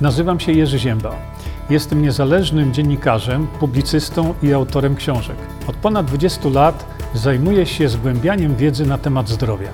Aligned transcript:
Nazywam 0.00 0.40
się 0.40 0.52
Jerzy 0.52 0.78
Ziemba. 0.78 1.16
Jestem 1.70 2.02
niezależnym 2.02 2.74
dziennikarzem, 2.74 3.46
publicystą 3.46 4.34
i 4.42 4.52
autorem 4.52 4.96
książek. 4.96 5.36
Od 5.66 5.76
ponad 5.76 6.06
20 6.06 6.48
lat 6.48 6.86
zajmuję 7.14 7.66
się 7.66 7.88
zgłębianiem 7.88 8.56
wiedzy 8.56 8.86
na 8.86 8.98
temat 8.98 9.28
zdrowia. 9.28 9.68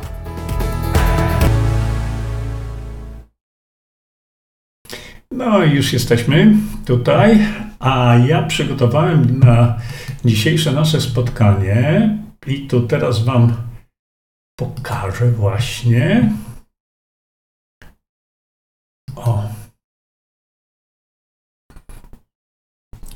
No 5.31 5.65
i 5.65 5.71
już 5.71 5.93
jesteśmy 5.93 6.55
tutaj, 6.87 7.39
a 7.79 8.17
ja 8.29 8.43
przygotowałem 8.43 9.41
na 9.41 9.79
dzisiejsze 10.25 10.73
nasze 10.73 11.01
spotkanie 11.01 12.19
i 12.47 12.67
tu 12.67 12.81
teraz 12.81 13.25
Wam 13.25 13.53
pokażę 14.57 15.31
właśnie. 15.31 16.33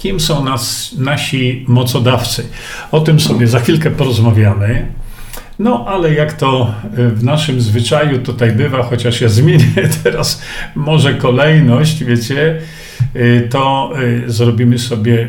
Kim 0.01 0.21
są 0.21 0.45
nas, 0.45 0.95
nasi 0.99 1.65
mocodawcy? 1.69 2.49
O 2.93 3.01
tym 3.01 3.21
sobie 3.21 3.47
za 3.47 3.61
chwilkę 3.61 3.91
porozmawiamy. 3.91 4.87
No, 5.59 5.85
ale 5.89 6.15
jak 6.15 6.33
to 6.33 6.75
w 6.95 7.25
naszym 7.25 7.61
zwyczaju 7.61 8.19
tutaj 8.19 8.53
bywa, 8.53 8.83
chociaż 8.83 9.21
ja 9.21 9.29
zmienię 9.29 9.89
teraz 10.03 10.43
może 10.75 11.15
kolejność, 11.15 12.05
wiecie, 12.05 12.61
to 13.51 13.93
zrobimy 14.27 14.79
sobie, 14.79 15.29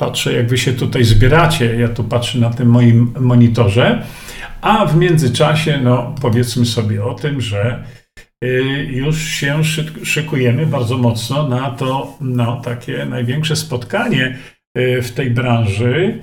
patrzę 0.00 0.32
jak 0.32 0.48
wy 0.48 0.58
się 0.58 0.72
tutaj 0.72 1.04
zbieracie, 1.04 1.76
ja 1.76 1.88
tu 1.88 2.04
patrzę 2.04 2.38
na 2.38 2.50
tym 2.50 2.68
moim 2.68 3.14
monitorze, 3.20 4.02
a 4.60 4.86
w 4.86 4.96
międzyczasie, 4.96 5.80
no 5.82 6.14
powiedzmy 6.20 6.66
sobie 6.66 7.04
o 7.04 7.14
tym, 7.14 7.40
że 7.40 7.84
już 8.90 9.22
się 9.22 9.64
szykujemy 10.04 10.66
bardzo 10.66 10.98
mocno 10.98 11.48
na 11.48 11.70
to 11.70 12.18
no, 12.20 12.60
takie 12.60 13.06
największe 13.06 13.56
spotkanie 13.56 14.38
w 14.76 15.10
tej 15.14 15.30
branży 15.30 16.22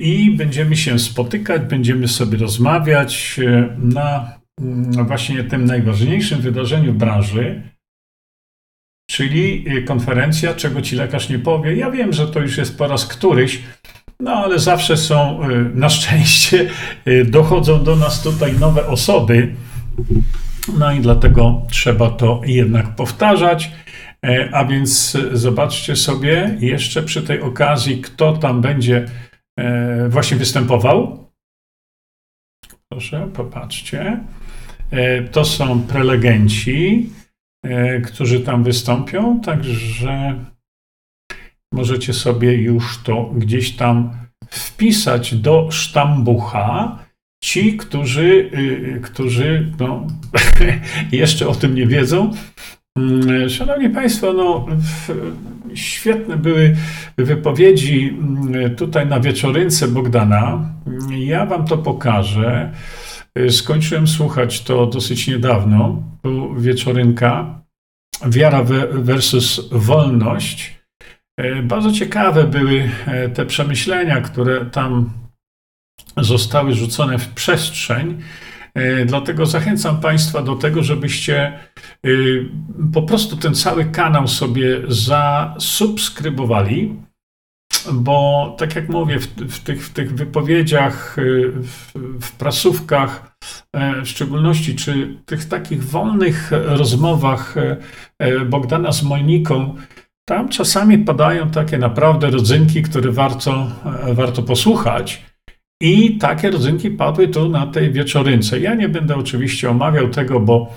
i 0.00 0.34
będziemy 0.36 0.76
się 0.76 0.98
spotykać, 0.98 1.62
będziemy 1.62 2.08
sobie 2.08 2.38
rozmawiać 2.38 3.40
na 3.78 4.38
właśnie 5.06 5.44
tym 5.44 5.64
najważniejszym 5.64 6.40
wydarzeniu 6.40 6.92
branży, 6.92 7.62
czyli 9.10 9.64
konferencja, 9.86 10.54
czego 10.54 10.82
ci 10.82 10.96
lekarz 10.96 11.28
nie 11.28 11.38
powie. 11.38 11.76
Ja 11.76 11.90
wiem, 11.90 12.12
że 12.12 12.26
to 12.26 12.40
już 12.40 12.58
jest 12.58 12.78
po 12.78 12.88
raz 12.88 13.06
któryś, 13.06 13.62
no 14.20 14.32
ale 14.32 14.58
zawsze 14.58 14.96
są, 14.96 15.40
na 15.74 15.88
szczęście, 15.88 16.70
dochodzą 17.24 17.84
do 17.84 17.96
nas 17.96 18.22
tutaj 18.22 18.58
nowe 18.58 18.86
osoby. 18.86 19.54
No 20.78 20.92
i 20.92 21.00
dlatego 21.00 21.62
trzeba 21.70 22.10
to 22.10 22.40
jednak 22.44 22.96
powtarzać. 22.96 23.72
A 24.52 24.64
więc 24.64 25.16
zobaczcie 25.32 25.96
sobie 25.96 26.56
jeszcze 26.60 27.02
przy 27.02 27.22
tej 27.22 27.40
okazji, 27.40 28.00
kto 28.00 28.32
tam 28.32 28.60
będzie 28.60 29.06
właśnie 30.08 30.36
występował. 30.36 31.26
Proszę, 32.92 33.28
popatrzcie. 33.34 34.20
To 35.32 35.44
są 35.44 35.82
prelegenci, 35.82 37.10
którzy 38.04 38.40
tam 38.40 38.64
wystąpią, 38.64 39.40
także 39.40 40.44
możecie 41.74 42.12
sobie 42.12 42.52
już 42.52 43.02
to 43.02 43.24
gdzieś 43.24 43.76
tam 43.76 44.10
wpisać 44.50 45.34
do 45.34 45.70
sztambucha. 45.70 46.98
Ci, 47.46 47.76
którzy, 47.76 48.50
którzy 49.02 49.72
no, 49.78 50.06
jeszcze 51.12 51.48
o 51.48 51.54
tym 51.54 51.74
nie 51.74 51.86
wiedzą. 51.86 52.30
Szanowni 53.48 53.90
Państwo, 53.90 54.32
no, 54.32 54.66
świetne 55.74 56.36
były 56.36 56.76
wypowiedzi 57.18 58.16
tutaj 58.76 59.06
na 59.06 59.20
wieczorynce 59.20 59.88
Bogdana. 59.88 60.70
Ja 61.10 61.46
Wam 61.46 61.66
to 61.66 61.78
pokażę. 61.78 62.72
Skończyłem 63.50 64.06
słuchać 64.06 64.62
to 64.62 64.86
dosyć 64.86 65.28
niedawno, 65.28 66.02
wieczorynka. 66.58 67.60
Wiara 68.26 68.64
versus 68.92 69.68
wolność. 69.72 70.80
Bardzo 71.62 71.92
ciekawe 71.92 72.44
były 72.44 72.90
te 73.34 73.46
przemyślenia, 73.46 74.20
które 74.20 74.64
tam 74.64 75.10
zostały 76.16 76.74
rzucone 76.74 77.18
w 77.18 77.28
przestrzeń. 77.28 78.22
Dlatego 79.06 79.46
zachęcam 79.46 80.00
Państwa 80.00 80.42
do 80.42 80.56
tego, 80.56 80.82
żebyście 80.82 81.58
po 82.92 83.02
prostu 83.02 83.36
ten 83.36 83.54
cały 83.54 83.84
kanał 83.84 84.28
sobie 84.28 84.80
zasubskrybowali, 84.88 86.96
bo 87.92 88.54
tak 88.58 88.76
jak 88.76 88.88
mówię, 88.88 89.18
w, 89.18 89.26
w, 89.26 89.64
tych, 89.64 89.86
w 89.86 89.92
tych 89.92 90.14
wypowiedziach, 90.14 91.16
w, 91.62 91.92
w 92.20 92.32
prasówkach, 92.32 93.36
w 94.04 94.08
szczególności, 94.08 94.76
czy 94.76 95.16
tych 95.26 95.48
takich 95.48 95.84
wolnych 95.84 96.50
rozmowach 96.50 97.54
Bogdana 98.46 98.92
z 98.92 99.02
Moniką, 99.02 99.76
tam 100.28 100.48
czasami 100.48 100.98
padają 100.98 101.50
takie 101.50 101.78
naprawdę 101.78 102.30
rodzynki, 102.30 102.82
które 102.82 103.12
warto, 103.12 103.66
warto 104.12 104.42
posłuchać. 104.42 105.35
I 105.80 106.18
takie 106.18 106.50
rodzynki 106.50 106.90
padły 106.90 107.28
tu 107.28 107.48
na 107.48 107.66
tej 107.66 107.92
wieczorynce. 107.92 108.60
Ja 108.60 108.74
nie 108.74 108.88
będę 108.88 109.16
oczywiście 109.16 109.70
omawiał 109.70 110.08
tego, 110.08 110.40
bo, 110.40 110.72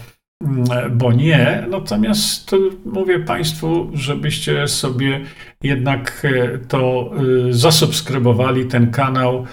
bo 0.91 1.13
nie. 1.13 1.65
Natomiast 1.69 2.55
mówię 2.85 3.19
Państwu, 3.19 3.89
żebyście 3.93 4.67
sobie 4.67 5.21
jednak 5.63 6.27
to 6.67 7.11
zasubskrybowali 7.49 8.65
ten 8.65 8.91
kanał, 8.91 9.45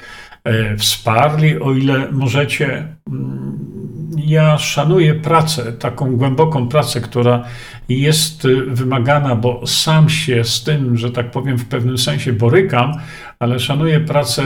wsparli, 0.79 1.61
o 1.61 1.73
ile 1.73 2.13
możecie. 2.13 2.89
Ja 4.17 4.59
szanuję 4.59 5.15
pracę, 5.15 5.73
taką 5.73 6.17
głęboką 6.17 6.69
pracę, 6.69 7.01
która 7.01 7.45
jest 7.89 8.47
wymagana, 8.67 9.35
bo 9.37 9.67
sam 9.67 10.09
się 10.09 10.45
z 10.45 10.65
tym, 10.65 10.97
że 10.97 11.11
tak 11.11 11.31
powiem, 11.31 11.59
w 11.59 11.65
pewnym 11.65 11.99
sensie 11.99 12.33
borykam, 12.33 12.93
ale 13.39 13.61
szanuję 13.61 14.01
pracę 14.01 14.43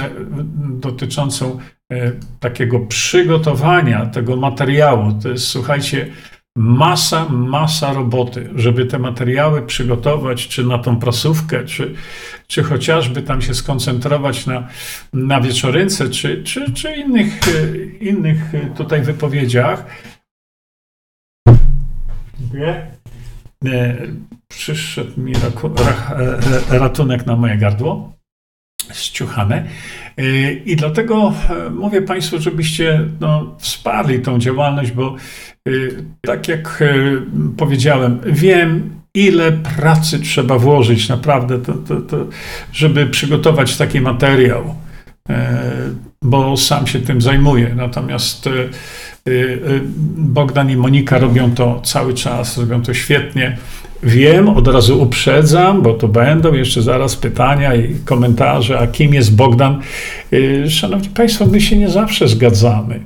dotyczącą 0.60 1.58
takiego 2.40 2.80
przygotowania 2.80 4.06
tego 4.06 4.36
materiału. 4.36 5.12
To 5.22 5.28
jest, 5.28 5.46
słuchajcie, 5.46 6.06
masa, 6.56 7.28
masa 7.28 7.92
roboty, 7.92 8.50
żeby 8.54 8.86
te 8.86 8.98
materiały 8.98 9.66
przygotować, 9.66 10.48
czy 10.48 10.64
na 10.64 10.78
tą 10.78 10.96
prasówkę, 10.96 11.64
czy, 11.64 11.94
czy 12.46 12.62
chociażby 12.62 13.22
tam 13.22 13.42
się 13.42 13.54
skoncentrować 13.54 14.46
na, 14.46 14.68
na 15.12 15.40
wieczorynce, 15.40 16.10
czy, 16.10 16.42
czy, 16.42 16.72
czy 16.72 16.92
innych, 16.92 17.40
innych 18.00 18.52
tutaj 18.76 19.02
wypowiedziach. 19.02 19.86
Dziękuję. 22.40 22.90
Przyszedł 24.48 25.20
mi 25.20 25.32
ratunek 26.70 27.26
na 27.26 27.36
moje 27.36 27.56
gardło, 27.58 28.12
ściuchane. 28.92 29.64
I 30.66 30.76
dlatego 30.76 31.34
mówię 31.70 32.02
Państwu, 32.02 32.40
żebyście 32.40 33.00
no, 33.20 33.56
wsparli 33.58 34.20
tą 34.20 34.38
działalność, 34.38 34.92
bo 34.92 35.16
tak 36.20 36.48
jak 36.48 36.84
powiedziałem, 37.56 38.20
wiem, 38.26 38.90
ile 39.14 39.52
pracy 39.52 40.18
trzeba 40.18 40.58
włożyć 40.58 41.08
naprawdę, 41.08 41.58
to, 41.58 41.72
to, 41.72 41.96
to, 41.96 42.26
żeby 42.72 43.06
przygotować 43.06 43.76
taki 43.76 44.00
materiał, 44.00 44.74
bo 46.22 46.56
sam 46.56 46.86
się 46.86 47.00
tym 47.00 47.22
zajmuję. 47.22 47.74
Natomiast 47.76 48.48
Bogdan 50.16 50.70
i 50.70 50.76
Monika 50.76 51.18
robią 51.18 51.54
to 51.54 51.80
cały 51.80 52.14
czas, 52.14 52.58
robią 52.58 52.82
to 52.82 52.94
świetnie. 52.94 53.58
Wiem, 54.02 54.48
od 54.48 54.68
razu 54.68 55.02
uprzedzam, 55.02 55.82
bo 55.82 55.94
to 55.94 56.08
będą 56.08 56.54
jeszcze 56.54 56.82
zaraz 56.82 57.16
pytania 57.16 57.74
i 57.74 57.94
komentarze, 58.04 58.78
a 58.78 58.86
kim 58.86 59.14
jest 59.14 59.36
Bogdan. 59.36 59.80
Szanowni 60.68 61.08
Państwo, 61.08 61.46
my 61.46 61.60
się 61.60 61.76
nie 61.76 61.88
zawsze 61.88 62.28
zgadzamy. 62.28 63.00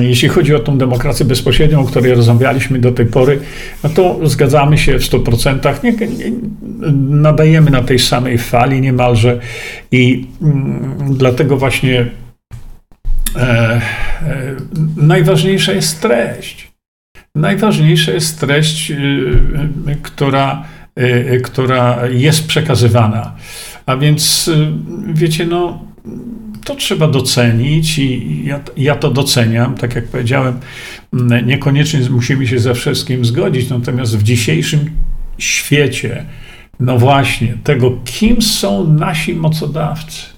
Jeśli 0.00 0.28
chodzi 0.28 0.54
o 0.54 0.58
tą 0.58 0.78
demokrację 0.78 1.26
bezpośrednią, 1.26 1.80
o 1.80 1.84
której 1.84 2.14
rozmawialiśmy 2.14 2.78
do 2.78 2.92
tej 2.92 3.06
pory, 3.06 3.40
no 3.84 3.90
to 3.90 4.28
zgadzamy 4.28 4.78
się 4.78 4.98
w 4.98 5.02
100%. 5.02 5.84
Nie, 5.84 5.92
nie, 5.92 6.32
nadajemy 7.10 7.70
na 7.70 7.82
tej 7.82 7.98
samej 7.98 8.38
fali 8.38 8.80
niemalże 8.80 9.40
i 9.92 10.26
mm, 10.42 10.96
dlatego 11.10 11.56
właśnie 11.56 12.06
e, 13.36 13.40
e, 13.40 13.80
najważniejsza 14.96 15.72
jest 15.72 16.00
treść. 16.00 16.65
Najważniejsza 17.36 18.12
jest 18.12 18.40
treść, 18.40 18.90
y, 18.90 18.94
y, 18.94 19.96
która, 20.02 20.64
y, 20.98 21.40
która 21.44 22.06
jest 22.06 22.46
przekazywana. 22.46 23.32
A 23.86 23.96
więc 23.96 24.50
wiecie, 25.14 25.46
no 25.46 25.84
to 26.64 26.74
trzeba 26.74 27.08
docenić 27.08 27.98
i 27.98 28.44
ja, 28.44 28.60
ja, 28.76 28.96
to 28.96 29.10
doceniam. 29.10 29.74
Tak 29.74 29.94
jak 29.94 30.08
powiedziałem, 30.08 30.60
niekoniecznie 31.46 32.00
musimy 32.10 32.46
się 32.46 32.58
ze 32.58 32.74
wszystkim 32.74 33.24
zgodzić, 33.24 33.70
natomiast 33.70 34.18
w 34.18 34.22
dzisiejszym 34.22 34.90
świecie, 35.38 36.24
no 36.80 36.98
właśnie, 36.98 37.54
tego, 37.64 37.98
kim 38.04 38.42
są 38.42 38.92
nasi 38.92 39.34
mocodawcy, 39.34 40.35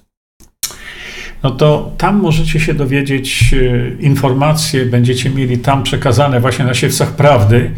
no 1.42 1.50
to 1.50 1.92
tam 1.98 2.20
możecie 2.20 2.60
się 2.60 2.74
dowiedzieć 2.74 3.54
e, 3.54 4.02
informacje, 4.02 4.86
będziecie 4.86 5.30
mieli 5.30 5.58
tam 5.58 5.82
przekazane 5.82 6.40
właśnie 6.40 6.64
na 6.64 6.74
siewcach 6.74 7.12
prawdy, 7.16 7.70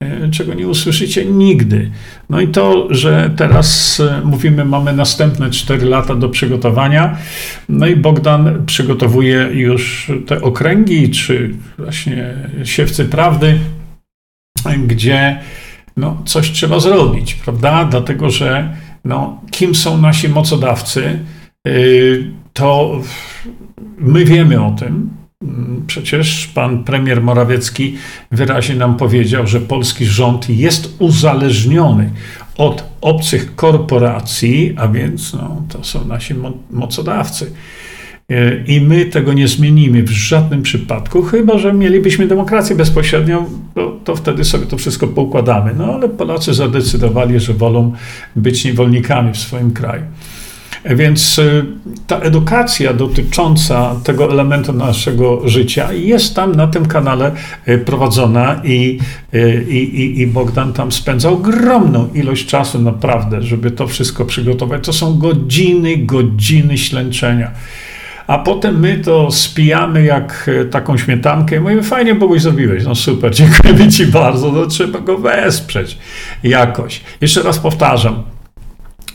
e, 0.00 0.30
czego 0.30 0.54
nie 0.54 0.68
usłyszycie 0.68 1.24
nigdy. 1.24 1.90
No 2.30 2.40
i 2.40 2.48
to, 2.48 2.88
że 2.90 3.30
teraz 3.36 4.00
e, 4.00 4.20
mówimy, 4.24 4.64
mamy 4.64 4.92
następne 4.92 5.50
4 5.50 5.86
lata 5.86 6.14
do 6.14 6.28
przygotowania, 6.28 7.16
no 7.68 7.86
i 7.86 7.96
Bogdan 7.96 8.66
przygotowuje 8.66 9.48
już 9.52 10.12
te 10.26 10.42
okręgi, 10.42 11.10
czy 11.10 11.54
właśnie 11.78 12.34
siewcy 12.64 13.04
prawdy, 13.04 13.58
gdzie 14.86 15.40
no, 15.96 16.22
coś 16.26 16.50
trzeba 16.50 16.80
zrobić, 16.80 17.34
prawda? 17.34 17.84
Dlatego, 17.84 18.30
że 18.30 18.76
no, 19.04 19.40
kim 19.50 19.74
są 19.74 19.98
nasi 19.98 20.28
mocodawcy? 20.28 21.18
To 22.54 23.00
my 23.98 24.24
wiemy 24.24 24.64
o 24.64 24.70
tym. 24.70 25.10
Przecież 25.86 26.46
pan 26.46 26.84
premier 26.84 27.22
Morawiecki 27.22 27.96
wyraźnie 28.30 28.74
nam 28.74 28.96
powiedział, 28.96 29.46
że 29.46 29.60
polski 29.60 30.06
rząd 30.06 30.50
jest 30.50 30.96
uzależniony 30.98 32.10
od 32.56 32.84
obcych 33.00 33.54
korporacji, 33.54 34.74
a 34.76 34.88
więc 34.88 35.34
no, 35.34 35.62
to 35.68 35.84
są 35.84 36.04
nasi 36.04 36.34
mocodawcy. 36.70 37.52
I 38.66 38.80
my 38.80 39.04
tego 39.04 39.32
nie 39.32 39.48
zmienimy 39.48 40.02
w 40.02 40.10
żadnym 40.10 40.62
przypadku, 40.62 41.22
chyba 41.22 41.58
że 41.58 41.72
mielibyśmy 41.72 42.26
demokrację 42.26 42.76
bezpośrednią, 42.76 43.46
to, 43.74 43.96
to 44.04 44.16
wtedy 44.16 44.44
sobie 44.44 44.66
to 44.66 44.76
wszystko 44.76 45.06
poukładamy. 45.06 45.74
No 45.78 45.94
ale 45.94 46.08
Polacy 46.08 46.54
zadecydowali, 46.54 47.40
że 47.40 47.54
wolą 47.54 47.92
być 48.36 48.64
niewolnikami 48.64 49.32
w 49.32 49.36
swoim 49.38 49.70
kraju. 49.70 50.02
Więc 50.84 51.38
y, 51.38 51.64
ta 52.06 52.18
edukacja 52.18 52.92
dotycząca 52.92 53.94
tego 54.04 54.32
elementu 54.32 54.72
naszego 54.72 55.48
życia 55.48 55.92
jest 55.92 56.36
tam 56.36 56.54
na 56.54 56.66
tym 56.66 56.86
kanale 56.86 57.32
y, 57.68 57.78
prowadzona 57.78 58.60
i, 58.64 58.98
y, 59.34 59.66
i, 59.70 60.20
i 60.20 60.26
Bogdan 60.26 60.72
tam 60.72 60.92
spędza 60.92 61.28
ogromną 61.30 62.08
ilość 62.14 62.46
czasu 62.46 62.78
naprawdę, 62.78 63.42
żeby 63.42 63.70
to 63.70 63.86
wszystko 63.86 64.24
przygotować. 64.24 64.84
To 64.84 64.92
są 64.92 65.18
godziny, 65.18 65.96
godziny 65.96 66.78
ślęczenia. 66.78 67.50
A 68.26 68.38
potem 68.38 68.80
my 68.80 68.98
to 68.98 69.30
spijamy 69.30 70.04
jak 70.04 70.50
taką 70.70 70.98
śmietankę 70.98 71.56
i 71.56 71.60
mówimy, 71.60 71.82
fajnie 71.82 72.14
Boguś 72.14 72.42
zrobiłeś, 72.42 72.84
no 72.84 72.94
super, 72.94 73.34
dziękujemy 73.36 73.88
Ci 73.88 74.06
bardzo, 74.06 74.52
no 74.52 74.66
trzeba 74.66 75.00
go 75.00 75.18
wesprzeć 75.18 75.98
jakoś. 76.42 77.00
Jeszcze 77.20 77.42
raz 77.42 77.58
powtarzam, 77.58 78.22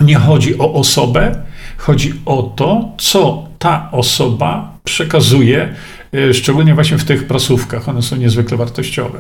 nie 0.01 0.15
chodzi 0.15 0.57
o 0.57 0.73
osobę, 0.73 1.48
chodzi 1.79 2.13
o 2.25 2.43
to, 2.55 2.89
co 2.97 3.47
ta 3.59 3.89
osoba 3.91 4.77
przekazuje, 4.83 5.73
e, 6.13 6.33
szczególnie 6.33 6.75
właśnie 6.75 6.97
w 6.97 7.03
tych 7.03 7.27
prasówkach. 7.27 7.89
One 7.89 8.01
są 8.01 8.15
niezwykle 8.15 8.57
wartościowe. 8.57 9.19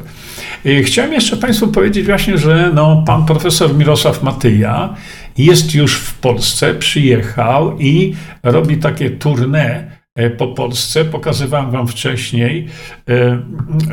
E, 0.65 0.83
chciałem 0.83 1.13
jeszcze 1.13 1.37
Państwu 1.37 1.67
powiedzieć 1.67 2.05
właśnie, 2.05 2.37
że 2.37 2.71
no, 2.73 3.03
pan 3.07 3.25
profesor 3.25 3.75
Mirosław 3.75 4.23
Matyja 4.23 4.95
jest 5.37 5.75
już 5.75 5.95
w 5.95 6.13
Polsce, 6.13 6.73
przyjechał 6.73 7.79
i 7.79 8.15
robi 8.43 8.77
takie 8.77 9.09
tournée 9.09 9.98
po 10.37 10.47
Polsce. 10.47 11.05
Pokazywałem 11.05 11.71
Wam 11.71 11.87
wcześniej, 11.87 12.67
e, 13.09 13.41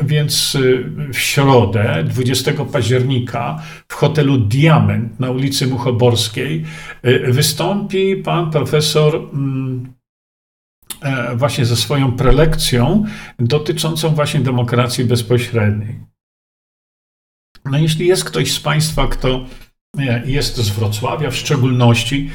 więc 0.02 0.56
e, 0.56 0.60
w 1.12 1.18
środę, 1.18 2.04
20 2.04 2.52
października, 2.64 3.62
w 3.88 3.94
hotelu 3.94 4.38
Diament 4.38 5.20
na 5.20 5.30
ulicy 5.30 5.66
Muchoborskiej 5.66 6.64
wystąpi 7.28 8.16
pan 8.16 8.50
profesor 8.50 9.14
mm, 9.16 9.92
właśnie 11.36 11.64
ze 11.64 11.76
swoją 11.76 12.12
prelekcją 12.12 13.04
dotyczącą 13.38 14.08
właśnie 14.08 14.40
demokracji 14.40 15.04
bezpośredniej. 15.04 16.00
No 17.64 17.78
jeśli 17.78 18.06
jest 18.06 18.24
ktoś 18.24 18.52
z 18.52 18.60
Państwa, 18.60 19.06
kto 19.06 19.46
jest 20.24 20.56
z 20.56 20.68
Wrocławia 20.68 21.30
w 21.30 21.36
szczególności, 21.36 22.30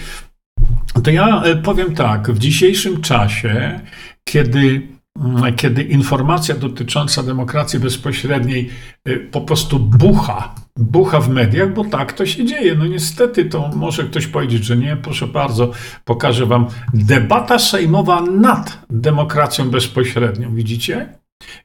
to 1.04 1.12
ja 1.12 1.44
e, 1.44 1.56
powiem 1.56 1.96
tak, 1.96 2.32
w 2.32 2.40
dzisiejszym 2.40 3.02
czasie, 3.02 3.80
kiedy, 4.24 4.88
mm, 5.20 5.56
kiedy 5.56 5.84
informacja 5.84 6.56
dotycząca 6.56 7.24
demokracji 7.24 7.80
bezpośredniej 7.80 8.70
e, 9.06 9.18
po 9.18 9.42
prostu 9.42 9.80
bucha, 9.80 10.56
bucha 10.78 11.20
w 11.20 11.30
mediach, 11.30 11.74
bo 11.74 11.86
tak 11.86 12.14
to 12.14 12.26
się 12.26 12.46
dzieje. 12.46 12.76
No 12.76 12.88
niestety 12.88 13.46
to 13.46 13.70
może 13.76 14.04
ktoś 14.04 14.28
powiedzieć, 14.28 14.64
że 14.64 14.78
nie, 14.78 14.98
proszę 14.98 15.28
bardzo, 15.28 15.72
pokażę 16.06 16.46
wam 16.46 16.68
debata 16.94 17.60
sejmowa 17.60 18.22
nad 18.22 18.86
demokracją 18.90 19.70
bezpośrednią. 19.70 20.56
Widzicie? 20.56 21.10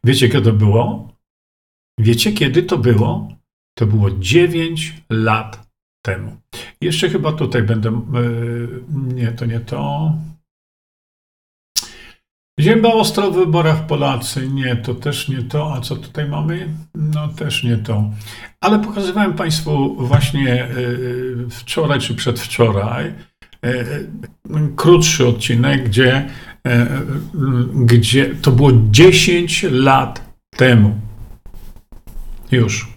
Wiecie, 0.04 0.28
kiedy 0.28 0.50
to 0.50 0.52
było? 0.52 1.12
Wiecie, 2.00 2.32
kiedy 2.32 2.62
to 2.62 2.78
było? 2.78 3.28
To 3.78 3.86
było 3.86 4.10
9 4.10 4.94
lat 5.10 5.65
temu. 6.06 6.36
Jeszcze 6.80 7.10
chyba 7.10 7.32
tutaj 7.32 7.62
będę. 7.62 7.88
E, 7.88 8.02
nie, 9.14 9.32
to 9.32 9.46
nie 9.46 9.60
to. 9.60 10.12
Zięba 12.60 12.88
ostro 12.88 13.30
w 13.30 13.34
wyborach 13.34 13.86
Polacy. 13.86 14.48
Nie, 14.48 14.76
to 14.76 14.94
też 14.94 15.28
nie 15.28 15.42
to. 15.42 15.74
A 15.74 15.80
co 15.80 15.96
tutaj 15.96 16.28
mamy? 16.28 16.68
No 16.94 17.28
też 17.28 17.64
nie 17.64 17.76
to. 17.76 18.10
Ale 18.60 18.78
pokazywałem 18.78 19.34
Państwu 19.34 19.96
właśnie 20.06 20.64
e, 20.64 20.68
wczoraj 21.50 22.00
czy 22.00 22.14
przedwczoraj 22.14 23.06
e, 23.06 23.12
krótszy 24.76 25.26
odcinek, 25.26 25.88
gdzie, 25.88 26.28
gdzie 27.74 28.34
to 28.34 28.50
było 28.50 28.70
10 28.90 29.66
lat 29.70 30.24
temu. 30.56 31.00
Już. 32.52 32.96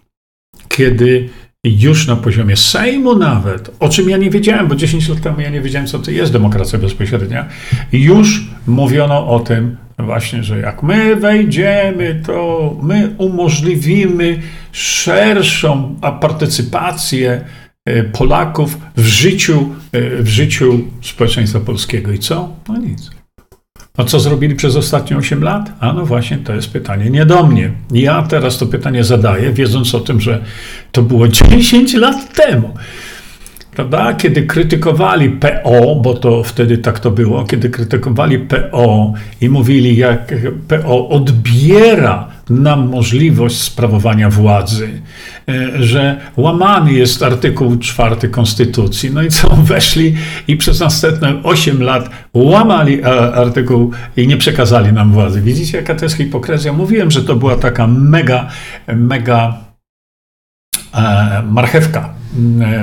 Kiedy 0.67 1.29
już 1.63 2.07
na 2.07 2.15
poziomie 2.15 2.57
Sejmu 2.57 3.15
nawet, 3.15 3.71
o 3.79 3.89
czym 3.89 4.09
ja 4.09 4.17
nie 4.17 4.29
wiedziałem, 4.29 4.67
bo 4.67 4.75
10 4.75 5.09
lat 5.09 5.21
temu 5.21 5.41
ja 5.41 5.49
nie 5.49 5.61
wiedziałem, 5.61 5.87
co 5.87 5.99
to 5.99 6.11
jest 6.11 6.31
demokracja 6.31 6.79
bezpośrednia, 6.79 7.45
już 7.91 8.47
mówiono 8.67 9.27
o 9.27 9.39
tym 9.39 9.77
właśnie, 9.97 10.43
że 10.43 10.59
jak 10.59 10.83
my 10.83 11.15
wejdziemy, 11.15 12.21
to 12.25 12.75
my 12.83 13.15
umożliwimy 13.17 14.41
szerszą 14.71 15.95
partycypację 16.21 17.41
e, 17.85 18.03
Polaków 18.03 18.77
w 18.97 19.05
życiu, 19.05 19.69
e, 19.91 20.23
w 20.23 20.27
życiu 20.27 20.79
społeczeństwa 21.01 21.59
polskiego. 21.59 22.11
I 22.11 22.19
co? 22.19 22.55
No 22.67 22.77
nic. 22.77 23.18
A 23.99 24.03
co 24.03 24.19
zrobili 24.19 24.55
przez 24.55 24.75
ostatnie 24.75 25.17
8 25.17 25.43
lat? 25.43 25.71
A 25.79 25.93
no 25.93 26.05
właśnie, 26.05 26.37
to 26.37 26.53
jest 26.53 26.71
pytanie 26.73 27.09
nie 27.09 27.25
do 27.25 27.43
mnie. 27.43 27.71
Ja 27.91 28.21
teraz 28.21 28.57
to 28.57 28.65
pytanie 28.65 29.03
zadaję, 29.03 29.53
wiedząc 29.53 29.95
o 29.95 29.99
tym, 29.99 30.21
że 30.21 30.43
to 30.91 31.01
było 31.01 31.27
10 31.57 31.93
lat 31.93 32.33
temu. 32.33 32.73
Prawda? 33.79 34.13
Kiedy 34.13 34.43
krytykowali 34.43 35.29
PO, 35.29 35.95
bo 35.95 36.13
to 36.13 36.43
wtedy 36.43 36.77
tak 36.77 36.99
to 36.99 37.11
było, 37.11 37.43
kiedy 37.43 37.69
krytykowali 37.69 38.39
PO 38.39 39.13
i 39.41 39.49
mówili, 39.49 39.97
jak 39.97 40.33
PO 40.67 41.09
odbiera 41.09 42.27
nam 42.49 42.89
możliwość 42.89 43.61
sprawowania 43.61 44.29
władzy, 44.29 44.89
e, 45.49 45.83
że 45.83 46.17
łamany 46.37 46.93
jest 46.93 47.23
artykuł 47.23 47.77
4 47.77 48.29
Konstytucji. 48.29 49.11
No 49.11 49.21
i 49.21 49.29
co, 49.29 49.49
weszli 49.73 50.15
i 50.47 50.57
przez 50.57 50.79
następne 50.79 51.43
8 51.43 51.83
lat 51.83 52.09
łamali 52.33 53.03
artykuł 53.33 53.91
i 54.17 54.27
nie 54.27 54.37
przekazali 54.37 54.93
nam 54.93 55.11
władzy. 55.11 55.41
Widzicie, 55.41 55.77
jaka 55.77 55.95
to 55.95 56.05
jest 56.05 56.17
hipokryzja? 56.17 56.73
Mówiłem, 56.73 57.11
że 57.11 57.23
to 57.23 57.35
była 57.35 57.55
taka 57.55 57.87
mega, 57.87 58.47
mega 58.87 59.57
e, 60.93 61.43
marchewka 61.51 62.09
E, 62.09 62.18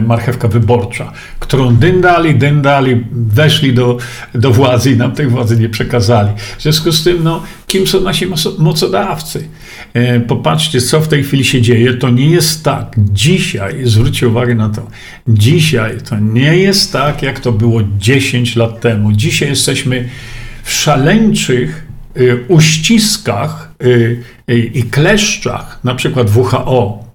marchewka 0.07 0.49
wyborcza, 0.49 1.13
którą 1.39 1.77
dyndali, 1.77 2.35
dyndali, 2.35 3.05
weszli 3.13 3.75
do, 3.75 3.99
do 4.35 4.51
władzy 4.51 4.91
i 4.91 4.97
nam 4.97 5.13
tej 5.13 5.27
władzy 5.27 5.57
nie 5.57 5.69
przekazali. 5.69 6.31
W 6.59 6.63
związku 6.63 6.93
z 6.93 7.05
tym, 7.05 7.25
no, 7.25 7.43
kim 7.67 7.87
są 7.87 8.01
nasi 8.01 8.27
mocodawcy? 8.59 9.49
E, 9.95 10.21
popatrzcie, 10.21 10.81
co 10.81 11.01
w 11.01 11.09
tej 11.09 11.25
chwili 11.25 11.45
się 11.45 11.63
dzieje. 11.63 11.95
To 11.95 12.11
nie 12.11 12.31
jest 12.31 12.65
tak. 12.65 12.97
Dzisiaj, 12.99 13.75
zwróćcie 13.85 14.29
uwagę 14.29 14.55
na 14.55 14.69
to, 14.69 14.87
dzisiaj 15.29 15.99
to 16.09 16.19
nie 16.19 16.57
jest 16.57 16.93
tak, 16.93 17.23
jak 17.23 17.41
to 17.41 17.53
było 17.53 17.81
10 17.99 18.57
lat 18.57 18.81
temu. 18.81 19.13
Dzisiaj 19.13 19.49
jesteśmy 19.49 20.09
w 20.63 20.73
szaleńczych 20.73 21.87
e, 22.15 22.21
uściskach 22.49 23.73
i 24.75 24.83
kleszczach, 24.83 25.81
na 25.85 25.95
przykład 25.95 26.31
WHO, 26.37 26.99
e, 27.03 27.06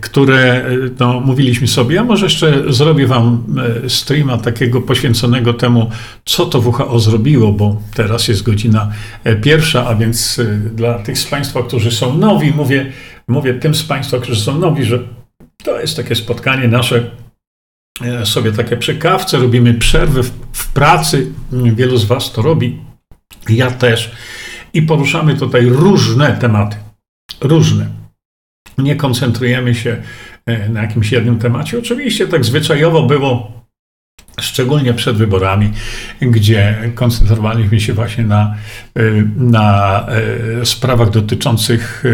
które 0.00 0.64
no, 1.00 1.20
mówiliśmy 1.20 1.66
sobie, 1.66 2.00
a 2.00 2.04
może 2.04 2.26
jeszcze 2.26 2.72
zrobię 2.72 3.06
wam 3.06 3.44
streama 3.88 4.38
takiego 4.38 4.80
poświęconego 4.80 5.54
temu, 5.54 5.90
co 6.24 6.46
to 6.46 6.58
WHO 6.58 6.98
zrobiło, 6.98 7.52
bo 7.52 7.82
teraz 7.94 8.28
jest 8.28 8.42
godzina 8.42 8.92
pierwsza, 9.42 9.86
a 9.86 9.94
więc 9.94 10.40
dla 10.74 10.98
tych 10.98 11.18
z 11.18 11.26
Państwa, 11.26 11.62
którzy 11.62 11.90
są 11.90 12.18
nowi, 12.18 12.50
mówię, 12.50 12.92
mówię 13.28 13.54
tym 13.54 13.74
z 13.74 13.82
Państwa, 13.82 14.18
którzy 14.18 14.40
są 14.40 14.58
nowi, 14.58 14.84
że 14.84 14.98
to 15.64 15.80
jest 15.80 15.96
takie 15.96 16.14
spotkanie 16.14 16.68
nasze 16.68 17.10
sobie 18.24 18.52
takie 18.52 18.76
przy 18.76 18.94
kawce, 18.94 19.38
robimy 19.38 19.74
przerwy 19.74 20.22
w, 20.22 20.30
w 20.52 20.72
pracy, 20.72 21.32
wielu 21.52 21.96
z 21.96 22.04
Was 22.04 22.32
to 22.32 22.42
robi, 22.42 22.78
ja 23.48 23.70
też, 23.70 24.10
i 24.72 24.82
poruszamy 24.82 25.36
tutaj 25.36 25.66
różne 25.66 26.36
tematy, 26.40 26.76
różne. 27.40 27.95
Nie 28.78 28.96
koncentrujemy 28.96 29.74
się 29.74 30.02
e, 30.46 30.68
na 30.68 30.82
jakimś 30.82 31.12
jednym 31.12 31.38
temacie. 31.38 31.78
Oczywiście 31.78 32.28
tak 32.28 32.44
zwyczajowo 32.44 33.02
było 33.02 33.56
szczególnie 34.40 34.94
przed 34.94 35.16
wyborami, 35.16 35.72
gdzie 36.20 36.92
koncentrowaliśmy 36.94 37.80
się 37.80 37.92
właśnie 37.92 38.24
na, 38.24 38.54
e, 38.94 39.02
na 39.36 40.00
e, 40.60 40.66
sprawach 40.66 41.10
dotyczących 41.10 42.04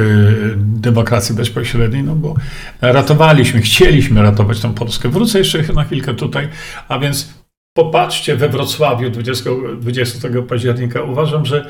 demokracji 0.57 1.35
bezpośredniej, 1.35 2.03
no 2.03 2.15
bo 2.15 2.35
ratowaliśmy, 2.81 3.61
chcieliśmy 3.61 4.23
ratować 4.23 4.61
tę 4.61 4.75
Polskę. 4.75 5.09
Wrócę 5.09 5.39
jeszcze 5.39 5.73
na 5.75 5.85
chwilkę 5.85 6.15
tutaj, 6.15 6.49
a 6.89 6.99
więc 6.99 7.43
popatrzcie 7.77 8.37
we 8.37 8.49
Wrocławiu 8.49 9.11
20, 9.11 9.51
20 9.81 10.29
października. 10.49 11.03
Uważam, 11.03 11.47
że 11.47 11.67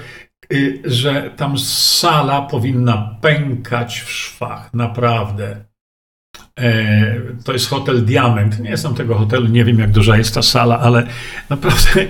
że 0.85 1.31
tam 1.37 1.59
sala 1.59 2.43
powinna 2.43 3.19
pękać 3.21 4.01
w 4.01 4.11
szwach, 4.11 4.75
naprawdę. 4.75 5.65
E, 6.59 7.21
to 7.45 7.53
jest 7.53 7.69
hotel 7.69 8.05
Diament. 8.05 8.61
Nie 8.61 8.77
znam 8.77 8.95
tego 8.95 9.15
hotelu, 9.15 9.49
nie 9.49 9.65
wiem 9.65 9.79
jak 9.79 9.91
duża 9.91 10.17
jest 10.17 10.35
ta 10.35 10.43
sala, 10.43 10.79
ale 10.79 11.07
naprawdę 11.51 12.07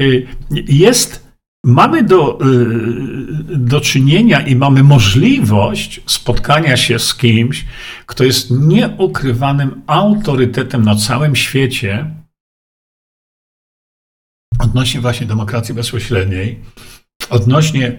y, 0.00 0.26
jest. 0.68 1.26
Mamy 1.64 2.02
do, 2.02 2.38
y, 2.40 3.58
do 3.58 3.80
czynienia 3.80 4.40
i 4.40 4.56
mamy 4.56 4.82
możliwość 4.82 6.00
spotkania 6.06 6.76
się 6.76 6.98
z 6.98 7.14
kimś, 7.14 7.64
kto 8.06 8.24
jest 8.24 8.50
nieukrywanym 8.50 9.82
autorytetem 9.86 10.82
na 10.82 10.96
całym 10.96 11.36
świecie 11.36 12.10
odnośnie 14.58 15.00
właśnie 15.00 15.26
demokracji 15.26 15.74
bezpośredniej 15.74 16.60
odnośnie 17.30 17.96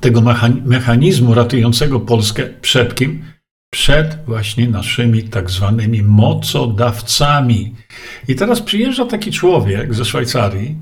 tego 0.00 0.22
mechanizmu 0.64 1.34
ratującego 1.34 2.00
Polskę 2.00 2.48
przed 2.60 2.94
kim? 2.94 3.24
Przed 3.72 4.18
właśnie 4.26 4.68
naszymi 4.68 5.22
tak 5.22 5.50
zwanymi 5.50 6.02
mocodawcami. 6.02 7.74
I 8.28 8.34
teraz 8.34 8.62
przyjeżdża 8.62 9.06
taki 9.06 9.30
człowiek 9.30 9.94
ze 9.94 10.04
Szwajcarii, 10.04 10.76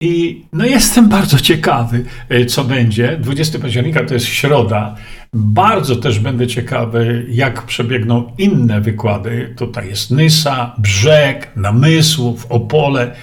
i 0.00 0.44
no 0.52 0.64
jestem 0.64 1.08
bardzo 1.18 1.38
ciekawy, 1.40 2.04
e, 2.28 2.46
co 2.46 2.64
będzie. 2.64 3.18
20 3.20 3.58
października 3.58 4.04
to 4.04 4.14
jest 4.14 4.26
środa. 4.26 4.96
Bardzo 5.32 5.96
też 5.96 6.18
będę 6.18 6.46
ciekawy, 6.46 7.26
jak 7.30 7.62
przebiegną 7.62 8.32
inne 8.38 8.80
wykłady. 8.80 9.54
Tutaj 9.56 9.88
jest 9.88 10.10
Nysa, 10.10 10.74
Brzeg, 10.78 11.56
Namysłów, 11.56 12.46
Opole. 12.48 13.16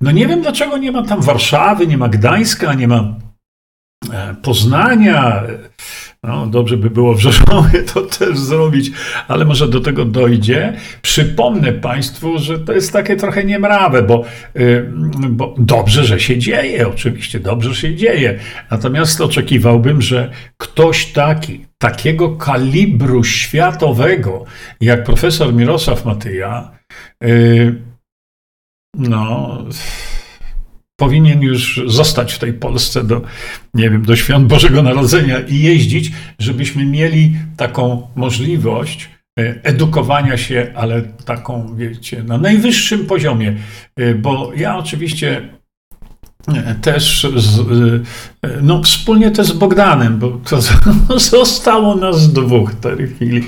No 0.00 0.10
nie 0.10 0.26
wiem, 0.26 0.42
dlaczego 0.42 0.78
nie 0.78 0.92
ma 0.92 1.02
tam 1.02 1.22
Warszawy, 1.22 1.86
nie 1.86 1.98
ma 1.98 2.08
Gdańska, 2.08 2.74
nie 2.74 2.88
ma 2.88 3.14
e, 4.12 4.34
Poznania. 4.42 5.42
No, 6.22 6.46
dobrze 6.46 6.76
by 6.76 6.90
było 6.90 7.14
w 7.14 7.20
Rzeszowie 7.20 7.82
to 7.94 8.00
też 8.02 8.38
zrobić, 8.38 8.90
ale 9.28 9.44
może 9.44 9.68
do 9.68 9.80
tego 9.80 10.04
dojdzie. 10.04 10.76
Przypomnę 11.02 11.72
Państwu, 11.72 12.38
że 12.38 12.58
to 12.58 12.72
jest 12.72 12.92
takie 12.92 13.16
trochę 13.16 13.44
niemrawe, 13.44 14.02
bo, 14.02 14.24
y, 14.56 14.90
bo 15.28 15.54
dobrze, 15.58 16.04
że 16.04 16.20
się 16.20 16.38
dzieje, 16.38 16.88
oczywiście 16.88 17.40
dobrze 17.40 17.74
się 17.74 17.94
dzieje. 17.94 18.38
Natomiast 18.70 19.20
oczekiwałbym, 19.20 20.02
że 20.02 20.30
ktoś 20.56 21.06
taki, 21.06 21.66
takiego 21.78 22.36
kalibru 22.36 23.24
światowego, 23.24 24.44
jak 24.80 25.04
profesor 25.04 25.54
Mirosław 25.54 26.04
Matyja, 26.04 26.70
y, 27.24 27.87
no, 28.98 29.58
powinien 31.00 31.42
już 31.42 31.80
zostać 31.86 32.32
w 32.32 32.38
tej 32.38 32.52
Polsce 32.52 33.04
do, 33.04 33.22
nie 33.74 33.90
wiem, 33.90 34.02
do 34.02 34.16
świąt 34.16 34.46
Bożego 34.46 34.82
Narodzenia 34.82 35.40
i 35.40 35.58
jeździć, 35.58 36.12
żebyśmy 36.38 36.84
mieli 36.84 37.36
taką 37.56 38.08
możliwość 38.16 39.10
e, 39.38 39.64
edukowania 39.64 40.36
się, 40.36 40.72
ale 40.74 41.02
taką, 41.02 41.76
wiecie, 41.76 42.22
na 42.22 42.38
najwyższym 42.38 43.06
poziomie. 43.06 43.56
E, 43.96 44.14
bo 44.14 44.52
ja 44.56 44.78
oczywiście 44.78 45.48
e, 46.48 46.74
też 46.74 47.26
z, 47.36 47.60
no, 48.62 48.82
wspólnie 48.82 49.30
też 49.30 49.46
z 49.46 49.52
Bogdanem, 49.52 50.18
bo 50.18 50.30
to 50.30 50.60
zostało 51.18 51.94
nas 51.94 52.32
dwóch 52.32 52.72
w 52.72 52.80
tej 52.80 53.08
chwili. 53.08 53.42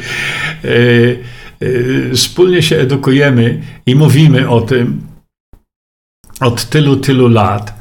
Wspólnie 2.14 2.62
się 2.62 2.76
edukujemy 2.76 3.62
i 3.86 3.94
mówimy 3.94 4.48
o 4.48 4.60
tym, 4.60 5.09
od 6.40 6.64
tylu, 6.64 6.96
tylu 6.96 7.28
lat. 7.28 7.80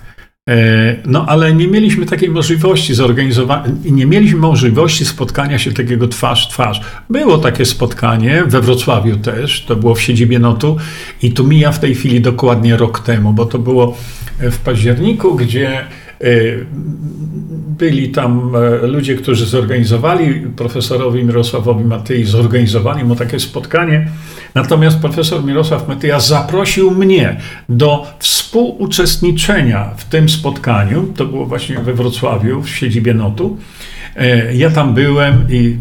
E, 0.49 0.95
no, 1.05 1.25
ale 1.27 1.53
nie 1.53 1.67
mieliśmy 1.67 2.05
takiej 2.05 2.29
możliwości 2.29 2.93
zorganizowania, 2.93 3.63
nie 3.85 4.05
mieliśmy 4.05 4.39
możliwości 4.39 5.05
spotkania 5.05 5.59
się 5.59 5.71
takiego 5.71 6.07
twarz 6.07 6.47
twarz. 6.47 6.81
Było 7.09 7.37
takie 7.37 7.65
spotkanie 7.65 8.43
we 8.45 8.61
Wrocławiu 8.61 9.17
też, 9.17 9.65
to 9.65 9.75
było 9.75 9.95
w 9.95 10.01
siedzibie 10.01 10.39
Notu 10.39 10.77
i 11.21 11.31
tu 11.31 11.47
mija 11.47 11.71
w 11.71 11.79
tej 11.79 11.95
chwili 11.95 12.21
dokładnie 12.21 12.77
rok 12.77 12.99
temu, 12.99 13.33
bo 13.33 13.45
to 13.45 13.59
było 13.59 13.97
w 14.39 14.57
październiku, 14.57 15.35
gdzie 15.35 15.85
byli 17.79 18.09
tam 18.09 18.51
e, 18.55 18.87
ludzie, 18.87 19.15
którzy 19.15 19.45
zorganizowali, 19.45 20.33
profesorowi 20.55 21.23
Mirosławowi 21.23 21.85
Matyi 21.85 22.23
zorganizowali 22.23 23.03
mu 23.03 23.15
takie 23.15 23.39
spotkanie. 23.39 24.07
Natomiast 24.55 24.99
profesor 24.99 25.43
Mirosław 25.43 25.87
Matyja 25.87 26.19
zaprosił 26.19 26.91
mnie 26.91 27.37
do 27.69 28.07
współuczestniczenia 28.19 29.91
w 29.97 30.05
tym 30.05 30.29
spotkaniu. 30.29 31.13
To 31.15 31.25
było 31.25 31.45
właśnie 31.45 31.79
we 31.79 31.93
Wrocławiu, 31.93 32.61
w 32.61 32.69
siedzibie 32.69 33.13
Notu. 33.13 33.57
E, 34.15 34.55
ja 34.55 34.69
tam 34.69 34.93
byłem 34.93 35.45
i 35.49 35.77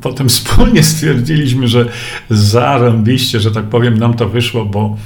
potem 0.00 0.28
wspólnie 0.34 0.82
stwierdziliśmy, 0.82 1.68
że 1.68 1.86
zarąbiście, 2.30 3.40
że 3.40 3.50
tak 3.50 3.64
powiem, 3.64 3.98
nam 3.98 4.14
to 4.14 4.28
wyszło, 4.28 4.64
bo 4.64 4.96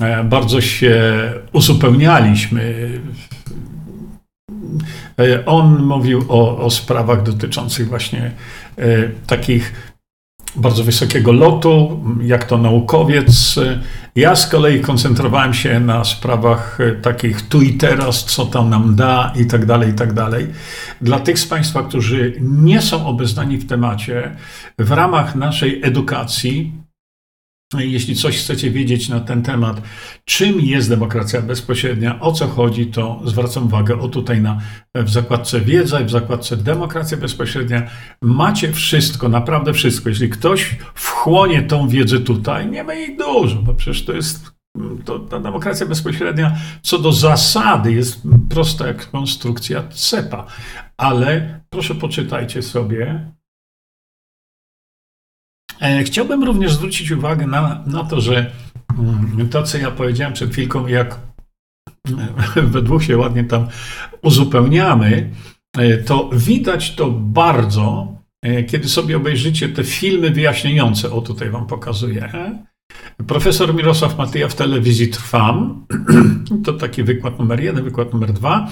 e, 0.00 0.24
bardzo 0.24 0.60
się 0.60 1.12
uzupełnialiśmy 1.52 2.90
on 5.46 5.82
mówił 5.82 6.24
o, 6.28 6.58
o 6.58 6.70
sprawach 6.70 7.22
dotyczących 7.22 7.88
właśnie 7.88 8.30
e, 8.78 9.08
takich 9.26 9.94
bardzo 10.56 10.84
wysokiego 10.84 11.32
lotu, 11.32 12.04
jak 12.22 12.44
to 12.44 12.58
naukowiec. 12.58 13.60
Ja 14.16 14.36
z 14.36 14.46
kolei 14.46 14.80
koncentrowałem 14.80 15.54
się 15.54 15.80
na 15.80 16.04
sprawach 16.04 16.78
e, 16.80 16.92
takich 16.92 17.48
tu 17.48 17.62
i 17.62 17.72
teraz, 17.72 18.24
co 18.24 18.46
to 18.46 18.64
nam 18.64 18.94
da 18.94 19.32
i 19.36 19.46
tak 19.46 19.66
dalej, 19.66 19.90
i 19.90 19.94
tak 19.94 20.12
dalej. 20.12 20.46
Dla 21.00 21.20
tych 21.20 21.38
z 21.38 21.46
Państwa, 21.46 21.82
którzy 21.82 22.34
nie 22.40 22.82
są 22.82 23.06
obeznani 23.06 23.56
w 23.58 23.66
temacie, 23.66 24.36
w 24.78 24.90
ramach 24.90 25.34
naszej 25.34 25.80
edukacji 25.84 26.83
jeśli 27.78 28.16
coś 28.16 28.38
chcecie 28.38 28.70
wiedzieć 28.70 29.08
na 29.08 29.20
ten 29.20 29.42
temat, 29.42 29.82
czym 30.24 30.60
jest 30.60 30.88
demokracja 30.88 31.42
bezpośrednia, 31.42 32.20
o 32.20 32.32
co 32.32 32.46
chodzi, 32.46 32.86
to 32.86 33.20
zwracam 33.24 33.64
uwagę 33.64 34.00
o 34.00 34.08
tutaj 34.08 34.40
na, 34.40 34.58
w 34.94 35.10
zakładce 35.10 35.60
wiedza 35.60 36.00
i 36.00 36.04
w 36.04 36.10
zakładce 36.10 36.56
demokracja 36.56 37.18
bezpośrednia 37.18 37.90
macie 38.22 38.72
wszystko, 38.72 39.28
naprawdę 39.28 39.72
wszystko. 39.72 40.08
Jeśli 40.08 40.28
ktoś 40.28 40.76
wchłonie 40.94 41.62
tą 41.62 41.88
wiedzę 41.88 42.20
tutaj, 42.20 42.70
nie 42.70 42.84
ma 42.84 42.94
jej 42.94 43.16
dużo, 43.16 43.56
bo 43.56 43.74
przecież 43.74 44.04
to 44.04 44.12
jest 44.12 44.54
to, 45.04 45.18
ta 45.18 45.40
demokracja 45.40 45.86
bezpośrednia 45.86 46.56
co 46.82 46.98
do 46.98 47.12
zasady 47.12 47.92
jest 47.92 48.22
prosta 48.50 48.86
jak 48.86 49.10
konstrukcja 49.10 49.88
cepa, 49.88 50.46
ale 50.96 51.60
proszę 51.70 51.94
poczytajcie 51.94 52.62
sobie 52.62 53.30
chciałbym 56.04 56.44
również 56.44 56.74
zwrócić 56.74 57.10
uwagę 57.10 57.46
na, 57.46 57.82
na 57.86 58.04
to, 58.04 58.20
że 58.20 58.52
mm, 58.98 59.48
to, 59.48 59.62
co 59.62 59.78
ja 59.78 59.90
powiedziałem 59.90 60.32
przed 60.32 60.52
chwilką, 60.52 60.86
jak 60.86 61.18
e, 62.56 62.62
we 62.72 62.82
dwóch 62.82 63.04
się 63.04 63.18
ładnie 63.18 63.44
tam 63.44 63.66
uzupełniamy, 64.22 65.30
e, 65.78 65.96
to 65.96 66.30
widać 66.32 66.94
to 66.94 67.10
bardzo, 67.10 68.14
kiedy 68.68 68.88
sobie 68.88 69.16
obejrzycie 69.16 69.68
te 69.68 69.84
filmy 69.84 70.30
wyjaśniające. 70.30 71.12
O, 71.12 71.20
tutaj 71.20 71.50
Wam 71.50 71.66
pokazuję. 71.66 72.30
Profesor 73.26 73.74
Mirosław 73.74 74.18
Matyja 74.18 74.48
w 74.48 74.54
telewizji 74.54 75.08
Trwam. 75.08 75.86
To 76.64 76.72
taki 76.72 77.02
wykład 77.02 77.38
numer 77.38 77.60
jeden, 77.60 77.84
wykład 77.84 78.12
numer 78.12 78.32
dwa. 78.32 78.68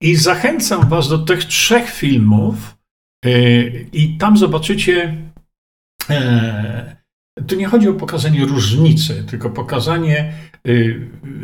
I 0.00 0.16
zachęcam 0.16 0.88
Was 0.88 1.08
do 1.08 1.18
tych 1.18 1.44
trzech 1.44 1.90
filmów, 1.90 2.76
I 3.92 4.16
tam 4.18 4.36
zobaczycie, 4.36 5.16
tu 7.46 7.56
nie 7.56 7.66
chodzi 7.66 7.88
o 7.88 7.94
pokazanie 7.94 8.44
różnicy, 8.44 9.24
tylko 9.30 9.50
pokazanie 9.50 10.32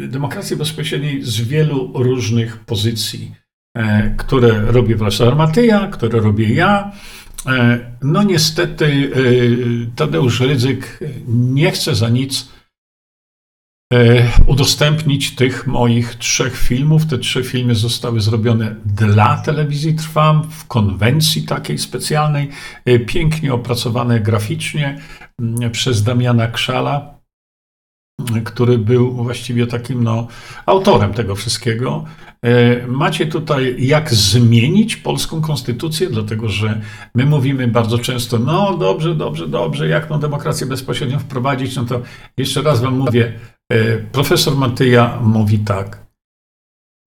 demokracji 0.08 0.56
bezpośredniej 0.56 1.22
z 1.22 1.40
wielu 1.40 1.92
różnych 1.94 2.56
pozycji, 2.56 3.34
które 4.16 4.60
robi 4.60 4.94
Władysław 4.94 5.36
Matyja, 5.36 5.86
które 5.86 6.20
robię 6.20 6.54
ja, 6.54 6.92
E, 7.46 7.78
no 8.02 8.22
niestety 8.22 8.86
e, 8.86 9.96
Tadeusz 9.96 10.40
Rydzyk 10.40 11.00
nie 11.28 11.70
chce 11.70 11.94
za 11.94 12.08
nic 12.08 12.42
e, 12.42 12.55
udostępnić 14.46 15.34
tych 15.34 15.66
moich 15.66 16.14
trzech 16.14 16.56
filmów. 16.56 17.06
Te 17.06 17.18
trzy 17.18 17.44
filmy 17.44 17.74
zostały 17.74 18.20
zrobione 18.20 18.74
dla 18.84 19.36
telewizji 19.36 19.94
Trwam 19.94 20.50
w 20.50 20.66
konwencji 20.66 21.42
takiej 21.42 21.78
specjalnej, 21.78 22.48
pięknie 23.06 23.54
opracowane 23.54 24.20
graficznie 24.20 25.00
mm, 25.40 25.70
przez 25.70 26.02
Damiana 26.02 26.46
Krzala 26.46 27.16
który 28.44 28.78
był 28.78 29.12
właściwie 29.12 29.66
takim 29.66 30.04
no, 30.04 30.26
autorem 30.66 31.14
tego 31.14 31.34
wszystkiego. 31.34 32.04
E, 32.42 32.86
macie 32.86 33.26
tutaj, 33.26 33.76
jak 33.78 34.14
zmienić 34.14 34.96
polską 34.96 35.40
konstytucję, 35.40 36.10
dlatego 36.10 36.48
że 36.48 36.80
my 37.14 37.26
mówimy 37.26 37.68
bardzo 37.68 37.98
często, 37.98 38.38
no 38.38 38.76
dobrze, 38.76 39.14
dobrze, 39.14 39.48
dobrze, 39.48 39.88
jak 39.88 40.06
tą 40.06 40.20
demokrację 40.20 40.66
bezpośrednio 40.66 41.18
wprowadzić, 41.18 41.76
no 41.76 41.84
to 41.84 42.02
jeszcze 42.36 42.62
raz 42.62 42.80
wam 42.80 42.98
mówię, 42.98 43.26
e, 43.26 43.55
profesor 44.12 44.56
Matyja 44.56 45.20
mówi 45.22 45.58
tak, 45.58 46.06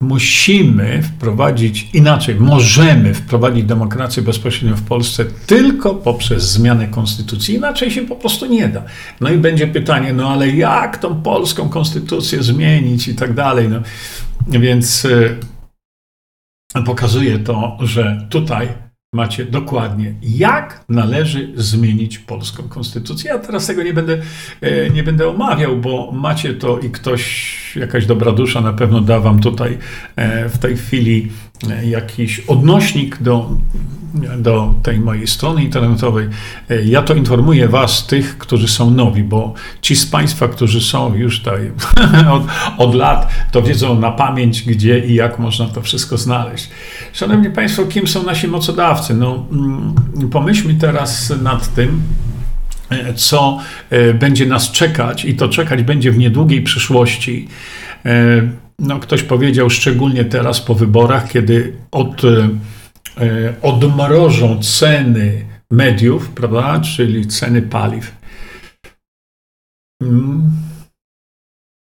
musimy 0.02 1.04
wprowadzić 1.04 1.90
inaczej, 1.94 2.36
możemy 2.36 3.14
wprowadzić 3.14 3.64
demokrację 3.64 4.24
bezpośrednio 4.24 4.76
w 4.76 4.84
Polsce 4.84 5.26
tylko 5.26 5.96
poprzez 5.96 6.52
zmianę 6.52 6.88
konstytucji. 6.88 7.56
Inaczej 7.56 7.92
się 7.92 8.02
po 8.02 8.16
prostu 8.16 8.46
nie 8.46 8.68
da. 8.68 8.84
No 9.22 9.30
i 9.30 9.38
będzie 9.38 9.68
pytanie, 9.68 10.14
no 10.14 10.30
ale 10.30 10.50
jak 10.50 10.98
tą 10.98 11.22
polską 11.22 11.70
konstytucję 11.70 12.44
zmienić 12.44 13.08
i 13.08 13.16
tak 13.16 13.34
dalej. 13.34 13.70
No, 13.70 13.82
więc 14.48 15.06
y, 15.06 15.38
pokazuje 16.86 17.40
to, 17.40 17.78
że 17.82 18.28
tutaj 18.30 18.89
macie 19.14 19.46
dokładnie, 19.46 20.14
jak 20.22 20.84
należy 20.90 21.52
zmienić 21.56 22.20
polską 22.20 22.64
konstytucję. 22.64 23.32
Ja 23.32 23.40
teraz 23.40 23.68
tego 23.68 23.84
nie 23.84 23.94
będę, 23.94 24.18
e, 24.62 24.90
nie 24.90 25.04
będę 25.04 25.30
omawiał, 25.30 25.78
bo 25.78 26.12
macie 26.12 26.54
to 26.54 26.80
i 26.80 26.90
ktoś, 26.90 27.76
jakaś 27.76 28.06
dobra 28.06 28.32
dusza 28.32 28.62
na 28.62 28.74
pewno 28.74 29.02
da 29.02 29.20
wam 29.20 29.40
tutaj 29.40 29.78
e, 30.16 30.50
w 30.50 30.58
tej 30.58 30.78
chwili 30.78 31.32
jakiś 31.84 32.40
odnośnik 32.40 33.22
do 33.22 33.50
do 34.38 34.74
tej 34.84 35.00
mojej 35.00 35.28
strony 35.28 35.64
internetowej. 35.64 36.28
E, 36.70 36.84
ja 36.84 37.02
to 37.02 37.14
informuję 37.14 37.68
Was, 37.68 38.08
tych, 38.08 38.38
którzy 38.38 38.68
są 38.68 38.92
nowi, 38.92 39.24
bo 39.24 39.54
ci 39.82 39.96
z 39.96 40.06
Państwa, 40.06 40.48
którzy 40.48 40.82
są 40.82 41.16
już 41.16 41.40
tutaj 41.40 41.72
od, 42.36 42.44
od 42.78 42.96
lat, 42.96 43.32
to 43.52 43.62
wiedzą 43.62 44.00
na 44.00 44.12
pamięć, 44.12 44.64
gdzie 44.64 45.00
i 45.00 45.14
jak 45.14 45.40
można 45.40 45.66
to 45.66 45.82
wszystko 45.82 46.18
znaleźć. 46.18 46.70
Szanowni 47.14 47.50
Państwo, 47.50 47.86
kim 47.86 48.08
są 48.08 48.24
nasi 48.24 48.48
mocodawcy? 48.48 49.14
No, 49.14 49.46
mm, 49.52 49.96
pomyślmy 50.32 50.74
teraz 50.74 51.34
nad 51.42 51.74
tym, 51.74 52.02
e, 52.90 53.14
co 53.14 53.60
e, 53.90 54.14
będzie 54.14 54.46
nas 54.46 54.72
czekać, 54.72 55.26
i 55.26 55.36
to 55.36 55.50
czekać 55.50 55.84
będzie 55.84 56.12
w 56.12 56.18
niedługiej 56.18 56.62
przyszłości. 56.62 57.48
No, 58.80 59.00
ktoś 59.00 59.24
powiedział, 59.24 59.70
szczególnie 59.70 60.26
teraz 60.26 60.62
po 60.62 60.76
wyborach, 60.76 61.32
kiedy 61.32 61.74
od 61.92 62.22
E, 63.20 63.54
odmrożą 63.62 64.60
ceny 64.62 65.46
mediów, 65.72 66.30
prawda, 66.30 66.80
czyli 66.80 67.28
ceny 67.28 67.62
paliw, 67.62 68.16
mm, 70.02 70.52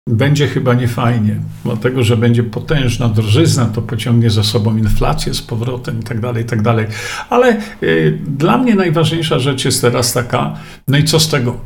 będzie 0.08 0.48
chyba 0.48 0.74
niefajnie, 0.74 1.40
dlatego 1.64 2.02
że 2.02 2.16
będzie 2.16 2.42
potężna 2.42 3.08
drożyzna, 3.08 3.66
to 3.66 3.82
pociągnie 3.82 4.30
za 4.30 4.42
sobą 4.42 4.76
inflację 4.76 5.34
z 5.34 5.42
powrotem 5.42 6.00
i 6.00 6.02
tak 6.02 6.20
dalej, 6.20 6.44
i 6.44 6.46
tak. 6.46 6.60
Ale 7.30 7.60
y, 7.82 8.18
dla 8.26 8.58
mnie 8.58 8.74
najważniejsza 8.74 9.38
rzecz 9.38 9.64
jest 9.64 9.80
teraz 9.80 10.12
taka, 10.12 10.54
no 10.88 10.98
i 10.98 11.04
co 11.04 11.20
z 11.20 11.28
tego? 11.28 11.60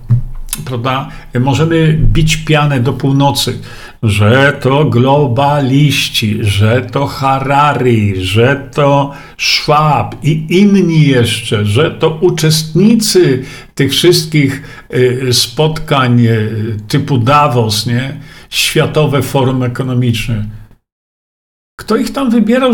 Prawda? 0.64 1.09
Możemy 1.40 1.99
bić 2.01 2.37
pianę 2.37 2.81
do 2.81 2.92
północy, 2.92 3.59
że 4.03 4.53
to 4.61 4.85
globaliści, 4.85 6.38
że 6.40 6.83
to 6.92 7.07
Harari, 7.07 8.25
że 8.25 8.68
to 8.75 9.12
Schwab 9.38 10.25
i 10.25 10.46
inni 10.61 11.07
jeszcze, 11.07 11.64
że 11.64 11.90
to 11.90 12.18
uczestnicy 12.20 13.44
tych 13.75 13.92
wszystkich 13.92 14.62
y, 14.94 15.33
spotkań 15.33 16.20
y, 16.27 16.77
typu 16.88 17.18
Davos, 17.18 17.87
nie? 17.87 18.16
Światowe 18.51 19.23
Forum 19.23 19.62
Ekonomiczne. 19.62 20.44
Kto 21.81 21.96
ich 21.96 22.12
tam 22.12 22.31
wybierał, 22.31 22.73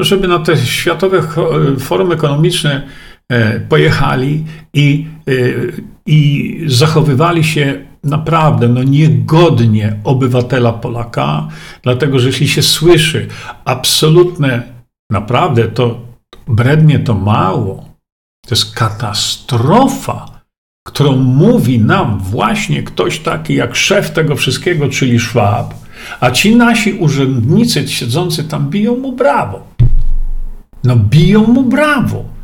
żeby 0.00 0.28
na 0.28 0.38
te 0.38 0.56
Światowe 0.56 1.22
Forum 1.78 2.12
Ekonomiczne 2.12 2.88
e, 3.28 3.60
pojechali 3.60 4.44
i, 4.74 5.06
y, 5.28 5.72
i 6.08 6.60
zachowywali 6.66 7.44
się 7.44 7.84
naprawdę 8.04 8.68
no, 8.68 8.82
niegodnie 8.82 9.96
obywatela 10.04 10.72
Polaka, 10.72 11.48
dlatego 11.82 12.18
że 12.18 12.26
jeśli 12.26 12.48
się 12.48 12.62
słyszy 12.62 13.28
absolutne, 13.64 14.62
naprawdę 15.10 15.68
to 15.68 16.00
brednie 16.46 16.98
to 16.98 17.14
mało, 17.14 17.88
to 18.46 18.54
jest 18.54 18.74
katastrofa, 18.74 20.40
którą 20.86 21.16
mówi 21.16 21.78
nam 21.80 22.18
właśnie 22.18 22.82
ktoś 22.82 23.18
taki 23.18 23.54
jak 23.54 23.76
szef 23.76 24.10
tego 24.10 24.36
wszystkiego, 24.36 24.88
czyli 24.88 25.20
Schwab, 25.20 25.74
a 26.20 26.30
ci 26.30 26.56
nasi 26.56 26.92
urzędnicy 26.92 27.88
siedzący 27.88 28.44
tam 28.44 28.70
biją 28.70 28.96
mu 28.96 29.12
brawo. 29.12 29.66
No 30.84 30.96
biją 30.96 31.46
mu 31.46 31.62
brawo. 31.62 32.37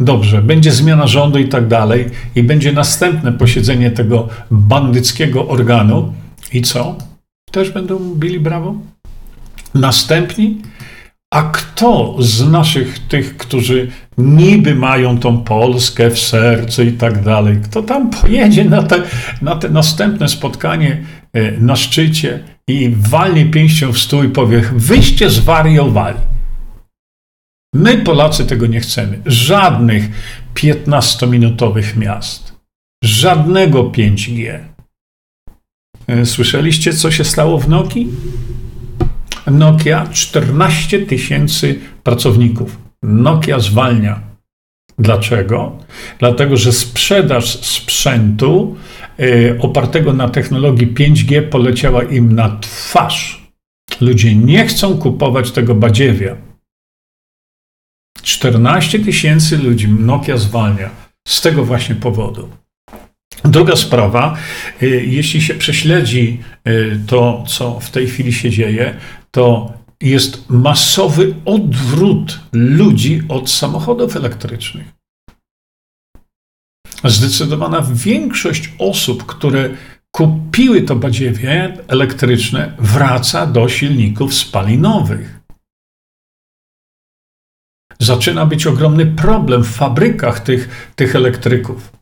Dobrze, 0.00 0.42
będzie 0.42 0.72
zmiana 0.72 1.06
rządu 1.06 1.38
i 1.38 1.48
tak 1.48 1.66
dalej, 1.66 2.06
i 2.34 2.42
będzie 2.42 2.72
następne 2.72 3.32
posiedzenie 3.32 3.90
tego 3.90 4.28
bandyckiego 4.50 5.48
organu. 5.48 6.12
I 6.52 6.62
co? 6.62 6.96
Też 7.50 7.70
będą 7.70 8.14
bili 8.14 8.40
brawo? 8.40 8.74
Następni? 9.74 10.56
A 11.34 11.42
kto 11.42 12.16
z 12.18 12.50
naszych 12.50 12.98
tych, 12.98 13.36
którzy 13.36 13.90
niby 14.18 14.74
mają 14.74 15.18
tą 15.18 15.38
Polskę 15.38 16.10
w 16.10 16.18
sercu 16.18 16.82
i 16.82 16.92
tak 16.92 17.24
dalej, 17.24 17.58
kto 17.64 17.82
tam 17.82 18.10
pojedzie 18.10 18.64
na 18.64 18.82
te, 18.82 19.02
na 19.42 19.56
te 19.56 19.68
następne 19.68 20.28
spotkanie 20.28 21.04
e, 21.32 21.52
na 21.52 21.76
szczycie 21.76 22.40
i 22.68 22.94
walnie 22.96 23.46
pięścią 23.46 23.92
w 23.92 23.98
stół 23.98 24.22
i 24.22 24.28
powie: 24.28 24.62
Wyście 24.72 25.30
zwariowali. 25.30 26.18
My, 27.74 27.98
Polacy, 27.98 28.46
tego 28.46 28.66
nie 28.66 28.80
chcemy. 28.80 29.20
Żadnych 29.26 30.08
15-minutowych 30.54 31.96
miast. 31.96 32.58
Żadnego 33.04 33.84
5G. 33.84 34.58
E, 36.06 36.26
słyszeliście, 36.26 36.92
co 36.92 37.10
się 37.10 37.24
stało 37.24 37.58
w 37.58 37.68
Nokii? 37.68 38.08
Nokia 39.46 40.06
14 40.12 40.98
tysięcy 40.98 41.80
pracowników. 42.02 42.78
Nokia 43.02 43.60
zwalnia. 43.60 44.20
Dlaczego? 44.98 45.78
Dlatego, 46.18 46.56
że 46.56 46.72
sprzedaż 46.72 47.58
sprzętu 47.60 48.76
y, 49.20 49.58
opartego 49.60 50.12
na 50.12 50.28
technologii 50.28 50.94
5G 50.94 51.42
poleciała 51.42 52.02
im 52.02 52.32
na 52.32 52.56
twarz. 52.60 53.48
Ludzie 54.00 54.34
nie 54.34 54.66
chcą 54.66 54.98
kupować 54.98 55.50
tego 55.50 55.74
badziewia. 55.74 56.47
14 58.28 58.98
tysięcy 58.98 59.58
ludzi 59.58 59.88
Nokia 59.88 60.36
zwalnia 60.36 60.90
z 61.28 61.40
tego 61.40 61.64
właśnie 61.64 61.94
powodu. 61.94 62.48
Druga 63.44 63.76
sprawa, 63.76 64.36
y, 64.82 65.04
jeśli 65.06 65.42
się 65.42 65.54
prześledzi 65.54 66.40
y, 66.68 67.00
to, 67.06 67.44
co 67.48 67.80
w 67.80 67.90
tej 67.90 68.06
chwili 68.06 68.32
się 68.32 68.50
dzieje, 68.50 68.94
to 69.30 69.72
jest 70.00 70.50
masowy 70.50 71.34
odwrót 71.44 72.40
ludzi 72.52 73.22
od 73.28 73.50
samochodów 73.50 74.16
elektrycznych. 74.16 74.86
Zdecydowana 77.04 77.86
większość 77.92 78.72
osób, 78.78 79.26
które 79.26 79.70
kupiły 80.10 80.82
to 80.82 80.96
badziewie 80.96 81.76
elektryczne, 81.88 82.72
wraca 82.78 83.46
do 83.46 83.68
silników 83.68 84.34
spalinowych 84.34 85.37
zaczyna 87.98 88.46
być 88.46 88.66
ogromny 88.66 89.06
problem 89.06 89.64
w 89.64 89.68
fabrykach 89.68 90.40
tych, 90.40 90.92
tych 90.96 91.16
elektryków. 91.16 91.92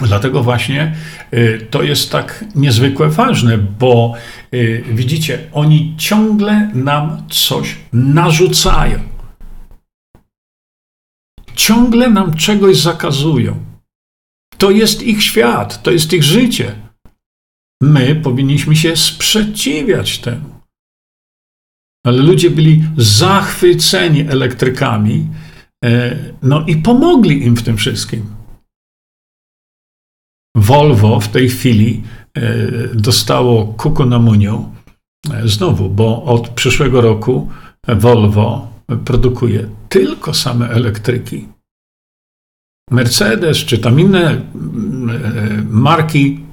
Dlatego 0.00 0.42
właśnie 0.42 0.94
y, 1.32 1.66
to 1.70 1.82
jest 1.82 2.12
tak 2.12 2.44
niezwykle 2.54 3.08
ważne, 3.08 3.58
bo 3.58 4.14
y, 4.54 4.84
widzicie, 4.92 5.38
oni 5.52 5.94
ciągle 5.98 6.70
nam 6.74 7.22
coś 7.28 7.76
narzucają. 7.92 9.18
ciągle 11.58 12.10
nam 12.10 12.34
czegoś 12.34 12.76
zakazują. 12.76 13.64
To 14.58 14.70
jest 14.70 15.02
ich 15.02 15.22
świat, 15.22 15.82
to 15.82 15.90
jest 15.90 16.12
ich 16.12 16.24
życie. 16.24 16.74
My 17.82 18.16
powinniśmy 18.16 18.76
się 18.76 18.96
sprzeciwiać 18.96 20.18
temu. 20.18 20.57
Ale 22.08 22.22
ludzie 22.22 22.50
byli 22.50 22.84
zachwyceni 22.96 24.20
elektrykami, 24.20 25.28
e, 25.84 26.16
no 26.42 26.66
i 26.66 26.76
pomogli 26.76 27.46
im 27.46 27.56
w 27.56 27.62
tym 27.62 27.76
wszystkim. 27.76 28.26
Volvo 30.56 31.20
w 31.20 31.28
tej 31.28 31.48
chwili 31.48 32.02
e, 32.34 32.68
dostało 32.94 33.66
kuku 33.66 34.06
na 34.06 34.18
muniu. 34.18 34.72
E, 35.32 35.48
znowu, 35.48 35.88
bo 35.88 36.24
od 36.24 36.48
przyszłego 36.48 37.00
roku 37.00 37.48
Volvo 37.88 38.68
produkuje 39.04 39.68
tylko 39.88 40.34
same 40.34 40.68
elektryki. 40.68 41.48
Mercedes 42.90 43.56
czy 43.56 43.78
tam 43.78 44.00
inne 44.00 44.30
mm, 44.30 45.68
marki, 45.70 46.47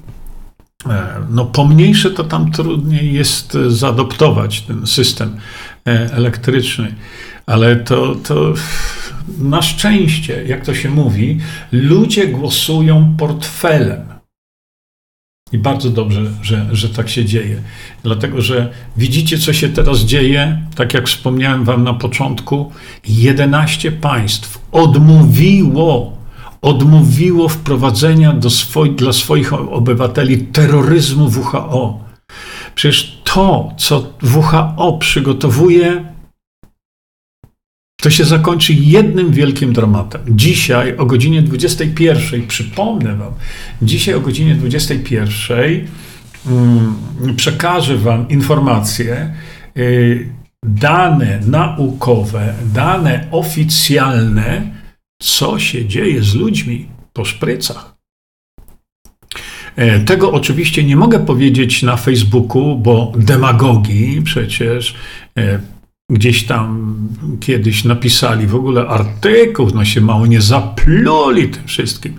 no 1.30 1.44
pomniejsze 1.44 2.10
to 2.10 2.24
tam 2.24 2.52
trudniej 2.52 3.12
jest 3.12 3.58
zaadoptować 3.68 4.60
ten 4.60 4.86
system 4.86 5.36
e, 5.86 5.90
elektryczny, 6.12 6.94
ale 7.46 7.76
to, 7.76 8.14
to 8.14 8.54
na 9.38 9.62
szczęście, 9.62 10.44
jak 10.44 10.64
to 10.64 10.74
się 10.74 10.90
mówi, 10.90 11.38
ludzie 11.72 12.28
głosują 12.28 13.14
portfelem. 13.18 14.16
I 15.52 15.58
bardzo 15.58 15.90
dobrze, 15.90 16.22
że, 16.42 16.66
że 16.72 16.88
tak 16.88 17.08
się 17.08 17.24
dzieje. 17.24 17.62
Dlatego, 18.02 18.40
że 18.40 18.72
widzicie, 18.96 19.38
co 19.38 19.52
się 19.52 19.68
teraz 19.68 19.98
dzieje. 19.98 20.62
Tak 20.74 20.94
jak 20.94 21.08
wspomniałem 21.08 21.64
Wam 21.64 21.84
na 21.84 21.94
początku, 21.94 22.72
11 23.08 23.92
państw 23.92 24.58
odmówiło 24.72 26.15
odmówiło 26.66 27.48
wprowadzenia 27.48 28.32
do 28.32 28.50
swoi, 28.50 28.90
dla 28.90 29.12
swoich 29.12 29.52
obywateli 29.52 30.38
terroryzmu 30.38 31.30
WHO. 31.30 32.04
Przecież 32.74 33.20
to, 33.24 33.72
co 33.78 34.12
WHO 34.22 34.98
przygotowuje, 34.98 36.04
to 38.02 38.10
się 38.10 38.24
zakończy 38.24 38.72
jednym 38.74 39.30
wielkim 39.30 39.72
dramatem. 39.72 40.20
Dzisiaj 40.28 40.96
o 40.96 41.06
godzinie 41.06 41.42
21, 41.42 42.46
przypomnę 42.46 43.16
Wam, 43.16 43.32
dzisiaj 43.82 44.14
o 44.14 44.20
godzinie 44.20 44.54
21 44.54 45.86
mm, 46.46 47.36
przekażę 47.36 47.96
Wam 47.96 48.28
informacje, 48.28 49.34
y, 49.76 50.30
dane 50.62 51.40
naukowe, 51.46 52.54
dane 52.74 53.26
oficjalne, 53.30 54.76
co 55.22 55.58
się 55.58 55.86
dzieje 55.86 56.22
z 56.22 56.34
ludźmi 56.34 56.86
po 57.12 57.24
szprycach. 57.24 57.96
E, 59.76 60.00
tego 60.00 60.32
oczywiście 60.32 60.84
nie 60.84 60.96
mogę 60.96 61.26
powiedzieć 61.26 61.82
na 61.82 61.96
Facebooku, 61.96 62.78
bo 62.78 63.12
demagogii 63.16 64.22
przecież 64.22 64.94
e, 65.38 65.60
gdzieś 66.10 66.46
tam 66.46 66.96
kiedyś 67.40 67.84
napisali 67.84 68.46
w 68.46 68.54
ogóle 68.54 68.86
artykuł, 68.86 69.70
no 69.74 69.84
się 69.84 70.00
mało 70.00 70.26
nie 70.26 70.40
zapluli 70.40 71.48
tym 71.48 71.66
wszystkim. 71.66 72.14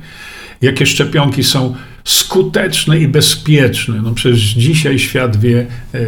Jakie 0.62 0.86
szczepionki 0.86 1.44
są 1.44 1.76
skuteczne 2.04 3.00
i 3.00 3.08
bezpieczne. 3.08 4.02
No 4.02 4.12
przecież 4.12 4.42
dzisiaj 4.42 5.00
świat 5.00 5.38
wie, 5.38 5.66
e, 5.94 6.00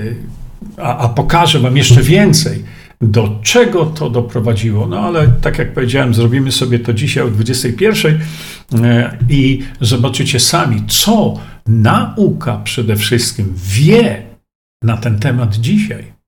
a, 0.78 0.98
a 0.98 1.10
pokażę 1.10 1.60
wam 1.60 1.78
jeszcze 1.78 2.02
więcej 2.02 2.64
do 3.02 3.40
czego 3.44 3.86
to 3.86 4.10
doprowadziło. 4.10 4.88
No 4.88 5.00
ale 5.00 5.28
tak 5.28 5.60
jak 5.60 5.74
powiedziałem, 5.74 6.14
zrobimy 6.14 6.52
sobie 6.52 6.80
to 6.80 6.94
dzisiaj 6.94 7.24
o 7.24 7.30
21 7.30 8.20
e, 8.84 9.18
i 9.30 9.64
zobaczycie 9.82 10.40
sami, 10.40 10.84
co 10.88 11.40
nauka 11.68 12.58
przede 12.58 12.96
wszystkim 12.96 13.54
wie 13.56 14.24
na 14.84 14.98
ten 14.98 15.20
temat 15.20 15.56
dzisiaj. 15.56 16.20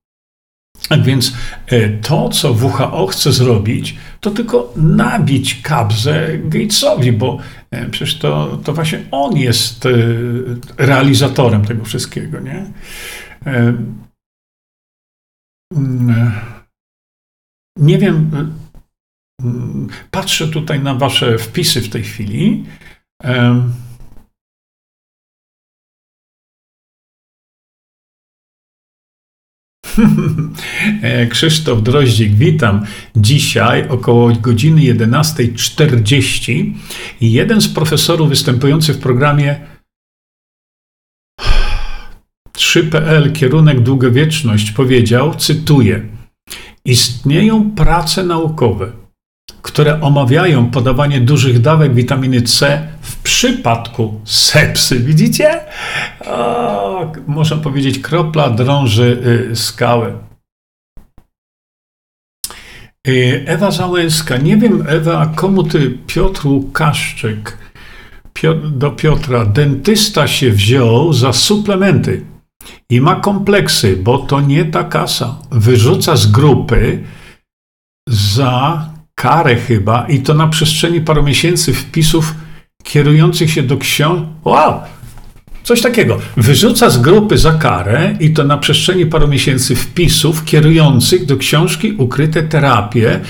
Tak 0.88 1.02
więc 1.02 1.32
e, 1.66 1.88
to, 1.88 2.28
co 2.28 2.52
WHO 2.52 3.06
chce 3.06 3.32
zrobić, 3.32 3.96
to 4.20 4.30
tylko 4.30 4.72
nabić 4.76 5.60
kabzę 5.62 6.38
Gatesowi, 6.44 7.12
bo 7.12 7.38
e, 7.70 7.86
przecież 7.86 8.18
to, 8.18 8.58
to 8.64 8.72
właśnie 8.72 9.04
on 9.10 9.36
jest 9.36 9.88
realizatorem 10.78 11.64
tego 11.64 11.84
wszystkiego, 11.84 12.40
nie? 12.40 12.66
Mm, 17.78 17.88
nie 17.88 17.98
wiem, 17.98 18.30
y, 19.42 19.46
patrzę 20.10 20.48
tutaj 20.48 20.80
na 20.80 20.94
Wasze 20.94 21.38
wpisy 21.38 21.80
w 21.80 21.88
tej 21.88 22.02
chwili. 22.02 22.64
E, 31.02 31.26
Krzysztof 31.26 31.82
Droździk, 31.82 32.34
witam. 32.34 32.84
Dzisiaj 33.16 33.88
około 33.88 34.32
godziny 34.32 34.80
11.40 34.80 36.72
jeden 37.20 37.60
z 37.60 37.68
profesorów 37.68 38.28
występujący 38.28 38.94
w 38.94 38.98
programie 38.98 39.60
3PL 42.58 43.32
kierunek 43.32 43.80
długowieczność 43.80 44.70
powiedział, 44.70 45.34
cytuję: 45.34 46.06
Istnieją 46.84 47.70
prace 47.70 48.24
naukowe, 48.24 48.92
które 49.62 50.00
omawiają 50.00 50.70
podawanie 50.70 51.20
dużych 51.20 51.60
dawek 51.60 51.94
witaminy 51.94 52.42
C 52.42 52.88
w 53.00 53.22
przypadku 53.22 54.20
sepsy. 54.24 54.98
Widzicie? 55.00 55.60
O, 56.26 57.12
można 57.26 57.56
powiedzieć, 57.56 57.98
kropla 57.98 58.50
drąży 58.50 59.22
y, 59.52 59.56
skałę. 59.56 60.18
Y, 63.08 63.44
Ewa 63.46 63.70
Załęska. 63.70 64.36
Nie 64.36 64.56
wiem, 64.56 64.84
Ewa, 64.88 65.32
komu 65.36 65.62
ty, 65.62 65.98
Piotr 66.06 66.46
Łukaszczyk, 66.46 67.58
do 68.64 68.90
Piotra, 68.90 69.44
dentysta 69.44 70.28
się 70.28 70.50
wziął 70.50 71.12
za 71.12 71.32
suplementy 71.32 72.31
i 72.92 73.00
ma 73.00 73.14
kompleksy, 73.14 73.96
bo 73.96 74.18
to 74.18 74.40
nie 74.40 74.64
ta 74.64 74.84
kasa. 74.84 75.38
Wyrzuca 75.50 76.16
z 76.16 76.26
grupy 76.26 77.02
za 78.08 78.86
karę 79.14 79.56
chyba 79.56 80.06
i 80.08 80.20
to 80.20 80.34
na 80.34 80.48
przestrzeni 80.48 81.00
paru 81.00 81.22
miesięcy 81.22 81.74
wpisów 81.74 82.34
kierujących 82.84 83.50
się 83.50 83.62
do 83.62 83.76
książek. 83.76 84.28
Wow! 84.44 84.80
Coś 85.62 85.80
takiego. 85.80 86.20
Wyrzuca 86.36 86.90
z 86.90 86.98
grupy 86.98 87.38
za 87.38 87.52
karę 87.52 88.16
i 88.20 88.30
to 88.30 88.44
na 88.44 88.58
przestrzeni 88.58 89.06
paru 89.06 89.28
miesięcy 89.28 89.76
wpisów 89.76 90.44
kierujących 90.44 91.26
do 91.26 91.36
książki 91.36 91.92
Ukryte 91.92 92.42
terapie 92.42 93.20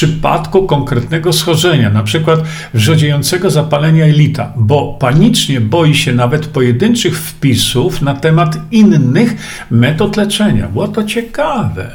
przypadku 0.00 0.66
konkretnego 0.66 1.32
schorzenia, 1.32 1.90
na 1.90 2.02
przykład 2.02 2.40
wrzodziejącego 2.74 3.50
zapalenia 3.50 4.04
elita, 4.04 4.52
bo 4.56 4.96
panicznie 5.00 5.60
boi 5.60 5.94
się 5.94 6.12
nawet 6.12 6.46
pojedynczych 6.46 7.18
wpisów 7.18 8.02
na 8.02 8.14
temat 8.14 8.58
innych 8.70 9.34
metod 9.70 10.16
leczenia. 10.16 10.68
Było 10.68 10.88
to 10.88 11.04
ciekawe 11.04 11.90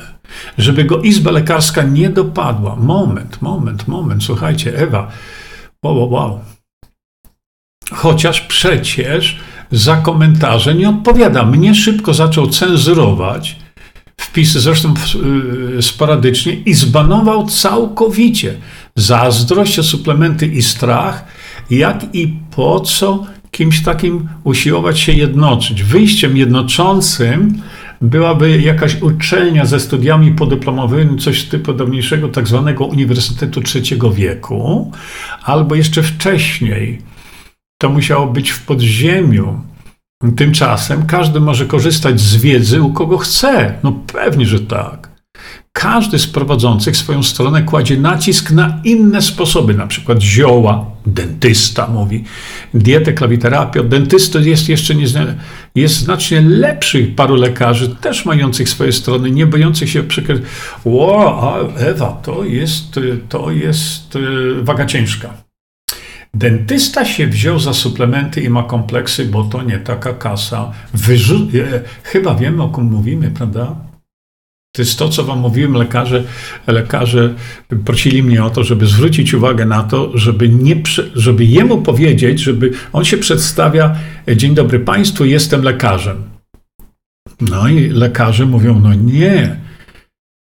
żeby 0.57 0.83
go 0.83 1.01
izba 1.01 1.31
lekarska 1.31 1.83
nie 1.83 2.09
dopadła. 2.09 2.75
Moment, 2.75 3.41
moment, 3.41 3.87
moment, 3.87 4.23
słuchajcie, 4.23 4.77
Ewa, 4.77 5.11
wow, 5.83 5.97
wow, 5.97 6.09
wow. 6.11 6.39
Chociaż 7.91 8.41
przecież 8.41 9.39
za 9.71 9.97
komentarze 9.97 10.75
nie 10.75 10.89
odpowiada. 10.89 11.45
Mnie 11.45 11.75
szybko 11.75 12.13
zaczął 12.13 12.47
cenzurować 12.47 13.64
wpisy, 14.17 14.59
zresztą 14.59 14.93
y, 15.77 15.81
sporadycznie, 15.81 16.53
i 16.53 16.73
zbanował 16.73 17.47
całkowicie 17.47 18.53
zazdrość, 18.95 19.81
suplementy 19.81 20.47
i 20.47 20.61
strach, 20.61 21.25
jak 21.69 22.15
i 22.15 22.33
po 22.55 22.79
co 22.79 23.25
kimś 23.51 23.83
takim 23.83 24.29
usiłować 24.43 24.99
się 24.99 25.11
jednoczyć. 25.11 25.83
Wyjściem 25.83 26.37
jednoczącym 26.37 27.61
byłaby 28.01 28.61
jakaś 28.61 29.01
uczelnia 29.01 29.65
ze 29.65 29.79
studiami 29.79 30.31
podyplomowymi, 30.31 31.19
coś 31.19 31.43
typu 31.43 31.73
dawniejszego 31.73 32.29
tak 32.29 32.47
zwanego 32.47 32.85
Uniwersytetu 32.85 33.61
Trzeciego 33.61 34.11
Wieku, 34.11 34.91
albo 35.43 35.75
jeszcze 35.75 36.03
wcześniej 36.03 37.01
to 37.77 37.89
musiało 37.89 38.27
być 38.27 38.49
w 38.49 38.65
podziemiu. 38.65 39.61
Tymczasem 40.31 41.05
każdy 41.05 41.39
może 41.39 41.65
korzystać 41.65 42.19
z 42.19 42.35
wiedzy 42.35 42.81
u 42.81 42.93
kogo 42.93 43.17
chce. 43.17 43.73
No 43.83 43.91
pewnie, 43.91 44.45
że 44.45 44.59
tak. 44.59 45.09
każdy 45.73 46.19
z 46.19 46.27
prowadzących 46.27 46.97
swoją 46.97 47.23
stronę 47.23 47.63
kładzie 47.63 47.97
nacisk 47.97 48.51
na 48.51 48.79
inne 48.83 49.21
sposoby, 49.21 49.73
na 49.73 49.87
przykład 49.87 50.21
zioła, 50.21 50.85
dentysta 51.05 51.87
mówi, 51.87 52.23
dietę, 52.73 53.13
klawiterapię. 53.13 53.81
Od 53.81 53.87
dentysty 53.87 54.41
jest 54.49 54.69
jeszcze 54.69 54.95
nie, 54.95 55.05
jest 55.75 55.95
znacznie 55.95 56.41
lepszych 56.41 57.15
paru 57.15 57.35
lekarzy, 57.35 57.95
też 57.95 58.25
mających 58.25 58.69
swoje 58.69 58.91
strony, 58.91 59.31
nie 59.31 59.45
bojących 59.45 59.89
się 59.89 60.03
przykryć. 60.03 60.41
Ło, 60.85 61.69
Ewa, 61.77 62.11
to 62.23 62.43
jest, 62.43 62.99
to 63.29 63.51
jest 63.51 64.15
y, 64.15 64.63
waga 64.63 64.85
ciężka. 64.85 65.44
Dentysta 66.35 67.05
się 67.05 67.27
wziął 67.27 67.59
za 67.59 67.73
suplementy 67.73 68.41
i 68.41 68.49
ma 68.49 68.63
kompleksy, 68.63 69.25
bo 69.25 69.43
to 69.43 69.63
nie 69.63 69.77
taka 69.79 70.13
kasa. 70.13 70.71
Wyrzu- 70.95 71.47
e, 71.59 71.81
Chyba 72.03 72.35
wiemy, 72.35 72.63
o 72.63 72.69
kim 72.69 72.83
mówimy, 72.83 73.31
prawda? 73.31 73.75
To 74.75 74.81
jest 74.81 74.99
to, 74.99 75.09
co 75.09 75.23
wam 75.23 75.39
mówiłem, 75.39 75.73
lekarze, 75.73 76.23
lekarze 76.67 77.33
prosili 77.85 78.23
mnie 78.23 78.43
o 78.43 78.49
to, 78.49 78.63
żeby 78.63 78.85
zwrócić 78.85 79.33
uwagę 79.33 79.65
na 79.65 79.83
to, 79.83 80.17
żeby, 80.17 80.49
nie, 80.49 80.75
żeby 81.15 81.45
jemu 81.45 81.81
powiedzieć, 81.81 82.39
żeby 82.39 82.71
on 82.93 83.05
się 83.05 83.17
przedstawia, 83.17 83.95
dzień 84.35 84.55
dobry 84.55 84.79
Państwu, 84.79 85.25
jestem 85.25 85.61
lekarzem. 85.63 86.23
No 87.41 87.67
i 87.67 87.89
lekarze 87.89 88.45
mówią, 88.45 88.79
no 88.79 88.93
nie. 88.93 89.55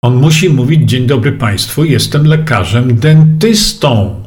On 0.04 0.14
musi 0.16 0.50
mówić, 0.50 0.90
dzień 0.90 1.06
dobry 1.06 1.32
Państwu, 1.32 1.84
jestem 1.84 2.26
lekarzem 2.26 2.96
dentystą, 2.96 4.23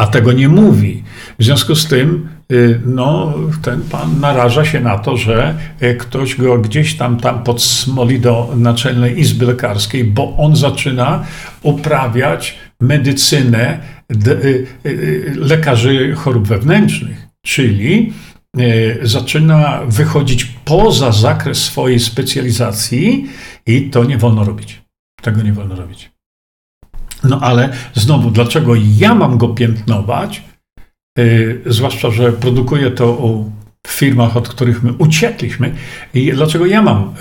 a 0.00 0.06
tego 0.06 0.32
nie 0.32 0.48
mówi. 0.48 1.02
W 1.38 1.44
związku 1.44 1.74
z 1.74 1.88
tym 1.88 2.28
Y, 2.52 2.80
no, 2.86 3.34
ten 3.62 3.82
pan 3.82 4.20
naraża 4.20 4.64
się 4.64 4.80
na 4.80 4.98
to, 4.98 5.16
że 5.16 5.54
y, 5.82 5.94
ktoś 5.94 6.34
go 6.34 6.58
gdzieś 6.58 6.96
tam, 6.96 7.16
tam 7.16 7.42
podsmoli 7.42 8.20
do 8.20 8.52
Naczelnej 8.56 9.20
Izby 9.20 9.46
Lekarskiej, 9.46 10.04
bo 10.04 10.36
on 10.36 10.56
zaczyna 10.56 11.24
uprawiać 11.62 12.58
medycynę 12.80 13.78
y, 14.26 14.66
lekarzy 15.36 16.14
chorób 16.14 16.48
wewnętrznych, 16.48 17.26
czyli 17.46 18.12
zaczyna 19.02 19.80
wychodzić 19.86 20.44
poza 20.64 21.12
zakres 21.12 21.64
swojej 21.64 22.00
specjalizacji 22.00 23.26
i 23.66 23.90
to 23.90 24.04
nie 24.04 24.18
wolno 24.18 24.44
robić. 24.44 24.82
Tego 25.22 25.42
nie 25.42 25.52
wolno 25.52 25.76
robić. 25.76 26.10
No 27.24 27.40
ale 27.40 27.72
znowu, 27.94 28.30
dlaczego 28.30 28.74
ja 28.98 29.14
mam 29.14 29.38
go 29.38 29.48
piętnować? 29.48 30.42
Y, 31.18 31.62
zwłaszcza, 31.66 32.10
że 32.10 32.32
produkuje 32.32 32.90
to 32.90 33.12
u 33.12 33.50
firmach, 33.86 34.36
od 34.36 34.48
których 34.48 34.82
my 34.82 34.92
uciekliśmy. 34.92 35.74
I 36.14 36.32
dlaczego 36.32 36.66
ja 36.66 36.82
mam 36.82 37.12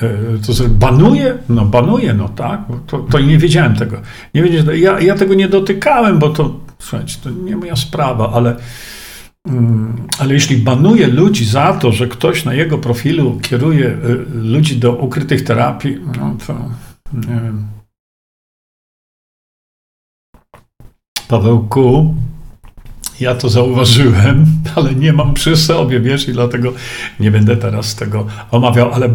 y, 0.42 0.46
to 0.48 0.54
zrobić? 0.54 0.78
Banuję? 0.78 1.38
No 1.50 1.66
banuję, 1.66 2.14
no 2.14 2.30
tak. 2.30 2.62
To, 2.88 3.00
to 3.00 3.20
nie 3.20 3.38
wiedziałem 3.38 3.76
tego. 3.76 4.02
Nie 4.34 4.44
wiedziałem, 4.44 4.80
ja, 4.80 5.00
ja 5.00 5.16
tego 5.16 5.34
nie 5.34 5.48
dotykałem, 5.48 6.20
bo 6.20 6.30
to, 6.30 6.60
słuchajcie, 6.80 7.18
to 7.24 7.30
nie 7.30 7.58
moja 7.58 7.76
sprawa, 7.76 8.32
ale, 8.32 8.56
mm, 9.48 10.08
ale 10.20 10.34
jeśli 10.34 10.58
banuje 10.58 11.08
ludzi 11.08 11.46
za 11.46 11.74
to, 11.74 11.92
że 11.92 12.08
ktoś 12.08 12.46
na 12.46 12.54
jego 12.54 12.78
profilu 12.78 13.40
kieruje 13.42 13.86
y, 13.86 14.26
ludzi 14.34 14.78
do 14.78 14.94
ukrytych 14.94 15.44
terapii, 15.44 15.98
no 16.18 16.38
to 16.48 16.54
nie 17.14 17.42
wiem. 17.42 17.79
Pawełku, 21.30 22.16
ja 23.20 23.36
to 23.36 23.50
zauważyłem, 23.50 24.46
ale 24.76 24.96
nie 24.96 25.14
mam 25.14 25.34
przy 25.34 25.58
sobie, 25.58 26.00
wiesz, 26.00 26.28
i 26.28 26.34
dlatego 26.34 26.74
nie 27.20 27.32
będę 27.32 27.58
teraz 27.58 27.96
tego 27.96 28.26
omawiał, 28.52 28.94
ale 28.94 29.10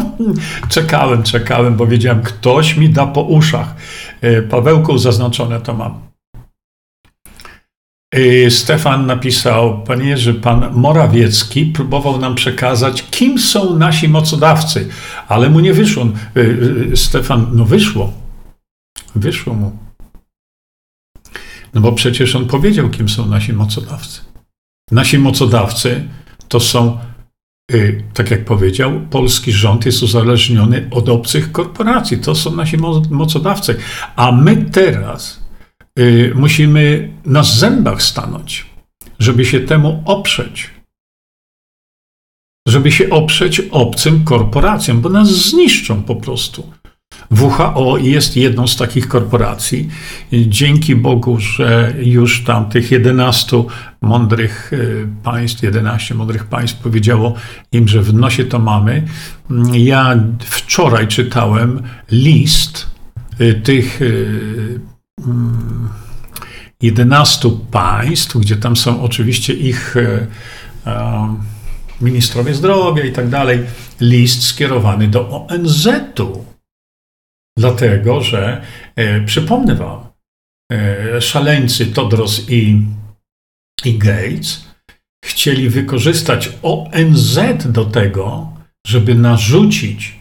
czekałem, 0.68 1.22
czekałem, 1.22 1.76
bo 1.76 1.86
wiedziałem, 1.86 2.22
ktoś 2.22 2.76
mi 2.76 2.88
da 2.88 3.06
po 3.06 3.22
uszach. 3.22 3.74
E, 4.20 4.42
Pawełku 4.42 4.98
zaznaczone 4.98 5.60
to 5.60 5.74
mam. 5.74 6.00
E, 8.14 8.50
Stefan 8.50 9.06
napisał, 9.06 9.82
panie 9.82 10.04
Jerzy, 10.08 10.34
pan 10.34 10.70
Morawiecki 10.72 11.66
próbował 11.66 12.18
nam 12.18 12.34
przekazać, 12.34 13.04
kim 13.10 13.38
są 13.38 13.78
nasi 13.78 14.08
mocodawcy, 14.08 14.88
ale 15.28 15.50
mu 15.50 15.60
nie 15.60 15.74
wyszło. 15.74 16.04
E, 16.04 16.96
Stefan, 16.96 17.46
no 17.52 17.64
wyszło. 17.64 18.12
Wyszło 19.14 19.54
mu. 19.54 19.89
No 21.74 21.80
bo 21.80 21.92
przecież 21.92 22.36
on 22.36 22.46
powiedział, 22.46 22.90
kim 22.90 23.08
są 23.08 23.26
nasi 23.26 23.52
mocodawcy. 23.52 24.20
Nasi 24.90 25.18
mocodawcy 25.18 26.08
to 26.48 26.60
są, 26.60 26.98
y, 27.72 28.04
tak 28.14 28.30
jak 28.30 28.44
powiedział, 28.44 29.00
polski 29.10 29.52
rząd 29.52 29.86
jest 29.86 30.02
uzależniony 30.02 30.88
od 30.90 31.08
obcych 31.08 31.52
korporacji. 31.52 32.18
To 32.18 32.34
są 32.34 32.56
nasi 32.56 32.76
mocodawcy. 33.10 33.76
A 34.16 34.32
my 34.32 34.56
teraz 34.56 35.44
y, 35.98 36.32
musimy 36.34 37.12
na 37.26 37.42
zębach 37.42 38.02
stanąć, 38.02 38.66
żeby 39.18 39.44
się 39.44 39.60
temu 39.60 40.02
oprzeć. 40.06 40.70
Żeby 42.68 42.92
się 42.92 43.10
oprzeć 43.10 43.60
obcym 43.70 44.24
korporacjom, 44.24 45.00
bo 45.00 45.08
nas 45.08 45.28
zniszczą 45.28 46.02
po 46.02 46.16
prostu. 46.16 46.72
WHO 47.30 47.98
jest 47.98 48.36
jedną 48.36 48.66
z 48.66 48.76
takich 48.76 49.08
korporacji. 49.08 49.88
Dzięki 50.32 50.96
Bogu, 50.96 51.40
że 51.40 51.94
już 52.02 52.44
tam 52.44 52.68
tych 52.68 52.90
11 52.90 53.64
mądrych 54.00 54.72
y, 54.72 55.06
państw, 55.22 55.62
11 55.62 56.14
mądrych 56.14 56.44
państw 56.44 56.78
powiedziało 56.78 57.34
im, 57.72 57.88
że 57.88 58.02
w 58.02 58.14
nosie 58.14 58.44
to 58.44 58.58
mamy. 58.58 59.02
Ja 59.72 60.16
wczoraj 60.40 61.08
czytałem 61.08 61.82
list 62.10 62.86
y, 63.40 63.54
tych 63.54 64.00
11 66.82 67.48
y, 67.48 67.50
mm, 67.50 67.60
państw, 67.70 68.36
gdzie 68.36 68.56
tam 68.56 68.76
są 68.76 69.02
oczywiście 69.02 69.54
ich 69.54 69.94
ministrowie 72.00 72.54
zdrowia 72.54 73.04
i 73.04 73.12
tak 73.12 73.28
dalej, 73.28 73.60
list 74.00 74.42
skierowany 74.42 75.08
do 75.08 75.30
ONZ-u. 75.30 76.49
Dlatego, 77.60 78.20
że 78.20 78.62
e, 78.96 79.20
przypomnę 79.20 79.74
Wam, 79.74 80.06
e, 80.72 81.20
szaleńcy 81.20 81.86
Todros 81.86 82.50
i, 82.50 82.82
i 83.84 83.98
Gates 83.98 84.64
chcieli 85.24 85.70
wykorzystać 85.70 86.52
ONZ 86.62 87.38
do 87.64 87.84
tego, 87.84 88.52
żeby 88.86 89.14
narzucić 89.14 90.20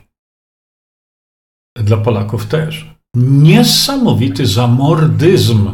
dla 1.78 1.98
Polaków 1.98 2.46
też 2.46 2.96
niesamowity 3.16 4.46
zamordyzm. 4.46 5.72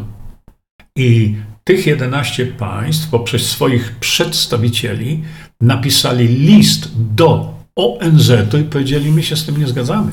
I 0.96 1.36
tych 1.64 1.86
11 1.86 2.46
państw 2.46 3.10
poprzez 3.10 3.48
swoich 3.48 3.96
przedstawicieli 3.96 5.22
napisali 5.60 6.28
list 6.28 6.90
do 7.14 7.54
ONZ-u 7.76 8.58
i 8.58 8.64
powiedzieli: 8.64 9.12
My 9.12 9.22
się 9.22 9.36
z 9.36 9.46
tym 9.46 9.56
nie 9.56 9.66
zgadzamy. 9.66 10.12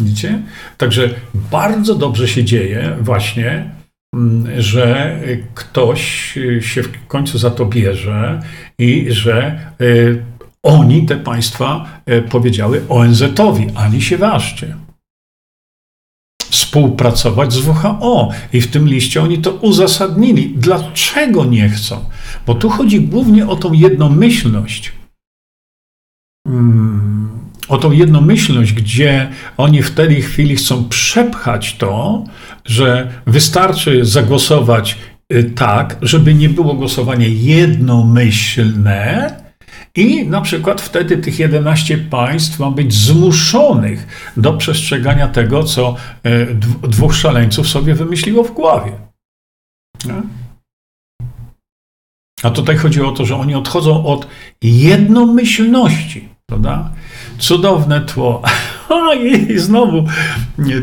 Widzicie? 0.00 0.42
Także 0.78 1.14
bardzo 1.50 1.94
dobrze 1.94 2.28
się 2.28 2.44
dzieje 2.44 2.96
właśnie, 3.00 3.70
mm, 4.14 4.62
że 4.62 5.18
ktoś 5.54 6.32
się 6.60 6.82
w 6.82 7.06
końcu 7.06 7.38
za 7.38 7.50
to 7.50 7.66
bierze 7.66 8.42
i 8.78 9.06
że 9.10 9.60
y, 9.80 10.24
oni, 10.62 11.06
te 11.06 11.16
państwa, 11.16 12.00
y, 12.10 12.22
powiedziały 12.22 12.82
ONZ-owi, 12.88 13.66
ani 13.74 14.02
się 14.02 14.18
ważcie. 14.18 14.76
Współpracować 16.50 17.52
z 17.52 17.68
WHO. 17.68 18.30
I 18.52 18.60
w 18.60 18.70
tym 18.70 18.88
liście 18.88 19.22
oni 19.22 19.38
to 19.38 19.52
uzasadnili. 19.52 20.54
Dlaczego 20.56 21.44
nie 21.44 21.68
chcą? 21.68 22.04
Bo 22.46 22.54
tu 22.54 22.70
chodzi 22.70 23.00
głównie 23.00 23.46
o 23.46 23.56
tą 23.56 23.72
jednomyślność. 23.72 24.92
Hmm 26.48 27.45
o 27.68 27.78
tą 27.78 27.92
jednomyślność, 27.92 28.72
gdzie 28.72 29.30
oni 29.56 29.82
w 29.82 29.90
tej 29.90 30.22
chwili 30.22 30.56
chcą 30.56 30.88
przepchać 30.88 31.76
to, 31.76 32.24
że 32.64 33.12
wystarczy 33.26 34.04
zagłosować 34.04 34.98
y, 35.32 35.44
tak, 35.44 35.96
żeby 36.02 36.34
nie 36.34 36.48
było 36.48 36.74
głosowanie 36.74 37.28
jednomyślne, 37.28 39.46
i 39.96 40.28
na 40.28 40.40
przykład 40.40 40.80
wtedy 40.80 41.18
tych 41.18 41.38
11 41.38 41.98
państw 41.98 42.58
ma 42.58 42.70
być 42.70 42.94
zmuszonych 42.94 44.30
do 44.36 44.52
przestrzegania 44.52 45.28
tego, 45.28 45.64
co 45.64 45.96
y, 46.26 46.54
dwóch 46.88 47.14
szaleńców 47.14 47.68
sobie 47.68 47.94
wymyśliło 47.94 48.44
w 48.44 48.52
głowie. 48.52 48.92
A 52.42 52.50
tutaj 52.50 52.76
chodzi 52.76 53.02
o 53.02 53.12
to, 53.12 53.26
że 53.26 53.36
oni 53.36 53.54
odchodzą 53.54 54.06
od 54.06 54.26
jednomyślności, 54.62 56.28
prawda? 56.50 56.90
cudowne 57.38 58.00
tło. 58.00 58.42
I 59.48 59.58
znowu 59.58 60.04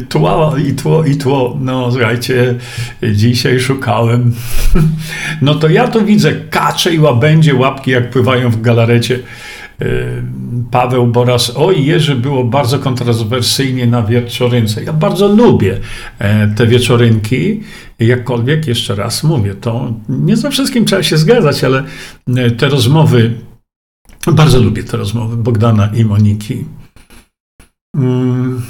tło 0.09 0.55
i 0.57 0.73
tło 0.73 1.05
i 1.05 1.15
tło. 1.15 1.57
No 1.61 1.91
słuchajcie, 1.91 2.55
dzisiaj 3.13 3.59
szukałem. 3.59 4.33
No 5.41 5.55
to 5.55 5.69
ja 5.69 5.87
tu 5.87 6.05
widzę 6.05 6.31
kacze 6.31 6.93
i 6.93 6.99
łabędzie 6.99 7.55
łapki, 7.55 7.91
jak 7.91 8.09
pływają 8.09 8.49
w 8.49 8.61
galarecie 8.61 9.19
Paweł 10.71 11.07
Boras, 11.07 11.53
oj 11.55 11.85
Jerzy, 11.85 12.15
było 12.15 12.43
bardzo 12.43 12.79
kontrowersyjnie 12.79 13.87
na 13.87 14.03
wieczorynce. 14.03 14.83
Ja 14.83 14.93
bardzo 14.93 15.27
lubię 15.27 15.77
e, 16.19 16.47
te 16.47 16.67
wieczorynki, 16.67 17.61
jakkolwiek, 17.99 18.67
jeszcze 18.67 18.95
raz 18.95 19.23
mówię, 19.23 19.55
to 19.55 19.93
nie 20.09 20.37
za 20.37 20.49
wszystkim 20.49 20.85
trzeba 20.85 21.03
się 21.03 21.17
zgadzać, 21.17 21.63
ale 21.63 21.83
e, 22.37 22.51
te 22.51 22.69
rozmowy, 22.69 23.33
bardzo 24.31 24.61
lubię 24.61 24.83
te 24.83 24.97
rozmowy 24.97 25.37
Bogdana 25.37 25.89
i 25.95 26.05
Moniki. 26.05 26.65
Mm. 27.95 28.61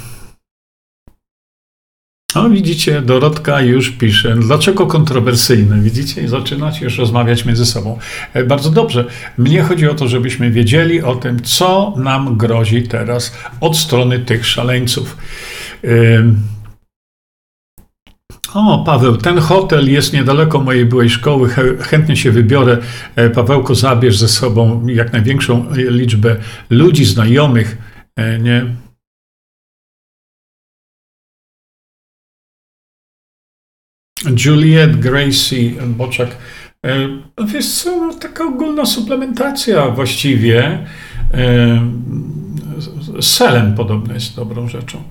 No 2.34 2.50
widzicie, 2.50 3.02
Dorotka 3.02 3.60
już 3.60 3.90
pisze. 3.90 4.36
Dlaczego 4.36 4.86
kontrowersyjne? 4.86 5.80
Widzicie? 5.80 6.22
I 6.22 6.28
zaczynacie 6.28 6.84
już 6.84 6.98
rozmawiać 6.98 7.44
między 7.44 7.66
sobą. 7.66 7.98
E, 8.32 8.44
bardzo 8.44 8.70
dobrze. 8.70 9.04
Mnie 9.38 9.62
chodzi 9.62 9.88
o 9.88 9.94
to, 9.94 10.08
żebyśmy 10.08 10.50
wiedzieli 10.50 11.02
o 11.02 11.14
tym, 11.14 11.42
co 11.42 11.94
nam 11.96 12.36
grozi 12.36 12.82
teraz 12.82 13.36
od 13.60 13.76
strony 13.76 14.18
tych 14.18 14.46
szaleńców. 14.46 15.16
O, 18.54 18.84
Paweł, 18.84 19.16
ten 19.16 19.38
hotel 19.38 19.90
jest 19.90 20.12
niedaleko 20.12 20.60
mojej 20.60 20.86
byłej 20.86 21.10
szkoły. 21.10 21.48
Chętnie 21.80 22.16
się 22.16 22.30
wybiorę. 22.30 22.78
E, 23.16 23.30
Pawełko, 23.30 23.74
zabierz 23.74 24.18
ze 24.18 24.28
sobą 24.28 24.86
jak 24.86 25.12
największą 25.12 25.66
liczbę 25.74 26.36
ludzi, 26.70 27.04
znajomych. 27.04 27.76
E, 28.16 28.38
nie? 28.38 28.66
Juliet 34.44 34.96
Gracie 34.96 35.70
Boczak. 35.86 36.36
E, 36.86 37.08
no 37.38 37.46
wiesz 37.46 37.68
co, 37.74 38.00
no, 38.00 38.14
taka 38.14 38.44
ogólna 38.44 38.86
suplementacja 38.86 39.88
właściwie. 39.90 40.86
Selen 43.20 43.74
podobno 43.74 44.14
jest 44.14 44.36
dobrą 44.36 44.68
rzeczą. 44.68 45.02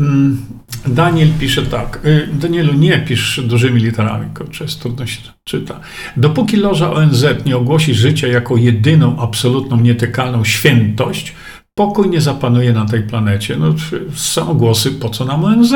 Mm, 0.00 0.46
Daniel 0.86 1.28
pisze 1.40 1.62
tak. 1.62 2.00
E, 2.04 2.26
Danielu, 2.26 2.72
nie 2.72 2.98
pisz 2.98 3.40
dużymi 3.44 3.80
literami, 3.80 4.26
jest 4.60 4.80
trudno 4.80 5.06
się 5.06 5.20
czyta. 5.44 5.80
Dopóki 6.16 6.56
loża 6.56 6.92
ONZ 6.92 7.24
nie 7.46 7.56
ogłosi 7.56 7.94
życia 7.94 8.26
jako 8.26 8.56
jedyną, 8.56 9.20
absolutną, 9.20 9.80
nietykalną 9.80 10.44
świętość, 10.44 11.34
pokój 11.74 12.10
nie 12.10 12.20
zapanuje 12.20 12.72
na 12.72 12.86
tej 12.86 13.02
planecie. 13.02 13.56
No, 13.56 13.74
są 14.14 14.54
głosy, 14.54 14.92
po 14.92 15.08
co 15.08 15.24
nam 15.24 15.44
ONZ? 15.44 15.74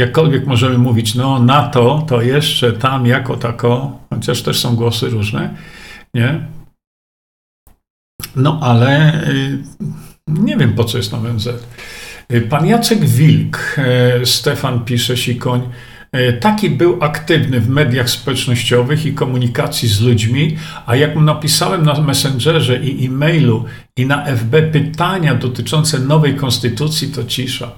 jakkolwiek 0.00 0.46
możemy 0.46 0.78
mówić, 0.78 1.14
no 1.14 1.38
NATO 1.38 2.04
to 2.08 2.22
jeszcze 2.22 2.72
tam 2.72 3.06
jako 3.06 3.36
tako, 3.36 3.98
chociaż 4.10 4.42
też 4.42 4.60
są 4.60 4.76
głosy 4.76 5.10
różne, 5.10 5.54
nie? 6.14 6.46
No 8.36 8.58
ale 8.62 9.22
y, 9.28 9.58
nie 10.26 10.56
wiem 10.56 10.74
po 10.74 10.84
co 10.84 10.96
jest 10.96 11.12
na 11.12 11.18
ONZ. 11.18 11.48
Y, 12.32 12.40
pan 12.40 12.66
Jacek 12.66 13.04
Wilk, 13.04 13.76
y, 14.22 14.26
Stefan 14.26 14.84
pisze, 14.84 15.16
Sikoń, 15.16 15.60
taki 16.40 16.70
był 16.70 17.04
aktywny 17.04 17.60
w 17.60 17.68
mediach 17.68 18.10
społecznościowych 18.10 19.06
i 19.06 19.14
komunikacji 19.14 19.88
z 19.88 20.00
ludźmi, 20.00 20.56
a 20.86 20.96
jak 20.96 21.14
mu 21.14 21.20
napisałem 21.20 21.84
na 21.84 22.00
Messengerze 22.00 22.76
i 22.76 23.06
e-mailu 23.06 23.64
i 23.96 24.06
na 24.06 24.24
FB 24.24 24.62
pytania 24.72 25.34
dotyczące 25.34 25.98
nowej 25.98 26.34
konstytucji, 26.34 27.08
to 27.08 27.24
cisza 27.24 27.72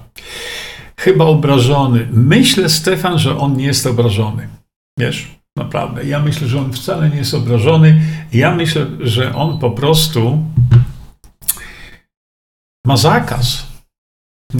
chyba 1.03 1.25
obrażony. 1.25 2.07
Myślę, 2.11 2.69
Stefan, 2.69 3.19
że 3.19 3.37
on 3.37 3.57
nie 3.57 3.65
jest 3.65 3.87
obrażony. 3.87 4.47
Wiesz, 4.99 5.27
naprawdę. 5.57 6.05
Ja 6.05 6.19
myślę, 6.19 6.47
że 6.47 6.59
on 6.59 6.73
wcale 6.73 7.09
nie 7.09 7.17
jest 7.17 7.33
obrażony. 7.33 8.01
Ja 8.33 8.55
myślę, 8.55 8.85
że 8.99 9.35
on 9.35 9.59
po 9.59 9.71
prostu 9.71 10.45
ma 12.85 12.97
zakaz. 12.97 13.72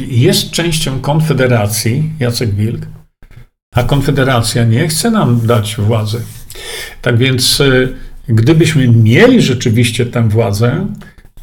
Jest 0.08 0.52
częścią 0.52 1.00
Konfederacji, 1.00 2.10
Jacek 2.20 2.56
Wilk, 2.56 2.88
a 3.76 3.84
Konfederacja 3.84 4.64
nie 4.64 4.88
chce 4.88 5.12
nam 5.12 5.48
dać 5.48 5.76
władzy. 5.76 6.22
Tak 7.02 7.18
więc, 7.18 7.62
e, 7.62 7.88
gdybyśmy 8.28 8.88
mieli 8.88 9.42
rzeczywiście 9.42 10.06
tę 10.06 10.30
władzę, 10.30 10.88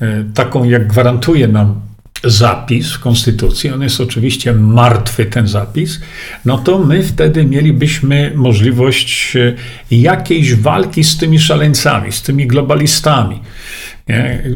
e, 0.01 0.25
taką 0.35 0.65
jak 0.65 0.87
gwarantuje 0.87 1.49
nam 1.49 1.81
zapis 2.25 2.93
w 2.93 3.01
Konstytucji, 3.01 3.71
on 3.71 3.83
jest 3.83 4.01
oczywiście 4.01 4.53
martwy, 4.53 5.27
ten 5.27 5.49
zapis, 5.49 6.01
no 6.45 6.59
to 6.59 6.79
my 6.79 7.03
wtedy 7.03 7.45
mielibyśmy 7.45 8.33
możliwość 8.35 9.37
e, 9.37 9.55
jakiejś 9.91 10.55
walki 10.55 11.05
z 11.05 11.19
tymi 11.19 11.39
szaleńcami, 11.39 12.13
z 12.13 12.23
tymi 12.23 12.47
globalistami. 12.47 13.41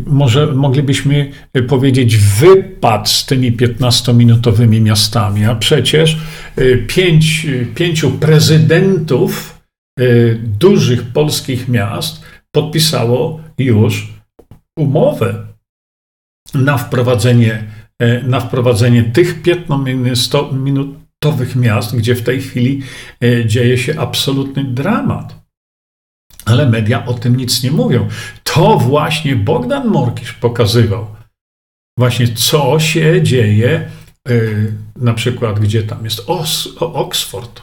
Może 0.06 0.46
moglibyśmy 0.46 1.30
powiedzieć 1.68 2.16
wypad 2.16 3.08
z 3.08 3.26
tymi 3.26 3.56
15-minutowymi 3.56 4.80
miastami, 4.80 5.44
a 5.44 5.54
przecież 5.54 6.18
e, 6.56 6.76
pięć, 6.76 7.46
pięciu 7.74 8.10
prezydentów 8.10 9.60
e, 10.00 10.04
dużych 10.34 11.02
polskich 11.02 11.68
miast 11.68 12.24
podpisało 12.54 13.40
już 13.58 14.12
umowę 14.78 15.46
na 16.54 16.78
wprowadzenie, 16.78 17.64
na 18.22 18.40
wprowadzenie 18.40 19.02
tych 19.02 19.42
15-minutowych 19.42 21.56
miast, 21.56 21.96
gdzie 21.96 22.14
w 22.14 22.22
tej 22.22 22.40
chwili 22.40 22.82
dzieje 23.46 23.78
się 23.78 24.00
absolutny 24.00 24.64
dramat. 24.64 25.44
Ale 26.44 26.68
media 26.68 27.06
o 27.06 27.14
tym 27.14 27.36
nic 27.36 27.62
nie 27.62 27.70
mówią. 27.70 28.08
To 28.54 28.78
właśnie 28.78 29.36
Bogdan 29.36 29.88
Morkisz 29.88 30.32
pokazywał. 30.32 31.06
Właśnie 31.98 32.28
co 32.28 32.80
się 32.80 33.22
dzieje, 33.22 33.90
e, 34.28 34.32
na 34.96 35.14
przykład 35.14 35.60
gdzie 35.60 35.82
tam 35.82 36.04
jest 36.04 36.30
Oxford, 36.80 37.62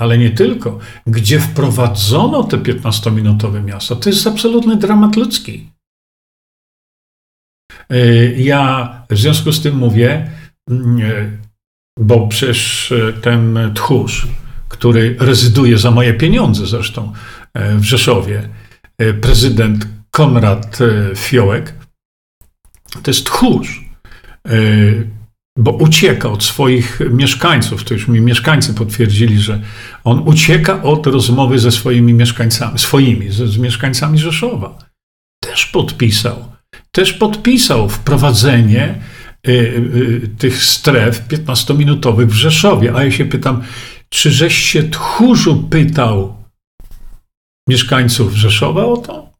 ale 0.00 0.18
nie 0.18 0.30
tylko, 0.30 0.78
gdzie 1.06 1.40
wprowadzono 1.40 2.44
te 2.44 2.56
15-minutowe 2.56 3.64
miasta. 3.64 3.96
To 3.96 4.10
jest 4.10 4.26
absolutny 4.26 4.76
dramat 4.76 5.16
ludzki. 5.16 5.70
E, 7.90 8.06
ja 8.32 8.88
w 9.10 9.18
związku 9.18 9.52
z 9.52 9.62
tym 9.62 9.76
mówię, 9.76 10.30
mm, 10.70 11.00
e, 11.10 11.38
bo 11.98 12.28
przecież 12.28 12.92
ten 13.22 13.58
tchórz, 13.74 14.26
który 14.68 15.16
rezyduje 15.20 15.78
za 15.78 15.90
moje 15.90 16.14
pieniądze 16.14 16.66
zresztą 16.66 17.12
w 17.54 17.84
Rzeszowie, 17.84 18.48
prezydent 19.20 19.86
Konrad 20.14 20.78
Fiołek, 21.16 21.74
to 23.02 23.10
jest 23.10 23.26
tchórz, 23.26 23.84
bo 25.58 25.70
ucieka 25.70 26.30
od 26.30 26.44
swoich 26.44 27.00
mieszkańców. 27.10 27.84
To 27.84 27.94
już 27.94 28.08
mi 28.08 28.20
mieszkańcy 28.20 28.74
potwierdzili, 28.74 29.38
że 29.38 29.60
on 30.04 30.28
ucieka 30.28 30.82
od 30.82 31.06
rozmowy 31.06 31.58
ze 31.58 31.70
swoimi 31.70 32.14
mieszkańcami, 32.14 32.78
swoimi, 32.78 33.30
z, 33.30 33.36
z 33.36 33.58
mieszkańcami 33.58 34.18
Rzeszowa. 34.18 34.78
Też 35.40 35.66
podpisał 35.66 36.52
też 36.92 37.12
podpisał 37.12 37.88
wprowadzenie 37.88 39.02
y, 39.48 40.30
tych 40.38 40.64
stref 40.64 41.28
15-minutowych 41.28 42.26
w 42.26 42.32
Rzeszowie. 42.32 42.94
A 42.94 43.04
ja 43.04 43.10
się 43.10 43.24
pytam, 43.24 43.62
czy 44.08 44.30
żeś 44.30 44.54
się 44.54 44.82
tchórzu 44.82 45.56
pytał 45.56 46.36
mieszkańców 47.68 48.34
Rzeszowa 48.34 48.84
o 48.84 48.96
to? 48.96 49.31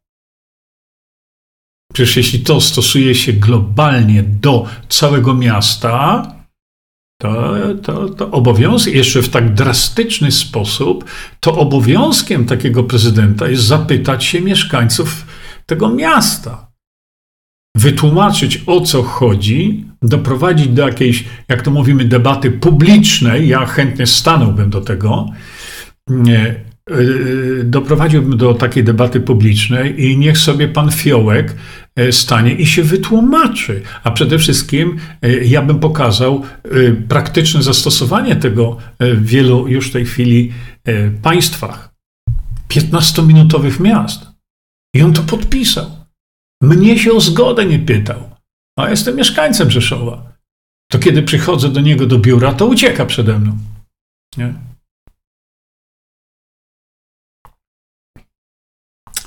Przecież 1.93 2.17
jeśli 2.17 2.39
to 2.39 2.61
stosuje 2.61 3.15
się 3.15 3.33
globalnie 3.33 4.23
do 4.23 4.65
całego 4.89 5.33
miasta, 5.33 6.27
to, 7.21 7.53
to, 7.83 8.09
to 8.09 8.31
obowiązek, 8.31 8.95
jeszcze 8.95 9.21
w 9.21 9.29
tak 9.29 9.53
drastyczny 9.53 10.31
sposób, 10.31 11.05
to 11.39 11.57
obowiązkiem 11.57 12.45
takiego 12.45 12.83
prezydenta 12.83 13.47
jest 13.47 13.63
zapytać 13.63 14.23
się 14.23 14.41
mieszkańców 14.41 15.25
tego 15.65 15.89
miasta 15.89 16.73
wytłumaczyć 17.75 18.63
o 18.65 18.81
co 18.81 19.03
chodzi, 19.03 19.85
doprowadzić 20.01 20.67
do 20.67 20.87
jakiejś, 20.87 21.23
jak 21.49 21.61
to 21.61 21.71
mówimy, 21.71 22.05
debaty 22.05 22.51
publicznej. 22.51 23.47
Ja 23.47 23.65
chętnie 23.65 24.07
stanąłbym 24.07 24.69
do 24.69 24.81
tego. 24.81 25.29
Y, 26.91 27.63
doprowadziłbym 27.63 28.37
do 28.37 28.53
takiej 28.53 28.83
debaty 28.83 29.19
publicznej 29.19 30.05
i 30.05 30.17
niech 30.17 30.37
sobie 30.37 30.67
pan 30.67 30.91
Fiołek 30.91 31.55
e, 31.95 32.11
stanie 32.11 32.53
i 32.53 32.65
się 32.65 32.83
wytłumaczy. 32.83 33.81
A 34.03 34.11
przede 34.11 34.39
wszystkim 34.39 34.99
e, 35.21 35.29
ja 35.31 35.61
bym 35.61 35.79
pokazał 35.79 36.43
e, 36.63 36.91
praktyczne 36.91 37.63
zastosowanie 37.63 38.35
tego 38.35 38.77
w 38.99 39.25
wielu 39.25 39.67
już 39.67 39.89
w 39.89 39.93
tej 39.93 40.05
chwili 40.05 40.53
państwach. 41.21 41.93
15-minutowych 42.69 43.79
miast. 43.79 44.25
I 44.95 45.01
on 45.01 45.13
to 45.13 45.23
podpisał. 45.23 45.85
Mnie 46.61 46.99
się 46.99 47.11
o 47.11 47.21
zgodę 47.21 47.65
nie 47.65 47.79
pytał, 47.79 48.29
a 48.79 48.89
jestem 48.89 49.15
mieszkańcem 49.15 49.71
Rzeszowa. 49.71 50.33
To 50.91 50.99
kiedy 50.99 51.23
przychodzę 51.23 51.69
do 51.69 51.81
niego 51.81 52.05
do 52.05 52.19
biura, 52.19 52.53
to 52.53 52.65
ucieka 52.65 53.05
przede 53.05 53.39
mną. 53.39 53.57
Nie? 54.37 54.72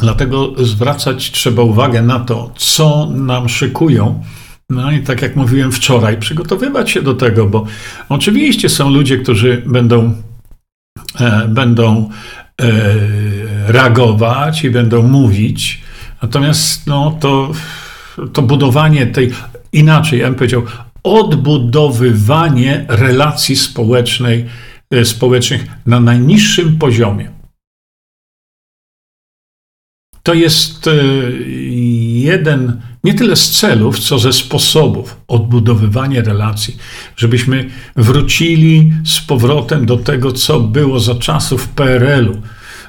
Dlatego 0.00 0.52
zwracać 0.64 1.30
trzeba 1.30 1.62
uwagę 1.62 2.02
na 2.02 2.20
to, 2.20 2.52
co 2.56 3.08
nam 3.10 3.48
szykują. 3.48 4.22
No 4.70 4.92
i 4.92 5.00
tak 5.00 5.22
jak 5.22 5.36
mówiłem 5.36 5.72
wczoraj, 5.72 6.18
przygotowywać 6.18 6.90
się 6.90 7.02
do 7.02 7.14
tego, 7.14 7.46
bo 7.46 7.66
oczywiście 8.08 8.68
są 8.68 8.90
ludzie, 8.90 9.18
którzy 9.18 9.62
będą, 9.66 10.14
e, 11.20 11.48
będą 11.48 12.10
e, 12.62 12.72
reagować 13.66 14.64
i 14.64 14.70
będą 14.70 15.02
mówić, 15.02 15.80
natomiast 16.22 16.86
no, 16.86 17.16
to, 17.20 17.52
to 18.32 18.42
budowanie 18.42 19.06
tej, 19.06 19.32
inaczej, 19.72 20.20
ja 20.20 20.26
bym 20.26 20.34
powiedział, 20.34 20.62
odbudowywanie 21.02 22.84
relacji 22.88 23.56
społecznej, 23.56 24.46
e, 24.90 25.04
społecznych 25.04 25.66
na 25.86 26.00
najniższym 26.00 26.78
poziomie. 26.78 27.35
To 30.26 30.34
jest 30.34 30.86
e, 30.86 30.92
jeden 32.12 32.80
nie 33.04 33.14
tyle 33.14 33.36
z 33.36 33.50
celów, 33.50 33.98
co 33.98 34.18
ze 34.18 34.32
sposobów 34.32 35.16
odbudowywania 35.28 36.22
relacji, 36.22 36.76
żebyśmy 37.16 37.70
wrócili 37.96 38.92
z 39.04 39.20
powrotem 39.20 39.86
do 39.86 39.96
tego, 39.96 40.32
co 40.32 40.60
było 40.60 41.00
za 41.00 41.14
czasów 41.14 41.68
PRL-u, 41.68 42.42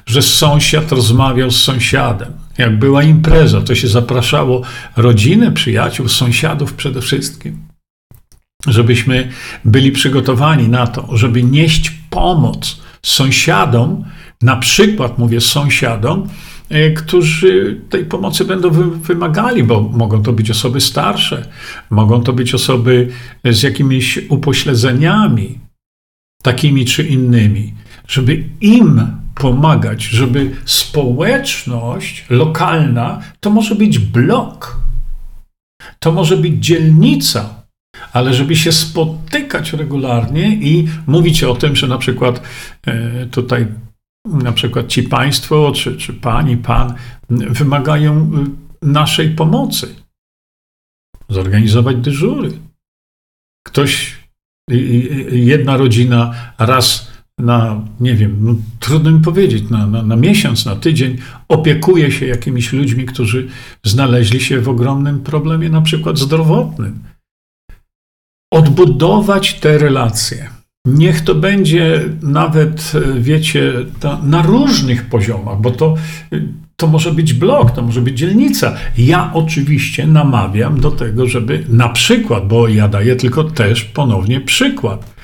że 0.05 0.21
sąsiad 0.21 0.91
rozmawiał 0.91 1.51
z 1.51 1.61
sąsiadem. 1.61 2.33
Jak 2.57 2.79
była 2.79 3.03
impreza, 3.03 3.61
to 3.61 3.75
się 3.75 3.87
zapraszało 3.87 4.61
rodzinę, 4.95 5.51
przyjaciół, 5.51 6.07
sąsiadów 6.07 6.73
przede 6.73 7.01
wszystkim. 7.01 7.57
Żebyśmy 8.67 9.31
byli 9.65 9.91
przygotowani 9.91 10.69
na 10.69 10.87
to, 10.87 11.17
żeby 11.17 11.43
nieść 11.43 11.91
pomoc 12.09 12.81
sąsiadom, 13.01 14.03
na 14.41 14.55
przykład 14.55 15.17
mówię 15.17 15.41
sąsiadom, 15.41 16.29
którzy 16.95 17.81
tej 17.89 18.05
pomocy 18.05 18.45
będą 18.45 18.69
wymagali, 19.01 19.63
bo 19.63 19.81
mogą 19.81 20.23
to 20.23 20.33
być 20.33 20.51
osoby 20.51 20.81
starsze, 20.81 21.47
mogą 21.89 22.23
to 22.23 22.33
być 22.33 22.53
osoby 22.53 23.07
z 23.45 23.63
jakimiś 23.63 24.19
upośledzeniami, 24.29 25.59
takimi 26.43 26.85
czy 26.85 27.03
innymi, 27.03 27.73
żeby 28.07 28.43
im 28.61 29.07
pomagać, 29.35 30.03
żeby 30.03 30.51
społeczność 30.65 32.25
lokalna 32.29 33.21
to 33.39 33.49
może 33.49 33.75
być 33.75 33.99
blok, 33.99 34.79
to 35.99 36.11
może 36.11 36.37
być 36.37 36.65
dzielnica, 36.65 37.63
ale 38.13 38.33
żeby 38.33 38.55
się 38.55 38.71
spotykać 38.71 39.73
regularnie 39.73 40.55
i 40.55 40.87
mówić 41.07 41.43
o 41.43 41.55
tym, 41.55 41.75
że 41.75 41.87
na 41.87 41.97
przykład 41.97 42.41
e, 42.87 43.25
tutaj 43.25 43.67
na 44.33 44.51
przykład 44.51 44.87
ci 44.87 45.03
państwo, 45.03 45.71
czy, 45.71 45.97
czy 45.97 46.13
pani, 46.13 46.57
pan, 46.57 46.93
wymagają 47.29 48.31
y, 48.83 48.87
naszej 48.87 49.29
pomocy. 49.29 49.95
Zorganizować 51.29 51.97
dyżury. 51.97 52.51
Ktoś, 53.65 54.17
jedna 55.31 55.77
rodzina 55.77 56.33
raz 56.57 57.17
na, 57.39 57.81
nie 57.99 58.15
wiem, 58.15 58.37
no, 58.41 58.55
trudno 58.79 59.11
mi 59.11 59.21
powiedzieć, 59.21 59.69
na, 59.69 59.87
na, 59.87 60.03
na 60.03 60.15
miesiąc, 60.15 60.65
na 60.65 60.75
tydzień 60.75 61.17
opiekuje 61.47 62.11
się 62.11 62.25
jakimiś 62.25 62.73
ludźmi, 62.73 63.05
którzy 63.05 63.47
znaleźli 63.83 64.39
się 64.39 64.61
w 64.61 64.69
ogromnym 64.69 65.19
problemie, 65.19 65.69
na 65.69 65.81
przykład 65.81 66.17
zdrowotnym. 66.17 67.03
Odbudować 68.53 69.59
te 69.59 69.77
relacje 69.77 70.56
Niech 70.87 71.21
to 71.21 71.35
będzie 71.35 72.03
nawet, 72.21 72.91
e, 72.95 73.19
wiecie, 73.19 73.73
na 74.23 74.41
różnych 74.41 75.09
poziomach, 75.09 75.61
bo 75.61 75.71
to, 75.71 75.95
e, 76.33 76.41
to 76.75 76.87
może 76.87 77.13
być 77.13 77.33
blok, 77.33 77.71
to 77.71 77.81
może 77.81 78.01
być 78.01 78.17
dzielnica. 78.17 78.75
Ja 78.97 79.31
oczywiście 79.33 80.07
namawiam 80.07 80.79
do 80.79 80.91
tego, 80.91 81.27
żeby 81.27 81.63
na 81.69 81.89
przykład, 81.89 82.47
bo 82.47 82.67
ja 82.67 82.87
daję 82.87 83.15
tylko 83.15 83.43
też 83.43 83.83
ponownie 83.83 84.41
przykład, 84.41 85.15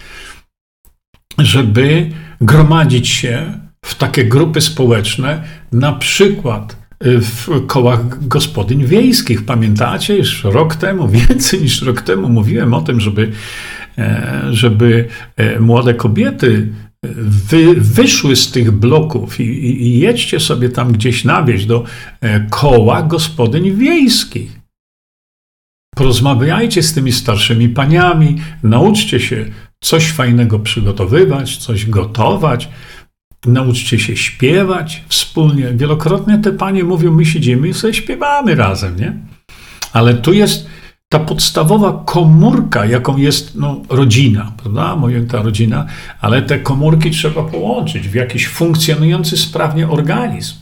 żeby 1.38 2.10
gromadzić 2.42 3.10
się 3.10 3.60
w 3.86 3.96
takie 3.96 4.26
grupy 4.26 4.62
społeczne, 4.62 5.44
na 5.72 5.94
przykład 5.94 6.78
e, 7.00 7.20
w 7.20 7.68
kołach 7.68 8.28
gospodyń 8.28 8.86
wiejskich. 8.86 9.46
Pamiętacie, 9.46 10.18
już 10.18 10.44
rok 10.44 10.76
temu, 10.76 11.08
więcej 11.28 11.62
niż 11.62 11.82
rok 11.82 12.02
temu 12.02 12.30
mówiłem 12.30 12.74
o 12.74 12.82
tym, 12.82 13.00
żeby 13.00 13.32
żeby 14.52 15.08
e, 15.36 15.60
młode 15.60 15.94
kobiety 15.94 16.68
wy, 17.50 17.74
wyszły 17.74 18.36
z 18.36 18.52
tych 18.52 18.72
bloków 18.72 19.40
i, 19.40 19.44
i, 19.84 20.00
jedźcie 20.00 20.40
sobie 20.40 20.70
tam 20.70 20.92
gdzieś 20.92 21.24
na 21.24 21.44
wieś 21.44 21.66
do 21.66 21.84
e, 22.22 22.40
koła 22.40 23.02
gospodyń 23.02 23.76
wiejskich. 23.76 24.60
Porozmawiajcie 25.96 26.84
z 26.84 26.94
tymi 26.94 27.12
starszymi 27.12 27.70
paniami, 27.70 28.42
nauczcie 28.64 29.20
się 29.20 29.46
coś 29.84 30.12
fajnego 30.12 30.60
przygotowywać, 30.60 31.58
coś 31.58 31.86
gotować, 31.86 32.70
nauczcie 33.46 34.00
się 34.00 34.18
śpiewać 34.18 35.04
wspólnie. 35.08 35.74
Wielokrotnie 35.76 36.38
te 36.38 36.52
panie 36.52 36.84
mówią, 36.84 37.12
my 37.12 37.26
siedzimy 37.26 37.68
i 37.68 37.74
sobie 37.74 37.94
śpiewamy 37.94 38.56
razem, 38.56 38.96
nie? 39.00 39.14
Ale 39.94 40.14
tu 40.14 40.34
jest 40.34 40.68
ta 41.14 41.20
podstawowa 41.20 42.04
komórka, 42.06 42.86
jaką 42.86 43.18
jest 43.18 43.56
no, 43.56 43.82
rodzina, 43.90 44.52
prawda? 44.58 44.96
Moja 44.96 45.20
ta 45.26 45.42
rodzina, 45.42 45.86
ale 46.22 46.42
te 46.42 46.60
komórki 46.60 47.12
trzeba 47.12 47.44
połączyć 47.44 48.08
w 48.08 48.14
jakiś 48.14 48.48
funkcjonujący 48.48 49.38
sprawnie 49.38 49.90
organizm. 49.90 50.56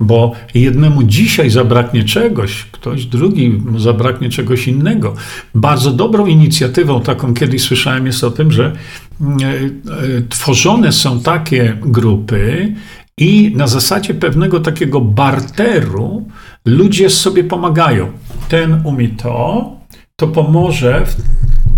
Bo 0.00 0.32
jednemu 0.54 1.02
dzisiaj 1.02 1.50
zabraknie 1.50 2.04
czegoś, 2.04 2.64
ktoś 2.64 3.04
drugi 3.04 3.62
zabraknie 3.76 4.30
czegoś 4.30 4.68
innego. 4.68 5.14
Bardzo 5.54 5.92
dobrą 5.92 6.26
inicjatywą, 6.26 7.00
taką 7.00 7.34
kiedyś 7.34 7.62
słyszałem, 7.62 8.06
jest 8.06 8.24
o 8.24 8.30
tym, 8.30 8.52
że 8.52 8.72
mm, 9.20 9.38
e, 9.40 9.46
e, 9.46 10.22
tworzone 10.28 10.92
są 10.92 11.20
takie 11.20 11.78
grupy 11.80 12.74
i 13.18 13.52
na 13.56 13.66
zasadzie 13.66 14.14
pewnego 14.14 14.60
takiego 14.60 15.00
barteru 15.00 16.26
ludzie 16.64 17.10
sobie 17.10 17.44
pomagają. 17.44 18.12
Ten 18.48 18.80
umie 18.84 19.08
to, 19.08 19.81
to 20.22 20.28
pomoże 20.28 21.06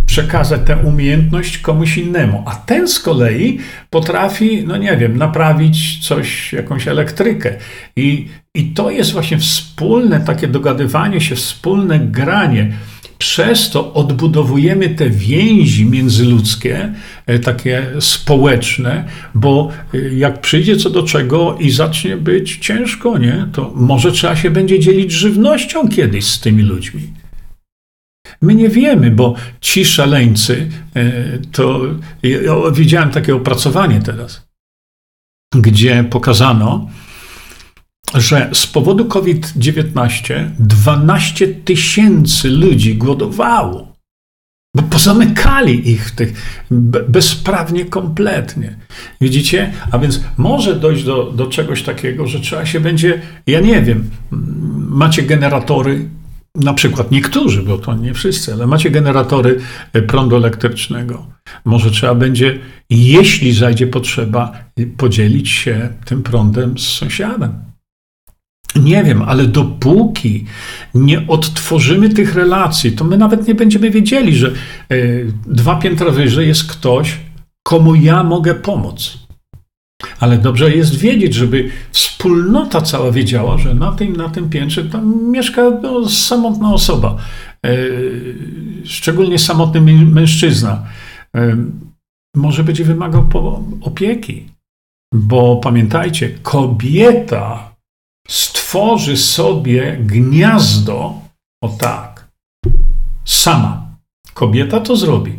przekazać 0.07 0.61
tę 0.66 0.76
umiejętność 0.76 1.59
komuś 1.59 1.97
innemu. 1.97 2.42
A 2.47 2.55
ten 2.55 2.88
z 2.88 3.01
kolei 3.01 3.59
potrafi, 3.90 4.64
no 4.66 4.76
nie 4.76 4.97
wiem, 4.97 5.16
naprawić 5.16 6.09
coś, 6.09 6.53
jakąś 6.53 6.88
elektrykę. 6.88 7.57
I, 7.97 8.28
i 8.55 8.64
to 8.64 8.90
jest 8.90 9.12
właśnie 9.12 9.38
wspólne 9.38 10.20
takie 10.20 10.49
dogadywanie 10.49 11.20
się, 11.20 11.34
wspólne 11.36 11.99
granie. 11.99 12.72
Przez 13.18 13.70
to 13.70 13.95
odbudowujemy 13.95 14.88
te 14.88 15.11
więzi 15.11 15.86
międzyludzkie, 15.86 16.92
e, 17.26 17.38
takie 17.38 17.86
społeczne, 18.01 19.05
bo 19.34 19.70
e, 19.95 19.99
jak 19.99 20.40
przyjdzie 20.40 20.76
co 20.76 20.90
do 20.90 21.03
czego 21.03 21.57
i 21.61 21.70
zacznie 21.70 22.16
być 22.16 22.57
ciężko, 22.57 23.18
nie, 23.18 23.47
to 23.53 23.72
może 23.74 24.12
trzeba 24.12 24.36
się 24.36 24.51
będzie 24.51 24.80
dzielić 24.80 25.12
żywnością 25.12 25.88
kiedyś 25.88 26.24
z 26.24 26.40
tymi 26.40 26.62
ludźmi. 26.62 27.23
My 28.45 28.55
nie 28.55 28.68
wiemy, 28.68 29.11
bo 29.11 29.34
ci 29.61 29.84
szaleńcy, 29.84 30.68
e, 30.97 31.38
to 31.53 31.80
ja 32.22 32.53
widziałem 32.72 33.11
takie 33.11 33.36
opracowanie 33.36 34.01
teraz, 34.01 34.47
gdzie 35.55 36.05
pokazano, 36.11 36.88
że 38.14 38.51
z 38.53 38.66
powodu 38.66 39.05
COVID-19 39.05 40.51
12 40.59 41.49
tysięcy 41.49 42.51
ludzi 42.51 42.95
głodowało. 42.95 43.95
Bo 44.76 44.82
pozamykali 44.82 45.90
ich 45.90 46.11
tych 46.11 46.61
bezprawnie 47.09 47.84
kompletnie. 47.84 48.76
Widzicie? 49.20 49.72
A 49.90 49.99
więc 49.99 50.20
może 50.36 50.74
dojść 50.74 51.05
do, 51.05 51.32
do 51.32 51.47
czegoś 51.47 51.82
takiego, 51.82 52.26
że 52.26 52.40
trzeba 52.40 52.66
się 52.66 52.80
będzie, 52.80 53.22
ja 53.47 53.61
nie 53.61 53.82
wiem, 53.82 54.11
macie 54.90 55.22
generatory 55.22 56.09
na 56.55 56.74
przykład 56.74 57.11
niektórzy, 57.11 57.62
bo 57.62 57.78
to 57.78 57.94
nie 57.94 58.14
wszyscy, 58.14 58.52
ale 58.52 58.66
macie 58.66 58.90
generatory 58.90 59.61
e, 59.92 60.02
prądu 60.02 60.36
elektrycznego. 60.36 61.26
Może 61.64 61.90
trzeba 61.90 62.14
będzie, 62.14 62.59
jeśli 62.90 63.52
zajdzie 63.52 63.86
potrzeba, 63.86 64.52
podzielić 64.96 65.48
się 65.48 65.88
tym 66.05 66.22
prądem 66.22 66.78
z 66.78 66.82
sąsiadem. 66.82 67.52
Nie 68.76 69.05
wiem, 69.05 69.22
ale 69.22 69.46
dopóki 69.46 70.44
nie 70.94 71.26
odtworzymy 71.28 72.09
tych 72.09 72.34
relacji, 72.34 72.92
to 72.92 73.05
my 73.05 73.18
nawet 73.18 73.48
nie 73.48 73.55
będziemy 73.55 73.90
wiedzieli, 73.90 74.36
że 74.36 74.48
e, 74.48 74.52
dwa 75.46 75.76
piętra 75.76 76.11
wyżej 76.11 76.48
jest 76.48 76.72
ktoś, 76.72 77.16
komu 77.62 77.94
ja 77.94 78.24
mogę 78.24 78.55
pomóc. 78.55 79.23
Ale 80.20 80.38
dobrze 80.38 80.76
jest 80.76 80.98
wiedzieć, 80.98 81.34
żeby 81.34 81.70
wspólnota 81.92 82.80
cała 82.80 83.12
wiedziała, 83.12 83.59
że 83.59 83.74
na 83.74 83.92
tym, 83.92 84.16
na 84.16 84.28
tym 84.28 84.50
piętrze 84.50 84.84
tam 84.84 85.30
mieszka 85.30 85.70
no, 85.82 86.09
samotna 86.09 86.72
osoba, 86.72 87.16
e, 87.66 87.76
szczególnie 88.84 89.38
samotny 89.38 89.80
mężczyzna. 90.05 90.82
E, 91.36 91.57
może 92.36 92.64
będzie 92.64 92.84
wymagał 92.84 93.28
opieki, 93.80 94.46
bo 95.14 95.57
pamiętajcie, 95.57 96.30
kobieta 96.42 97.74
stworzona, 98.28 98.64
tworzy 98.74 99.16
sobie 99.16 99.98
gniazdo, 100.00 101.20
o 101.62 101.68
tak, 101.68 102.28
sama. 103.24 103.96
Kobieta 104.34 104.80
to 104.80 104.96
zrobi, 104.96 105.38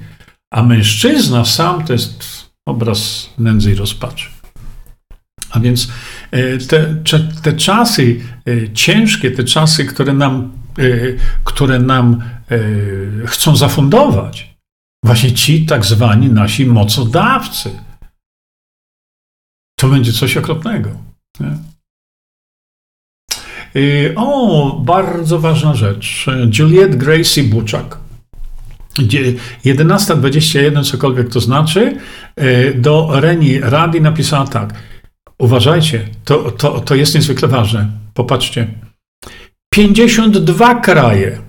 a 0.53 0.63
mężczyzna 0.63 1.45
sam 1.45 1.86
to 1.86 1.93
jest 1.93 2.24
obraz 2.68 3.30
nędzy 3.38 3.72
i 3.72 3.76
rozpaczy. 3.76 4.30
A 5.56 5.60
więc 5.60 5.88
e, 6.32 6.58
te, 6.58 6.95
te 7.43 7.53
czasy 7.53 8.20
e, 8.47 8.74
ciężkie, 8.74 9.32
te 9.32 9.43
czasy, 9.43 9.86
które 9.86 10.14
nam, 10.14 10.51
e, 10.80 10.84
które 11.43 11.80
nam 11.80 12.24
chcą 13.26 13.56
zafundować, 13.56 14.56
właśnie 15.06 15.32
ci 15.32 15.66
tak 15.66 15.86
zwani 15.86 16.30
nasi 16.30 16.66
mocodawcy, 16.66 17.72
to 19.80 19.88
będzie 19.88 20.14
coś 20.14 20.38
okropnego. 20.38 20.89
Nie? 21.39 21.58
O, 24.16 24.80
bardzo 24.86 25.39
ważna 25.39 25.76
rzecz. 25.76 26.26
Juliette 26.60 26.97
Gracie 26.97 27.43
Buczak 27.43 27.97
11.21, 29.66 30.84
cokolwiek 30.84 31.30
to 31.30 31.39
znaczy, 31.39 31.97
do 32.76 33.20
Reni 33.20 33.60
Radi 33.60 34.01
napisała 34.01 34.47
tak. 34.47 34.74
Uważajcie, 35.39 36.09
to, 36.25 36.51
to, 36.51 36.79
to 36.79 36.95
jest 36.95 37.15
niezwykle 37.15 37.47
ważne. 37.47 37.89
Popatrzcie. 38.13 38.67
52 39.73 40.75
kraje, 40.75 41.41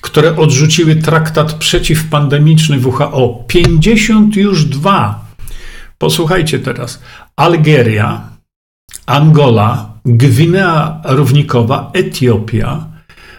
które 0.00 0.36
odrzuciły 0.36 0.96
traktat 0.96 1.52
przeciwpandemiczny 1.52 2.78
WHO. 2.78 3.44
50 3.48 4.36
już 4.36 4.64
dwa. 4.64 5.26
Posłuchajcie 5.98 6.58
teraz. 6.58 7.02
Algieria, 7.36 8.28
Angola, 9.06 9.92
Gwinea 10.04 11.00
Równikowa, 11.04 11.90
Etiopia, 11.94 12.86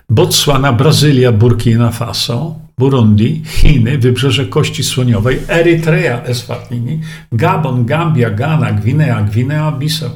Botswana, 0.10 0.74
Brazylia, 0.74 1.32
Burkina 1.32 1.92
Faso, 1.92 2.56
Burundi, 2.80 3.42
Chiny, 3.46 3.98
Wybrzeże 3.98 4.46
Kości 4.46 4.84
Słoniowej, 4.84 5.40
Erytrea, 5.48 6.24
Eswatini, 6.24 7.00
Gabon, 7.32 7.86
Gambia, 7.86 8.30
Ghana, 8.30 8.72
Gwinea, 8.72 9.24
Gwinea-Bissau, 9.24 10.10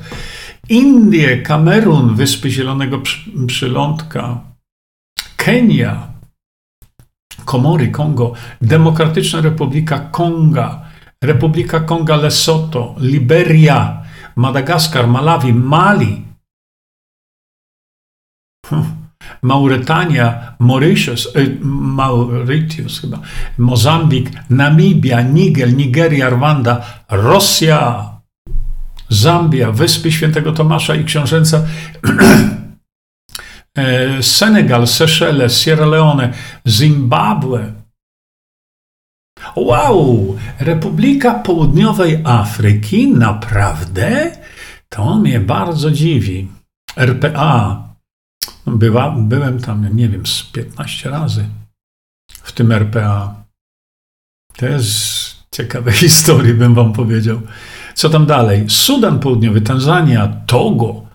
Indie, 0.70 1.41
Kamerun, 1.41 2.16
Wyspy 2.16 2.49
Zielonego 2.49 3.01
Przylądka, 3.47 4.41
Kenia, 5.38 6.07
Komory, 7.45 7.88
Kongo, 7.88 8.34
Demokratyczna 8.61 9.41
Republika 9.41 9.99
Konga, 9.99 10.86
Republika 11.24 11.80
Konga 11.80 12.16
Lesotho, 12.16 12.95
Liberia, 12.99 14.03
Madagaskar, 14.36 15.07
Malawi, 15.07 15.53
Mali, 15.53 16.26
Mauretania, 19.44 20.56
Mauritius, 20.60 21.26
y, 21.36 21.58
Mauritius 21.62 23.02
chyba, 23.02 23.20
Mozambik, 23.58 24.32
Namibia, 24.50 25.22
Niger, 25.22 25.74
Nigeria, 25.74 26.30
Rwanda, 26.30 27.04
Rosja, 27.10 28.10
Zambia, 29.10 29.72
Wyspy 29.72 30.12
Świętego 30.12 30.52
Tomasza 30.52 30.96
i 30.96 31.04
Książęca, 31.04 31.62
e, 33.78 34.24
Senegal, 34.24 34.88
Seychelles, 34.88 35.58
Sierra 35.58 35.86
Leone, 35.86 36.34
Zimbabwe. 36.68 37.74
Wow! 39.56 40.38
Republika 40.60 41.34
Południowej 41.34 42.20
Afryki, 42.24 43.08
naprawdę? 43.08 44.32
To 44.89 45.16
mnie 45.16 45.39
bardzo 45.39 45.91
dziwi. 45.91 46.48
RPA, 46.98 47.82
była, 48.68 49.11
byłem 49.11 49.59
tam, 49.59 49.95
nie 49.95 50.09
wiem, 50.09 50.26
z 50.26 50.43
15 50.43 51.09
razy 51.09 51.49
w 52.43 52.51
tym 52.51 52.72
RPA. 52.72 53.36
Jest 54.61 55.36
ciekawe 55.51 55.91
historie, 56.03 56.53
bym 56.53 56.74
wam 56.76 56.93
powiedział. 56.93 57.41
Co 57.95 58.09
tam 58.09 58.26
dalej? 58.26 58.66
Sudan 58.70 59.20
Południowy, 59.20 59.61
Tanzania, 59.61 60.28
Togo, 60.47 61.05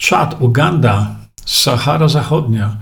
Czad, 0.00 0.40
Uganda, 0.40 1.16
Sahara 1.44 2.08
Zachodnia, 2.08 2.76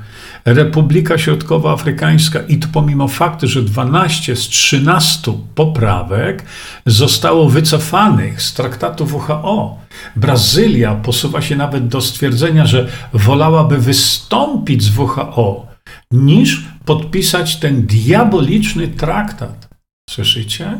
Republika 0.44 1.18
Środkowoafrykańska 1.18 2.40
i 2.40 2.58
to 2.58 2.68
pomimo 2.72 3.08
faktu, 3.08 3.48
że 3.48 3.62
12 3.62 4.36
z 4.36 4.40
13 4.40 5.32
poprawek 5.54 6.44
zostało 6.86 7.48
wycofanych 7.48 8.42
z 8.42 8.54
traktatu 8.54 9.04
WHO. 9.04 9.78
Brazylia 10.16 10.94
posuwa 10.94 11.42
się 11.42 11.56
nawet 11.56 11.88
do 11.88 12.00
stwierdzenia, 12.00 12.66
że 12.66 12.88
wolałaby 13.12 13.78
wystąpić 13.78 14.82
z 14.82 14.98
WHO 14.98 15.66
niż 16.10 16.64
podpisać 16.84 17.56
ten 17.56 17.86
diaboliczny 17.86 18.88
traktat. 18.88 19.68
Słyszycie? 20.10 20.78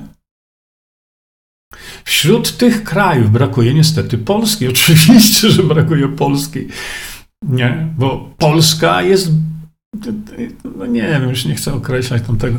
Wśród 2.04 2.56
tych 2.56 2.84
krajów 2.84 3.30
brakuje 3.30 3.74
niestety 3.74 4.18
Polski. 4.18 4.68
Oczywiście, 4.74 5.50
że 5.50 5.62
brakuje 5.62 6.08
Polski. 6.08 6.60
Nie, 7.48 7.88
bo 7.98 8.30
Polska 8.38 9.02
jest 9.02 9.30
no 10.76 10.86
nie 10.86 11.02
wiem, 11.02 11.28
już 11.28 11.44
nie 11.44 11.54
chcę 11.54 11.74
określać 11.74 12.22
tamtego. 12.26 12.58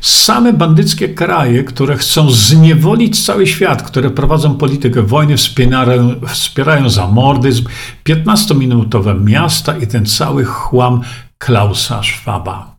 Same 0.00 0.52
bandyckie 0.52 1.08
kraje, 1.08 1.64
które 1.64 1.96
chcą 1.96 2.30
zniewolić 2.30 3.24
cały 3.24 3.46
świat, 3.46 3.82
które 3.82 4.10
prowadzą 4.10 4.54
politykę 4.54 5.02
wojny, 5.02 5.36
wspierają, 5.36 6.14
wspierają 6.28 6.88
zamordyzm, 6.90 7.64
15-minutowe 8.04 9.24
miasta 9.24 9.78
i 9.78 9.86
ten 9.86 10.06
cały 10.06 10.44
chłam 10.44 11.00
Klausa 11.38 12.02
Schwaba. 12.02 12.76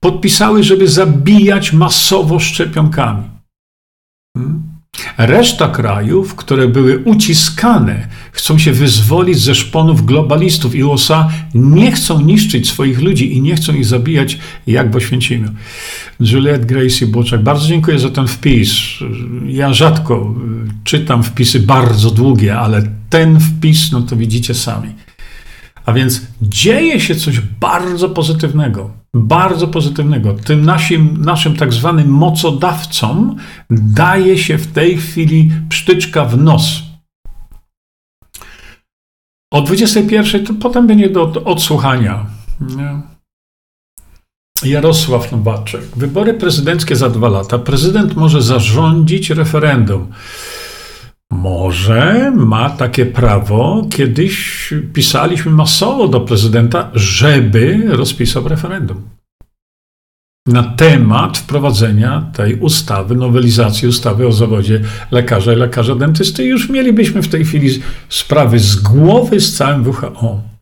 Podpisały, 0.00 0.64
żeby 0.64 0.88
zabijać 0.88 1.72
masowo 1.72 2.38
szczepionkami. 2.38 3.22
Hmm? 4.36 4.67
Reszta 5.18 5.68
krajów, 5.68 6.34
które 6.34 6.68
były 6.68 6.98
uciskane, 6.98 8.08
chcą 8.32 8.58
się 8.58 8.72
wyzwolić 8.72 9.38
ze 9.38 9.54
szponów 9.54 10.06
globalistów 10.06 10.74
i 10.74 10.84
USA 10.84 11.28
nie 11.54 11.92
chcą 11.92 12.20
niszczyć 12.20 12.68
swoich 12.68 13.00
ludzi 13.00 13.36
i 13.36 13.42
nie 13.42 13.56
chcą 13.56 13.74
ich 13.74 13.86
zabijać 13.86 14.38
jak 14.66 14.92
w 14.92 14.96
Oświęcimiu. 14.96 15.48
Juliette 16.20 16.66
Gracie 16.66 17.06
Boczak, 17.06 17.42
bardzo 17.42 17.68
dziękuję 17.68 17.98
za 17.98 18.10
ten 18.10 18.26
wpis. 18.26 18.70
Ja 19.46 19.72
rzadko 19.72 20.34
czytam 20.84 21.22
wpisy 21.22 21.60
bardzo 21.60 22.10
długie, 22.10 22.58
ale 22.58 22.82
ten 23.10 23.40
wpis, 23.40 23.92
no 23.92 24.00
to 24.00 24.16
widzicie 24.16 24.54
sami. 24.54 24.88
A 25.88 25.92
więc 25.92 26.22
dzieje 26.42 27.00
się 27.00 27.14
coś 27.14 27.40
bardzo 27.40 28.08
pozytywnego, 28.08 28.90
bardzo 29.14 29.68
pozytywnego. 29.68 30.34
Tym 30.34 30.64
naszym, 30.64 31.24
naszym 31.24 31.56
tak 31.56 31.72
zwanym 31.72 32.08
mocodawcom 32.08 33.36
daje 33.70 34.38
się 34.38 34.58
w 34.58 34.66
tej 34.66 34.96
chwili 34.96 35.50
psztyczka 35.68 36.24
w 36.24 36.38
nos. 36.38 36.82
O 39.52 39.62
21 39.62 40.46
to 40.46 40.54
potem 40.54 40.86
będzie 40.86 41.10
do, 41.10 41.26
do 41.26 41.44
odsłuchania. 41.44 42.26
Nie? 42.60 43.00
Jarosław 44.64 45.32
Nowaczek. 45.32 45.82
Wybory 45.96 46.34
prezydenckie 46.34 46.96
za 46.96 47.10
dwa 47.10 47.28
lata. 47.28 47.58
Prezydent 47.58 48.16
może 48.16 48.42
zarządzić 48.42 49.30
referendum. 49.30 50.12
Może 51.32 52.32
ma 52.36 52.70
takie 52.70 53.06
prawo. 53.06 53.86
Kiedyś 53.90 54.74
pisaliśmy 54.92 55.52
masowo 55.52 56.08
do 56.08 56.20
prezydenta, 56.20 56.90
żeby 56.94 57.82
rozpisał 57.86 58.48
referendum 58.48 59.18
na 60.48 60.62
temat 60.62 61.38
wprowadzenia 61.38 62.30
tej 62.32 62.54
ustawy, 62.54 63.14
nowelizacji 63.14 63.88
ustawy 63.88 64.26
o 64.26 64.32
zawodzie 64.32 64.80
lekarza 65.10 65.52
i 65.52 65.56
lekarza 65.56 65.94
dentysty. 65.94 66.44
Już 66.44 66.68
mielibyśmy 66.68 67.22
w 67.22 67.28
tej 67.28 67.44
chwili 67.44 67.82
sprawy 68.08 68.58
z 68.58 68.76
głowy 68.76 69.40
z 69.40 69.56
całym 69.56 69.86
WHO. 69.88 70.57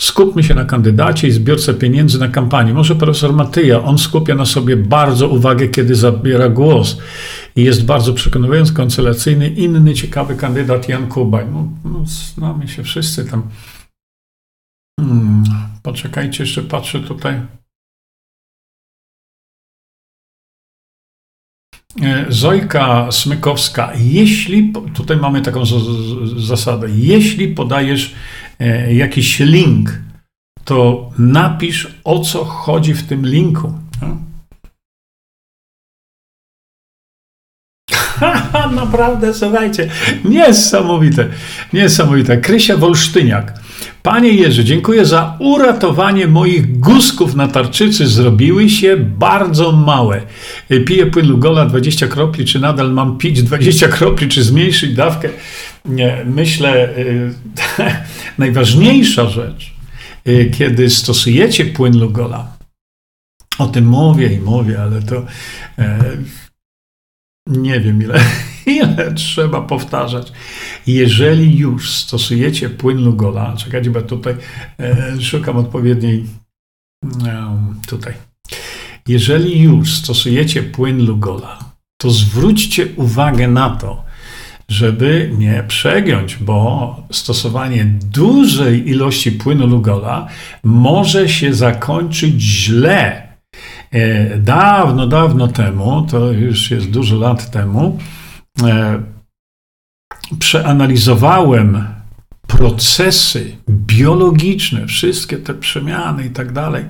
Skupmy 0.00 0.42
się 0.42 0.54
na 0.54 0.64
kandydacie 0.64 1.28
i 1.28 1.30
zbiorce 1.30 1.74
pieniędzy 1.74 2.18
na 2.18 2.28
kampanię. 2.28 2.74
Może 2.74 2.96
profesor 2.96 3.32
Matyja, 3.32 3.82
on 3.82 3.98
skupia 3.98 4.34
na 4.34 4.46
sobie 4.46 4.76
bardzo 4.76 5.28
uwagę, 5.28 5.68
kiedy 5.68 5.94
zabiera 5.94 6.48
głos 6.48 6.98
i 7.56 7.64
jest 7.64 7.84
bardzo 7.84 8.12
przekonujący, 8.12 8.74
koncylacyjny. 8.74 9.48
Inny 9.48 9.94
ciekawy 9.94 10.36
kandydat, 10.36 10.88
Jan 10.88 11.06
Kubaj. 11.06 11.46
No, 11.52 11.68
no 11.84 12.04
znamy 12.06 12.68
się 12.68 12.82
wszyscy 12.82 13.24
tam. 13.24 13.42
Hmm, 15.00 15.44
poczekajcie, 15.82 16.42
jeszcze 16.42 16.62
patrzę 16.62 17.00
tutaj. 17.00 17.40
E, 22.02 22.26
Zojka 22.28 23.12
Smykowska, 23.12 23.92
jeśli, 23.96 24.72
tutaj 24.94 25.16
mamy 25.16 25.42
taką 25.42 25.62
zasadę, 26.36 26.88
jeśli 26.90 27.48
podajesz 27.48 28.14
jakiś 28.90 29.40
link, 29.40 29.98
to 30.64 31.10
napisz 31.18 31.94
o 32.04 32.20
co 32.20 32.44
chodzi 32.44 32.94
w 32.94 33.06
tym 33.06 33.26
linku. 33.26 33.72
Naprawdę, 38.74 39.34
słuchajcie, 39.34 39.90
niesamowite, 40.24 41.28
niesamowite. 41.72 42.36
Krysia 42.36 42.76
Wolsztyniak. 42.76 43.63
Panie 44.02 44.28
Jerzy, 44.28 44.64
dziękuję 44.64 45.06
za 45.06 45.36
uratowanie 45.38 46.26
moich 46.26 46.78
guzków 46.80 47.34
na 47.34 47.48
tarczycy. 47.48 48.06
Zrobiły 48.06 48.70
się 48.70 48.96
bardzo 48.96 49.72
małe. 49.72 50.22
Piję 50.86 51.06
płyn 51.06 51.26
Lugola 51.28 51.66
20 51.66 52.06
kropli, 52.06 52.44
czy 52.44 52.60
nadal 52.60 52.92
mam 52.92 53.18
pić 53.18 53.42
20 53.42 53.88
kropli, 53.88 54.28
czy 54.28 54.42
zmniejszyć 54.42 54.94
dawkę? 54.94 55.28
Nie, 55.84 56.24
myślę, 56.26 56.98
y, 56.98 57.34
najważniejsza 58.38 59.28
rzecz, 59.28 59.72
y, 60.28 60.50
kiedy 60.58 60.90
stosujecie 60.90 61.64
płyn 61.64 61.98
Lugola, 61.98 62.56
o 63.58 63.66
tym 63.66 63.86
mówię 63.86 64.32
i 64.32 64.38
mówię, 64.38 64.82
ale 64.82 65.02
to 65.02 65.26
e, 65.78 65.98
nie 67.46 67.80
wiem 67.80 68.02
ile, 68.02 68.20
ile 68.66 69.14
trzeba 69.14 69.60
powtarzać. 69.60 70.32
Jeżeli 70.86 71.58
już 71.58 71.90
stosujecie 71.90 72.70
płyn 72.70 73.04
Lugola, 73.04 73.54
czekajcie, 73.56 73.90
bo 73.90 74.02
tutaj 74.02 74.34
e, 74.80 75.20
szukam 75.20 75.56
odpowiedniej 75.56 76.24
e, 77.26 77.56
tutaj. 77.86 78.14
Jeżeli 79.08 79.60
już 79.60 79.94
stosujecie 79.94 80.62
płyn 80.62 81.06
Lugola, 81.06 81.58
to 82.00 82.10
zwróćcie 82.10 82.86
uwagę 82.96 83.48
na 83.48 83.70
to, 83.70 84.04
żeby 84.68 85.30
nie 85.38 85.64
przegiąć, 85.68 86.36
bo 86.36 86.96
stosowanie 87.10 87.84
dużej 88.12 88.88
ilości 88.88 89.32
płynu 89.32 89.66
Lugola 89.66 90.28
może 90.64 91.28
się 91.28 91.54
zakończyć 91.54 92.42
źle 92.42 93.24
E, 93.94 94.38
dawno, 94.38 95.06
dawno 95.06 95.48
temu, 95.48 96.06
to 96.10 96.32
już 96.32 96.70
jest 96.70 96.90
dużo 96.90 97.16
lat 97.16 97.50
temu, 97.50 97.98
przeanalizowałem 100.38 101.84
procesy 102.46 103.56
biologiczne, 103.68 104.86
wszystkie 104.86 105.36
te 105.36 105.54
przemiany 105.54 106.26
i 106.26 106.30
tak 106.30 106.52
dalej, 106.52 106.84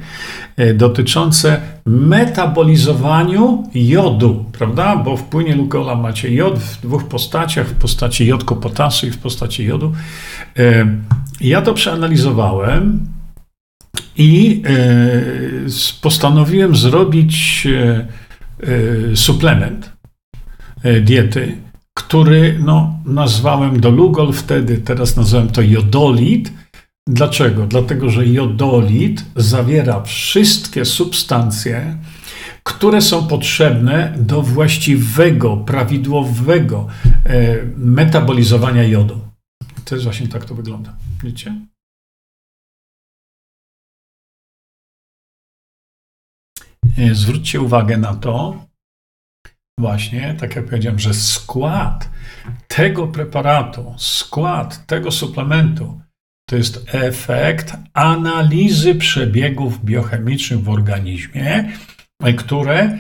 e, 0.57 0.75
dotyczące 0.75 1.61
metabolizowaniu 1.87 3.71
jodu, 3.75 4.45
prawda? 4.59 4.97
Bo 4.97 5.17
w 5.17 5.23
płynie 5.23 5.57
Lugola 5.57 5.95
macie 5.95 6.35
jod 6.35 6.59
w 6.59 6.81
dwóch 6.81 7.09
postaciach, 7.09 7.67
w 7.67 7.75
postaci 7.75 8.27
jodku 8.27 8.57
potasu 8.57 9.07
i 9.07 9.11
w 9.11 9.19
postaci 9.19 9.65
jodu. 9.65 9.93
Ja 11.41 11.63
to 11.63 11.75
przeanalizowałem 11.75 13.07
i 14.17 14.63
e, 14.67 16.01
postanowiłem 16.03 16.77
zrobić 16.77 17.67
e, 17.67 18.07
e, 19.13 19.17
suplement 19.17 19.94
diety, 21.05 21.57
który 21.95 22.59
no, 22.59 22.99
nazwałem 23.05 23.81
Dolugol 23.81 24.33
wtedy, 24.33 24.79
teraz 24.79 25.17
nazwałem 25.17 25.49
to 25.49 25.63
jodolit. 25.63 26.53
Dlaczego? 27.09 27.67
Dlatego, 27.67 28.11
że 28.11 28.27
jodolit 28.27 29.25
zawiera 29.37 30.03
wszystkie 30.03 30.85
substancje, 30.85 31.97
które 32.63 33.01
są 33.01 33.27
potrzebne 33.27 34.15
do 34.19 34.43
właściwego, 34.43 35.57
prawidłowego 35.57 36.87
metabolizowania 37.77 38.83
jodu. 38.83 39.21
To 39.85 39.95
jest 39.95 40.05
właśnie 40.05 40.29
tak 40.29 40.45
to 40.45 40.55
wygląda. 40.55 40.97
Widzicie? 41.23 41.55
E, 46.99 47.15
zwróćcie 47.15 47.61
uwagę 47.61 47.97
na 47.97 48.15
to, 48.15 48.65
właśnie, 49.79 50.35
tak 50.41 50.57
jak 50.57 50.65
powiedziałem, 50.65 50.99
że 50.99 51.15
skład 51.15 52.11
tego 52.69 53.07
preparatu, 53.07 53.95
skład 53.99 54.87
tego 54.87 55.11
suplementu 55.11 56.01
to 56.49 56.57
jest 56.57 56.87
efekt 56.93 57.77
analizy 57.95 58.95
przebiegów 58.95 59.85
biochemicznych 59.85 60.61
w 60.61 60.69
organizmie, 60.69 61.73
które 62.37 62.81
e, 62.83 62.99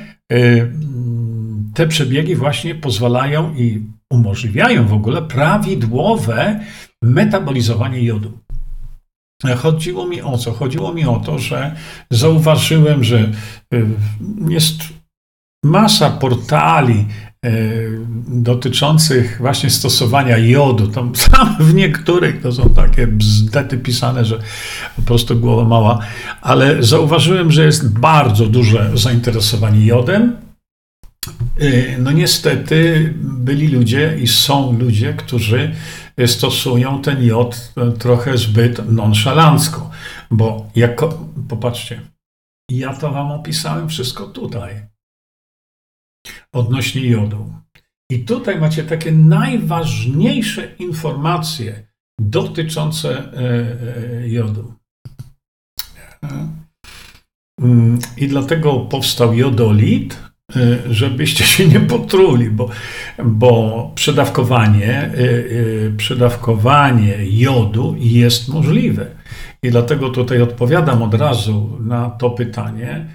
te 1.74 1.86
przebiegi 1.86 2.36
właśnie 2.36 2.74
pozwalają 2.74 3.54
i 3.54 3.82
umożliwiają 4.10 4.86
w 4.86 4.92
ogóle 4.92 5.22
prawidłowe 5.22 6.60
metabolizowanie 7.02 8.02
jodu. 8.02 8.38
Chodziło 9.56 10.06
mi 10.06 10.22
o 10.22 10.38
co? 10.38 10.52
Chodziło 10.52 10.94
mi 10.94 11.04
o 11.04 11.16
to, 11.16 11.38
że 11.38 11.76
zauważyłem, 12.10 13.04
że 13.04 13.30
y, 13.74 13.86
jest 14.48 14.82
masa 15.64 16.10
portali 16.10 17.06
y, 17.46 17.98
dotyczących 18.28 19.38
właśnie 19.40 19.70
stosowania 19.70 20.38
jodu. 20.38 20.88
Tam 20.88 21.12
w 21.60 21.74
niektórych 21.74 22.42
to 22.42 22.52
są 22.52 22.70
takie 22.70 23.06
bzdety 23.06 23.78
pisane, 23.78 24.24
że 24.24 24.38
po 24.96 25.02
prostu 25.02 25.40
głowa 25.40 25.64
mała, 25.64 25.98
ale 26.42 26.82
zauważyłem, 26.82 27.52
że 27.52 27.64
jest 27.64 27.98
bardzo 27.98 28.46
duże 28.46 28.90
zainteresowanie 28.94 29.86
jodem. 29.86 30.36
Y, 31.62 31.96
no 31.98 32.12
niestety 32.12 33.12
byli 33.22 33.68
ludzie 33.68 34.18
i 34.20 34.26
są 34.26 34.78
ludzie, 34.78 35.14
którzy 35.14 35.74
stosują 36.26 37.02
ten 37.02 37.24
jod 37.24 37.72
trochę 37.98 38.38
zbyt 38.38 38.92
nonszalancko, 38.92 39.90
bo 40.30 40.70
jako, 40.76 41.28
popatrzcie, 41.48 42.00
ja 42.70 42.94
to 42.94 43.10
wam 43.10 43.32
opisałem 43.32 43.88
wszystko 43.88 44.26
tutaj 44.26 44.93
odnośnie 46.54 47.06
jodu. 47.06 47.54
I 48.10 48.18
tutaj 48.18 48.60
macie 48.60 48.84
takie 48.84 49.12
najważniejsze 49.12 50.74
informacje 50.78 51.88
dotyczące 52.20 53.32
e, 53.32 53.40
e, 54.22 54.28
jodu. 54.28 54.74
Mm, 57.60 57.98
I 58.16 58.28
dlatego 58.28 58.80
powstał 58.80 59.34
jodolit, 59.34 60.16
Y, 60.56 60.94
żebyście 60.94 61.44
się 61.44 61.68
nie 61.68 61.80
potruli, 61.80 62.50
bo, 62.50 62.70
bo 63.24 63.92
przedawkowanie, 63.94 65.10
przedawkowanie 65.96 67.16
jodu 67.20 67.96
jest 67.98 68.48
możliwe. 68.48 69.06
I 69.62 69.70
dlatego 69.70 70.10
tutaj 70.10 70.42
odpowiadam 70.42 71.02
od 71.02 71.14
razu 71.14 71.78
na 71.80 72.10
to 72.10 72.30
pytanie, 72.30 73.06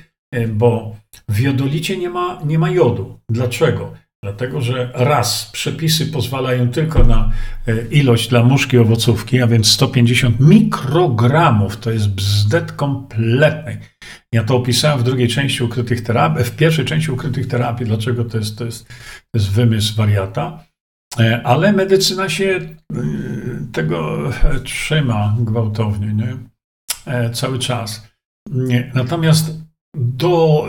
bo 0.47 0.95
w 1.29 1.39
jodolicie 1.39 1.97
nie 1.97 2.09
ma, 2.09 2.41
nie 2.45 2.59
ma 2.59 2.69
jodu. 2.69 3.19
Dlaczego? 3.29 3.93
Dlatego, 4.23 4.61
że 4.61 4.91
raz 4.93 5.49
przepisy 5.53 6.05
pozwalają 6.05 6.69
tylko 6.69 7.03
na 7.03 7.31
ilość 7.91 8.29
dla 8.29 8.43
muszki 8.43 8.77
owocówki, 8.77 9.41
a 9.41 9.47
więc 9.47 9.67
150 9.67 10.39
mikrogramów, 10.39 11.77
to 11.77 11.91
jest 11.91 12.09
bzdet 12.09 12.71
kompletny. 12.71 13.77
Ja 14.33 14.43
to 14.43 14.55
opisałem 14.55 14.99
w 14.99 15.03
drugiej 15.03 15.27
części 15.27 15.63
ukrytych 15.63 16.01
terapii, 16.01 16.43
w 16.43 16.55
pierwszej 16.55 16.85
części 16.85 17.11
ukrytych 17.11 17.47
terapii, 17.47 17.85
dlaczego 17.85 18.25
to 18.25 18.37
jest, 18.37 18.57
to 18.57 18.65
jest, 18.65 18.87
to 18.87 18.93
jest 19.33 19.51
wymysł 19.51 19.95
wariata. 19.95 20.63
E, 21.19 21.41
ale 21.43 21.73
medycyna 21.73 22.29
się 22.29 22.45
e, 22.45 22.69
tego 23.71 24.17
trzyma 24.63 25.35
gwałtownie, 25.39 26.13
nie? 26.13 26.37
E, 27.05 27.29
cały 27.29 27.59
czas. 27.59 28.09
Natomiast 28.93 29.58
do 29.95 30.67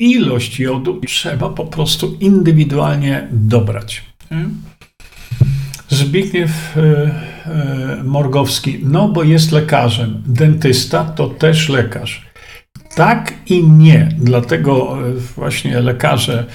ilość 0.00 0.60
jodu 0.60 1.00
trzeba 1.06 1.48
po 1.48 1.64
prostu 1.64 2.16
indywidualnie 2.20 3.28
dobrać. 3.32 4.04
Nie? 4.30 4.48
Zbigniew 5.88 6.78
Morgowski, 8.04 8.78
no 8.82 9.08
bo 9.08 9.22
jest 9.22 9.52
lekarzem. 9.52 10.22
Dentysta 10.26 11.04
to 11.04 11.28
też 11.28 11.68
lekarz. 11.68 12.26
Tak 12.94 13.34
i 13.46 13.68
nie. 13.68 14.08
Dlatego 14.18 14.98
właśnie 15.36 15.80
lekarze 15.80 16.46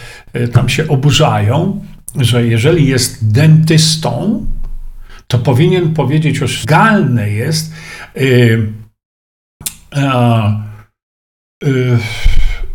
tam 0.53 0.69
się 0.69 0.87
oburzają, 0.87 1.85
że 2.15 2.47
jeżeli 2.47 2.87
jest 2.87 3.31
dentystą, 3.31 4.45
to 5.27 5.37
powinien 5.37 5.93
powiedzieć, 5.93 6.37
że 6.37 6.45
legalne 6.45 7.29
jest 7.29 7.73
yy, 8.15 8.71
yy, 9.95 10.66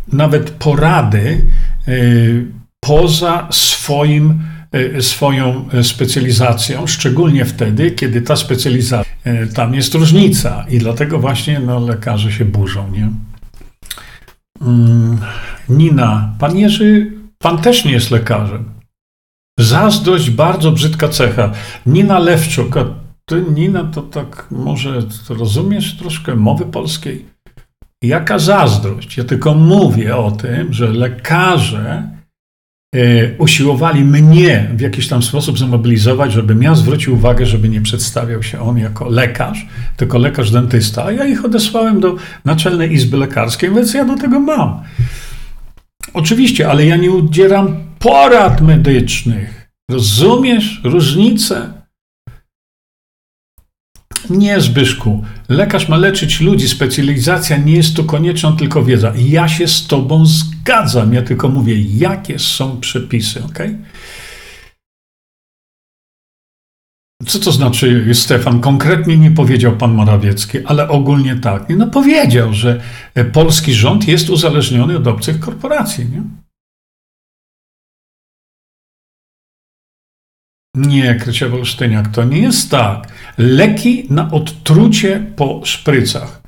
nawet 0.07 0.49
porady 0.49 1.45
yy, 1.87 2.45
poza 2.79 3.47
swoim, 3.51 4.39
swoją 4.99 5.69
specjalizacją, 5.83 6.87
szczególnie 6.87 7.45
wtedy, 7.45 7.91
kiedy 7.91 8.21
ta 8.21 8.35
specjalizacja, 8.35 9.13
tam 9.55 9.73
jest 9.73 9.93
różnica 9.93 10.65
i 10.69 10.77
dlatego 10.77 11.19
właśnie 11.19 11.59
no, 11.59 11.79
lekarze 11.79 12.31
się 12.31 12.45
burzą. 12.45 12.91
Nie? 12.91 13.09
Mm, 14.61 15.17
Nina, 15.69 16.35
pan 16.39 16.57
Jerzy, 16.57 17.11
pan 17.37 17.57
też 17.57 17.85
nie 17.85 17.91
jest 17.91 18.11
lekarzem. 18.11 18.73
Zazdrość, 19.59 20.29
bardzo 20.29 20.71
brzydka 20.71 21.09
cecha. 21.09 21.51
Nina 21.85 22.19
Lewczuk, 22.19 22.77
a 22.77 22.85
ty, 23.25 23.45
Nina, 23.55 23.83
to 23.83 24.01
tak 24.01 24.47
może 24.51 25.01
rozumiesz 25.29 25.97
troszkę 25.97 26.35
mowy 26.35 26.65
polskiej? 26.65 27.32
Jaka 28.03 28.39
zazdrość? 28.39 29.17
Ja 29.17 29.23
tylko 29.23 29.53
mówię 29.53 30.15
o 30.15 30.31
tym, 30.31 30.73
że 30.73 30.87
lekarze 30.87 32.09
e, 32.95 33.37
usiłowali 33.37 34.05
mnie 34.05 34.67
w 34.75 34.81
jakiś 34.81 35.07
tam 35.07 35.23
sposób 35.23 35.59
zmobilizować, 35.59 36.31
żebym 36.31 36.63
ja 36.63 36.75
zwrócił 36.75 37.13
uwagę, 37.13 37.45
żeby 37.45 37.69
nie 37.69 37.81
przedstawiał 37.81 38.43
się 38.43 38.61
on 38.61 38.77
jako 38.77 39.09
lekarz, 39.09 39.67
tylko 39.97 40.17
lekarz 40.17 40.51
dentysta, 40.51 41.05
a 41.05 41.11
ja 41.11 41.25
ich 41.25 41.45
odesłałem 41.45 41.99
do 41.99 42.15
Naczelnej 42.45 42.93
Izby 42.93 43.17
Lekarskiej, 43.17 43.73
więc 43.75 43.93
ja 43.93 44.05
do 44.05 44.15
tego 44.15 44.39
mam. 44.39 44.83
Oczywiście, 46.13 46.69
ale 46.69 46.85
ja 46.85 46.95
nie 46.95 47.11
udzielam 47.11 47.75
porad 47.99 48.61
medycznych. 48.61 49.69
Rozumiesz 49.91 50.81
różnicę? 50.83 51.72
Nie, 54.29 54.61
Zbyszku. 54.61 55.23
Lekarz 55.49 55.89
ma 55.89 55.97
leczyć 55.97 56.41
ludzi. 56.41 56.69
Specjalizacja 56.69 57.57
nie 57.57 57.73
jest 57.73 57.95
tu 57.95 58.03
konieczna, 58.03 58.51
tylko 58.51 58.83
wiedza. 58.83 59.13
Ja 59.15 59.47
się 59.47 59.67
z 59.67 59.87
Tobą 59.87 60.25
zgadzam. 60.25 61.13
Ja 61.13 61.21
tylko 61.21 61.49
mówię, 61.49 61.81
jakie 61.81 62.39
są 62.39 62.79
przepisy, 62.79 63.43
ok? 63.43 63.59
Co 67.27 67.39
to 67.39 67.51
znaczy, 67.51 68.05
Stefan? 68.13 68.61
Konkretnie 68.61 69.17
nie 69.17 69.31
powiedział 69.31 69.77
pan 69.77 69.93
Morawiecki, 69.93 70.57
ale 70.65 70.87
ogólnie 70.87 71.35
tak. 71.35 71.65
No 71.69 71.87
powiedział, 71.87 72.53
że 72.53 72.81
polski 73.33 73.73
rząd 73.73 74.07
jest 74.07 74.29
uzależniony 74.29 74.97
od 74.97 75.07
obcych 75.07 75.39
korporacji. 75.39 76.05
Nie? 76.05 76.42
Nie, 80.75 81.15
Krycia 81.15 81.49
Wolsztyniak, 81.49 82.07
to 82.07 82.23
nie 82.23 82.39
jest 82.39 82.71
tak. 82.71 83.07
Leki 83.37 84.07
na 84.09 84.31
odtrucie 84.31 85.31
po 85.35 85.61
szprycach. 85.65 86.41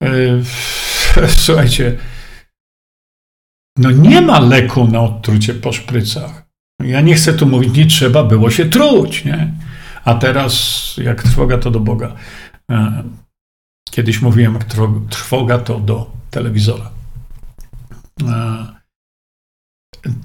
Yy, 0.00 0.42
słuchajcie, 1.44 1.98
no 3.78 3.90
nie 3.90 4.20
ma 4.20 4.40
leku 4.40 4.88
na 4.88 5.00
odtrucie 5.00 5.54
po 5.54 5.72
szprycach. 5.72 6.44
Ja 6.82 7.00
nie 7.00 7.14
chcę 7.14 7.34
tu 7.34 7.46
mówić, 7.46 7.76
nie 7.76 7.86
trzeba 7.86 8.24
było 8.24 8.50
się 8.50 8.66
truć, 8.66 9.24
nie? 9.24 9.52
A 10.04 10.14
teraz, 10.14 10.94
jak 11.02 11.22
trwoga, 11.22 11.58
to 11.58 11.70
do 11.70 11.80
Boga. 11.80 12.14
E, 12.70 13.02
kiedyś 13.90 14.22
mówiłem, 14.22 14.54
jak 14.54 14.64
trwoga, 15.10 15.58
to 15.58 15.80
do 15.80 16.10
telewizora. 16.30 16.90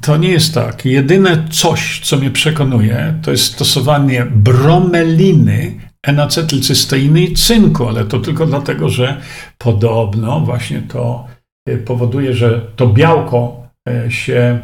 To 0.01 0.17
nie 0.17 0.29
jest 0.29 0.53
tak. 0.53 0.85
Jedyne 0.85 1.47
coś, 1.51 1.99
co 2.03 2.17
mnie 2.17 2.31
przekonuje, 2.31 3.19
to 3.21 3.31
jest 3.31 3.43
stosowanie 3.43 4.25
bromeliny, 4.25 5.79
enacetylcysteiny 6.03 7.21
i 7.21 7.33
cynku, 7.33 7.87
ale 7.87 8.05
to 8.05 8.19
tylko 8.19 8.45
dlatego, 8.45 8.89
że 8.89 9.21
podobno 9.57 10.39
właśnie 10.39 10.81
to 10.81 11.27
e, 11.67 11.77
powoduje, 11.77 12.33
że 12.33 12.61
to 12.75 12.87
białko 12.87 13.67
e, 13.89 14.11
się 14.11 14.59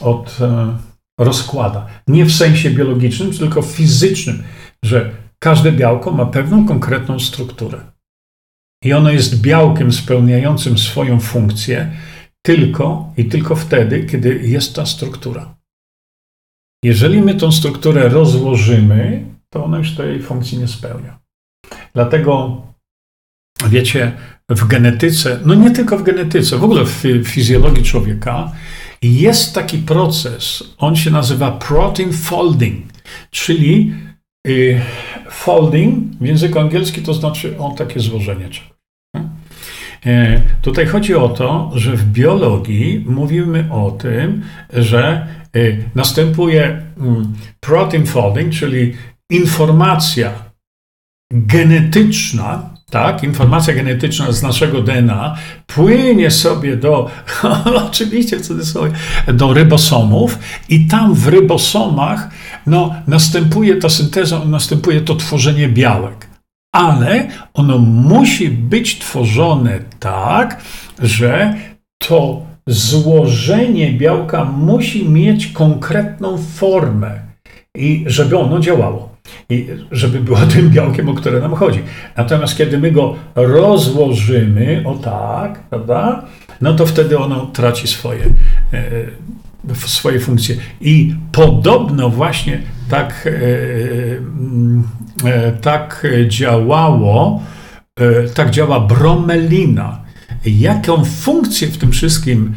od, 0.00 0.38
e, 0.40 0.76
rozkłada. 1.20 1.86
Nie 2.08 2.24
w 2.24 2.32
sensie 2.32 2.70
biologicznym, 2.70 3.32
tylko 3.32 3.62
fizycznym, 3.62 4.42
że 4.84 5.10
każde 5.38 5.72
białko 5.72 6.10
ma 6.10 6.26
pewną 6.26 6.66
konkretną 6.66 7.20
strukturę. 7.20 7.80
I 8.84 8.92
ono 8.92 9.10
jest 9.10 9.40
białkiem 9.40 9.92
spełniającym 9.92 10.78
swoją 10.78 11.20
funkcję, 11.20 11.90
tylko 12.46 13.12
i 13.16 13.24
tylko 13.24 13.56
wtedy, 13.56 14.04
kiedy 14.04 14.40
jest 14.44 14.74
ta 14.74 14.86
struktura. 14.86 15.56
Jeżeli 16.84 17.22
my 17.22 17.34
tą 17.34 17.52
strukturę 17.52 18.08
rozłożymy, 18.08 19.26
to 19.50 19.64
ona 19.64 19.78
już 19.78 19.94
tej 19.94 20.22
funkcji 20.22 20.58
nie 20.58 20.68
spełnia. 20.68 21.18
Dlatego, 21.94 22.62
wiecie, 23.68 24.12
w 24.48 24.66
genetyce, 24.66 25.40
no 25.44 25.54
nie 25.54 25.70
tylko 25.70 25.98
w 25.98 26.02
genetyce, 26.02 26.56
w 26.56 26.64
ogóle 26.64 26.84
w 26.84 27.02
fizjologii 27.24 27.84
człowieka, 27.84 28.52
jest 29.02 29.54
taki 29.54 29.78
proces, 29.78 30.64
on 30.78 30.96
się 30.96 31.10
nazywa 31.10 31.50
protein 31.50 32.12
folding, 32.12 32.86
czyli 33.30 33.94
y, 34.48 34.80
folding 35.30 36.14
w 36.20 36.26
języku 36.26 36.58
angielskim 36.58 37.04
to 37.04 37.14
znaczy 37.14 37.58
on 37.58 37.76
takie 37.76 38.00
złożenie 38.00 38.48
czegoś. 38.50 38.75
E, 40.06 40.40
tutaj 40.62 40.86
chodzi 40.86 41.14
o 41.14 41.28
to, 41.28 41.70
że 41.74 41.96
w 41.96 42.04
biologii 42.04 43.04
mówimy 43.08 43.68
o 43.72 43.90
tym, 43.90 44.42
że 44.72 45.26
e, 45.54 45.58
następuje 45.94 46.82
mm, 47.00 47.34
protein 47.60 48.06
folding, 48.06 48.52
czyli 48.52 48.94
informacja 49.30 50.32
genetyczna, 51.32 52.70
tak, 52.90 53.24
informacja 53.24 53.74
genetyczna 53.74 54.32
z 54.32 54.42
naszego 54.42 54.82
DNA 54.82 55.36
płynie 55.66 56.30
sobie 56.30 56.76
do, 56.76 57.10
oczywiście 57.88 58.36
w 58.36 58.46
cudzysłowie, 58.46 58.92
do 59.32 59.54
rybosomów 59.54 60.38
i 60.68 60.86
tam 60.86 61.14
w 61.14 61.28
rybosomach 61.28 62.30
no, 62.66 62.94
następuje 63.06 63.76
ta 63.76 63.88
synteza, 63.88 64.44
następuje 64.44 65.00
to 65.00 65.14
tworzenie 65.14 65.68
białek 65.68 66.25
ale 66.76 67.28
ono 67.54 67.78
musi 67.78 68.48
być 68.48 68.98
tworzone 68.98 69.78
tak, 69.98 70.60
że 71.02 71.54
to 71.98 72.42
złożenie 72.66 73.92
białka 73.92 74.44
musi 74.44 75.08
mieć 75.08 75.46
konkretną 75.46 76.38
formę 76.38 77.20
i 77.74 78.04
żeby 78.06 78.38
ono 78.38 78.60
działało. 78.60 79.16
I 79.50 79.66
żeby 79.90 80.20
było 80.20 80.38
tym 80.54 80.70
białkiem, 80.70 81.08
o 81.08 81.14
które 81.14 81.40
nam 81.40 81.54
chodzi. 81.54 81.82
Natomiast 82.16 82.58
kiedy 82.58 82.78
my 82.78 82.92
go 82.92 83.14
rozłożymy, 83.34 84.82
o 84.84 84.94
tak, 84.94 85.58
prawda, 85.58 86.24
no 86.60 86.74
to 86.74 86.86
wtedy 86.86 87.18
ono 87.18 87.46
traci 87.46 87.88
swoje, 87.88 88.24
e, 88.72 88.82
swoje 89.74 90.20
funkcje. 90.20 90.56
I 90.80 91.14
podobno 91.32 92.10
właśnie 92.10 92.62
tak, 92.88 93.26
e, 93.26 93.30
e, 95.30 95.52
tak 95.52 96.06
działało, 96.28 97.42
e, 98.00 98.28
tak 98.28 98.50
działa 98.50 98.80
bromelina. 98.80 100.06
Jaką 100.46 101.04
funkcję 101.04 101.68
w 101.68 101.78
tym 101.78 101.92
wszystkim 101.92 102.54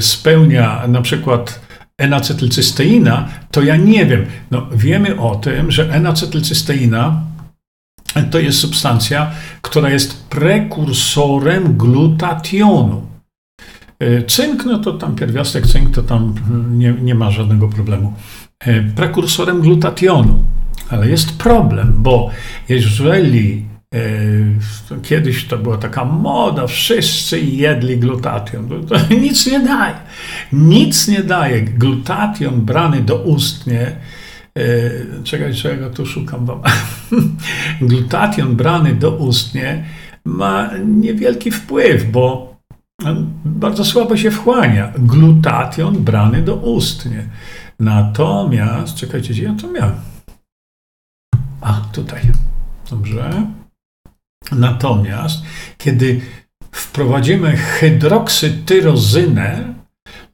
spełnia 0.00 0.86
na 0.88 1.02
przykład 1.02 1.60
enacetylcysteina, 1.98 3.28
to 3.50 3.62
ja 3.62 3.76
nie 3.76 4.06
wiem. 4.06 4.26
No, 4.50 4.66
wiemy 4.72 5.20
o 5.20 5.34
tym, 5.34 5.70
że 5.70 5.92
enacetylcysteina 5.92 7.22
to 8.30 8.38
jest 8.38 8.58
substancja, 8.58 9.30
która 9.62 9.90
jest 9.90 10.28
prekursorem 10.28 11.76
glutationu. 11.76 13.13
Cynk, 14.26 14.64
no 14.64 14.78
to 14.78 14.92
tam 14.92 15.14
pierwiastek 15.14 15.66
cynk, 15.66 15.94
to 15.94 16.02
tam 16.02 16.34
nie, 16.70 16.92
nie 17.02 17.14
ma 17.14 17.30
żadnego 17.30 17.68
problemu. 17.68 18.14
E, 18.60 18.82
prekursorem 18.82 19.60
glutationu. 19.60 20.38
Ale 20.90 21.08
jest 21.10 21.38
problem, 21.38 21.94
bo 21.96 22.30
jeżeli 22.68 23.64
e, 23.94 25.00
kiedyś 25.02 25.44
to 25.44 25.58
była 25.58 25.76
taka 25.76 26.04
moda, 26.04 26.66
wszyscy 26.66 27.40
jedli 27.40 27.98
glutation, 27.98 28.68
to, 28.88 28.96
nic 29.24 29.46
nie 29.46 29.60
daje. 29.60 29.94
Nic 30.52 31.08
nie 31.08 31.22
daje. 31.22 31.62
Glutation 31.62 32.60
brany 32.60 33.00
do 33.00 33.16
ustnie, 33.16 33.96
e, 34.58 34.62
czekaj, 35.24 35.54
czego 35.54 35.90
tu 35.90 36.06
szukam 36.06 36.46
wam. 36.46 36.60
glutation 37.88 38.56
brany 38.56 38.94
do 38.94 39.10
ustnie 39.10 39.84
ma 40.24 40.70
niewielki 40.86 41.50
wpływ, 41.50 42.10
bo 42.10 42.53
bardzo 43.44 43.84
słabo 43.84 44.16
się 44.16 44.30
wchłania. 44.30 44.92
Glutation 44.98 46.04
brany 46.04 46.42
do 46.42 46.54
ustnie. 46.54 47.28
Natomiast, 47.80 48.96
czekajcie, 48.96 49.34
gdzie 49.34 49.42
ja 49.42 49.54
to 49.60 49.70
miałem? 49.70 49.94
A, 51.60 51.80
tutaj. 51.92 52.20
Dobrze. 52.90 53.46
Natomiast, 54.52 55.42
kiedy 55.78 56.20
wprowadzimy 56.72 57.56
hydroksytyrozynę, 57.56 59.74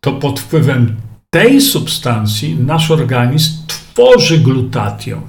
to 0.00 0.12
pod 0.12 0.40
wpływem 0.40 0.96
tej 1.30 1.60
substancji 1.60 2.56
nasz 2.56 2.90
organizm 2.90 3.66
tworzy 3.66 4.38
glutation. 4.38 5.22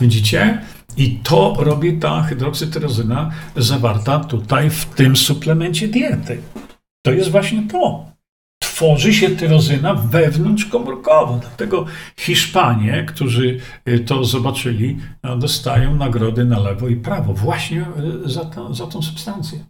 Widzicie? 0.00 0.62
I 0.96 1.20
to 1.22 1.54
robi 1.58 1.98
ta 1.98 2.22
hydroksytyrozyna 2.22 3.30
zawarta 3.56 4.20
tutaj 4.20 4.70
w 4.70 4.84
tym 4.84 5.16
suplemencie 5.16 5.88
diety. 5.88 6.42
To 7.06 7.12
jest 7.12 7.30
właśnie 7.30 7.68
to 7.68 8.12
tworzy 8.82 9.14
się 9.14 9.30
tyrozyna 9.30 9.94
wewnątrzkomórkowo. 9.94 11.38
Dlatego 11.38 11.86
Hiszpanie, 12.16 13.04
którzy 13.08 13.60
y, 13.88 14.00
to 14.00 14.24
zobaczyli, 14.24 14.98
no, 15.22 15.36
dostają 15.36 15.96
nagrody 15.96 16.44
na 16.44 16.58
lewo 16.58 16.88
i 16.88 16.96
prawo 16.96 17.32
właśnie 17.34 17.86
y, 18.24 18.30
za, 18.30 18.44
to, 18.44 18.74
za 18.74 18.86
tą 18.86 19.02
substancję. 19.02 19.64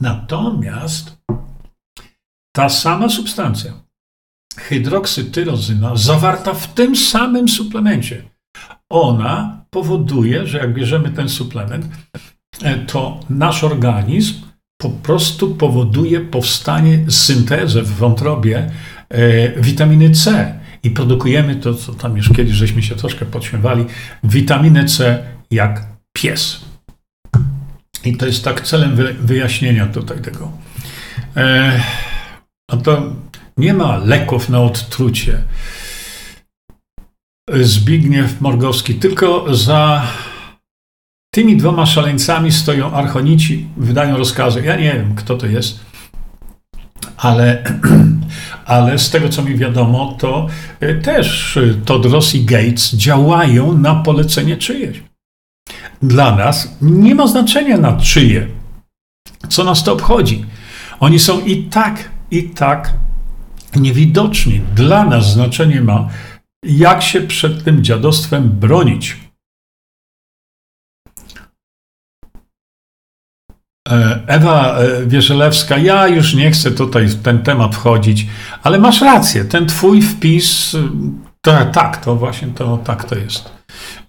Natomiast 0.00 1.16
ta 2.52 2.68
sama 2.68 3.08
substancja, 3.08 3.72
hydroksytyrozyna, 4.56 5.96
zawarta 5.96 6.54
w 6.54 6.74
tym 6.74 6.96
samym 6.96 7.48
suplemencie, 7.48 8.22
ona 8.90 9.64
powoduje, 9.70 10.46
że 10.46 10.58
jak 10.58 10.74
bierzemy 10.74 11.10
ten 11.10 11.28
suplement, 11.28 11.88
e, 12.62 12.78
to 12.78 13.20
nasz 13.30 13.64
organizm 13.64 14.34
po 14.76 14.90
prostu 14.90 15.54
powoduje 15.54 16.20
powstanie, 16.20 17.04
syntezę 17.08 17.82
w 17.82 17.94
wątrobie 17.94 18.70
e, 19.08 19.60
witaminy 19.62 20.10
C. 20.10 20.54
I 20.82 20.90
produkujemy 20.90 21.56
to, 21.56 21.74
co 21.74 21.94
tam 21.94 22.16
już 22.16 22.28
kiedyś 22.28 22.54
żeśmy 22.54 22.82
się 22.82 22.94
troszkę 22.94 23.26
podśmiewali, 23.26 23.84
witaminę 24.24 24.84
C 24.84 25.24
jak 25.50 25.86
pies. 26.12 26.64
I 28.04 28.16
to 28.16 28.26
jest 28.26 28.44
tak 28.44 28.60
celem 28.60 28.96
wyjaśnienia 29.20 29.86
tutaj 29.86 30.20
tego. 30.20 30.52
E, 31.36 31.80
a 32.70 32.76
to 32.76 33.02
nie 33.56 33.74
ma 33.74 33.96
leków 33.96 34.48
na 34.48 34.60
odtrucie. 34.60 35.38
Zbigniew 37.60 38.40
Morgowski, 38.40 38.94
tylko 38.94 39.54
za 39.54 40.02
tymi 41.34 41.56
dwoma 41.56 41.86
szaleńcami 41.86 42.52
stoją 42.52 42.92
archonici, 42.92 43.66
wydają 43.76 44.16
rozkazy. 44.16 44.62
Ja 44.62 44.76
nie 44.76 44.92
wiem, 44.92 45.14
kto 45.14 45.36
to 45.36 45.46
jest, 45.46 45.80
ale, 47.16 47.64
ale 48.66 48.98
z 48.98 49.10
tego, 49.10 49.28
co 49.28 49.42
mi 49.42 49.56
wiadomo, 49.56 50.16
to 50.18 50.46
e, 50.80 50.94
też 50.94 51.58
Todros 51.84 52.34
i 52.34 52.44
Gates 52.44 52.94
działają 52.94 53.78
na 53.78 53.94
polecenie 53.94 54.56
czyjeś. 54.56 55.02
Dla 56.02 56.36
nas 56.36 56.76
nie 56.80 57.14
ma 57.14 57.26
znaczenia 57.26 57.78
na 57.78 57.92
czyje. 57.92 58.46
Co 59.48 59.64
nas 59.64 59.84
to 59.84 59.92
obchodzi? 59.92 60.44
Oni 61.00 61.18
są 61.18 61.40
i 61.40 61.62
tak, 61.62 62.10
i 62.30 62.42
tak 62.42 62.92
niewidoczni. 63.76 64.60
Dla 64.74 65.04
nas 65.04 65.32
znaczenie 65.32 65.80
ma, 65.80 66.08
jak 66.64 67.02
się 67.02 67.20
przed 67.20 67.64
tym 67.64 67.84
dziadostwem 67.84 68.48
bronić. 68.48 69.16
E, 73.88 74.20
Ewa 74.26 74.78
e, 74.78 75.06
Wierzelewska, 75.06 75.78
ja 75.78 76.08
już 76.08 76.34
nie 76.34 76.50
chcę 76.50 76.70
tutaj 76.70 77.06
w 77.06 77.22
ten 77.22 77.42
temat 77.42 77.74
wchodzić, 77.74 78.26
ale 78.62 78.78
masz 78.78 79.00
rację, 79.00 79.44
ten 79.44 79.66
twój 79.66 80.02
wpis, 80.02 80.76
to, 81.40 81.64
tak, 81.64 82.04
to 82.04 82.16
właśnie 82.16 82.48
to, 82.48 82.78
tak 82.84 83.04
to 83.04 83.14
jest. 83.14 83.52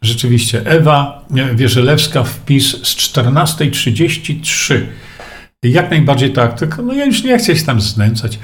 Rzeczywiście, 0.01 0.61
Ewa 0.65 1.25
Wierzelewska, 1.55 2.23
wpis 2.23 2.71
z 2.71 2.95
14.33. 2.95 4.85
Jak 5.69 5.89
najbardziej 5.89 6.33
tak, 6.33 6.59
tylko 6.59 6.81
no 6.81 6.93
ja 6.93 7.05
już 7.05 7.23
nie 7.23 7.37
chcę 7.37 7.55
się 7.55 7.65
tam 7.65 7.81
znęcać. 7.81 8.39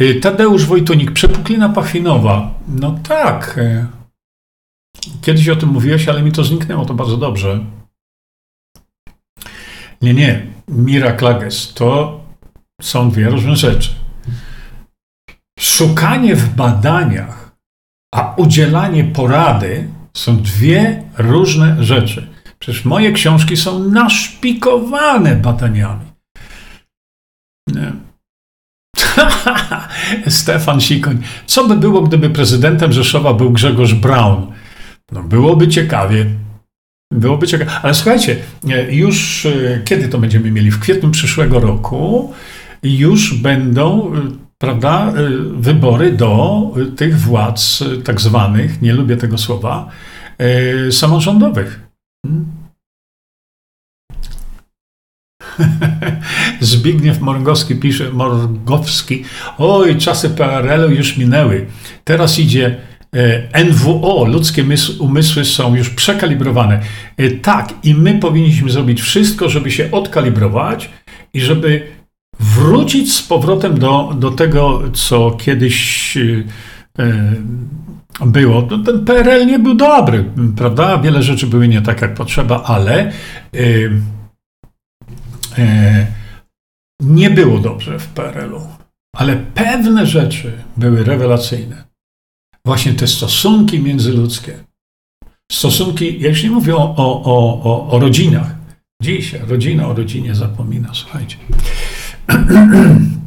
Y, 0.00 0.14
Tadeusz 0.14 0.66
Wojtunik, 0.66 1.12
przepuklina 1.12 1.68
pachwinowa. 1.68 2.54
No 2.68 2.98
tak. 3.08 3.58
Y, 3.58 3.86
kiedyś 5.22 5.48
o 5.48 5.56
tym 5.56 5.68
mówiłeś, 5.68 6.08
ale 6.08 6.22
mi 6.22 6.32
to 6.32 6.44
zniknęło, 6.44 6.86
to 6.86 6.94
bardzo 6.94 7.16
dobrze. 7.16 7.64
Nie, 10.02 10.14
nie. 10.14 10.46
Mira 10.68 11.12
Klages 11.12 11.74
to 11.74 12.20
są 12.82 13.10
dwie 13.10 13.28
różne 13.28 13.56
rzeczy. 13.56 13.90
Szukanie 15.58 16.36
w 16.36 16.54
badaniach, 16.54 17.52
a 18.14 18.34
udzielanie 18.36 19.04
porady 19.04 19.88
są 20.16 20.42
dwie 20.42 21.02
różne 21.18 21.84
rzeczy. 21.84 22.26
Przecież 22.58 22.84
moje 22.84 23.12
książki 23.12 23.56
są 23.56 23.78
naszpikowane 23.78 25.36
badaniami. 25.36 26.09
Nie. 27.66 27.92
Stefan 30.28 30.80
Sikoń. 30.80 31.18
Co 31.46 31.68
by 31.68 31.76
było, 31.76 32.02
gdyby 32.02 32.30
prezydentem 32.30 32.92
Rzeszowa 32.92 33.34
był 33.34 33.50
Grzegorz 33.50 33.94
Braun? 33.94 34.52
No 35.12 35.22
byłoby 35.22 35.68
ciekawie. 35.68 36.26
Byłoby 37.12 37.46
ciekawe. 37.46 37.70
Ale 37.82 37.94
słuchajcie, 37.94 38.36
e, 38.68 38.94
już 38.94 39.46
e, 39.46 39.80
kiedy 39.84 40.08
to 40.08 40.18
będziemy 40.18 40.50
mieli? 40.50 40.70
W 40.70 40.80
kwietniu 40.80 41.10
przyszłego 41.10 41.60
roku 41.60 42.32
już 42.82 43.34
będą, 43.34 44.14
e, 44.14 44.20
prawda, 44.58 45.12
wybory 45.52 46.12
do 46.12 46.62
tych 46.96 47.18
władz 47.18 47.84
tak 48.04 48.20
zwanych, 48.20 48.82
nie 48.82 48.92
lubię 48.92 49.16
tego 49.16 49.38
słowa, 49.38 49.90
samorządowych. 50.90 51.80
Zbigniew 56.60 57.20
Morgowski 57.20 57.76
pisze, 57.76 58.12
Morgowski, 58.12 59.24
oj, 59.58 59.96
czasy 59.96 60.30
PRL-u 60.30 60.90
już 60.90 61.16
minęły. 61.16 61.66
Teraz 62.04 62.38
idzie 62.38 62.76
e, 63.52 63.64
NWO, 63.64 64.24
ludzkie 64.24 64.64
umysły 64.98 65.44
są 65.44 65.74
już 65.74 65.90
przekalibrowane. 65.90 66.80
E, 67.16 67.30
tak, 67.30 67.74
i 67.82 67.94
my 67.94 68.18
powinniśmy 68.18 68.70
zrobić 68.70 69.02
wszystko, 69.02 69.48
żeby 69.48 69.70
się 69.70 69.90
odkalibrować 69.90 70.90
i 71.34 71.40
żeby 71.40 71.86
wrócić 72.40 73.14
z 73.14 73.22
powrotem 73.22 73.78
do, 73.78 74.12
do 74.18 74.30
tego, 74.30 74.82
co 74.92 75.30
kiedyś 75.30 76.16
e, 76.16 77.02
było. 78.26 78.68
No, 78.70 78.78
ten 78.78 79.04
PRL 79.04 79.46
nie 79.46 79.58
był 79.58 79.74
dobry, 79.74 80.24
prawda? 80.56 80.98
Wiele 80.98 81.22
rzeczy 81.22 81.46
były 81.46 81.68
nie 81.68 81.82
tak, 81.82 82.02
jak 82.02 82.14
potrzeba, 82.14 82.62
ale 82.62 83.12
nie 87.00 87.30
było 87.30 87.58
dobrze 87.58 87.98
w 87.98 88.08
PRL-u, 88.08 88.66
ale 89.16 89.36
pewne 89.36 90.06
rzeczy 90.06 90.52
były 90.76 91.04
rewelacyjne. 91.04 91.84
Właśnie 92.64 92.92
te 92.92 93.06
stosunki 93.06 93.78
międzyludzkie. 93.78 94.64
Stosunki, 95.52 96.20
ja 96.20 96.28
już 96.28 96.42
nie 96.42 96.50
mówię 96.50 96.76
o, 96.76 96.94
o, 96.96 97.24
o, 97.64 97.90
o 97.90 97.98
rodzinach. 97.98 98.56
Dziś 99.02 99.32
rodzina 99.32 99.88
o 99.88 99.94
rodzinie 99.94 100.34
zapomina, 100.34 100.94
słuchajcie. 100.94 101.36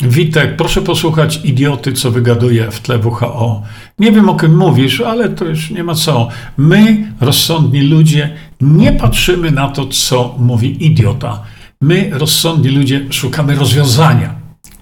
Witek, 0.00 0.56
proszę 0.56 0.82
posłuchać 0.82 1.40
idioty, 1.44 1.92
co 1.92 2.10
wygaduje 2.10 2.70
w 2.70 2.80
tle 2.80 2.98
WHO. 2.98 3.62
Nie 3.98 4.12
wiem, 4.12 4.28
o 4.28 4.34
kim 4.34 4.56
mówisz, 4.56 5.00
ale 5.00 5.28
to 5.28 5.44
już 5.44 5.70
nie 5.70 5.84
ma 5.84 5.94
co. 5.94 6.28
My, 6.56 7.12
rozsądni 7.20 7.80
ludzie, 7.80 8.36
nie 8.60 8.92
patrzymy 8.92 9.50
na 9.50 9.68
to, 9.68 9.86
co 9.86 10.34
mówi 10.38 10.86
idiota. 10.86 11.42
My, 11.80 12.10
rozsądni 12.12 12.70
ludzie, 12.70 13.06
szukamy 13.10 13.54
rozwiązania, 13.54 14.34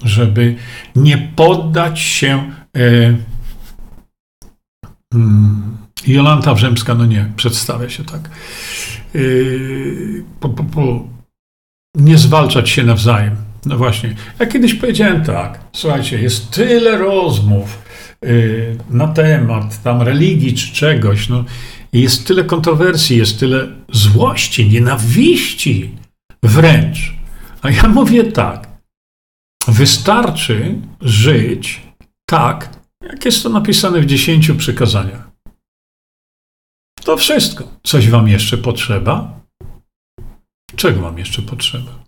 żeby 0.02 0.56
nie 0.96 1.18
poddać 1.36 2.00
się. 2.00 2.52
E, 2.76 3.16
hmm, 5.12 5.76
Jolanta 6.06 6.54
Wrzemska, 6.54 6.94
no 6.94 7.06
nie, 7.06 7.32
przedstawia 7.36 7.88
się 7.88 8.04
tak. 8.04 8.30
E, 9.14 9.18
po, 10.40 10.48
po, 10.48 10.64
po, 10.64 11.08
nie 11.94 12.18
zwalczać 12.18 12.70
się 12.70 12.84
nawzajem. 12.84 13.43
No 13.66 13.78
właśnie. 13.78 14.14
Ja 14.38 14.46
kiedyś 14.46 14.74
powiedziałem 14.74 15.24
tak, 15.24 15.60
słuchajcie, 15.72 16.22
jest 16.22 16.50
tyle 16.50 16.98
rozmów 16.98 17.82
yy, 18.22 18.78
na 18.90 19.08
temat 19.08 19.82
tam 19.82 20.02
religii 20.02 20.54
czy 20.54 20.72
czegoś, 20.72 21.28
no, 21.28 21.44
jest 21.92 22.26
tyle 22.26 22.44
kontrowersji, 22.44 23.16
jest 23.16 23.40
tyle 23.40 23.66
złości, 23.92 24.68
nienawiści 24.68 25.90
wręcz. 26.42 27.14
A 27.62 27.70
ja 27.70 27.88
mówię 27.88 28.24
tak, 28.24 28.68
wystarczy 29.68 30.74
żyć 31.00 31.82
tak, 32.26 32.70
jak 33.02 33.24
jest 33.24 33.42
to 33.42 33.48
napisane 33.48 34.00
w 34.00 34.06
dziesięciu 34.06 34.56
przykazaniach. 34.56 35.30
To 37.04 37.16
wszystko. 37.16 37.68
Coś 37.82 38.08
wam 38.08 38.28
jeszcze 38.28 38.58
potrzeba? 38.58 39.40
Czego 40.76 41.00
wam 41.00 41.18
jeszcze 41.18 41.42
potrzeba? 41.42 42.03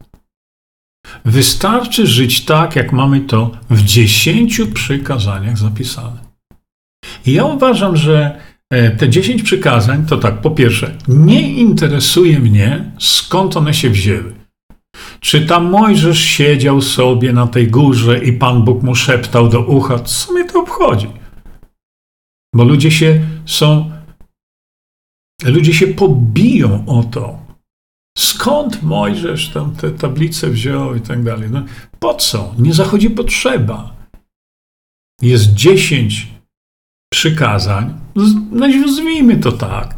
Wystarczy 1.25 2.07
żyć 2.07 2.45
tak, 2.45 2.77
jak 2.77 2.93
mamy 2.93 3.21
to 3.21 3.51
w 3.71 3.83
dziesięciu 3.83 4.67
przykazaniach 4.67 5.59
zapisane. 5.59 6.27
I 7.27 7.33
ja 7.33 7.45
uważam, 7.45 7.97
że 7.97 8.41
e, 8.71 8.91
te 8.91 9.09
dziesięć 9.09 9.43
przykazań 9.43 10.07
to 10.07 10.17
tak, 10.17 10.41
po 10.41 10.51
pierwsze, 10.51 10.95
nie 11.09 11.53
interesuje 11.53 12.39
mnie, 12.39 12.93
skąd 12.99 13.57
one 13.57 13.75
się 13.75 13.91
wzięły. 13.91 14.35
Czy 15.21 15.47
tam 15.47 15.71
Mojżesz 15.71 16.21
siedział 16.21 16.83
sobie 16.83 17.33
na 17.33 17.47
tej 17.47 17.69
górze 17.69 18.25
i 18.25 18.33
Pan 18.33 18.63
Bóg 18.63 18.83
mu 18.83 18.95
szeptał 18.95 19.49
do 19.49 19.61
ucha, 19.61 19.99
co 19.99 20.33
mnie 20.33 20.45
to 20.45 20.61
obchodzi? 20.61 21.09
Bo 22.55 22.65
ludzie 22.65 22.91
się 22.91 23.21
są, 23.47 23.91
ludzie 25.45 25.75
się 25.75 25.87
pobiją 25.87 26.85
o 26.87 27.03
to, 27.03 27.46
Skąd 28.19 28.83
Mojżesz 28.83 29.49
tam 29.49 29.77
te 29.77 29.91
tablice 29.91 30.51
wziął 30.51 30.95
i 30.95 31.01
tak 31.01 31.23
dalej? 31.23 31.51
No, 31.51 31.65
po 31.99 32.15
co? 32.15 32.55
Nie 32.59 32.75
zachodzi 32.75 33.11
potrzeba. 33.11 33.97
Jest 35.23 35.55
dziesięć 35.55 36.27
przykazań, 37.13 37.95
nazwijmy 38.51 39.37
to 39.37 39.53
tak. 39.53 39.97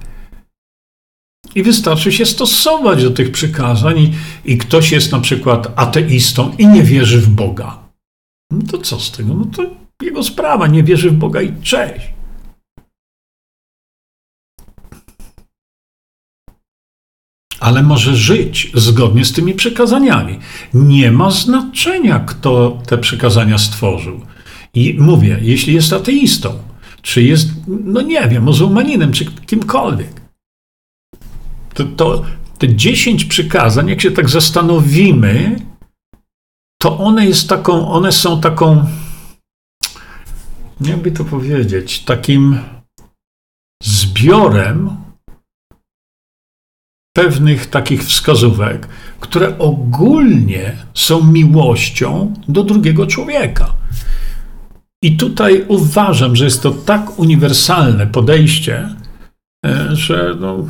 I 1.54 1.62
wystarczy 1.62 2.12
się 2.12 2.26
stosować 2.26 3.02
do 3.02 3.10
tych 3.10 3.32
przykazań, 3.32 3.98
i, 3.98 4.12
i 4.52 4.58
ktoś 4.58 4.92
jest 4.92 5.12
na 5.12 5.20
przykład 5.20 5.72
ateistą 5.76 6.56
i 6.58 6.66
nie 6.66 6.82
wierzy 6.82 7.20
w 7.20 7.28
Boga. 7.28 7.78
No 8.52 8.58
to 8.70 8.78
co 8.78 9.00
z 9.00 9.12
tego? 9.12 9.34
No 9.34 9.44
to 9.44 9.62
jego 10.02 10.22
sprawa, 10.22 10.66
nie 10.66 10.82
wierzy 10.82 11.10
w 11.10 11.14
Boga 11.14 11.42
i 11.42 11.62
cześć. 11.62 12.17
Ale 17.60 17.82
może 17.82 18.16
żyć 18.16 18.72
zgodnie 18.74 19.24
z 19.24 19.32
tymi 19.32 19.54
przykazaniami. 19.54 20.38
Nie 20.74 21.12
ma 21.12 21.30
znaczenia, 21.30 22.20
kto 22.20 22.82
te 22.86 22.98
przykazania 22.98 23.58
stworzył. 23.58 24.20
I 24.74 24.94
mówię, 24.98 25.38
jeśli 25.42 25.74
jest 25.74 25.92
ateistą, 25.92 26.58
czy 27.02 27.22
jest, 27.22 27.48
no 27.66 28.00
nie 28.00 28.28
wiem, 28.28 28.44
muzułmaninem, 28.44 29.12
czy 29.12 29.24
kimkolwiek, 29.24 30.20
to, 31.74 31.84
to 31.84 32.24
te 32.58 32.74
dziesięć 32.74 33.24
przykazań, 33.24 33.88
jak 33.88 34.00
się 34.00 34.10
tak 34.10 34.28
zastanowimy, 34.28 35.60
to 36.80 36.98
one, 36.98 37.26
jest 37.26 37.48
taką, 37.48 37.88
one 37.88 38.12
są 38.12 38.40
taką, 38.40 38.86
jakby 40.80 41.10
to 41.10 41.24
powiedzieć, 41.24 42.04
takim 42.04 42.58
zbiorem 43.82 44.97
pewnych 47.18 47.66
takich 47.66 48.04
wskazówek, 48.04 48.88
które 49.20 49.58
ogólnie 49.58 50.76
są 50.94 51.32
miłością 51.32 52.34
do 52.48 52.62
drugiego 52.62 53.06
człowieka. 53.06 53.72
I 55.02 55.16
tutaj 55.16 55.64
uważam, 55.68 56.36
że 56.36 56.44
jest 56.44 56.62
to 56.62 56.70
tak 56.70 57.18
uniwersalne 57.18 58.06
podejście, 58.06 58.88
e, 59.66 59.96
że 59.96 60.36
no, 60.40 60.66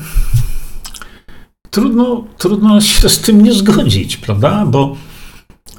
trudno, 1.70 2.24
trudno 2.38 2.80
się 2.80 3.08
z 3.08 3.20
tym 3.20 3.42
nie 3.42 3.52
zgodzić, 3.52 4.16
prawda? 4.16 4.66
Bo 4.66 4.96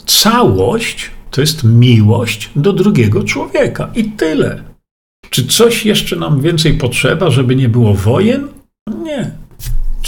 całość 0.06 1.12
to 1.32 1.42
jest 1.42 1.64
miłość 1.64 2.50
do 2.56 2.74
drugiego 2.74 3.24
człowieka 3.24 3.90
i 3.96 4.04
tyle. 4.04 4.64
Czy 5.30 5.48
coś 5.48 5.86
jeszcze 5.86 6.16
nam 6.16 6.42
więcej 6.42 6.78
potrzeba, 6.78 7.30
żeby 7.30 7.56
nie 7.56 7.70
było 7.70 7.94
wojen? 7.94 8.59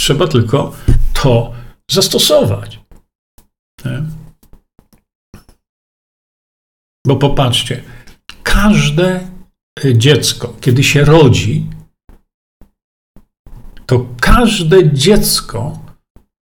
Trzeba 0.02 0.28
tylko 0.28 0.72
to 1.22 1.52
zastosować. 1.90 2.80
Nie? 3.84 4.02
Bo 7.06 7.16
popatrzcie, 7.16 7.82
każde 8.42 9.28
dziecko, 9.94 10.56
kiedy 10.60 10.84
się 10.84 11.04
rodzi, 11.04 11.66
to 13.86 14.06
każde 14.20 14.92
dziecko 14.92 15.78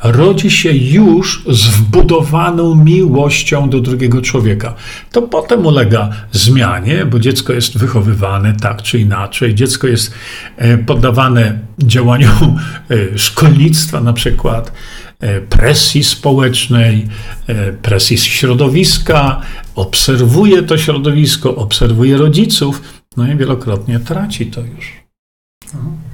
rodzi 0.04 0.50
się 0.50 0.72
już 0.72 1.44
z 1.46 1.66
wbudowaną 1.66 2.74
miłością 2.74 3.70
do 3.70 3.80
drugiego 3.80 4.22
człowieka. 4.22 4.74
To 5.12 5.22
potem 5.22 5.66
ulega 5.66 6.10
zmianie, 6.32 7.06
bo 7.06 7.18
dziecko 7.18 7.52
jest 7.52 7.78
wychowywane 7.78 8.56
tak 8.60 8.82
czy 8.82 8.98
inaczej. 8.98 9.54
Dziecko 9.54 9.86
jest 9.86 10.14
e, 10.56 10.78
poddawane 10.78 11.58
działaniom 11.78 12.58
e, 12.90 13.18
szkolnictwa, 13.18 14.00
na 14.00 14.12
przykład 14.12 14.72
e, 15.20 15.40
presji 15.40 16.04
społecznej, 16.04 17.08
presji 17.82 18.18
środowiska, 18.18 19.40
obserwuje 19.74 20.62
to 20.62 20.78
środowisko, 20.78 21.56
obserwuje 21.56 22.16
rodziców, 22.16 22.82
no 23.16 23.32
i 23.32 23.36
wielokrotnie 23.36 24.00
traci 24.00 24.46
to 24.46 24.60
już. 24.60 24.92
Mhm. 25.74 26.07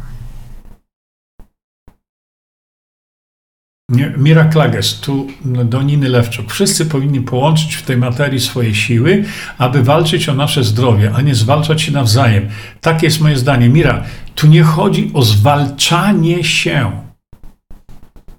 Mira 3.90 4.44
Klages, 4.44 5.00
tu 5.00 5.26
do 5.44 5.82
Niny 5.82 6.08
Lewczuk. 6.08 6.52
Wszyscy 6.52 6.86
powinni 6.86 7.20
połączyć 7.20 7.74
w 7.74 7.82
tej 7.82 7.96
materii 7.96 8.40
swoje 8.40 8.74
siły, 8.74 9.24
aby 9.58 9.82
walczyć 9.82 10.28
o 10.28 10.34
nasze 10.34 10.64
zdrowie, 10.64 11.12
a 11.14 11.20
nie 11.20 11.34
zwalczać 11.34 11.82
się 11.82 11.92
nawzajem. 11.92 12.48
Takie 12.80 13.06
jest 13.06 13.20
moje 13.20 13.36
zdanie. 13.36 13.68
Mira, 13.68 14.04
tu 14.34 14.46
nie 14.46 14.62
chodzi 14.62 15.10
o 15.14 15.22
zwalczanie 15.22 16.44
się. 16.44 16.90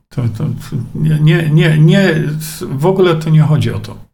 To, 0.10 0.22
to 0.38 0.46
nie, 0.96 1.50
nie, 1.50 1.78
nie, 1.80 2.24
w 2.62 2.86
ogóle 2.86 3.16
to 3.16 3.30
nie 3.30 3.42
chodzi 3.42 3.72
o 3.72 3.80
to. 3.80 4.05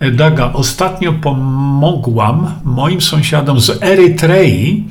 Daga, 0.00 0.52
ostatnio 0.52 1.12
pomogłam 1.12 2.54
moim 2.64 3.00
sąsiadom 3.00 3.60
z 3.60 3.82
Erytrei, 3.82 4.84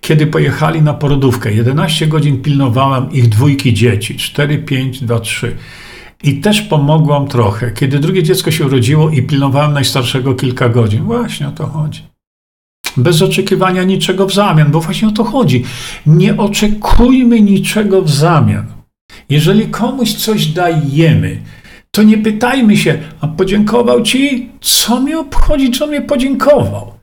kiedy 0.00 0.26
pojechali 0.26 0.82
na 0.82 0.94
porodówkę. 0.94 1.52
11 1.52 2.06
godzin 2.06 2.42
pilnowałam 2.42 3.12
ich 3.12 3.28
dwójki 3.28 3.74
dzieci 3.74 4.16
4, 4.16 4.58
5, 4.58 5.00
2, 5.00 5.20
3. 5.20 5.56
I 6.22 6.40
też 6.40 6.62
pomogłam 6.62 7.28
trochę, 7.28 7.70
kiedy 7.70 7.98
drugie 7.98 8.22
dziecko 8.22 8.50
się 8.50 8.66
urodziło 8.66 9.10
i 9.10 9.22
pilnowałem 9.22 9.72
najstarszego 9.72 10.34
kilka 10.34 10.68
godzin. 10.68 11.04
Właśnie 11.04 11.48
o 11.48 11.52
to 11.52 11.66
chodzi. 11.66 12.02
Bez 12.96 13.22
oczekiwania 13.22 13.82
niczego 13.82 14.26
w 14.26 14.34
zamian, 14.34 14.70
bo 14.70 14.80
właśnie 14.80 15.08
o 15.08 15.10
to 15.10 15.24
chodzi. 15.24 15.64
Nie 16.06 16.36
oczekujmy 16.36 17.40
niczego 17.40 18.02
w 18.02 18.10
zamian. 18.10 18.66
Jeżeli 19.28 19.66
komuś 19.66 20.12
coś 20.12 20.46
dajemy, 20.46 21.40
to 21.94 22.02
nie 22.02 22.18
pytajmy 22.18 22.76
się, 22.76 23.02
a 23.20 23.28
podziękował 23.28 24.02
ci? 24.02 24.50
Co 24.60 25.00
mi 25.00 25.14
obchodzi, 25.14 25.70
czy 25.70 25.84
on 25.84 25.90
mnie 25.90 26.02
podziękował? 26.02 26.98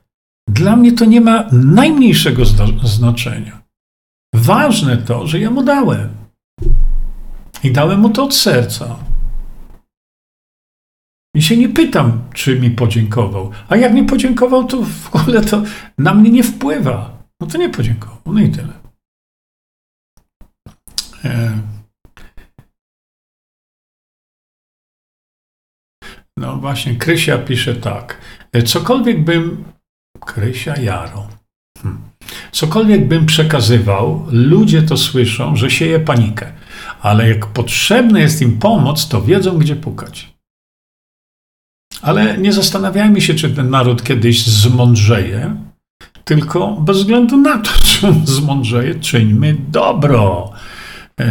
Dla 0.48 0.76
mnie 0.76 0.92
to 0.92 1.04
nie 1.04 1.20
ma 1.20 1.48
najmniejszego 1.52 2.42
znaczenia. 2.84 3.62
Ważne 4.34 4.96
to, 4.96 5.26
że 5.26 5.38
ja 5.38 5.50
mu 5.50 5.62
dałem. 5.62 6.08
I 7.64 7.72
dałem 7.72 8.00
mu 8.00 8.10
to 8.10 8.24
od 8.24 8.34
serca. 8.34 8.96
I 11.34 11.42
się 11.42 11.56
nie 11.56 11.68
pytam, 11.68 12.22
czy 12.34 12.60
mi 12.60 12.70
podziękował. 12.70 13.50
A 13.68 13.76
jak 13.76 13.94
mi 13.94 14.04
podziękował, 14.04 14.64
to 14.64 14.82
w 14.82 15.14
ogóle 15.14 15.40
to 15.40 15.62
na 15.98 16.14
mnie 16.14 16.30
nie 16.30 16.42
wpływa. 16.42 17.22
No 17.40 17.46
to 17.46 17.58
nie 17.58 17.68
podziękował. 17.68 18.18
No 18.26 18.40
i 18.40 18.48
tyle. 18.48 18.72
E... 21.24 21.79
No 26.40 26.56
właśnie, 26.56 26.94
Krysia 26.94 27.38
pisze 27.38 27.74
tak. 27.74 28.18
E, 28.52 28.62
cokolwiek 28.62 29.24
bym 29.24 29.64
Krysia 30.20 30.80
Jaro. 30.80 31.28
Hm. 31.82 31.98
Cokolwiek 32.52 33.08
bym 33.08 33.26
przekazywał, 33.26 34.26
ludzie 34.30 34.82
to 34.82 34.96
słyszą, 34.96 35.56
że 35.56 35.70
sieje 35.70 36.00
panikę. 36.00 36.52
Ale 37.00 37.28
jak 37.28 37.46
potrzebna 37.46 38.20
jest 38.20 38.42
im 38.42 38.58
pomoc, 38.58 39.08
to 39.08 39.22
wiedzą, 39.22 39.58
gdzie 39.58 39.76
pukać. 39.76 40.34
Ale 42.02 42.38
nie 42.38 42.52
zastanawiajmy 42.52 43.20
się, 43.20 43.34
czy 43.34 43.50
ten 43.50 43.70
naród 43.70 44.02
kiedyś 44.02 44.46
zmądrzeje, 44.46 45.56
tylko 46.24 46.72
bez 46.72 46.98
względu 46.98 47.36
na 47.36 47.58
to, 47.58 47.70
czy 47.86 48.08
on 48.08 48.26
zmądrzeje, 48.26 48.94
czyńmy 48.94 49.56
dobro 49.68 50.52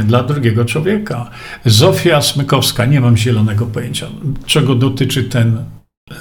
dla 0.05 0.23
drugiego 0.23 0.65
człowieka. 0.65 1.29
Zofia 1.65 2.21
Smykowska, 2.21 2.85
nie 2.85 3.01
mam 3.01 3.17
zielonego 3.17 3.65
pojęcia, 3.65 4.07
czego 4.45 4.75
dotyczy 4.75 5.23
ten. 5.23 5.65
Yy, 6.11 6.17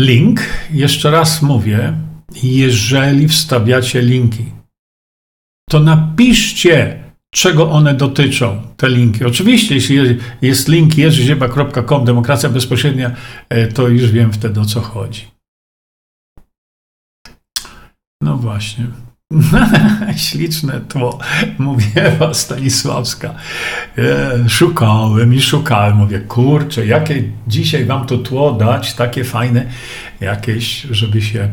Link, 0.00 0.40
jeszcze 0.70 1.10
raz 1.10 1.42
mówię, 1.42 1.98
jeżeli 2.42 3.28
wstawiacie 3.28 4.02
linki, 4.02 4.44
to 5.70 5.80
napiszcie, 5.80 7.04
czego 7.34 7.70
one 7.70 7.94
dotyczą, 7.94 8.62
te 8.76 8.88
linki. 8.88 9.24
Oczywiście, 9.24 9.74
jeśli 9.74 10.18
jest 10.42 10.68
link 10.68 10.98
jerzyzieba.com, 10.98 12.04
demokracja 12.04 12.48
bezpośrednia, 12.48 13.16
e, 13.48 13.66
to 13.66 13.88
już 13.88 14.10
wiem 14.10 14.32
wtedy 14.32 14.60
o 14.60 14.64
co 14.64 14.80
chodzi. 14.80 15.26
No 18.22 18.36
właśnie. 18.36 18.86
Śliczne 20.16 20.80
tło, 20.80 21.18
mówi 21.58 21.86
Ewa 21.94 22.34
Stanisławska. 22.44 23.34
E, 23.98 24.48
szukałem 24.48 25.34
i 25.34 25.40
szukałem. 25.40 25.96
Mówię, 25.96 26.20
kurczę, 26.20 26.86
jakie 26.86 27.22
dzisiaj 27.46 27.84
wam 27.84 28.06
to 28.06 28.18
tło 28.18 28.52
dać, 28.52 28.94
takie 28.94 29.24
fajne, 29.24 29.66
jakieś, 30.20 30.82
żeby 30.82 31.22
się, 31.22 31.48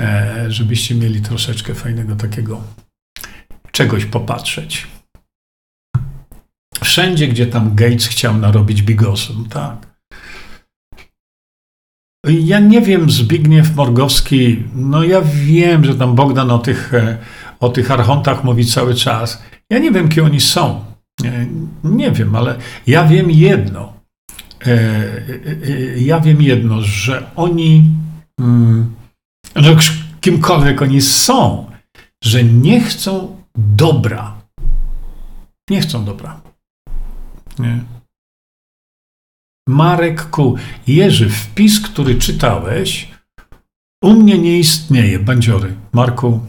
e, 0.00 0.44
żebyście 0.48 0.94
mieli 0.94 1.20
troszeczkę 1.20 1.74
fajnego 1.74 2.16
takiego 2.16 2.62
czegoś 3.72 4.04
popatrzeć. 4.04 4.86
Wszędzie, 6.84 7.28
gdzie 7.28 7.46
tam 7.46 7.74
Gates 7.74 8.06
chciał 8.06 8.38
narobić 8.38 8.82
bigosem, 8.82 9.48
tak. 9.48 9.95
Ja 12.26 12.60
nie 12.60 12.80
wiem, 12.80 13.10
Zbigniew 13.10 13.76
Morgowski, 13.76 14.62
no 14.74 15.04
ja 15.04 15.22
wiem, 15.22 15.84
że 15.84 15.94
tam 15.94 16.14
Bogdan 16.14 16.50
o 16.50 16.58
tych, 16.58 16.94
e, 16.94 17.18
o 17.60 17.68
tych 17.68 17.90
archontach 17.90 18.44
mówi 18.44 18.66
cały 18.66 18.94
czas. 18.94 19.42
Ja 19.70 19.78
nie 19.78 19.90
wiem, 19.90 20.08
kim 20.08 20.24
oni 20.24 20.40
są. 20.40 20.84
Nie, 21.22 21.46
nie 21.84 22.10
wiem, 22.10 22.36
ale 22.36 22.54
ja 22.86 23.04
wiem 23.04 23.30
jedno. 23.30 23.92
E, 24.66 24.72
e, 24.72 25.98
ja 25.98 26.20
wiem 26.20 26.42
jedno, 26.42 26.80
że 26.80 27.30
oni, 27.36 27.90
mm, 28.40 28.94
no 29.56 29.62
kimkolwiek 30.20 30.82
oni 30.82 31.00
są, 31.00 31.66
że 32.24 32.44
nie 32.44 32.80
chcą 32.80 33.36
dobra. 33.56 34.36
Nie 35.70 35.80
chcą 35.80 36.04
dobra. 36.04 36.40
Nie. 37.58 37.95
Marek 39.68 40.30
Ku. 40.30 40.56
Jerzy, 40.86 41.30
wpis, 41.30 41.80
który 41.80 42.14
czytałeś, 42.14 43.08
u 44.04 44.12
mnie 44.12 44.38
nie 44.38 44.58
istnieje. 44.58 45.18
Bandziory. 45.18 45.74
Marku, 45.92 46.40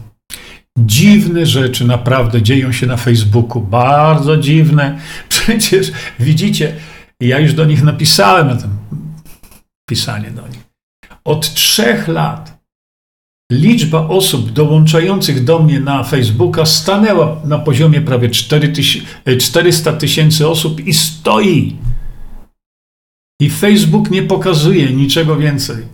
Dziwne 0.80 1.46
rzeczy 1.46 1.86
naprawdę 1.86 2.42
dzieją 2.42 2.72
się 2.72 2.88
na 2.88 2.98
Facebooku. 2.98 3.62
Bardzo 3.62 4.38
dziwne. 4.38 5.00
Przecież 5.30 5.92
widzicie, 6.20 6.76
ja 7.20 7.40
już 7.40 7.54
do 7.54 7.66
nich 7.66 7.84
napisałem 7.84 8.48
na 8.48 8.56
tym 8.56 8.70
pisanie 9.90 10.32
do 10.32 10.48
nich. 10.48 10.68
Od 11.26 11.54
trzech 11.54 12.08
lat 12.08 12.58
liczba 13.52 14.08
osób 14.08 14.52
dołączających 14.52 15.44
do 15.44 15.60
mnie 15.60 15.80
na 15.80 16.04
Facebooka 16.04 16.66
stanęła 16.66 17.42
na 17.46 17.60
poziomie 17.60 18.02
prawie 18.02 18.30
400 19.40 19.94
tysięcy 19.94 20.48
osób 20.48 20.88
i 20.88 20.94
stoi. 20.94 21.76
I 23.42 23.50
Facebook 23.50 24.12
nie 24.12 24.24
pokazuje 24.24 24.94
niczego 24.94 25.36
więcej. 25.36 25.88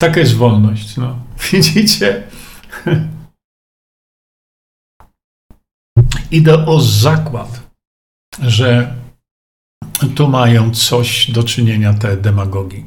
Taka 0.00 0.20
jest 0.20 0.34
wolność. 0.34 0.96
No. 0.96 1.18
Widzicie? 1.52 2.22
Idę 6.30 6.66
o 6.66 6.80
zakład, 6.80 7.70
że 8.42 8.94
tu 10.14 10.28
mają 10.28 10.70
coś 10.70 11.30
do 11.30 11.42
czynienia 11.42 11.94
te 11.94 12.16
demagogii. 12.16 12.84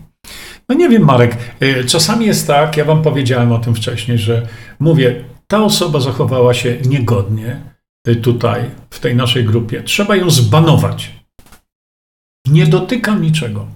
No 0.69 0.75
nie 0.75 0.89
wiem, 0.89 1.05
Marek, 1.05 1.37
y, 1.61 1.85
czasami 1.85 2.25
jest 2.25 2.47
tak, 2.47 2.77
ja 2.77 2.85
wam 2.85 3.01
powiedziałem 3.01 3.51
o 3.51 3.59
tym 3.59 3.75
wcześniej, 3.75 4.17
że 4.17 4.47
mówię, 4.79 5.23
ta 5.47 5.63
osoba 5.63 5.99
zachowała 5.99 6.53
się 6.53 6.77
niegodnie 6.85 7.61
y, 8.07 8.15
tutaj, 8.15 8.71
w 8.89 8.99
tej 8.99 9.15
naszej 9.15 9.45
grupie. 9.45 9.83
Trzeba 9.83 10.15
ją 10.15 10.29
zbanować. 10.29 11.16
Nie 12.49 12.67
dotykam 12.67 13.21
niczego. 13.21 13.67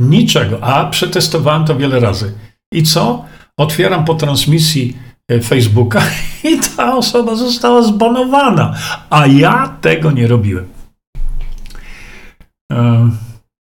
Niczego. 0.00 0.64
A 0.64 0.90
przetestowałem 0.90 1.64
to 1.64 1.76
wiele 1.76 2.00
razy. 2.00 2.34
I 2.72 2.82
co? 2.82 3.24
Otwieram 3.56 4.04
po 4.04 4.14
transmisji 4.14 4.96
y, 5.32 5.40
Facebooka 5.40 6.02
i 6.50 6.58
ta 6.76 6.96
osoba 6.96 7.34
została 7.34 7.82
zbanowana. 7.82 8.74
A 9.10 9.26
ja 9.26 9.78
tego 9.80 10.10
nie 10.10 10.26
robiłem. 10.26 10.68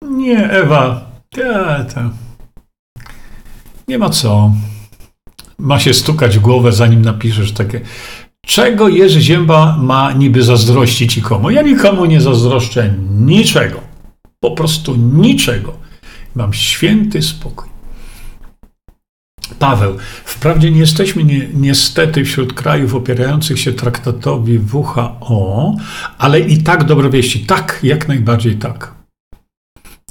Nie, 0.01 0.49
Ewa, 0.51 1.11
ta, 1.29 1.83
ta. 1.83 2.09
nie 3.87 3.97
ma 3.97 4.09
co. 4.09 4.51
Ma 5.59 5.79
się 5.79 5.93
stukać 5.93 6.37
w 6.37 6.41
głowę, 6.41 6.71
zanim 6.71 7.01
napiszesz 7.01 7.51
takie. 7.51 7.81
Czego 8.45 8.89
Jerzy 8.89 9.21
Zięba 9.21 9.77
ma 9.79 10.11
niby 10.11 10.43
zazdrościć 10.43 11.17
i 11.17 11.21
komu? 11.21 11.49
Ja 11.49 11.61
nikomu 11.61 12.05
nie 12.05 12.21
zazdroszczę 12.21 12.93
niczego. 13.19 13.81
Po 14.39 14.51
prostu 14.51 14.95
niczego. 14.95 15.73
Mam 16.35 16.53
święty 16.53 17.21
spokój. 17.21 17.69
Paweł, 19.59 19.97
wprawdzie 20.25 20.71
nie 20.71 20.79
jesteśmy 20.79 21.23
ni 21.23 21.41
niestety 21.53 22.25
wśród 22.25 22.53
krajów 22.53 22.95
opierających 22.95 23.59
się 23.59 23.73
traktatowi 23.73 24.59
WHO, 24.73 25.75
ale 26.17 26.39
i 26.39 26.63
tak 26.63 26.83
dobre 26.83 27.09
wieści. 27.09 27.39
Tak, 27.39 27.79
jak 27.83 28.07
najbardziej 28.07 28.55
tak. 28.55 28.92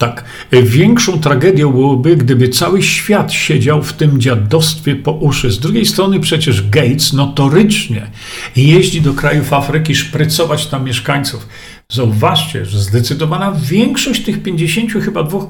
Tak. 0.02 0.24
Większą 0.52 1.20
tragedią 1.20 1.72
byłoby, 1.72 2.16
gdyby 2.16 2.48
cały 2.48 2.82
świat 2.82 3.32
siedział 3.32 3.82
w 3.82 3.92
tym 3.92 4.20
dziadostwie 4.20 4.96
po 4.96 5.12
uszy. 5.12 5.50
Z 5.50 5.58
drugiej 5.58 5.86
strony 5.86 6.20
przecież 6.20 6.68
Gates 6.70 7.12
notorycznie 7.12 8.10
jeździ 8.56 9.00
do 9.00 9.14
krajów 9.14 9.52
Afryki 9.52 9.94
szprycować 9.94 10.66
tam 10.66 10.84
mieszkańców. 10.84 11.48
Zauważcie, 11.92 12.66
że 12.66 12.78
zdecydowana 12.78 13.52
większość 13.52 14.24
tych 14.24 14.42
50 14.42 14.92
chyba 14.92 15.22
dwóch 15.22 15.44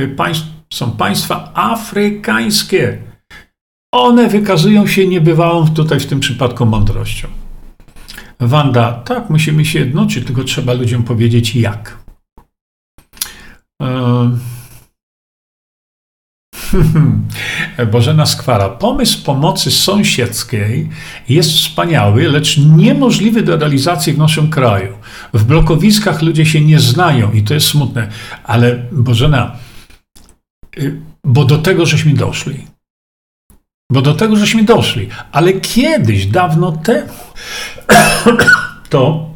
y, 0.00 0.08
państw 0.08 0.46
są 0.72 0.90
państwa 0.90 1.52
afrykańskie. 1.54 2.98
One 3.92 4.28
wykazują 4.28 4.86
się 4.86 5.06
niebywałą 5.06 5.68
tutaj 5.68 6.00
w 6.00 6.06
tym 6.06 6.20
przypadku 6.20 6.66
mądrością. 6.66 7.28
Wanda, 8.40 8.92
tak, 8.92 9.30
musimy 9.30 9.64
się 9.64 9.78
jednoczyć, 9.78 10.26
tylko 10.26 10.44
trzeba 10.44 10.72
ludziom 10.72 11.02
powiedzieć 11.02 11.56
jak. 11.56 12.01
Bożena 17.92 18.26
Skwara. 18.26 18.68
Pomysł 18.68 19.24
pomocy 19.24 19.70
sąsiedzkiej 19.70 20.88
jest 21.28 21.50
wspaniały, 21.50 22.28
lecz 22.28 22.58
niemożliwy 22.58 23.42
do 23.42 23.56
realizacji 23.56 24.12
w 24.12 24.18
naszym 24.18 24.50
kraju. 24.50 24.98
W 25.34 25.44
blokowiskach 25.44 26.22
ludzie 26.22 26.46
się 26.46 26.60
nie 26.60 26.80
znają 26.80 27.32
i 27.32 27.42
to 27.42 27.54
jest 27.54 27.66
smutne. 27.66 28.08
Ale 28.44 28.86
Bożena, 28.92 29.56
y, 30.78 31.00
bo 31.24 31.44
do 31.44 31.58
tego 31.58 31.86
żeśmy 31.86 32.14
doszli. 32.14 32.66
Bo 33.92 34.02
do 34.02 34.14
tego 34.14 34.36
żeśmy 34.36 34.64
doszli. 34.64 35.08
Ale 35.32 35.52
kiedyś, 35.52 36.26
dawno 36.26 36.72
temu, 36.72 37.12
to 38.90 39.31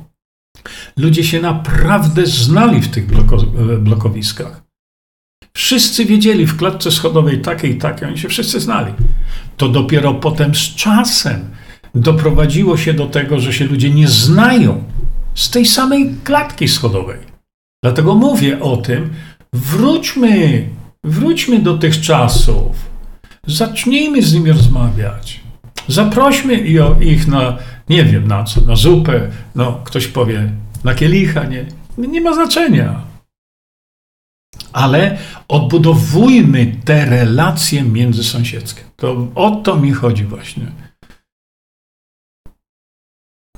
ludzie 0.99 1.25
się 1.25 1.41
naprawdę 1.41 2.27
znali 2.27 2.81
w 2.81 2.89
tych 2.89 3.07
bloko, 3.07 3.37
blokowiskach. 3.79 4.63
Wszyscy 5.57 6.05
wiedzieli 6.05 6.47
w 6.47 6.57
klatce 6.57 6.91
schodowej 6.91 7.41
takiej 7.41 7.71
i 7.71 7.79
takiej, 7.79 8.09
oni 8.09 8.19
się 8.19 8.29
wszyscy 8.29 8.61
znali. 8.61 8.93
To 9.57 9.69
dopiero 9.69 10.15
potem 10.15 10.55
z 10.55 10.75
czasem 10.75 11.41
doprowadziło 11.95 12.77
się 12.77 12.93
do 12.95 13.07
tego, 13.07 13.41
że 13.41 13.53
się 13.53 13.65
ludzie 13.65 13.91
nie 13.91 14.09
znają 14.09 14.85
z 15.35 15.51
tej 15.51 15.67
samej 15.67 16.15
klatki 16.25 16.69
schodowej. 16.69 17.19
Dlatego 17.85 18.15
mówię 18.15 18.61
o 18.61 18.77
tym, 18.77 19.11
wróćmy, 19.53 20.69
wróćmy 21.05 21.59
do 21.59 21.79
tych 21.79 22.01
czasów. 22.01 22.77
Zacznijmy 23.47 24.23
z 24.23 24.35
nimi 24.35 24.53
rozmawiać. 24.53 25.41
Zaprośmy 25.89 26.55
ich 27.01 27.27
na, 27.27 27.59
nie 27.89 28.05
wiem 28.05 28.29
na 28.29 28.45
co, 28.45 28.61
na 28.61 28.77
zupę, 28.77 29.31
no 29.55 29.81
ktoś 29.85 30.07
powie, 30.07 30.51
na 30.87 30.95
kielicha, 30.95 31.45
nie, 31.45 31.67
nie 31.99 32.21
ma 32.21 32.35
znaczenia. 32.35 33.05
Ale 34.73 35.19
odbudowujmy 35.49 36.77
te 36.85 37.05
relacje 37.05 37.83
międzysąsiedzkie. 37.83 38.85
To 38.97 39.29
o 39.35 39.51
to 39.51 39.77
mi 39.77 39.93
chodzi 39.93 40.25
właśnie. 40.25 40.67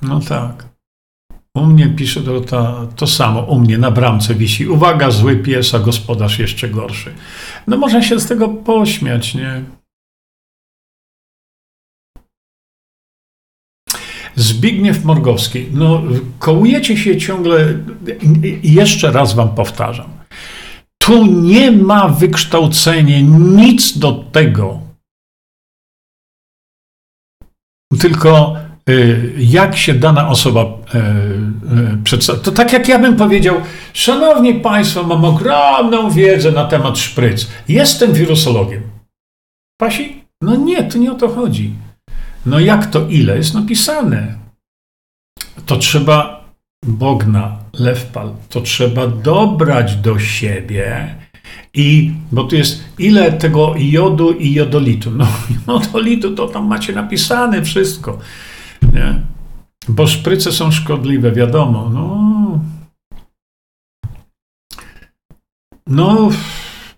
No 0.01 0.19
tak. 0.19 0.69
U 1.55 1.65
mnie 1.65 1.89
pisze 1.89 2.21
to, 2.21 2.87
to 2.95 3.07
samo, 3.07 3.41
u 3.41 3.59
mnie 3.59 3.77
na 3.77 3.91
bramce 3.91 4.35
wisi. 4.35 4.67
Uwaga, 4.67 5.11
zły 5.11 5.37
pies, 5.37 5.73
a 5.75 5.79
gospodarz 5.79 6.39
jeszcze 6.39 6.69
gorszy. 6.69 7.13
No 7.67 7.77
można 7.77 8.01
się 8.01 8.19
z 8.19 8.27
tego 8.27 8.47
pośmiać, 8.49 9.35
nie? 9.35 9.63
Zbigniew 14.39 15.05
Morgowski, 15.05 15.65
no 15.71 16.01
kołujecie 16.39 16.97
się 16.97 17.17
ciągle, 17.17 17.73
jeszcze 18.63 19.11
raz 19.11 19.33
wam 19.33 19.55
powtarzam, 19.55 20.09
tu 20.97 21.25
nie 21.25 21.71
ma 21.71 22.07
wykształcenia, 22.07 23.19
nic 23.55 23.97
do 23.97 24.11
tego, 24.11 24.79
tylko 27.99 28.55
y, 28.89 29.33
jak 29.37 29.77
się 29.77 29.93
dana 29.93 30.29
osoba 30.29 30.61
y, 30.61 30.97
y, 30.97 32.03
przedstawia. 32.03 32.39
To 32.39 32.51
tak 32.51 32.73
jak 32.73 32.87
ja 32.87 32.99
bym 32.99 33.15
powiedział, 33.15 33.55
szanowni 33.93 34.53
państwo, 34.53 35.03
mam 35.03 35.25
ogromną 35.25 36.09
wiedzę 36.09 36.51
na 36.51 36.65
temat 36.65 36.97
szpryc, 36.97 37.47
jestem 37.67 38.13
wirusologiem. 38.13 38.81
Pasi? 39.81 40.23
No 40.41 40.55
nie, 40.55 40.83
to 40.83 40.97
nie 40.97 41.11
o 41.11 41.15
to 41.15 41.27
chodzi. 41.27 41.73
No 42.45 42.59
jak 42.59 42.85
to 42.85 43.07
ile 43.07 43.37
jest 43.37 43.53
napisane? 43.53 44.35
To 45.65 45.77
trzeba 45.77 46.45
Bogna, 46.85 47.57
Lewpal, 47.73 48.35
to 48.49 48.61
trzeba 48.61 49.07
dobrać 49.07 49.95
do 49.95 50.19
siebie 50.19 51.15
i, 51.73 52.13
bo 52.31 52.43
tu 52.43 52.55
jest 52.55 52.83
ile 52.99 53.31
tego 53.31 53.73
jodu 53.77 54.31
i 54.31 54.53
jodolitu. 54.53 55.11
No, 55.11 55.27
jodolitu 55.67 56.35
to 56.35 56.47
tam 56.47 56.67
macie 56.67 56.93
napisane 56.93 57.63
wszystko, 57.63 58.19
nie? 58.93 59.21
Bo 59.87 60.07
szpryce 60.07 60.51
są 60.51 60.71
szkodliwe, 60.71 61.31
wiadomo. 61.31 61.89
No, 61.89 62.59
no 65.87 66.29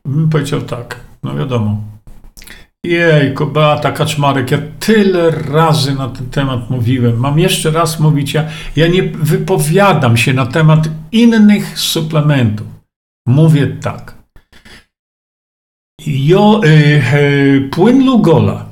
bym 0.05 0.29
powiedział 0.29 0.61
tak, 0.61 0.99
no 1.23 1.35
wiadomo. 1.35 1.90
Jejku, 2.85 3.45
Beata 3.45 3.91
Kaczmarek, 3.91 4.51
ja 4.51 4.57
tyle 4.79 5.31
razy 5.31 5.95
na 5.95 6.09
ten 6.09 6.29
temat 6.29 6.69
mówiłem. 6.69 7.17
Mam 7.17 7.39
jeszcze 7.39 7.71
raz 7.71 7.99
mówić, 7.99 8.33
ja, 8.33 8.49
ja 8.75 8.87
nie 8.87 9.03
wypowiadam 9.03 10.17
się 10.17 10.33
na 10.33 10.45
temat 10.45 10.89
innych 11.11 11.79
suplementów. 11.79 12.67
Mówię 13.27 13.67
tak. 13.67 14.15
Jo, 16.07 16.61
y, 16.65 17.03
y, 17.13 17.69
płyn 17.71 18.05
Lugola 18.05 18.65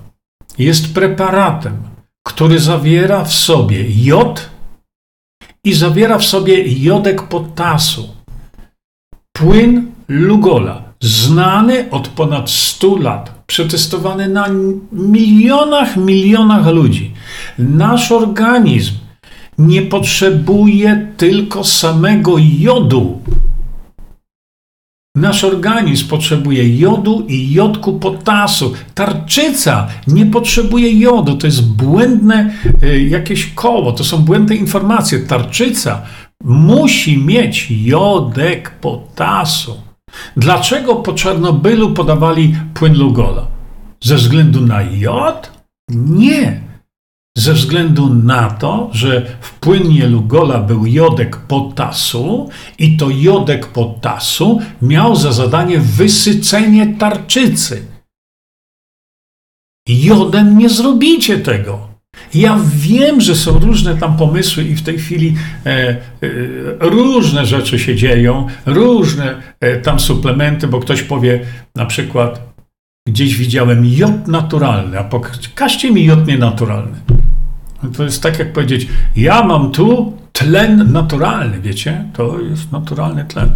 jest 0.58 0.94
preparatem, 0.94 1.78
który 2.28 2.60
zawiera 2.60 3.24
w 3.24 3.34
sobie 3.34 3.86
jod 4.06 4.50
i 5.64 5.74
zawiera 5.74 6.18
w 6.18 6.26
sobie 6.26 6.84
jodek 6.84 7.24
potasu. 7.24 8.16
Płyn 9.38 9.92
Lugola, 10.08 10.89
znany 11.02 11.92
od 11.92 12.08
ponad 12.08 12.50
100 12.50 12.96
lat 12.98 13.44
przetestowany 13.48 14.28
na 14.28 14.48
milionach, 14.92 15.98
milionach 15.98 16.68
ludzi. 16.68 17.12
Nasz 17.58 18.12
organizm 18.12 18.94
nie 19.58 19.82
potrzebuje 19.82 21.08
tylko 21.18 21.64
samego 21.64 22.36
jodu. 22.60 23.20
Nasz 25.16 25.44
organizm 25.44 26.08
potrzebuje 26.08 26.80
jodu 26.80 27.26
i 27.28 27.52
jodku 27.52 28.00
potasu. 28.00 28.74
Tarczyca 28.96 29.88
nie 30.08 30.26
potrzebuje 30.26 31.00
jodu. 31.00 31.38
To 31.38 31.48
jest 31.48 31.74
błędne 31.74 32.54
y, 32.84 33.04
jakieś 33.04 33.54
koło, 33.54 33.92
to 33.92 34.04
są 34.04 34.18
błędne 34.18 34.56
informacje. 34.56 35.20
Tarczyca 35.20 36.02
musi 36.44 37.18
mieć 37.18 37.68
jodek 37.72 38.72
potasu. 38.72 39.89
Dlaczego 40.38 40.96
po 40.96 41.14
Czarnobylu 41.14 41.94
podawali 41.94 42.56
płyn 42.74 42.98
Lugola? 42.98 43.48
Ze 44.02 44.16
względu 44.16 44.62
na 44.62 44.82
jod? 44.82 45.52
Nie. 45.90 46.70
Ze 47.38 47.54
względu 47.54 48.14
na 48.14 48.50
to, 48.50 48.90
że 48.92 49.38
w 49.42 49.54
płynie 49.54 50.08
Lugola 50.08 50.60
był 50.60 50.86
jodek 50.86 51.38
potasu 51.38 52.50
i 52.80 52.98
to 52.98 53.10
jodek 53.10 53.68
potasu 53.68 54.60
miał 54.82 55.16
za 55.16 55.32
zadanie 55.32 55.80
wysycenie 55.80 56.96
tarczycy. 56.98 57.86
Jodem 59.88 60.58
nie 60.58 60.70
zrobicie 60.70 61.38
tego. 61.38 61.89
Ja 62.34 62.60
wiem, 62.76 63.22
że 63.22 63.36
są 63.36 63.60
różne 63.60 63.98
tam 63.98 64.18
pomysły 64.18 64.64
i 64.64 64.76
w 64.76 64.84
tej 64.84 64.98
chwili 64.98 65.36
e, 65.66 65.70
e, 65.70 65.98
różne 66.80 67.46
rzeczy 67.46 67.80
się 67.80 67.96
dzieją, 67.96 68.48
różne 68.66 69.36
e, 69.60 69.78
tam 69.78 70.00
suplementy, 70.00 70.68
bo 70.68 70.80
ktoś 70.80 71.04
powie 71.04 71.46
na 71.76 71.86
przykład, 71.86 72.42
gdzieś 73.08 73.36
widziałem 73.36 73.86
jod 73.86 74.28
naturalny, 74.28 75.00
a 75.00 75.04
pokażcie 75.04 75.92
mi 75.92 76.06
jod 76.06 76.28
nienaturalny. 76.28 77.00
No 77.84 77.90
to 77.90 78.04
jest 78.04 78.24
tak 78.24 78.40
jak 78.40 78.54
powiedzieć, 78.54 78.88
ja 79.16 79.44
mam 79.44 79.72
tu 79.72 80.18
tlen 80.32 80.92
naturalny, 80.92 81.62
wiecie? 81.62 82.06
To 82.14 82.40
jest 82.40 82.72
naturalny 82.72 83.26
tlen. 83.26 83.50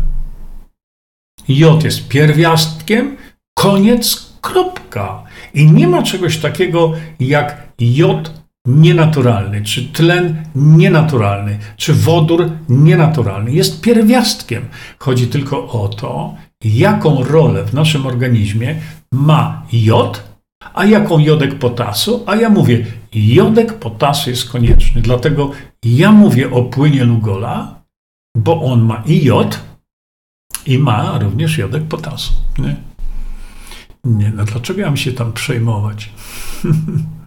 Jod 1.47 1.83
jest 1.83 2.07
pierwiastkiem, 2.07 3.17
koniec, 3.53 4.33
kropka. 4.41 5.23
I 5.53 5.71
nie 5.71 5.87
ma 5.87 6.03
czegoś 6.03 6.37
takiego 6.37 6.93
jak 7.19 7.67
jod 7.79 8.42
nienaturalny, 8.67 9.61
czy 9.61 9.83
tlen 9.85 10.43
nienaturalny, 10.55 11.59
czy 11.77 11.93
wodór 11.93 12.49
nienaturalny. 12.69 13.51
Jest 13.51 13.81
pierwiastkiem. 13.81 14.65
Chodzi 14.99 15.27
tylko 15.27 15.67
o 15.67 15.87
to, 15.87 16.35
jaką 16.63 17.23
rolę 17.23 17.65
w 17.65 17.73
naszym 17.73 18.05
organizmie 18.05 18.75
ma 19.13 19.65
jod, 19.71 20.33
a 20.73 20.85
jaką 20.85 21.19
jodek 21.19 21.59
potasu, 21.59 22.23
a 22.25 22.35
ja 22.35 22.49
mówię, 22.49 22.85
jodek 23.13 23.79
potasu 23.79 24.29
jest 24.29 24.49
konieczny. 24.49 25.01
Dlatego 25.01 25.51
ja 25.83 26.11
mówię 26.11 26.51
o 26.51 26.63
płynie 26.63 27.03
Lugola, 27.03 27.83
bo 28.37 28.61
on 28.61 28.81
ma 28.81 29.03
i 29.05 29.23
jod, 29.23 29.59
i 30.65 30.79
ma 30.79 31.19
również 31.19 31.57
jodek 31.57 31.83
potasu. 31.83 32.33
Nie, 32.57 32.75
nie 34.03 34.31
no 34.35 34.43
dlaczego 34.43 34.79
ja 34.79 34.85
mam 34.85 34.97
się 34.97 35.13
tam 35.13 35.33
przejmować? 35.33 36.09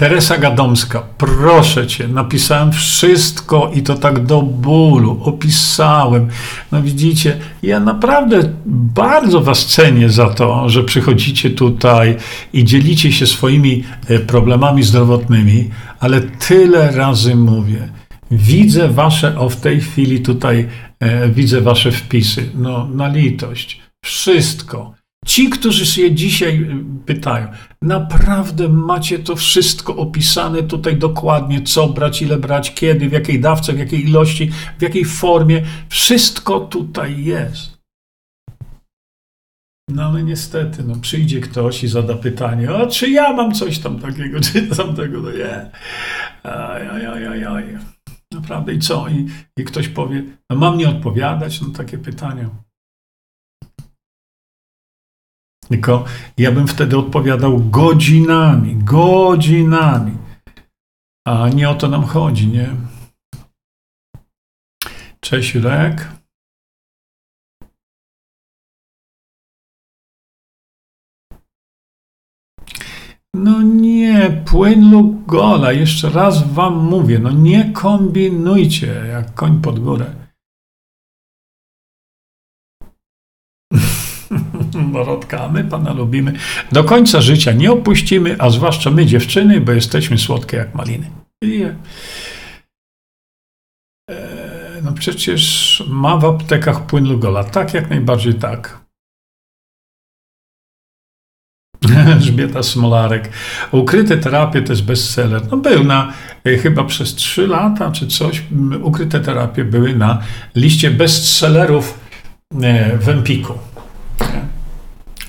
Teresa 0.00 0.38
Gadomska, 0.38 1.02
proszę 1.18 1.86
cię, 1.86 2.08
napisałem 2.08 2.72
wszystko 2.72 3.70
i 3.74 3.82
to 3.82 3.94
tak 3.94 4.26
do 4.26 4.42
bólu, 4.42 5.20
opisałem. 5.24 6.28
No 6.72 6.82
widzicie, 6.82 7.38
ja 7.62 7.80
naprawdę 7.80 8.40
bardzo 8.66 9.40
was 9.40 9.66
cenię 9.66 10.08
za 10.08 10.28
to, 10.28 10.68
że 10.68 10.84
przychodzicie 10.84 11.50
tutaj 11.50 12.16
i 12.52 12.64
dzielicie 12.64 13.12
się 13.12 13.26
swoimi 13.26 13.84
e, 14.08 14.18
problemami 14.18 14.82
zdrowotnymi, 14.82 15.70
ale 16.00 16.20
tyle 16.20 16.90
razy 16.90 17.36
mówię. 17.36 17.88
Widzę 18.30 18.88
wasze, 18.88 19.38
o 19.38 19.48
w 19.48 19.56
tej 19.56 19.80
chwili 19.80 20.20
tutaj 20.20 20.68
e, 21.00 21.28
widzę 21.28 21.60
wasze 21.60 21.92
wpisy. 21.92 22.50
No, 22.54 22.88
na 22.88 23.08
litość. 23.08 23.80
Wszystko. 24.04 24.99
Ci, 25.26 25.50
którzy 25.50 25.86
się 25.86 26.14
dzisiaj 26.14 26.62
y, 26.62 26.84
pytają, 27.06 27.48
naprawdę 27.82 28.68
macie 28.68 29.18
to 29.18 29.36
wszystko 29.36 29.96
opisane 29.96 30.62
tutaj 30.62 30.96
dokładnie, 30.96 31.62
co 31.62 31.88
brać, 31.88 32.22
ile 32.22 32.36
brać, 32.38 32.74
kiedy, 32.74 33.08
w 33.08 33.12
jakiej 33.12 33.40
dawce, 33.40 33.72
w 33.72 33.78
jakiej 33.78 34.04
ilości, 34.04 34.50
w 34.78 34.82
jakiej 34.82 35.04
formie. 35.04 35.62
Wszystko 35.88 36.60
tutaj 36.60 37.24
jest. 37.24 37.80
No 39.88 40.02
ale 40.02 40.22
niestety, 40.22 40.84
no, 40.84 40.96
przyjdzie 40.96 41.40
ktoś 41.40 41.84
i 41.84 41.88
zada 41.88 42.14
pytanie, 42.14 42.68
czy 42.90 43.10
ja 43.10 43.32
mam 43.32 43.52
coś 43.54 43.78
tam 43.78 43.98
takiego, 43.98 44.40
czy 44.40 44.62
tamtego, 44.76 45.20
no 45.20 45.30
nie. 45.30 45.70
Aj, 46.42 46.88
aj, 46.88 47.26
aj, 47.26 47.44
aj. 47.44 47.78
Naprawdę 48.32 48.74
i 48.74 48.78
co? 48.78 49.08
I, 49.08 49.26
I 49.56 49.64
ktoś 49.64 49.88
powie, 49.88 50.22
no 50.50 50.56
mam 50.56 50.78
nie 50.78 50.88
odpowiadać 50.88 51.60
na 51.60 51.68
takie 51.76 51.98
pytania. 51.98 52.50
Tylko 55.70 56.04
ja 56.38 56.52
bym 56.52 56.66
wtedy 56.66 56.98
odpowiadał 56.98 57.58
godzinami, 57.58 58.76
godzinami. 58.76 60.12
A 61.26 61.48
nie 61.48 61.70
o 61.70 61.74
to 61.74 61.88
nam 61.88 62.04
chodzi, 62.04 62.48
nie? 62.48 62.70
Cześć, 65.20 65.54
Jurek. 65.54 66.08
No 73.34 73.62
nie, 73.62 74.42
płyn 74.46 74.90
lub 74.90 75.26
gola. 75.26 75.72
Jeszcze 75.72 76.10
raz 76.10 76.52
wam 76.52 76.76
mówię, 76.76 77.18
no 77.18 77.30
nie 77.30 77.72
kombinujcie 77.72 78.86
jak 78.86 79.34
koń 79.34 79.60
pod 79.60 79.78
górę. 79.78 80.19
Dorotka, 84.92 85.48
my 85.48 85.64
Pana 85.64 85.92
lubimy. 85.92 86.32
Do 86.72 86.84
końca 86.84 87.20
życia 87.20 87.52
nie 87.52 87.72
opuścimy, 87.72 88.36
a 88.38 88.50
zwłaszcza 88.50 88.90
my 88.90 89.06
dziewczyny, 89.06 89.60
bo 89.60 89.72
jesteśmy 89.72 90.18
słodkie 90.18 90.56
jak 90.56 90.74
maliny. 90.74 91.10
E, 94.10 94.82
no 94.84 94.92
przecież 94.92 95.82
ma 95.88 96.16
w 96.16 96.24
aptekach 96.24 96.86
płyn 96.86 97.08
Lugola. 97.08 97.44
Tak, 97.44 97.74
jak 97.74 97.90
najbardziej 97.90 98.34
tak. 98.34 98.80
Elżbieta 102.12 102.62
Smolarek. 102.62 103.30
Ukryte 103.72 104.16
terapie 104.16 104.62
to 104.62 104.72
jest 104.72 104.84
bestseller. 104.84 105.42
No 105.50 105.56
był 105.56 105.84
na 105.84 106.12
e, 106.44 106.56
chyba 106.56 106.84
przez 106.84 107.14
3 107.14 107.46
lata 107.46 107.90
czy 107.90 108.06
coś. 108.06 108.42
Ukryte 108.82 109.20
terapie 109.20 109.64
były 109.64 109.96
na 109.96 110.22
liście 110.54 110.90
bestsellerów 110.90 111.98
e, 112.62 112.98
w 112.98 113.08
Empiku. 113.08 113.69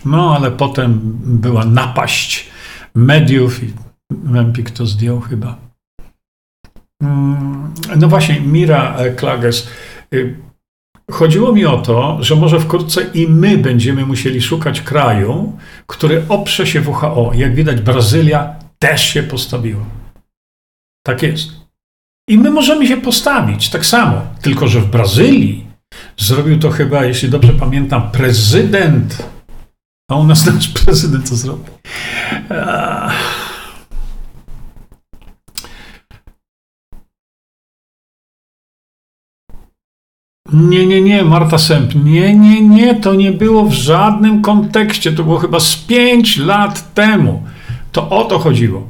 No, 0.06 0.36
ale 0.36 0.52
potem 0.52 1.00
była 1.24 1.66
napaść 1.66 2.50
mediów 2.96 3.64
i 3.64 3.74
Empik 4.36 4.72
to 4.72 4.86
zdjął 4.86 5.20
chyba. 5.20 5.58
Mm, 7.02 7.74
no 7.98 8.08
właśnie, 8.08 8.42
Mira 8.42 8.98
Klages. 9.16 9.68
Y, 10.14 10.36
chodziło 11.12 11.54
mi 11.54 11.66
o 11.66 11.78
to, 11.78 12.18
że 12.24 12.36
może 12.36 12.60
wkrótce 12.60 13.02
i 13.14 13.28
my 13.28 13.58
będziemy 13.58 14.06
musieli 14.06 14.42
szukać 14.42 14.82
kraju, 14.82 15.58
który 15.88 16.24
oprze 16.30 16.68
się 16.68 16.82
WHO. 16.82 17.32
Jak 17.36 17.56
widać, 17.56 17.82
Brazylia 17.82 18.56
też 18.80 19.02
się 19.02 19.24
postawiła. 19.24 19.86
Tak 21.06 21.24
jest. 21.24 21.50
I 22.30 22.38
my 22.38 22.52
możemy 22.52 22.88
się 22.88 22.98
postawić 22.98 23.70
tak 23.70 23.86
samo, 23.86 24.22
tylko 24.42 24.68
że 24.68 24.82
w 24.82 24.90
Brazylii 24.90 25.68
zrobił 26.18 26.60
to 26.60 26.70
chyba, 26.70 27.06
jeśli 27.06 27.30
dobrze 27.30 27.54
pamiętam, 27.54 28.12
prezydent 28.12 29.28
a 30.12 30.16
u 30.16 30.24
nas 30.24 30.46
nasz 30.46 30.68
prezydent 30.68 31.30
co 31.30 31.36
zrobi? 31.36 31.64
Nie, 40.54 40.86
nie, 40.86 41.02
nie, 41.02 41.24
Marta 41.24 41.58
Sęp. 41.58 41.96
Nie, 41.96 42.36
nie, 42.36 42.62
nie, 42.62 42.96
to 42.96 43.16
nie 43.16 43.32
było 43.32 43.66
w 43.66 43.74
żadnym 43.74 44.42
kontekście. 44.42 45.12
To 45.12 45.24
było 45.24 45.38
chyba 45.38 45.60
z 45.60 45.76
pięć 45.76 46.38
lat 46.38 46.94
temu. 46.94 47.44
To 47.92 48.10
o 48.10 48.24
to 48.24 48.40
chodziło. 48.40 48.90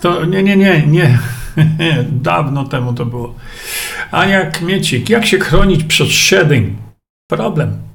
To 0.00 0.24
nie, 0.24 0.42
nie, 0.42 0.56
nie, 0.56 0.86
nie. 0.86 1.18
Dawno 2.28 2.64
temu 2.64 2.92
to 2.92 3.06
było. 3.06 3.34
Ania 4.10 4.50
Kmiecik, 4.50 5.10
jak 5.10 5.26
się 5.26 5.38
chronić 5.38 5.84
przed 5.84 6.08
shedding? 6.08 6.78
Problem. 7.30 7.93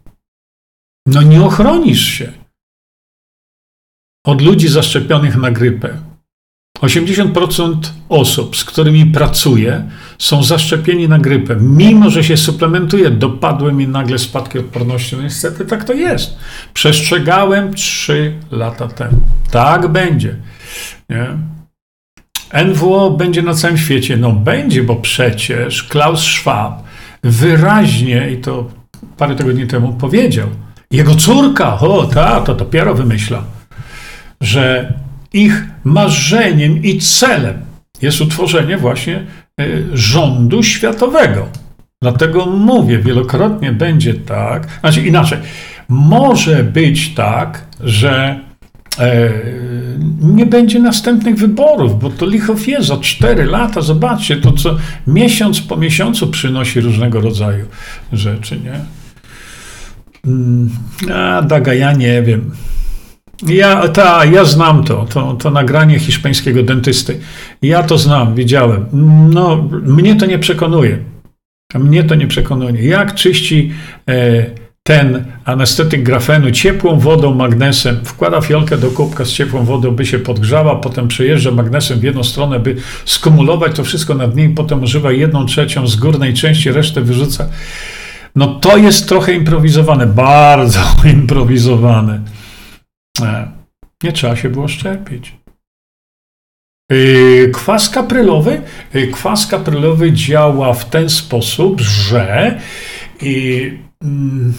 No 1.14 1.22
nie 1.22 1.44
ochronisz 1.44 2.06
się 2.06 2.32
od 4.26 4.42
ludzi 4.42 4.68
zaszczepionych 4.68 5.36
na 5.36 5.52
grypę. 5.52 5.98
80% 6.82 7.76
osób, 8.10 8.58
z 8.58 8.64
którymi 8.64 9.06
pracuję, 9.06 9.90
są 10.20 10.44
zaszczepieni 10.44 11.10
na 11.10 11.20
grypę, 11.20 11.56
mimo 11.56 12.10
że 12.10 12.24
się 12.24 12.38
suplementuje 12.38 13.12
dopadłymi 13.12 13.88
nagle 13.88 14.20
spadki 14.20 14.60
odporności. 14.60 15.16
No 15.16 15.22
niestety 15.22 15.66
tak 15.66 15.84
to 15.84 15.94
jest. 15.94 16.38
Przestrzegałem 16.74 17.74
3 17.74 18.34
lata 18.52 18.88
temu. 18.88 19.22
Tak 19.52 19.88
będzie. 19.88 20.36
Nie? 21.10 21.28
NWO 22.66 23.12
będzie 23.12 23.42
na 23.42 23.54
całym 23.54 23.78
świecie. 23.78 24.18
No 24.18 24.32
będzie, 24.32 24.84
bo 24.84 24.96
przecież 24.96 25.84
Klaus 25.84 26.24
Schwab 26.24 26.84
wyraźnie, 27.24 28.32
i 28.32 28.38
to 28.38 28.72
parę 29.18 29.36
tygodni 29.36 29.68
temu 29.68 29.94
powiedział, 29.94 30.50
jego 30.92 31.16
córka, 31.16 31.80
o 31.80 32.06
ta, 32.06 32.42
to 32.42 32.56
dopiero 32.56 32.96
wymyśla, 32.96 33.44
że 34.42 34.94
ich 35.34 35.64
marzeniem 35.84 36.84
i 36.84 37.00
celem 37.00 37.62
jest 38.02 38.22
utworzenie 38.22 38.78
właśnie 38.78 39.16
e, 39.16 39.66
rządu 39.94 40.64
światowego. 40.64 41.48
Dlatego 42.02 42.46
mówię, 42.46 43.00
wielokrotnie 43.00 43.72
będzie 43.72 44.14
tak, 44.14 44.68
znaczy 44.80 45.02
inaczej, 45.02 45.38
może 45.90 46.64
być 46.64 47.14
tak, 47.14 47.66
że 47.80 48.40
e, 49.00 49.30
nie 50.22 50.46
będzie 50.46 50.80
następnych 50.80 51.36
wyborów, 51.36 52.00
bo 52.00 52.10
to 52.10 52.26
licho 52.26 52.56
wie 52.56 52.84
za 52.84 52.98
cztery 52.98 53.46
lata, 53.46 53.82
zobaczcie, 53.82 54.36
to 54.38 54.52
co 54.52 54.78
miesiąc 55.08 55.62
po 55.62 55.78
miesiącu 55.78 56.28
przynosi 56.28 56.82
różnego 56.82 57.22
rodzaju 57.22 57.66
rzeczy, 58.14 58.60
nie? 58.60 58.99
Mm, 60.26 60.70
a 61.14 61.42
Daga, 61.42 61.74
ja 61.74 61.94
nie 61.94 62.24
wiem. 62.24 62.52
Ja, 63.48 63.88
ta, 63.88 64.26
ja 64.26 64.46
znam 64.46 64.84
to, 64.84 65.06
to, 65.06 65.34
to 65.34 65.52
nagranie 65.52 66.00
hiszpańskiego 66.00 66.64
dentysty. 66.64 67.20
Ja 67.62 67.84
to 67.84 67.98
znam, 67.98 68.36
widziałem. 68.36 68.86
No, 69.34 69.70
mnie 69.84 70.16
to 70.16 70.26
nie 70.26 70.40
przekonuje. 70.40 70.98
Mnie 71.76 72.04
to 72.04 72.16
nie 72.16 72.28
przekonuje. 72.28 72.84
Jak 72.84 73.16
czyści 73.16 73.72
e, 74.10 74.46
ten 74.84 75.26
anestetyk 75.46 76.04
grafenu 76.04 76.52
ciepłą 76.52 77.00
wodą, 77.00 77.36
magnesem, 77.36 78.06
wkłada 78.06 78.42
fiolkę 78.42 78.78
do 78.78 78.92
kubka 78.92 79.26
z 79.26 79.32
ciepłą 79.32 79.66
wodą, 79.66 79.92
by 79.92 80.06
się 80.06 80.20
podgrzała, 80.20 80.76
potem 80.76 81.08
przejeżdża 81.08 81.52
magnesem 81.52 82.00
w 82.00 82.04
jedną 82.04 82.24
stronę, 82.24 82.60
by 82.60 82.76
skumulować 83.06 83.76
to 83.76 83.84
wszystko 83.84 84.16
nad 84.16 84.36
niej, 84.36 84.50
potem 84.50 84.84
używa 84.84 85.12
jedną 85.12 85.46
trzecią 85.46 85.88
z 85.88 85.96
górnej 85.96 86.34
części, 86.34 86.72
resztę 86.72 87.02
wyrzuca. 87.02 87.50
No 88.36 88.60
to 88.60 88.78
jest 88.78 89.10
trochę 89.10 89.34
improwizowane, 89.34 90.08
bardzo 90.08 90.80
improwizowane. 91.20 92.22
E, 93.22 93.52
nie 94.04 94.12
trzeba 94.12 94.36
się 94.36 94.50
było 94.50 94.68
szczepić. 94.68 95.36
E, 96.92 96.96
kwas 97.50 97.90
kaprylowy, 97.90 98.62
e, 98.94 99.08
kwas 99.08 99.48
kaprylowy 99.48 100.14
działa 100.14 100.74
w 100.74 100.90
ten 100.90 101.10
sposób, 101.10 101.82
że 101.82 102.60
mm, 104.02 104.54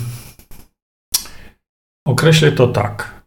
określę 2.07 2.53
to 2.53 2.69
tak. 2.69 3.21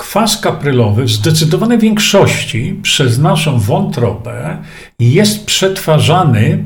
Kwas 0.00 0.40
kaprylowy 0.40 1.04
w 1.04 1.10
zdecydowanej 1.10 1.78
większości 1.78 2.80
przez 2.82 3.18
naszą 3.18 3.58
wątrobę 3.58 4.62
jest 4.98 5.46
przetwarzany 5.46 6.64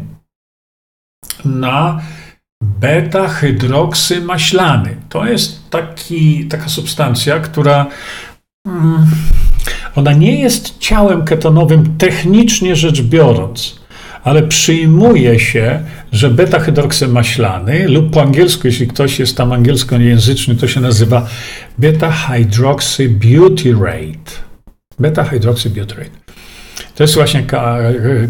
na 1.44 2.02
beta-hydroksymaślany. 2.62 4.96
To 5.08 5.26
jest 5.26 5.70
taki, 5.70 6.44
taka 6.44 6.68
substancja, 6.68 7.40
która 7.40 7.86
mm, 8.66 9.06
ona 9.96 10.12
nie 10.12 10.40
jest 10.40 10.78
ciałem 10.78 11.24
ketonowym 11.24 11.98
technicznie 11.98 12.76
rzecz 12.76 13.02
biorąc, 13.02 13.82
ale 14.24 14.42
przyjmuje 14.42 15.40
się, 15.40 15.82
że 16.12 16.30
beta-hydroksymaślany 16.30 17.88
lub 17.88 18.10
po 18.10 18.22
angielsku, 18.22 18.66
jeśli 18.66 18.86
ktoś 18.86 19.18
jest 19.18 19.36
tam 19.36 19.52
angielskojęzyczny, 19.52 20.54
to 20.54 20.68
się 20.68 20.80
nazywa 20.80 21.26
beta-hydroxybutyrate. 21.78 24.32
Beta-hydroxybutyrate. 24.98 26.21
To 26.94 27.04
jest 27.04 27.14
właśnie 27.14 27.44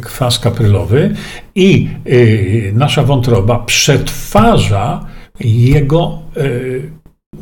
kwas 0.02 0.38
kaprylowy 0.38 1.14
i 1.54 1.88
y, 2.06 2.72
nasza 2.74 3.02
wątroba 3.02 3.58
przetwarza 3.58 5.06
jego 5.40 6.18
y, 6.36 6.90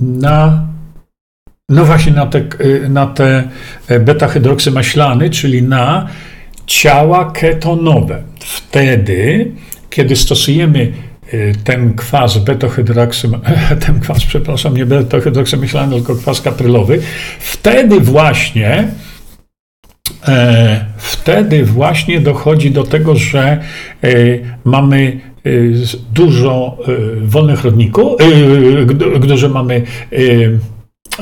na 0.00 0.66
no 1.68 1.84
właśnie 1.84 2.12
na 2.12 2.26
te, 2.26 2.38
y, 2.60 2.88
na 2.88 3.06
te 3.06 3.48
beta-hydroksymaślany, 4.00 5.30
czyli 5.30 5.62
na 5.62 6.08
ciała 6.66 7.32
ketonowe. 7.32 8.22
Wtedy, 8.40 9.50
kiedy 9.90 10.16
stosujemy 10.16 10.92
ten 11.64 11.94
kwas 11.94 12.38
beta-hydroksym, 12.38 13.40
ten 13.86 14.00
kwas, 14.00 14.24
przepraszam, 14.24 14.76
nie 14.76 14.86
beta-hydroksymaślany, 14.86 15.96
tylko 15.96 16.16
kwas 16.16 16.40
kaprylowy, 16.40 17.00
wtedy 17.38 18.00
właśnie 18.00 18.88
E, 18.88 19.09
wtedy 20.96 21.64
właśnie 21.64 22.20
dochodzi 22.20 22.70
do 22.70 22.84
tego, 22.84 23.16
że 23.16 23.42
e, 24.04 24.08
mamy 24.64 25.20
e, 25.46 25.50
dużo 26.12 26.78
wolnych 27.22 27.64
rodników, 27.64 28.12
dużo 29.20 29.48
mamy 29.48 29.82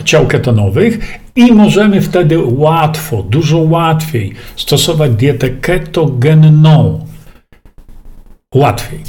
ciał 0.04 0.26
ketonowych 0.26 1.20
i 1.36 1.52
możemy 1.52 2.02
wtedy 2.02 2.38
łatwo, 2.38 3.22
dużo 3.22 3.58
łatwiej 3.58 4.34
stosować 4.56 5.12
dietę 5.12 5.50
ketogenną. 5.50 7.06
Łatwiej. 8.54 9.00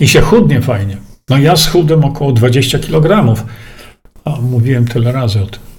I 0.00 0.08
się 0.08 0.20
chudnie 0.20 0.60
fajnie. 0.60 0.96
No 1.28 1.38
ja 1.38 1.56
schudłem 1.56 2.04
około 2.04 2.32
20 2.32 2.78
kg. 2.78 3.34
A 4.24 4.40
mówiłem 4.40 4.86
tyle 4.86 5.12
razy 5.12 5.42
o 5.42 5.46
tym. 5.46 5.69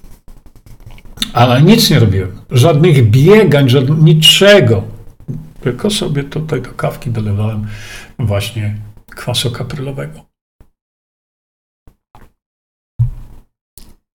Ale 1.34 1.62
nic 1.62 1.90
nie 1.90 2.00
robiłem. 2.00 2.42
Żadnych 2.52 3.10
biegań, 3.10 3.70
żadnych, 3.70 4.00
niczego. 4.00 4.84
Tylko 5.62 5.90
sobie 5.90 6.24
tutaj 6.24 6.62
do 6.62 6.70
kawki 6.70 7.10
dolewałem 7.10 7.68
właśnie 8.20 8.78
kwasu 9.10 9.52
kaprylowego. 9.52 10.26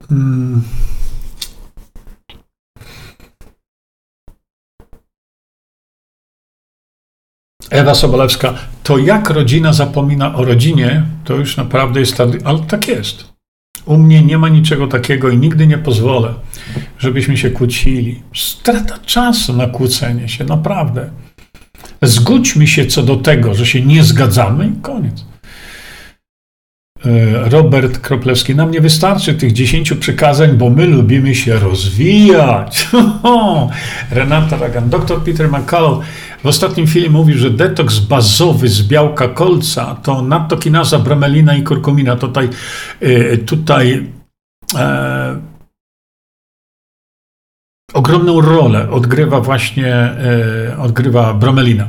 Hmm. 0.09 0.63
Ewa 7.71 7.95
Sobolewska, 7.95 8.55
to 8.83 8.99
jak 8.99 9.31
rodzina 9.31 9.73
zapomina 9.73 10.35
o 10.35 10.45
rodzinie, 10.45 11.07
to 11.25 11.35
już 11.35 11.57
naprawdę 11.57 12.01
jest, 12.01 12.21
ale 12.45 12.61
tak 12.69 12.89
jest. 12.89 13.36
U 13.87 13.99
mnie 13.99 14.23
nie 14.23 14.39
ma 14.39 14.49
niczego 14.49 14.87
takiego 14.87 15.31
i 15.31 15.39
nigdy 15.39 15.67
nie 15.67 15.79
pozwolę, 15.79 16.35
żebyśmy 16.99 17.37
się 17.37 17.51
kłócili. 17.51 18.23
Strata 18.35 18.99
czasu 18.99 19.53
na 19.53 19.67
kłócenie 19.67 20.29
się, 20.29 20.45
naprawdę. 20.45 21.11
Zgódźmy 22.03 22.67
się 22.67 22.87
co 22.87 23.03
do 23.03 23.17
tego, 23.17 23.55
że 23.55 23.67
się 23.67 23.83
nie 23.83 24.05
zgadzamy 24.05 24.67
i 24.67 24.83
koniec. 24.83 25.25
E, 27.07 27.49
Robert 27.49 27.99
Kroplewski, 27.99 28.55
nam 28.55 28.71
nie 28.71 28.81
wystarczy 28.81 29.35
tych 29.35 29.53
dziesięciu 29.53 29.97
przykazań, 29.97 30.53
bo 30.53 30.71
my 30.71 30.87
lubimy 30.87 31.35
się 31.35 31.59
rozwijać. 31.59 32.89
Renata 34.11 34.57
Ragan, 34.57 34.89
dr 34.91 35.21
Peter 35.21 35.49
McCullough 35.49 36.05
w 36.43 36.49
ostatnim 36.49 36.87
filmie 36.87 37.11
mówił, 37.11 37.39
że 37.39 37.51
detoks 37.51 37.99
bazowy 37.99 38.69
z 38.69 38.83
białka 38.83 39.29
kolca 39.29 39.95
to 40.03 40.23
nattokinaza, 40.23 40.99
bromelina 40.99 41.57
i 41.57 41.63
kurkumina. 41.63 42.17
Tutaj, 42.17 42.49
e, 43.01 43.37
tutaj 43.37 44.11
e, 44.75 45.41
ogromną 47.95 48.41
rolę 48.41 48.91
odgrywa 48.91 49.41
właśnie 49.41 49.95
e, 49.95 50.79
odgrywa 50.79 51.35
bromelina. 51.35 51.89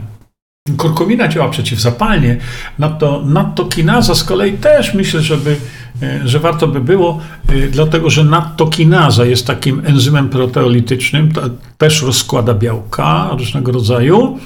Kurkumina 0.78 1.28
działa 1.28 1.50
przeciwzapalnie, 1.50 2.38
nadto, 2.80 3.24
nadto 3.26 3.66
kinaza 3.66 4.16
z 4.16 4.24
kolei 4.24 4.54
też 4.54 4.94
myślę, 4.94 5.22
żeby, 5.22 5.56
e, 6.02 6.28
że 6.28 6.40
warto 6.40 6.68
by 6.68 6.82
było, 6.82 7.20
e, 7.50 7.68
dlatego 7.68 8.10
że 8.10 8.24
nadto 8.24 8.68
kinaza 8.68 9.26
jest 9.26 9.48
takim 9.48 9.82
enzymem 9.86 10.30
proteolitycznym, 10.30 11.32
też 11.78 12.02
rozkłada 12.02 12.54
białka 12.54 13.30
różnego 13.32 13.72
rodzaju. 13.72 14.40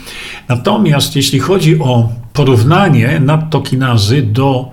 Natomiast 0.50 1.16
jeśli 1.16 1.40
chodzi 1.40 1.80
o 1.80 2.10
porównanie 2.34 3.20
nadto 3.20 3.62
kinazy 3.62 4.22
do, 4.22 4.72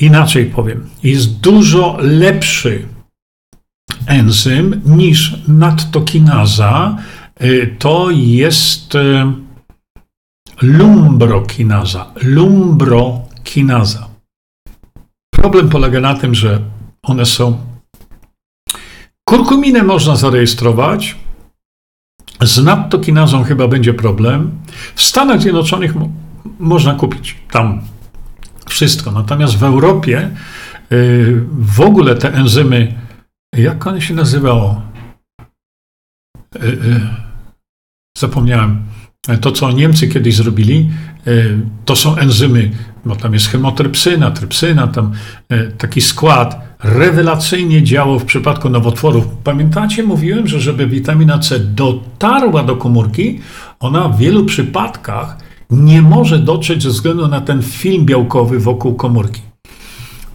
inaczej 0.00 0.46
powiem, 0.46 0.88
jest 1.02 1.40
dużo 1.40 1.96
lepszy 2.00 2.82
enzym 4.06 4.80
niż 4.86 5.36
nadto 5.48 6.00
kinaza, 6.00 6.96
e, 7.36 7.66
to 7.66 8.10
jest 8.10 8.96
lumbrokinaza. 10.62 12.06
Lumbrokinaza. 12.22 14.08
Problem 15.34 15.68
polega 15.68 16.00
na 16.00 16.14
tym, 16.14 16.34
że 16.34 16.60
one 17.02 17.26
są 17.26 17.58
Kurkuminę 19.28 19.82
można 19.82 20.16
zarejestrować. 20.16 21.16
Z 22.42 22.64
nadtokinazą 22.64 23.44
chyba 23.44 23.68
będzie 23.68 23.94
problem. 23.94 24.50
W 24.94 25.02
Stanach 25.02 25.40
Zjednoczonych 25.40 25.94
mo- 25.94 26.08
można 26.58 26.94
kupić 26.94 27.36
tam 27.50 27.80
wszystko. 28.68 29.12
Natomiast 29.12 29.56
w 29.58 29.62
Europie 29.62 30.30
y, 30.92 31.44
w 31.50 31.80
ogóle 31.80 32.14
te 32.14 32.34
enzymy, 32.34 32.94
jak 33.56 33.86
one 33.86 34.00
się 34.00 34.14
nazywało? 34.14 34.82
Y, 36.56 36.66
y, 36.66 37.00
Zapomniałem. 38.18 38.82
To, 39.40 39.52
co 39.52 39.72
Niemcy 39.72 40.08
kiedyś 40.08 40.36
zrobili, 40.36 40.90
y, 41.26 41.58
to 41.84 41.96
są 41.96 42.16
enzymy, 42.16 42.70
bo 43.04 43.16
tam 43.16 43.34
jest 43.34 43.48
chemotrypsyna, 43.48 44.30
trypsyna, 44.30 44.86
tam 44.86 45.12
y, 45.52 45.72
taki 45.78 46.00
skład 46.00 46.68
rewelacyjnie 46.84 47.82
działał 47.82 48.18
w 48.18 48.24
przypadku 48.24 48.68
nowotworów. 48.68 49.24
Pamiętacie, 49.44 50.02
mówiłem, 50.02 50.48
że 50.48 50.60
żeby 50.60 50.86
witamina 50.86 51.38
C 51.38 51.58
dotarła 51.60 52.62
do 52.62 52.76
komórki, 52.76 53.40
ona 53.80 54.08
w 54.08 54.18
wielu 54.18 54.44
przypadkach 54.44 55.36
nie 55.70 56.02
może 56.02 56.38
dotrzeć 56.38 56.82
ze 56.82 56.88
względu 56.88 57.28
na 57.28 57.40
ten 57.40 57.62
film 57.62 58.04
białkowy 58.04 58.58
wokół 58.58 58.94
komórki. 58.94 59.47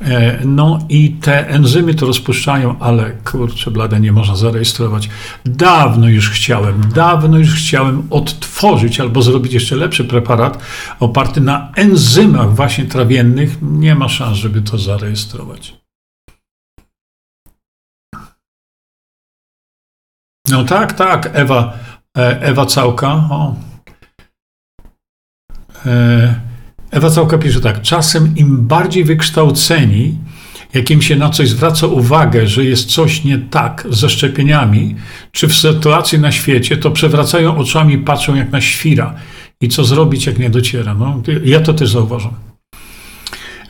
E, 0.04 0.40
No 0.46 0.80
i 0.90 1.12
te 1.12 1.48
enzymy 1.50 1.96
to 1.96 2.06
rozpuszczają, 2.06 2.80
ale 2.80 3.12
kurczę 3.12 3.72
blade, 3.72 4.00
nie 4.00 4.12
można 4.12 4.36
zarejestrować. 4.36 5.10
Dawno 5.46 6.10
już 6.10 6.30
chciałem, 6.30 6.90
dawno 6.96 7.38
już 7.38 7.56
chciałem 7.56 8.08
odtworzyć 8.10 9.00
albo 9.00 9.22
zrobić 9.22 9.54
jeszcze 9.54 9.76
lepszy 9.76 10.06
preparat 10.06 10.64
oparty 11.00 11.42
na 11.42 11.72
enzymach 11.76 12.56
właśnie 12.56 12.86
trawiennych. 12.86 13.58
Nie 13.62 13.96
ma 13.96 14.10
szans, 14.10 14.38
żeby 14.38 14.62
to 14.62 14.78
zarejestrować. 14.78 15.74
No 20.50 20.64
tak, 20.64 20.94
tak, 20.94 21.30
Ewa, 21.34 21.74
e, 22.18 22.42
Ewa 22.42 22.66
Całka. 22.66 23.14
O. 23.14 23.56
E, 25.86 26.53
Ewa 26.94 27.10
Całka 27.10 27.38
pisze 27.38 27.61
tak. 27.61 27.82
Czasem 27.82 28.34
im 28.36 28.68
bardziej 28.68 29.03
wykształceni, 29.03 30.18
jakim 30.74 31.02
się 31.02 31.15
na 31.15 31.30
coś 31.30 31.49
zwraca 31.49 31.88
uwagę, 31.88 32.48
że 32.48 32.65
jest 32.65 32.91
coś 32.91 33.24
nie 33.24 33.38
tak 33.38 33.88
ze 33.90 34.10
szczepieniami, 34.10 34.95
czy 35.32 35.48
w 35.48 35.56
sytuacji 35.56 36.20
na 36.20 36.32
świecie, 36.32 36.78
to 36.78 36.91
przewracają 36.91 37.57
oczami, 37.57 37.98
patrzą 37.98 38.36
jak 38.36 38.52
na 38.52 38.61
świra. 38.61 39.15
I 39.61 39.70
co 39.70 39.84
zrobić, 39.84 40.26
jak 40.26 40.40
nie 40.40 40.49
dociera? 40.49 40.94
No, 40.94 41.22
ja 41.44 41.60
to 41.60 41.74
też 41.74 41.91
zauważam. 41.91 42.34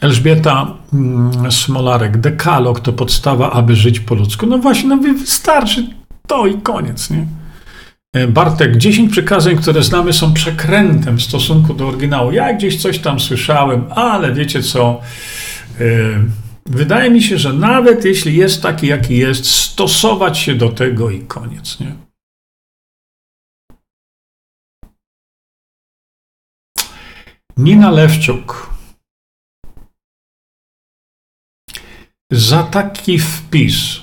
Elżbieta 0.01 0.67
mm, 0.93 1.51
Smolarek, 1.51 2.17
dekalog 2.17 2.79
to 2.79 2.93
podstawa, 2.93 3.51
aby 3.51 3.75
żyć 3.75 3.99
po 3.99 4.15
ludzku. 4.15 4.45
No 4.45 4.57
właśnie, 4.57 4.89
no 4.89 4.97
wystarczy 4.97 5.87
to 6.27 6.47
i 6.47 6.61
koniec, 6.61 7.09
nie? 7.09 7.25
E, 8.13 8.27
Bartek, 8.27 8.77
10 8.77 9.11
przykazań, 9.11 9.57
które 9.57 9.83
znamy, 9.83 10.13
są 10.13 10.33
przekrętem 10.33 11.17
w 11.17 11.21
stosunku 11.21 11.73
do 11.73 11.87
oryginału. 11.87 12.31
Ja 12.31 12.53
gdzieś 12.53 12.81
coś 12.81 12.99
tam 12.99 13.19
słyszałem, 13.19 13.85
ale 13.93 14.33
wiecie 14.33 14.63
co? 14.63 15.01
E, 15.79 16.43
Wydaje 16.65 17.09
mi 17.09 17.23
się, 17.23 17.37
że 17.37 17.53
nawet 17.53 18.05
jeśli 18.05 18.35
jest 18.35 18.61
taki, 18.61 18.87
jaki 18.87 19.17
jest, 19.17 19.45
stosować 19.45 20.37
się 20.37 20.55
do 20.55 20.69
tego 20.69 21.09
i 21.09 21.21
koniec, 21.21 21.79
nie? 21.79 21.95
Nina 27.57 27.91
Lewczuk. 27.91 28.73
Za 32.31 32.63
taki 32.63 33.19
wpis 33.19 34.02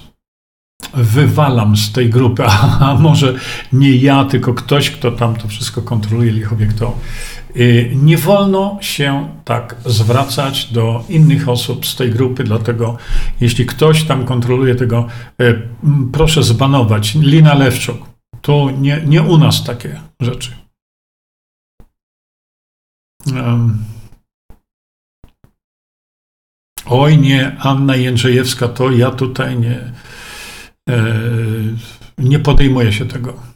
wywalam 0.94 1.76
z 1.76 1.92
tej 1.92 2.10
grupy, 2.10 2.44
a 2.80 2.96
może 3.00 3.34
nie 3.72 3.96
ja, 3.96 4.24
tylko 4.24 4.54
ktoś, 4.54 4.90
kto 4.90 5.10
tam 5.10 5.36
to 5.36 5.48
wszystko 5.48 5.82
kontroluje, 5.82 6.32
lichowie 6.32 6.66
kto. 6.66 6.98
Y, 7.56 7.92
Nie 7.94 8.18
wolno 8.18 8.78
się 8.80 9.28
tak 9.44 9.76
zwracać 9.86 10.72
do 10.72 11.04
innych 11.08 11.48
osób 11.48 11.86
z 11.86 11.96
tej 11.96 12.10
grupy, 12.10 12.44
dlatego 12.44 12.96
jeśli 13.40 13.66
ktoś 13.66 14.04
tam 14.04 14.24
kontroluje 14.24 14.74
tego, 14.74 15.06
y, 15.42 15.68
proszę 16.12 16.42
zbanować. 16.42 17.14
Lina 17.14 17.54
Lewczuk, 17.54 17.98
tu 18.42 18.70
nie, 18.70 19.02
nie 19.06 19.22
u 19.22 19.38
nas 19.38 19.64
takie 19.64 20.00
rzeczy. 20.20 20.50
Em. 23.26 23.84
Oj 26.86 27.18
nie, 27.18 27.56
Anna 27.58 27.96
Jędrzejewska, 27.96 28.68
to 28.68 28.90
ja 28.90 29.10
tutaj 29.10 29.58
nie, 29.58 29.92
nie 32.18 32.38
podejmuję 32.38 32.92
się 32.92 33.06
tego. 33.06 33.50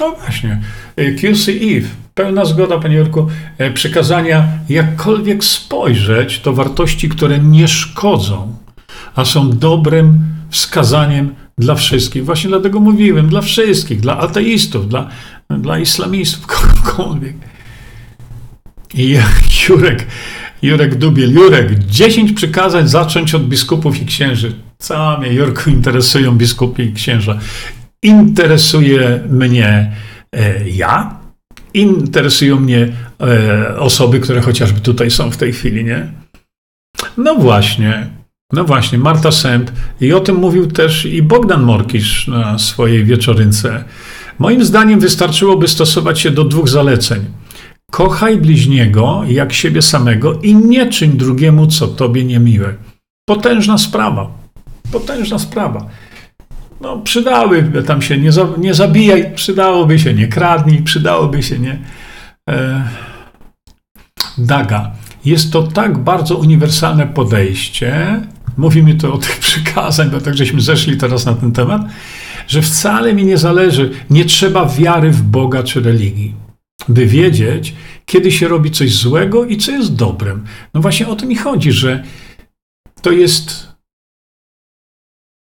No 0.00 0.16
właśnie, 0.24 0.60
e, 0.96 1.12
QC 1.12 1.48
Eve, 1.48 1.88
pełna 2.14 2.44
zgoda, 2.44 2.78
panie 2.78 2.96
Jurku, 2.96 3.28
E, 3.58 3.70
przykazania, 3.70 4.48
jakkolwiek 4.68 5.44
spojrzeć, 5.44 6.40
to 6.40 6.52
wartości, 6.52 7.08
które 7.08 7.38
nie 7.38 7.68
szkodzą, 7.68 8.56
a 9.14 9.24
są 9.24 9.50
dobrym 9.50 10.24
wskazaniem 10.50 11.34
dla 11.58 11.74
wszystkich. 11.74 12.24
Właśnie 12.24 12.50
dlatego 12.50 12.80
mówiłem, 12.80 13.28
dla 13.28 13.40
wszystkich, 13.40 14.00
dla 14.00 14.18
ateistów, 14.18 14.88
dla, 14.88 15.08
dla 15.50 15.78
islamistów, 15.78 16.46
kogokolwiek. 16.56 17.36
I 18.94 19.18
Jurek, 19.68 20.06
Jurek 20.66 20.94
Dubiel, 20.94 21.32
Jurek, 21.32 21.78
10 21.78 22.32
przykazań 22.32 22.88
zacząć 22.88 23.34
od 23.34 23.48
biskupów 23.48 24.02
i 24.02 24.06
księży. 24.06 24.52
Co 24.78 25.18
mnie, 25.20 25.32
Jurku, 25.32 25.70
interesują 25.70 26.32
biskupi 26.32 26.82
i 26.82 26.92
księża? 26.92 27.38
Interesuje 28.02 29.20
mnie 29.30 29.92
e, 30.36 30.68
ja, 30.68 31.20
interesują 31.74 32.60
mnie 32.60 32.92
e, 33.20 33.78
osoby, 33.78 34.20
które 34.20 34.40
chociażby 34.40 34.80
tutaj 34.80 35.10
są 35.10 35.30
w 35.30 35.36
tej 35.36 35.52
chwili, 35.52 35.84
nie? 35.84 36.12
No 37.16 37.34
właśnie, 37.34 38.06
no 38.52 38.64
właśnie, 38.64 38.98
Marta 38.98 39.32
Sęp 39.32 39.70
i 40.00 40.12
o 40.12 40.20
tym 40.20 40.36
mówił 40.36 40.66
też 40.66 41.06
i 41.06 41.22
Bogdan 41.22 41.62
Morkisz 41.62 42.28
na 42.28 42.58
swojej 42.58 43.04
wieczorynce. 43.04 43.84
Moim 44.38 44.64
zdaniem 44.64 45.00
wystarczyłoby 45.00 45.68
stosować 45.68 46.20
się 46.20 46.30
do 46.30 46.44
dwóch 46.44 46.68
zaleceń. 46.68 47.24
Kochaj 47.96 48.38
bliźniego 48.38 49.22
jak 49.28 49.52
siebie 49.52 49.82
samego 49.82 50.40
i 50.40 50.54
nie 50.54 50.86
czyń 50.86 51.12
drugiemu, 51.12 51.66
co 51.66 51.88
tobie 51.88 52.24
niemiłe. 52.24 52.74
Potężna 53.28 53.78
sprawa. 53.78 54.30
Potężna 54.92 55.38
sprawa. 55.38 55.86
No, 56.80 56.98
przydałyby 56.98 57.82
tam 57.82 58.02
się, 58.02 58.18
nie, 58.18 58.32
za, 58.32 58.48
nie 58.58 58.74
zabijaj, 58.74 59.34
przydałoby 59.34 59.98
się, 59.98 60.14
nie 60.14 60.28
kradnij, 60.28 60.82
przydałoby 60.82 61.42
się, 61.42 61.58
nie. 61.58 61.78
E, 62.50 62.88
Daga. 64.38 64.90
Jest 65.24 65.52
to 65.52 65.62
tak 65.62 65.98
bardzo 65.98 66.36
uniwersalne 66.36 67.06
podejście, 67.06 68.20
mówimy 68.56 68.94
tu 68.94 69.14
o 69.14 69.18
tych 69.18 69.38
przykazań, 69.48 70.10
bo 70.10 70.20
tak 70.20 70.36
żeśmy 70.36 70.60
zeszli 70.60 70.96
teraz 70.96 71.26
na 71.26 71.34
ten 71.34 71.52
temat, 71.52 71.82
że 72.48 72.62
wcale 72.62 73.14
mi 73.14 73.24
nie 73.24 73.38
zależy, 73.38 73.90
nie 74.10 74.24
trzeba 74.24 74.66
wiary 74.66 75.10
w 75.10 75.22
Boga 75.22 75.62
czy 75.62 75.80
religii, 75.80 76.45
by 76.88 77.06
wiedzieć, 77.06 77.74
kiedy 78.04 78.32
się 78.32 78.48
robi 78.48 78.70
coś 78.70 78.94
złego 78.94 79.44
i 79.44 79.56
co 79.56 79.72
jest 79.72 79.94
dobrem. 79.94 80.44
No 80.74 80.80
właśnie 80.80 81.08
o 81.08 81.16
to 81.16 81.26
mi 81.26 81.36
chodzi, 81.36 81.72
że 81.72 82.04
to 83.02 83.12
jest, 83.12 83.72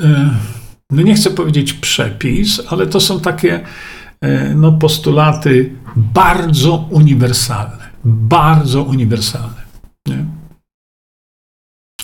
e, 0.01 0.39
no 0.91 1.01
nie 1.01 1.15
chcę 1.15 1.31
powiedzieć 1.31 1.73
przepis, 1.73 2.61
ale 2.69 2.88
to 2.88 2.99
są 2.99 3.19
takie 3.19 3.65
e, 4.22 4.55
no, 4.55 4.72
postulaty 4.72 5.76
bardzo 5.95 6.76
uniwersalne, 6.76 7.89
bardzo 8.05 8.84
uniwersalne. 8.84 9.64
Nie? 10.07 10.26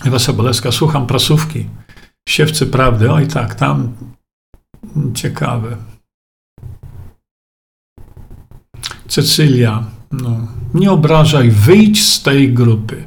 Ewa 0.05 0.19
Sobolewska, 0.19 0.71
słucham 0.71 1.07
prasówki, 1.07 1.65
siewcy 2.29 2.67
prawdy, 2.67 3.11
oj 3.11 3.27
tak, 3.27 3.55
tam 3.55 3.95
ciekawe. 5.13 5.88
Cecylia, 9.09 9.83
no, 10.11 10.47
nie 10.73 10.91
obrażaj, 10.91 11.49
wyjdź 11.49 12.05
z 12.05 12.23
tej 12.23 12.53
grupy. 12.53 13.03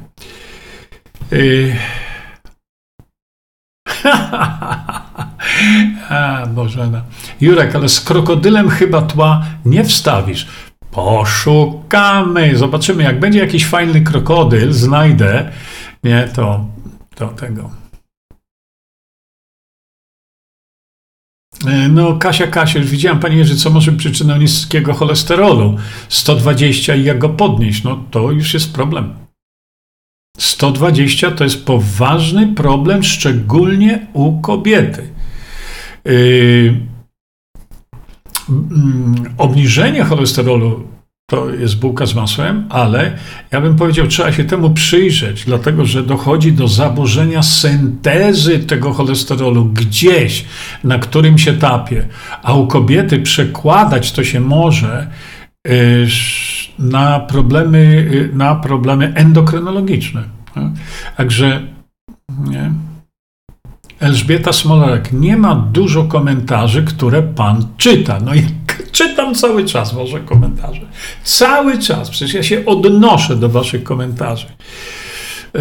Y... 1.33 1.75
A, 6.09 6.45
Bożena. 6.47 7.01
Jurek, 7.41 7.75
ale 7.75 7.89
z 7.89 8.01
krokodylem 8.01 8.69
chyba 8.69 9.01
tła 9.01 9.45
nie 9.65 9.83
wstawisz. 9.83 10.47
Poszukamy, 10.91 12.57
zobaczymy, 12.57 13.03
jak 13.03 13.19
będzie 13.19 13.39
jakiś 13.39 13.65
fajny 13.65 14.01
krokodyl, 14.01 14.73
znajdę, 14.73 15.51
nie, 16.03 16.29
to, 16.35 16.65
to 17.15 17.27
tego. 17.27 17.82
No, 21.89 22.17
Kasia, 22.17 22.47
Kasia, 22.47 22.79
już 22.79 22.89
widziałam, 22.89 23.19
Panie 23.19 23.37
Jerzy, 23.37 23.55
co 23.55 23.69
może 23.69 23.91
przyczyną 23.91 24.37
niskiego 24.37 24.93
cholesterolu? 24.93 25.77
120 26.09 26.95
i 26.95 27.03
jak 27.03 27.19
go 27.19 27.29
podnieść? 27.29 27.83
No, 27.83 28.03
to 28.11 28.31
już 28.31 28.53
jest 28.53 28.73
problem. 28.73 29.13
120 30.37 31.31
to 31.31 31.43
jest 31.43 31.65
poważny 31.65 32.47
problem, 32.47 33.03
szczególnie 33.03 34.07
u 34.13 34.41
kobiety. 34.41 35.09
Yy, 36.05 36.75
obniżenie 39.37 40.03
cholesterolu 40.03 40.92
to 41.33 41.49
jest 41.49 41.79
bułka 41.79 42.05
z 42.05 42.15
masłem, 42.15 42.65
ale 42.69 43.17
ja 43.51 43.61
bym 43.61 43.75
powiedział, 43.75 44.07
trzeba 44.07 44.31
się 44.31 44.43
temu 44.43 44.69
przyjrzeć, 44.69 45.45
dlatego 45.45 45.85
że 45.85 46.03
dochodzi 46.03 46.51
do 46.51 46.67
zaburzenia 46.67 47.43
syntezy 47.43 48.59
tego 48.59 48.93
cholesterolu 48.93 49.65
gdzieś 49.65 50.45
na 50.83 50.99
którymś 50.99 51.47
etapie, 51.47 52.07
a 52.43 52.53
u 52.53 52.67
kobiety 52.67 53.19
przekładać 53.19 54.11
to 54.11 54.23
się 54.23 54.39
może 54.39 55.07
y, 55.67 56.07
na 56.79 57.19
problemy, 57.19 57.77
y, 58.13 58.29
na 58.33 58.55
problemy 58.55 59.13
endokrynologiczne. 59.15 60.23
Także 61.17 61.61
nie. 62.43 62.71
Elżbieta 63.99 64.53
Smolarek, 64.53 65.13
nie 65.13 65.37
ma 65.37 65.55
dużo 65.55 66.03
komentarzy, 66.03 66.83
które 66.83 67.23
pan 67.23 67.65
czyta. 67.77 68.19
No 68.19 68.31
czytam 68.91 69.35
cały 69.35 69.65
czas 69.65 69.93
wasze 69.93 70.19
komentarze. 70.19 70.81
Cały 71.23 71.77
czas. 71.77 72.09
Przecież 72.09 72.33
ja 72.33 72.43
się 72.43 72.65
odnoszę 72.65 73.35
do 73.35 73.49
waszych 73.49 73.83
komentarzy. 73.83 74.47
E, 75.55 75.59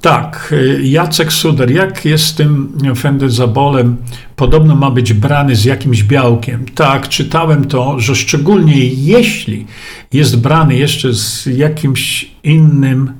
tak, 0.00 0.54
e, 0.56 0.82
Jacek 0.82 1.32
Suder, 1.32 1.70
jak 1.70 2.04
jest 2.04 2.24
z 2.24 2.34
tym 2.34 2.78
fendezabolem? 2.96 3.96
Podobno 4.36 4.74
ma 4.74 4.90
być 4.90 5.12
brany 5.12 5.56
z 5.56 5.64
jakimś 5.64 6.02
białkiem. 6.02 6.66
Tak, 6.74 7.08
czytałem 7.08 7.64
to, 7.64 8.00
że 8.00 8.14
szczególnie 8.14 8.84
jeśli 8.86 9.66
jest 10.12 10.40
brany 10.40 10.76
jeszcze 10.76 11.14
z 11.14 11.46
jakimś 11.46 12.30
innym, 12.42 13.12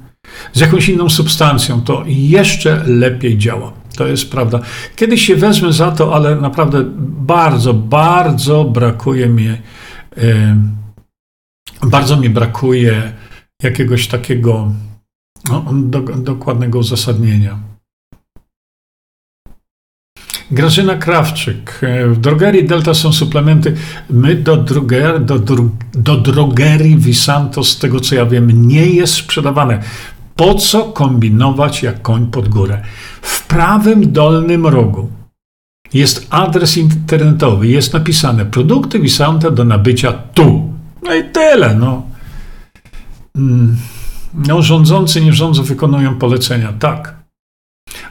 z 0.52 0.60
jakąś 0.60 0.88
inną 0.88 1.09
substancją, 1.09 1.80
to 1.80 2.05
jeszcze 2.06 2.82
lepiej 2.86 3.38
działa. 3.38 3.72
To 3.97 4.06
jest 4.06 4.31
prawda. 4.31 4.60
Kiedyś 4.97 5.27
się 5.27 5.36
wezmę 5.36 5.73
za 5.73 5.93
to, 5.93 6.14
ale 6.14 6.36
naprawdę 6.36 6.85
bardzo, 6.98 7.74
bardzo 7.74 8.64
brakuje 8.64 9.28
mi, 9.28 9.48
bardzo 11.82 12.16
mi 12.16 12.31
brakuje 12.31 13.12
jakiegoś 13.62 14.09
takiego 14.09 14.73
no, 15.48 15.64
do, 15.74 16.01
dokładnego 16.01 16.78
uzasadnienia. 16.78 17.59
Grażyna 20.51 20.97
Krawczyk. 20.97 21.81
W 22.06 22.16
drogerii 22.16 22.64
Delta 22.64 22.94
są 22.94 23.12
suplementy. 23.12 23.74
My 24.10 24.35
do, 24.35 24.56
droger, 24.56 25.24
do, 25.24 25.39
do 25.94 26.16
drogerii 26.16 26.97
Visanto, 26.97 27.64
z 27.64 27.78
tego 27.78 28.01
co 28.01 28.14
ja 28.14 28.27
wiem, 28.27 28.68
nie 28.68 28.86
jest 28.86 29.14
sprzedawane. 29.14 29.82
Po 30.36 30.54
co 30.54 30.84
kombinować 30.84 31.82
jak 31.82 32.02
koń 32.02 32.26
pod 32.26 32.48
górę? 32.48 32.82
W 33.22 33.46
prawym 33.46 34.12
dolnym 34.12 34.66
rogu 34.66 35.08
jest 35.94 36.26
adres 36.30 36.76
internetowy, 36.76 37.68
jest 37.68 37.92
napisane 37.92 38.46
produkty 38.46 38.98
Visanta 39.00 39.50
do 39.50 39.64
nabycia 39.64 40.12
tu. 40.12 40.72
No 41.02 41.14
i 41.14 41.24
tyle, 41.24 41.74
no. 41.74 42.02
Mm, 43.36 43.76
no, 44.34 44.62
rządzący, 44.62 45.20
nie 45.20 45.32
rządzą, 45.32 45.62
wykonują 45.62 46.18
polecenia. 46.18 46.72
Tak. 46.72 47.16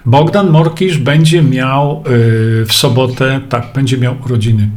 Bogdan 0.06 0.50
Morkisz 0.50 0.98
będzie 0.98 1.44
miał 1.44 2.04
yy, 2.04 2.66
w 2.66 2.74
sobotę, 2.74 3.42
tak, 3.50 3.74
będzie 3.74 3.98
miał 3.98 4.16
urodziny. 4.26 4.70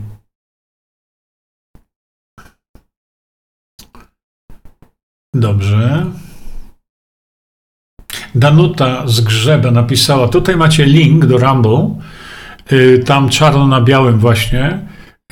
Dobrze. 5.35 6.07
Danuta 8.39 9.07
z 9.07 9.21
Grzeba 9.21 9.71
napisała, 9.71 10.29
tutaj 10.29 10.57
macie 10.57 10.87
link 10.87 11.27
do 11.27 11.39
Rumble, 11.39 11.95
y, 12.73 13.03
tam 13.07 13.29
czarno 13.29 13.67
na 13.67 13.81
białym 13.81 14.19
właśnie, 14.19 14.79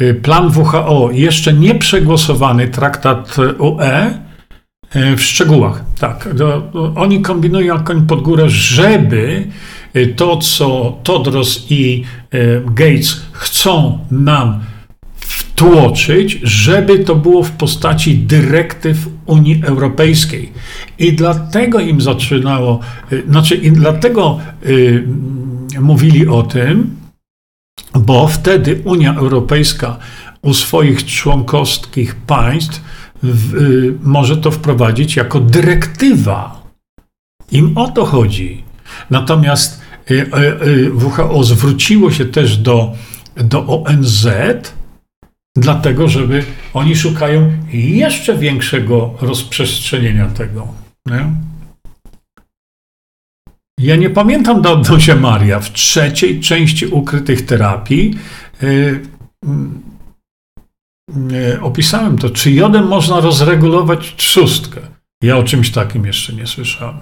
y, 0.00 0.14
plan 0.14 0.50
WHO, 0.56 1.08
jeszcze 1.12 1.52
nie 1.52 1.74
przegłosowany 1.74 2.68
traktat 2.68 3.36
UE 3.58 4.10
y, 4.96 5.16
w 5.16 5.22
szczegółach. 5.22 5.84
Tak, 5.98 6.28
oni 6.96 7.22
kombinują 7.22 7.84
koń 7.84 8.06
pod 8.06 8.22
górę, 8.22 8.44
żeby 8.48 9.46
to, 10.16 10.36
co 10.36 10.98
Todros 11.02 11.66
i 11.70 12.04
Gates 12.66 13.26
chcą 13.32 13.98
nam 14.10 14.60
tłoczyć, 15.56 16.40
żeby 16.42 16.98
to 16.98 17.14
było 17.14 17.42
w 17.42 17.50
postaci 17.50 18.18
dyrektyw 18.18 19.08
Unii 19.26 19.62
Europejskiej. 19.64 20.52
I 20.98 21.12
dlatego 21.12 21.80
im 21.80 22.00
zaczynało, 22.00 22.80
y, 23.12 23.22
znaczy 23.28 23.54
i 23.54 23.72
dlatego 23.72 24.38
y, 24.66 25.08
mówili 25.80 26.28
o 26.28 26.42
tym, 26.42 26.96
bo 27.94 28.28
wtedy 28.28 28.80
Unia 28.84 29.14
Europejska 29.14 29.96
u 30.42 30.54
swoich 30.54 31.04
członkowskich 31.04 32.14
państw 32.14 32.80
w, 33.22 33.54
y, 33.54 33.94
może 34.02 34.36
to 34.36 34.50
wprowadzić 34.50 35.16
jako 35.16 35.40
dyrektywa. 35.40 36.62
Im 37.50 37.78
o 37.78 37.88
to 37.88 38.04
chodzi. 38.04 38.64
Natomiast 39.10 39.80
y, 40.10 40.14
y, 40.14 40.92
WHO 40.92 41.44
zwróciło 41.44 42.10
się 42.10 42.24
też 42.24 42.56
do, 42.56 42.92
do 43.36 43.66
ONZ, 43.66 44.26
dlatego 45.56 46.08
żeby 46.08 46.44
oni 46.74 46.96
szukają 46.96 47.52
jeszcze 47.72 48.38
większego 48.38 49.14
rozprzestrzenienia 49.20 50.26
tego. 50.26 50.68
Nie? 51.06 51.26
Ja 53.80 53.96
nie 53.96 54.10
pamiętam 54.10 54.62
do 54.62 55.00
się 55.00 55.14
Maria. 55.14 55.60
W 55.60 55.72
trzeciej 55.72 56.40
części 56.40 56.86
ukrytych 56.86 57.46
terapii 57.46 58.14
yy, 58.62 59.00
yy, 61.30 61.60
opisałem 61.60 62.18
to, 62.18 62.30
czy 62.30 62.50
jodem 62.50 62.86
można 62.86 63.20
rozregulować 63.20 64.14
trzustkę. 64.16 64.80
Ja 65.22 65.36
o 65.36 65.42
czymś 65.42 65.70
takim 65.70 66.06
jeszcze 66.06 66.32
nie 66.32 66.46
słyszałem. 66.46 66.98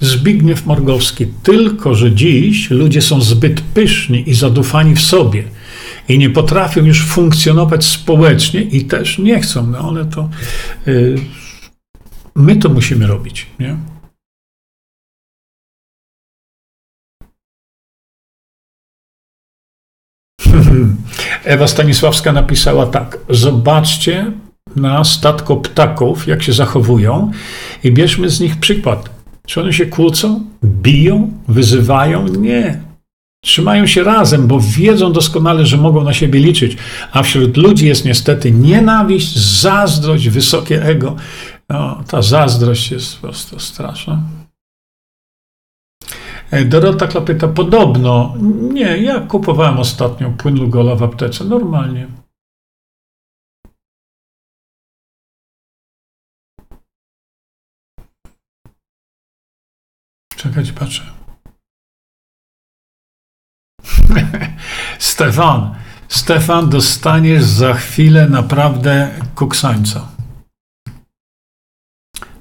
Zbigniew 0.00 0.66
Morgowski, 0.66 1.26
tylko 1.42 1.94
że 1.94 2.12
dziś 2.12 2.70
ludzie 2.70 3.02
są 3.02 3.20
zbyt 3.20 3.60
pyszni 3.60 4.30
i 4.30 4.34
zadufani 4.34 4.94
w 4.94 5.02
sobie– 5.02 5.44
i 6.08 6.18
nie 6.18 6.30
potrafią 6.30 6.84
już 6.84 7.06
funkcjonować 7.06 7.84
społecznie 7.84 8.62
i 8.62 8.84
też 8.84 9.18
nie 9.18 9.40
chcą, 9.40 9.66
no 9.66 9.78
ale 9.78 10.04
to 10.04 10.28
y, 10.88 11.16
my 12.34 12.56
to 12.56 12.68
musimy 12.68 13.06
robić, 13.06 13.46
nie? 13.60 13.76
Ewa 21.44 21.68
Stanisławska 21.68 22.32
napisała 22.32 22.86
tak: 22.86 23.18
Zobaczcie 23.28 24.32
na 24.76 25.04
statko 25.04 25.56
ptaków, 25.56 26.26
jak 26.26 26.42
się 26.42 26.52
zachowują, 26.52 27.30
i 27.84 27.92
bierzmy 27.92 28.30
z 28.30 28.40
nich 28.40 28.60
przykład. 28.60 29.10
Czy 29.46 29.60
one 29.60 29.72
się 29.72 29.86
kłócą, 29.86 30.44
biją, 30.64 31.32
wyzywają? 31.48 32.28
Nie. 32.28 32.83
Trzymają 33.44 33.86
się 33.86 34.04
razem, 34.04 34.46
bo 34.46 34.60
wiedzą 34.60 35.12
doskonale, 35.12 35.66
że 35.66 35.76
mogą 35.76 36.04
na 36.04 36.12
siebie 36.12 36.40
liczyć. 36.40 36.76
A 37.12 37.22
wśród 37.22 37.56
ludzi 37.56 37.86
jest 37.86 38.04
niestety 38.04 38.52
nienawiść, 38.52 39.38
zazdrość, 39.38 40.28
wysokie 40.28 40.82
ego. 40.82 41.16
No, 41.68 42.04
ta 42.08 42.22
zazdrość 42.22 42.90
jest 42.90 43.16
po 43.16 43.20
prostu 43.22 43.58
straszna. 43.58 44.22
E, 46.50 46.64
Dorota 46.64 47.06
Klapyta, 47.06 47.48
podobno. 47.48 48.34
Nie, 48.72 48.98
ja 48.98 49.20
kupowałem 49.20 49.78
ostatnio 49.78 50.30
płyn 50.30 50.58
Lugola 50.58 50.94
w 50.94 51.02
aptece. 51.02 51.44
Normalnie. 51.44 52.06
Czekać, 60.36 60.72
patrzę. 60.72 61.23
Stefan, 64.98 65.74
Stefan, 66.08 66.70
dostaniesz 66.70 67.44
za 67.44 67.74
chwilę 67.74 68.28
naprawdę 68.28 69.20
kuksańca. 69.34 70.08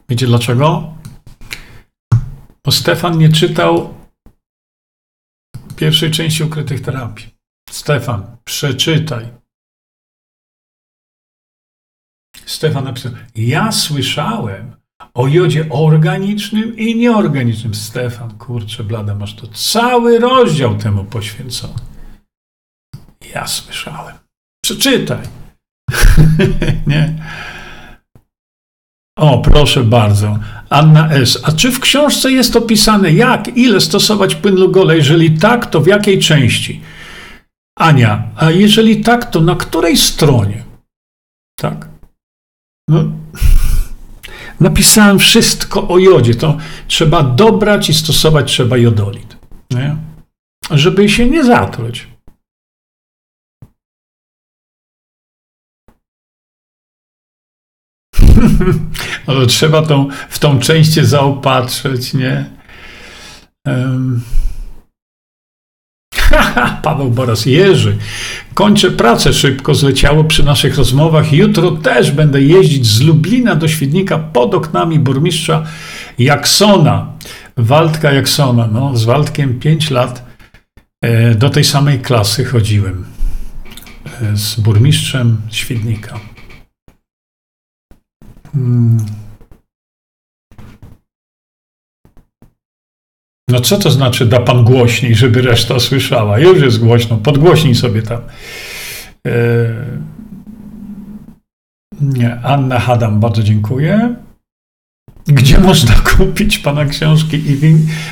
Wiecie 0.10 0.26
dlaczego? 0.27 0.94
Bo 2.65 2.72
Stefan 2.72 3.18
nie 3.18 3.30
czytał 3.30 3.94
pierwszej 5.76 6.11
części 6.11 6.44
ukrytych 6.44 6.81
terapii. 6.81 7.35
Stefan, 7.69 8.38
przeczytaj. 8.44 9.30
Stefan 12.45 12.84
napisał: 12.84 13.11
Ja 13.35 13.72
słyszałem, 13.72 14.76
o 15.14 15.27
jodzie 15.27 15.69
organicznym 15.69 16.77
i 16.77 16.95
nieorganicznym. 16.95 17.73
Stefan, 17.73 18.38
kurczę, 18.38 18.84
blada, 18.84 19.15
masz 19.15 19.35
to 19.35 19.48
cały 19.48 20.19
rozdział 20.19 20.77
temu 20.77 21.03
poświęcony. 21.03 21.73
Ja 23.34 23.48
słyszałem. 23.48 24.15
Przeczytaj. 24.64 25.19
nie? 26.88 27.15
O, 29.18 29.38
proszę 29.41 29.84
bardzo. 29.84 30.40
Anna 30.69 31.10
S. 31.10 31.40
A 31.44 31.52
czy 31.52 31.72
w 31.72 31.80
książce 31.80 32.31
jest 32.31 32.56
opisane, 32.56 33.14
jak, 33.14 33.57
ile 33.57 33.81
stosować 33.81 34.35
płyn 34.35 34.56
Lugole? 34.56 34.98
Jeżeli 34.98 35.38
tak, 35.38 35.65
to 35.65 35.81
w 35.81 35.88
jakiej 35.88 36.19
części? 36.19 36.81
Ania, 37.80 38.23
a 38.35 38.52
jeżeli 38.52 39.03
tak, 39.03 39.31
to 39.31 39.41
na 39.41 39.56
której 39.56 39.98
stronie? 39.98 40.64
Tak? 41.60 41.90
No, 42.90 43.11
napisałem 44.60 45.20
wszystko 45.20 45.88
o 45.88 45.98
jodzie. 46.00 46.36
To 46.36 46.58
trzeba 46.88 47.24
dobrać 47.24 47.90
i 47.90 47.94
stosować 47.94 48.52
trzeba 48.52 48.78
jodolit. 48.78 49.38
Nie? 49.72 49.96
Żeby 50.72 51.10
się 51.10 51.30
nie 51.30 51.44
zatruć. 51.44 52.08
Ale 59.28 59.48
trzeba 59.48 59.82
tą, 59.82 60.08
w 60.30 60.40
tą 60.40 60.60
część 60.60 60.94
zaopatrzyć, 60.94 62.14
nie? 62.14 62.50
Um. 63.66 64.22
Paweł 66.84 67.10
Boras, 67.10 67.46
Jerzy, 67.46 67.98
kończę 68.54 68.92
pracę 68.92 69.34
szybko, 69.34 69.76
zleciało 69.76 70.24
przy 70.24 70.44
naszych 70.44 70.78
rozmowach. 70.78 71.34
Jutro 71.34 71.72
też 71.72 72.12
będę 72.12 72.42
jeździć 72.42 72.86
z 72.86 73.02
Lublina 73.02 73.56
do 73.56 73.68
Świdnika 73.68 74.18
pod 74.18 74.54
oknami 74.54 75.00
burmistrza 75.00 75.64
Jaksona. 76.20 77.08
Waldka 77.58 78.12
Jaksona. 78.12 78.68
No, 78.74 78.98
z 78.98 79.06
Waldkiem 79.06 79.60
5 79.60 79.92
lat 79.92 80.26
e, 81.02 81.36
do 81.36 81.50
tej 81.50 81.64
samej 81.64 82.00
klasy 82.00 82.46
chodziłem. 82.46 83.06
E, 84.22 84.38
z 84.38 84.60
burmistrzem 84.60 85.38
Świdnika. 85.50 86.20
Hmm. 88.54 89.23
No 93.54 93.62
co 93.62 93.78
to 93.78 93.92
znaczy 93.92 94.26
da 94.26 94.40
pan 94.40 94.64
głośniej, 94.64 95.16
żeby 95.16 95.42
reszta 95.42 95.80
słyszała? 95.80 96.40
Już 96.40 96.62
jest 96.62 96.80
głośno, 96.80 97.18
podgłośnij 97.18 97.76
sobie 97.76 98.02
tam. 98.02 98.22
Eee... 99.26 99.34
Nie, 102.02 102.36
Anna 102.36 102.80
Hadam, 102.80 103.20
bardzo 103.20 103.44
dziękuję. 103.44 104.16
Gdzie 105.28 105.60
można 105.60 105.94
kupić 105.94 106.60
pana 106.60 106.86
książki? 106.86 107.42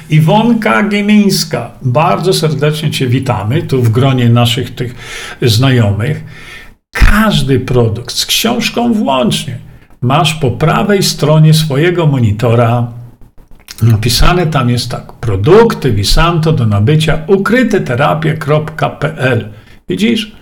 Iwonka 0.10 0.84
Giemińska. 0.90 1.72
Bardzo 1.82 2.34
serdecznie 2.34 2.92
cię 2.92 3.08
witamy 3.08 3.64
tu 3.64 3.84
w 3.84 3.90
gronie 3.90 4.30
naszych 4.30 4.76
tych 4.76 4.96
znajomych. 5.42 6.24
Każdy 6.94 7.60
produkt 7.60 8.16
z 8.16 8.26
książką 8.26 8.94
włącznie 8.94 9.58
masz 10.02 10.34
po 10.34 10.52
prawej 10.52 11.04
stronie 11.04 11.54
swojego 11.54 12.08
monitora 12.08 13.01
napisane 13.82 14.48
tam 14.48 14.70
jest 14.70 14.92
tak, 14.92 15.14
produkty 15.14 15.92
Visanto 15.92 16.54
do 16.54 16.66
nabycia 16.66 17.24
ukryteterapie.pl. 17.28 19.50
Widzisz? 19.90 20.36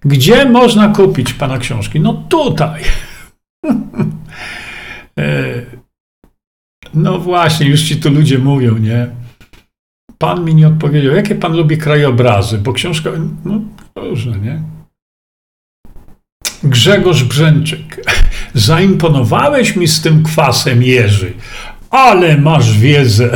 Gdzie 0.00 0.50
można 0.50 0.88
kupić 0.88 1.32
pana 1.32 1.58
książki? 1.58 2.00
No 2.00 2.24
tutaj. 2.28 2.82
E, 5.18 5.62
no 6.94 7.18
właśnie, 7.18 7.68
już 7.68 7.82
ci 7.82 7.96
tu 7.96 8.10
ludzie 8.10 8.38
mówią, 8.38 8.78
nie? 8.78 9.08
Pan 10.18 10.44
mi 10.44 10.54
nie 10.54 10.68
odpowiedział, 10.68 11.14
jakie 11.14 11.34
pan 11.34 11.56
lubi 11.56 11.78
krajobrazy, 11.78 12.58
bo 12.58 12.72
książka, 12.72 13.10
no 13.44 13.60
różne, 13.96 14.38
nie? 14.38 14.62
Grzegorz 16.64 17.24
Brzęczyk. 17.24 18.04
Zaimponowałeś 18.54 19.76
mi 19.76 19.88
z 19.88 20.02
tym 20.02 20.22
kwasem 20.22 20.82
Jerzy, 20.82 21.32
ale 21.94 22.36
masz 22.38 22.78
wiedzę. 22.78 23.30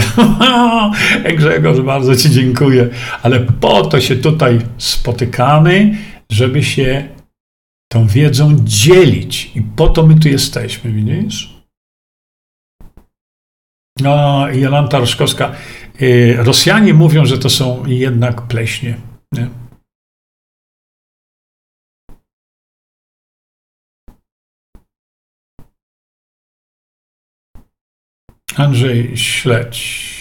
Grzegorz, 1.38 1.80
bardzo 1.80 2.16
Ci 2.16 2.30
dziękuję. 2.30 2.88
Ale 3.22 3.40
po 3.40 3.86
to 3.86 4.00
się 4.00 4.16
tutaj 4.16 4.58
spotykamy, 4.78 5.96
żeby 6.30 6.64
się 6.64 7.08
tą 7.92 8.06
wiedzą 8.06 8.56
dzielić. 8.64 9.50
I 9.54 9.62
po 9.62 9.88
to 9.88 10.06
my 10.06 10.14
tu 10.14 10.28
jesteśmy, 10.28 10.92
widzisz? 10.92 11.58
No, 14.00 14.46
Jolanta 14.52 14.98
Roszkowska. 14.98 15.52
Y, 16.02 16.36
Rosjanie 16.38 16.94
mówią, 16.94 17.24
że 17.24 17.38
to 17.38 17.50
są 17.50 17.86
jednak 17.86 18.42
pleśnie. 18.42 18.94
Nie? 19.32 19.48
Andrzej 28.58 29.16
Śledź. 29.16 30.18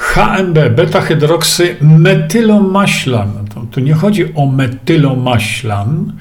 HMB, 0.00 0.58
beta-hydroksy 0.70 1.76
metylomaślan. 1.80 3.46
To, 3.54 3.60
tu 3.60 3.80
nie 3.80 3.94
chodzi 3.94 4.34
o 4.34 4.46
metylomaślan, 4.46 6.12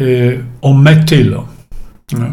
yy, 0.00 0.44
o 0.62 0.74
metylo. 0.74 1.48
No. 2.12 2.26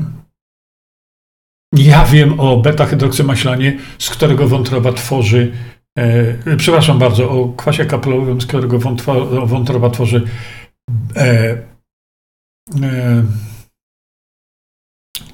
Ja 1.73 2.05
wiem 2.05 2.39
o 2.39 2.57
beta-hydroksymaślanie, 2.57 3.77
z 3.99 4.09
którego 4.09 4.47
wątroba 4.47 4.93
tworzy, 4.93 5.51
yy, 5.97 6.57
przepraszam 6.57 6.99
bardzo, 6.99 7.29
o 7.29 7.53
kwasie 7.57 7.85
kapelowym, 7.85 8.41
z 8.41 8.45
którego 8.45 8.79
wątroba 9.45 9.89
tworzy 9.89 10.21
yy, 11.15 11.57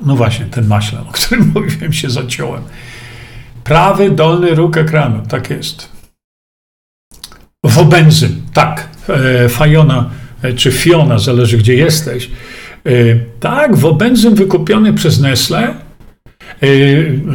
no 0.06 0.16
właśnie, 0.16 0.46
ten 0.46 0.68
maślan, 0.68 1.08
o 1.08 1.12
którym 1.12 1.52
mówiłem, 1.56 1.94
się 1.94 2.10
zaciąłem. 2.10 2.64
Prawy 3.64 4.10
dolny 4.10 4.56
róg 4.56 4.78
ekranu, 4.78 5.24
tak 5.28 5.50
jest. 5.50 5.90
Wobenzym, 7.64 8.42
tak. 8.54 8.90
E, 9.10 9.50
Fajona, 9.50 10.10
e, 10.42 10.54
czy 10.54 10.72
Fiona, 10.72 11.20
zależy 11.20 11.58
gdzie 11.58 11.76
jesteś. 11.76 12.30
E, 12.86 12.92
tak, 13.40 13.78
wobenzym 13.78 14.36
wykupiony 14.36 14.94
przez 14.94 15.22
Nestle 15.22 15.74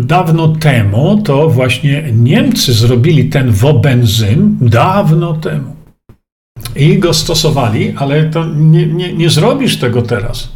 dawno 0.00 0.48
temu, 0.48 1.22
to 1.22 1.48
właśnie 1.48 2.04
Niemcy 2.12 2.72
zrobili 2.72 3.24
ten 3.24 3.50
wobenzym 3.50 4.58
dawno 4.60 5.34
temu. 5.34 5.76
I 6.76 6.98
go 6.98 7.14
stosowali, 7.14 7.94
ale 7.96 8.24
to 8.24 8.46
nie, 8.46 8.86
nie, 8.86 9.12
nie 9.12 9.30
zrobisz 9.30 9.78
tego 9.78 10.02
teraz 10.02 10.48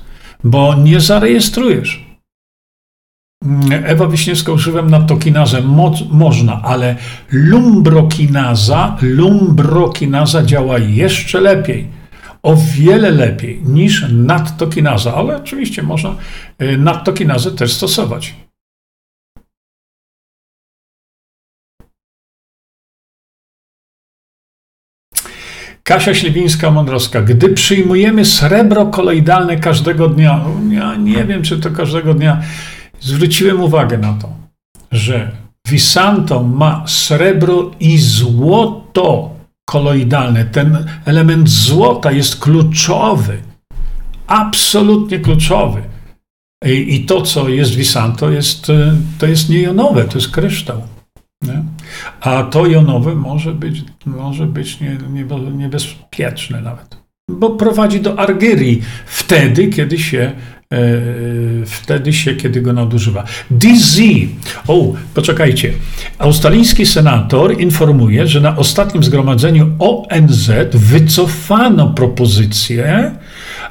bo 0.45 0.75
nie 0.75 1.01
zarejestrujesz. 1.01 2.09
Ewa 3.71 4.07
Wiśniewska 4.07 4.53
używam 4.53 4.91
na 4.91 5.01
tokinazę. 5.01 5.63
Mo 5.63 5.93
można, 6.11 6.63
ale 6.63 6.97
lumbrokinaza, 7.33 8.97
lumbrokinaza 9.03 10.43
działa 10.43 10.79
jeszcze 10.79 11.41
lepiej. 11.41 11.87
O 12.43 12.57
wiele 12.57 13.11
lepiej 13.11 13.63
niż 13.65 14.07
nadtokinaza, 14.13 15.15
ale 15.15 15.37
oczywiście 15.37 15.83
można 15.83 16.15
y, 16.63 16.79
nadtokinazę 16.79 17.51
też 17.51 17.73
stosować. 17.73 18.35
Kasia 25.89 26.15
Śliwińska-Mądrowska. 26.15 27.23
Gdy 27.23 27.49
przyjmujemy 27.49 28.25
srebro 28.25 28.87
koloidalne 28.87 29.57
każdego 29.57 30.09
dnia, 30.09 30.45
ja 30.71 30.97
nie 30.97 31.25
wiem, 31.25 31.43
czy 31.43 31.59
to 31.59 31.71
każdego 31.71 32.15
dnia, 32.15 32.43
zwróciłem 33.01 33.61
uwagę 33.61 33.99
na 33.99 34.13
to, 34.13 34.29
że 34.93 35.31
Visanto 35.69 36.43
ma 36.43 36.85
srebro 36.87 37.71
i 37.81 37.99
złoto 37.99 39.31
koloidalne. 39.69 40.45
Ten 40.45 40.87
element 41.05 41.49
złota 41.49 42.13
jest 42.13 42.41
kluczowy, 42.41 43.39
absolutnie 44.27 45.19
kluczowy. 45.19 45.83
I, 46.67 46.95
i 46.95 47.05
to, 47.05 47.23
co 47.23 47.49
jest 47.49 47.75
Visanto, 47.75 48.31
jest, 48.31 48.67
to 49.19 49.27
jest 49.27 49.49
niejonowe, 49.49 50.05
to 50.05 50.19
jest 50.19 50.31
kryształ. 50.31 50.83
A 52.21 52.43
to 52.43 52.67
jonowe 52.67 53.15
może 53.15 53.55
być, 53.55 53.85
może 54.07 54.47
być 54.47 54.81
nie, 54.81 54.99
nie, 55.13 55.25
niebezpieczne 55.53 56.61
nawet, 56.61 56.97
bo 57.31 57.51
prowadzi 57.51 58.01
do 58.01 58.19
argyrii 58.19 58.83
wtedy, 59.07 59.69
kiedy 59.69 59.99
się 59.99 60.33
e, 60.73 60.79
wtedy 61.67 62.13
się, 62.13 62.35
kiedy 62.35 62.61
go 62.61 62.73
nadużywa. 62.73 63.25
DZ. 63.51 64.01
O, 64.67 64.93
poczekajcie. 65.15 65.73
Australijski 66.19 66.87
senator 66.87 67.61
informuje, 67.61 68.27
że 68.27 68.41
na 68.41 68.57
ostatnim 68.57 69.05
zgromadzeniu 69.05 69.71
ONZ 69.79 70.51
wycofano 70.75 71.87
propozycję, 71.87 73.15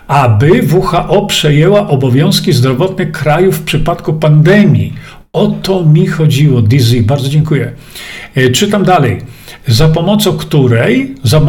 aby 0.08 0.68
WHO 0.74 1.26
przejęła 1.26 1.88
obowiązki 1.88 2.54
zdrowotne 2.54 3.06
krajów 3.06 3.58
w 3.58 3.64
przypadku 3.64 4.14
pandemii. 4.14 4.94
O 5.38 5.48
to 5.48 5.86
mi 5.86 6.08
chodziło, 6.08 6.62
Dizzy, 6.62 7.04
bardzo 7.04 7.30
dziękuję. 7.30 7.72
E, 8.36 8.50
czytam 8.50 8.84
dalej. 8.84 9.22
Za 9.68 9.88
pomocą 9.88 10.38
której, 10.38 11.16
za 11.24 11.42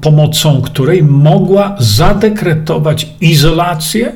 pomocą 0.00 0.62
której 0.62 1.02
mogła 1.02 1.76
zadekretować 1.78 3.06
izolację 3.20 4.12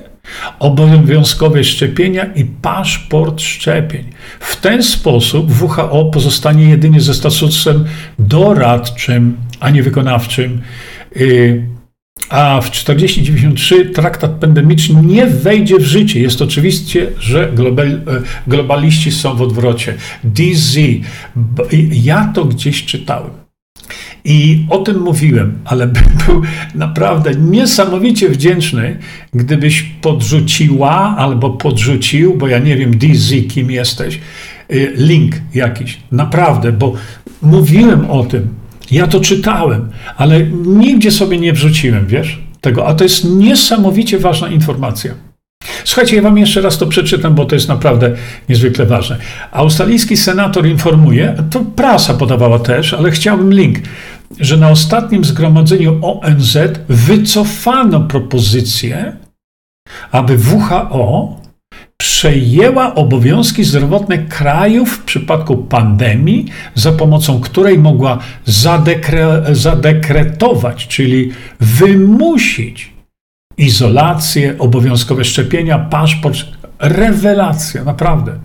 obowiązkowe 0.59 1.65
szczepienia 1.65 2.25
i 2.25 2.45
paszport 2.45 3.41
szczepień. 3.41 4.05
W 4.41 4.57
ten 4.57 4.83
sposób 4.83 5.51
WHO 5.63 6.05
pozostanie 6.05 6.69
jedynie 6.69 7.01
ze 7.01 7.15
statusem 7.15 7.85
doradczym, 8.19 9.37
a 9.61 9.71
nie 9.71 9.83
wykonawczym. 9.83 10.61
A 12.29 12.61
w 12.61 12.71
4093 12.71 13.87
traktat 13.87 14.31
pandemiczny 14.31 15.03
nie 15.03 15.27
wejdzie 15.27 15.79
w 15.79 15.85
życie. 15.85 16.21
Jest 16.21 16.43
oczywiście, 16.43 17.07
że 17.19 17.53
global, 17.55 17.87
e, 17.89 18.01
globaliści 18.47 19.13
są 19.13 19.37
w 19.37 19.43
odwrocie. 19.43 19.95
DZ. 20.25 20.77
Ja 21.91 22.33
to 22.35 22.45
gdzieś 22.45 22.85
czytałem. 22.85 23.31
I 24.25 24.67
o 24.71 24.79
tym 24.79 25.01
mówiłem, 25.01 25.59
ale 25.65 25.87
bym 25.95 26.05
był 26.27 26.43
naprawdę 26.75 27.35
niesamowicie 27.35 28.29
wdzięczny, 28.29 28.99
gdybyś 29.35 29.83
podrzuciła 29.83 31.17
albo 31.17 31.51
podrzucił, 31.51 32.35
bo 32.35 32.49
ja 32.49 32.59
nie 32.59 32.77
wiem, 32.77 32.99
DZ, 32.99 33.35
kim 33.49 33.71
jesteś, 33.71 34.21
y, 34.73 34.93
link 34.97 35.37
jakiś. 35.55 35.99
Naprawdę, 36.13 36.73
bo 36.73 36.93
mówiłem 37.43 38.11
o 38.11 38.25
tym. 38.25 38.49
Ja 38.91 39.07
to 39.07 39.21
czytałem, 39.21 39.91
ale 40.17 40.43
nigdzie 40.67 41.11
sobie 41.11 41.39
nie 41.39 41.53
wrzuciłem, 41.53 42.07
wiesz, 42.07 42.39
tego. 42.61 42.87
A 42.87 42.95
to 42.95 43.05
jest 43.05 43.25
niesamowicie 43.25 44.19
ważna 44.19 44.49
informacja. 44.49 45.15
Słuchajcie, 45.85 46.17
ja 46.17 46.23
wam 46.23 46.39
jeszcze 46.39 46.61
raz 46.61 46.79
to 46.79 46.87
przeczytam, 46.87 47.35
bo 47.35 47.45
to 47.45 47.55
jest 47.55 47.69
naprawdę 47.69 48.17
niezwykle 48.49 48.87
ważne. 48.87 49.17
Australijski 49.53 50.17
senator 50.17 50.67
informuje, 50.67 51.35
to 51.51 51.61
prasa 51.61 52.15
podawała 52.15 52.59
też, 52.59 52.95
ale 52.95 53.11
chciałbym 53.11 53.53
link, 53.55 53.79
że 54.41 54.57
na 54.57 54.71
ostatnim 54.71 55.25
zgromadzeniu 55.25 56.01
ONZ 56.03 56.59
wycofano 56.89 58.01
propozycję, 58.01 59.17
aby 60.13 60.39
WHO 60.39 61.41
przejęła 62.03 62.95
obowiązki 62.95 63.65
zdrowotne 63.65 64.19
krajów 64.19 64.91
w 64.91 65.05
przypadku 65.05 65.57
pandemii, 65.57 66.47
za 66.75 66.93
pomocą 66.93 67.41
której 67.41 67.79
mogła 67.79 68.19
zadekre, 68.45 69.45
zadekretować, 69.53 70.87
czyli 70.87 71.33
wymusić 71.61 72.93
izolację, 73.57 74.59
obowiązkowe 74.59 75.25
szczepienia, 75.25 75.79
paszport. 75.79 76.39
Rewelacja, 76.79 77.85
naprawdę. 77.85 78.39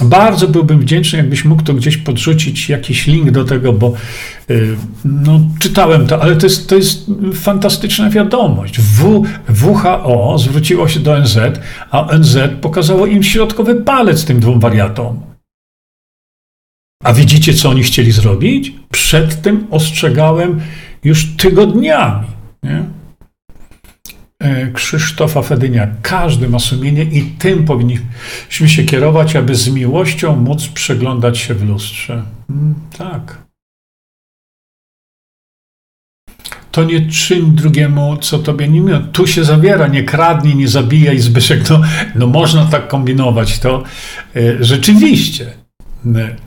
Bardzo 0.00 0.48
byłbym 0.48 0.80
wdzięczny, 0.80 1.18
jakbyś 1.18 1.44
mógł 1.44 1.62
to 1.62 1.74
gdzieś 1.74 1.96
podrzucić, 1.96 2.68
jakiś 2.68 3.06
link 3.06 3.30
do 3.30 3.44
tego, 3.44 3.72
bo 3.72 3.92
y, 4.50 4.76
no, 5.04 5.40
czytałem 5.58 6.06
to, 6.06 6.22
ale 6.22 6.36
to 6.36 6.46
jest, 6.46 6.68
to 6.68 6.76
jest 6.76 7.10
fantastyczna 7.34 8.10
wiadomość. 8.10 8.80
W, 8.80 9.22
WHO 9.64 10.36
zwróciło 10.38 10.88
się 10.88 11.00
do 11.00 11.20
NZ, 11.20 11.38
a 11.90 12.18
NZ 12.18 12.36
pokazało 12.60 13.06
im 13.06 13.22
środkowy 13.22 13.74
palec 13.74 14.24
tym 14.24 14.40
dwóm 14.40 14.60
wariatom. 14.60 15.20
A 17.04 17.12
widzicie, 17.12 17.54
co 17.54 17.68
oni 17.68 17.82
chcieli 17.82 18.12
zrobić? 18.12 18.72
Przed 18.90 19.42
tym 19.42 19.66
ostrzegałem 19.70 20.60
już 21.04 21.36
tygodniami. 21.36 22.26
Nie? 22.62 23.01
E, 24.42 24.72
Krzysztofa 24.72 25.42
Fedynia. 25.42 25.88
Każdy 26.02 26.48
ma 26.48 26.58
sumienie 26.58 27.02
i 27.02 27.22
tym 27.22 27.64
powinniśmy 27.64 28.68
się 28.68 28.84
kierować, 28.84 29.36
aby 29.36 29.54
z 29.54 29.68
miłością 29.68 30.36
móc 30.36 30.68
przeglądać 30.68 31.38
się 31.38 31.54
w 31.54 31.64
lustrze. 31.64 32.22
Mm, 32.50 32.74
tak. 32.98 33.42
To 36.70 36.84
nie 36.84 37.10
czyń 37.10 37.52
drugiemu, 37.52 38.16
co 38.16 38.38
tobie 38.38 38.68
nie 38.68 38.80
miło. 38.80 38.98
Tu 38.98 39.26
się 39.26 39.44
zawiera, 39.44 39.86
nie 39.86 40.04
kradnij, 40.04 40.56
nie 40.56 40.68
zabijaj, 40.68 41.18
Zbyszek. 41.18 41.70
No, 41.70 41.80
no 42.14 42.26
można 42.26 42.64
tak 42.66 42.88
kombinować. 42.88 43.58
To 43.58 43.82
y, 44.36 44.56
rzeczywiście. 44.60 45.61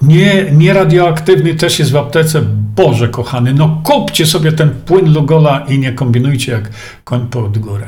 Nie, 0.02 0.52
nie 0.52 0.74
radioaktywny 0.74 1.56
też 1.56 1.80
jest 1.80 1.92
w 1.92 1.96
aptece. 1.96 2.42
Boże 2.76 3.10
kochany, 3.10 3.54
no 3.54 3.82
kupcie 3.84 4.26
sobie 4.26 4.52
ten 4.52 4.70
płyn 4.70 5.14
Lugola 5.14 5.60
i 5.60 5.80
nie 5.80 5.94
kombinujcie 5.94 6.52
jak 6.52 6.70
koń 7.04 7.28
pod 7.28 7.58
górę. 7.58 7.88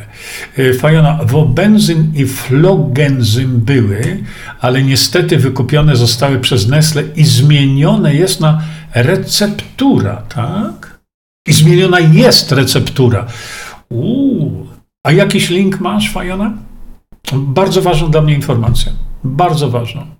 Y, 0.59 0.73
Fajona, 0.73 1.19
wobenzyn 1.23 2.11
i 2.15 2.25
flogenzym 2.25 3.59
były, 3.59 4.23
ale 4.61 4.83
niestety 4.83 5.37
wykupione 5.37 5.95
zostały 5.95 6.39
przez 6.39 6.67
Nestle 6.67 7.03
i 7.15 7.25
zmienione 7.25 8.15
jest 8.15 8.39
na 8.39 8.61
receptura, 8.93 10.15
tak? 10.15 10.99
I 11.47 11.53
zmieniona 11.53 11.99
jest 11.99 12.51
receptura. 12.51 13.25
Uuu. 13.89 14.67
A 15.03 15.11
jakiś 15.11 15.49
link 15.49 15.79
masz, 15.79 16.11
Fajona? 16.11 16.53
Bardzo 17.33 17.81
ważna 17.81 18.07
dla 18.07 18.21
mnie 18.21 18.33
informacja. 18.33 18.91
Bardzo 19.23 19.69
ważna. 19.69 20.17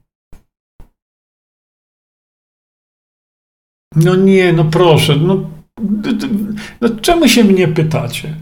No 3.98 4.16
nie, 4.16 4.54
no 4.54 4.66
proszę, 4.66 5.16
no, 5.16 5.50
no 6.82 6.90
czemu 7.02 7.28
się 7.28 7.44
mnie 7.44 7.68
pytacie? 7.68 8.36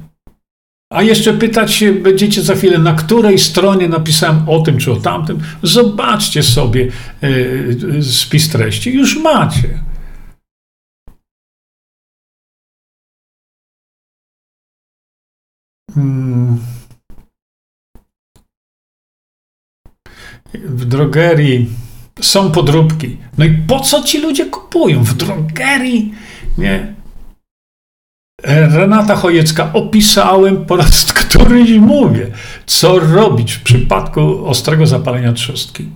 A 0.93 1.03
jeszcze 1.03 1.33
pytać 1.33 1.73
się 1.73 1.93
będziecie 1.93 2.41
za 2.41 2.55
chwilę, 2.55 2.77
na 2.77 2.93
której 2.93 3.39
stronie 3.39 3.89
napisałem 3.89 4.49
o 4.49 4.59
tym 4.59 4.77
czy 4.77 4.91
o 4.91 4.95
tamtym. 4.95 5.39
Zobaczcie 5.63 6.43
sobie 6.43 6.91
yy, 7.21 8.03
spis 8.03 8.49
treści. 8.49 8.93
Już 8.93 9.17
macie. 9.17 9.79
Hmm. 15.93 16.59
W 20.53 20.85
drogerii 20.85 21.69
są 22.21 22.51
podróbki. 22.51 23.17
No 23.37 23.45
i 23.45 23.51
po 23.67 23.79
co 23.79 24.03
ci 24.03 24.21
ludzie 24.21 24.45
kupują? 24.45 24.64
W 24.83 25.13
drogerii, 25.13 26.13
nie? 26.57 26.95
Renata 28.43 29.15
Chojecka, 29.15 29.73
opisałem 29.73 30.65
po 30.65 30.75
raz 30.75 31.05
któryś 31.13 31.71
mówię, 31.71 32.27
co 32.65 32.99
robić 32.99 33.53
w 33.53 33.63
przypadku 33.63 34.47
ostrego 34.47 34.87
zapalenia 34.87 35.33
trzustki. 35.33 35.89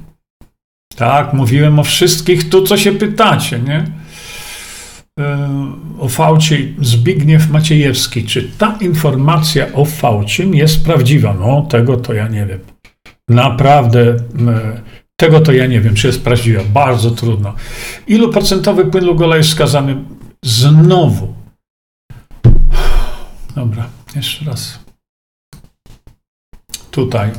Tak, 0.95 1.33
mówiłem 1.33 1.79
o 1.79 1.83
wszystkich 1.83 2.49
tu, 2.49 2.63
co 2.63 2.77
się 2.77 2.91
pytacie, 2.91 3.59
nie? 3.59 3.85
E, 5.19 5.49
o 5.99 6.09
fałcie 6.09 6.57
Zbigniew 6.81 7.49
Maciejewski. 7.49 8.23
Czy 8.23 8.51
ta 8.57 8.77
informacja 8.81 9.73
o 9.73 9.85
fałcim 9.85 10.55
jest 10.55 10.85
prawdziwa? 10.85 11.33
No, 11.33 11.61
tego 11.61 11.97
to 11.97 12.13
ja 12.13 12.27
nie 12.27 12.45
wiem. 12.45 12.59
Naprawdę 13.29 14.01
e, 14.01 14.15
tego 15.19 15.39
to 15.39 15.51
ja 15.51 15.65
nie 15.65 15.81
wiem, 15.81 15.95
czy 15.95 16.07
jest 16.07 16.23
prawdziwa. 16.23 16.63
Bardzo 16.63 17.11
trudno. 17.11 17.53
Ilu 18.07 18.31
procentowy 18.31 18.85
płyn 18.85 19.05
Lugola 19.05 19.37
jest 19.37 19.49
skazany 19.49 20.03
znowu? 20.43 21.35
Dobra, 23.55 23.89
jeszcze 24.15 24.45
raz. 24.45 24.79
Tutaj. 26.91 27.31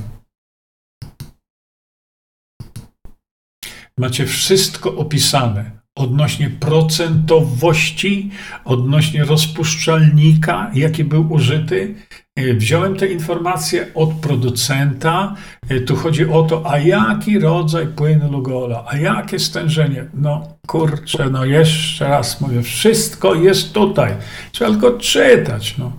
Macie 3.98 4.27
wszystko 4.27 4.97
opisane 4.97 5.81
odnośnie 5.94 6.51
procentowości, 6.51 8.31
odnośnie 8.65 9.24
rozpuszczalnika, 9.24 10.70
jaki 10.74 11.05
był 11.05 11.32
użyty. 11.32 11.94
E, 12.36 12.55
wziąłem 12.55 12.97
te 12.97 13.07
informacje 13.07 13.94
od 13.94 14.12
producenta. 14.12 15.35
E, 15.69 15.81
tu 15.81 15.97
chodzi 15.97 16.31
o 16.31 16.43
to, 16.43 16.70
a 16.70 16.78
jaki 16.78 17.39
rodzaj 17.39 17.86
płynu 17.86 18.32
Lugola, 18.32 18.85
a 18.89 18.97
jakie 18.97 19.39
stężenie. 19.39 20.05
No 20.15 20.57
kurczę, 20.66 21.31
no 21.31 21.44
jeszcze 21.44 22.09
raz 22.09 22.40
mówię, 22.40 22.62
wszystko 22.62 23.35
jest 23.35 23.73
tutaj. 23.73 24.16
Trzeba 24.52 24.70
tylko 24.70 24.98
czytać. 24.98 25.78
No. 25.78 25.93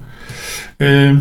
E, 0.82 1.20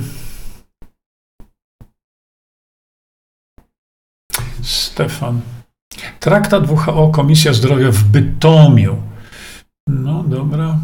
Stefan. 4.63 5.41
Traktat 6.21 6.71
WHO, 6.71 7.09
Komisja 7.09 7.53
Zdrowia 7.53 7.91
w 7.91 8.05
Bytomiu. 8.05 8.97
No 9.89 10.25
dobra. 10.25 10.79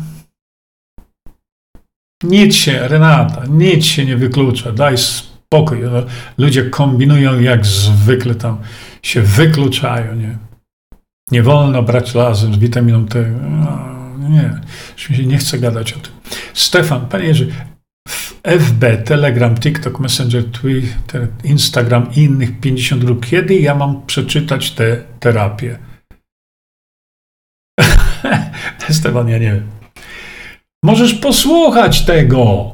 Nic 2.22 2.54
się, 2.54 2.88
Renata, 2.88 3.42
nic 3.48 3.84
się 3.84 4.04
nie 4.04 4.16
wyklucza, 4.16 4.72
daj 4.72 4.98
spokój. 4.98 5.78
No, 5.80 6.02
ludzie 6.38 6.70
kombinują 6.70 7.40
jak 7.40 7.66
zwykle 7.66 8.34
tam, 8.34 8.58
się 9.02 9.22
wykluczają, 9.22 10.14
nie? 10.14 10.38
Nie 11.30 11.42
wolno 11.42 11.82
brać 11.82 12.14
razem 12.14 12.54
z 12.54 12.58
witaminą 12.58 13.06
T. 13.06 13.30
No, 13.30 13.78
nie, 14.28 14.60
już 14.96 15.10
mi 15.10 15.16
się 15.16 15.26
nie 15.26 15.38
chce 15.38 15.58
gadać 15.58 15.92
o 15.92 15.98
tym. 15.98 16.12
Stefan, 16.54 17.06
panie 17.06 17.24
Jerzy, 17.24 17.52
FB, 18.42 19.04
Telegram, 19.04 19.56
TikTok, 19.56 20.00
Messenger, 20.00 20.44
Twitter, 20.50 21.28
Instagram 21.44 22.10
i 22.16 22.20
innych 22.20 22.60
50 22.60 23.04
grup. 23.04 23.26
Kiedy 23.26 23.54
ja 23.54 23.74
mam 23.74 24.06
przeczytać 24.06 24.70
te 24.70 25.02
terapie? 25.20 25.78
Stefan, 28.90 29.28
ja 29.28 29.38
nie 29.38 29.52
wiem. 29.52 29.75
Możesz 30.86 31.14
posłuchać 31.14 32.04
tego. 32.04 32.72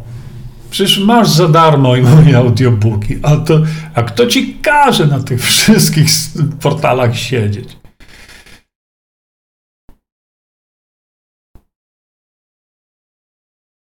Przecież 0.71 0.99
masz 0.99 1.29
za 1.29 1.49
darmo 1.49 1.97
i 1.97 2.03
moje 2.03 2.39
audiobooki. 2.39 3.19
A, 3.23 3.37
to, 3.37 3.59
a 3.95 4.03
kto 4.03 4.27
ci 4.27 4.55
każe 4.55 5.07
na 5.07 5.23
tych 5.23 5.43
wszystkich 5.43 6.09
portalach 6.61 7.17
siedzieć? 7.17 7.77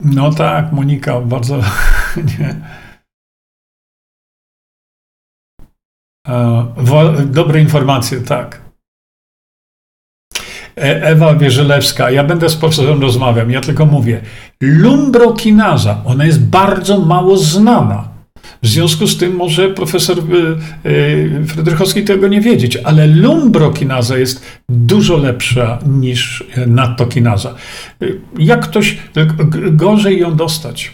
No 0.04 0.34
tak, 0.34 0.72
Monika, 0.72 1.22
bardzo 1.22 1.62
nie. 2.40 2.56
E, 6.28 7.26
dobre 7.26 7.62
informacje, 7.62 8.22
tak. 8.22 8.71
E, 10.82 11.04
Ewa 11.04 11.36
Wierzelewska, 11.36 12.12
ja 12.12 12.24
będę 12.24 12.50
z 12.50 12.56
profesorem 12.56 13.02
rozmawiał, 13.02 13.50
ja 13.50 13.62
tylko 13.62 13.86
mówię, 13.86 14.22
lumbrokinaza, 14.62 16.02
ona 16.06 16.26
jest 16.26 16.44
bardzo 16.46 17.00
mało 17.00 17.38
znana. 17.38 18.12
W 18.64 18.68
związku 18.68 19.08
z 19.08 19.18
tym 19.18 19.36
może 19.36 19.70
profesor 19.70 20.18
e, 20.20 20.22
e, 20.22 21.46
Fredrychowski 21.46 22.04
tego 22.04 22.28
nie 22.28 22.42
wiedzieć, 22.42 22.78
ale 22.78 23.08
lumbrokinaza 23.08 24.18
jest 24.18 24.46
dużo 24.70 25.18
lepsza 25.18 25.80
niż 25.86 26.44
nattokinaza. 26.68 27.56
Jak 28.40 28.62
ktoś, 28.62 28.98
gorzej 29.72 30.20
ją 30.20 30.36
dostać. 30.36 30.92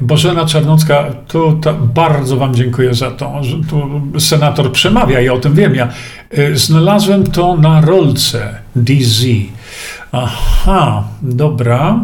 Bożena 0.00 0.46
Czarnocka, 0.46 1.04
tu 1.28 1.60
bardzo 1.94 2.36
Wam 2.36 2.54
dziękuję 2.54 2.94
za 2.94 3.10
to, 3.10 3.44
że 3.44 3.56
tu 3.70 4.02
senator 4.20 4.72
przemawia, 4.72 5.20
ja 5.20 5.32
o 5.32 5.38
tym 5.38 5.54
wiem. 5.54 5.74
Ja 5.74 5.88
y, 6.38 6.56
znalazłem 6.56 7.26
to 7.26 7.56
na 7.56 7.80
rolce 7.80 8.54
DZ. 8.76 9.24
Aha, 10.12 11.04
dobra. 11.22 12.00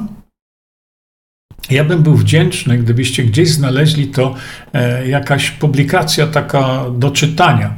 Ja 1.71 1.85
bym 1.85 2.03
był 2.03 2.15
wdzięczny, 2.15 2.79
gdybyście 2.79 3.23
gdzieś 3.23 3.51
znaleźli 3.51 4.07
to 4.07 4.35
e, 4.73 5.09
jakaś 5.09 5.51
publikacja 5.51 6.27
taka 6.27 6.85
do 6.91 7.11
czytania. 7.11 7.75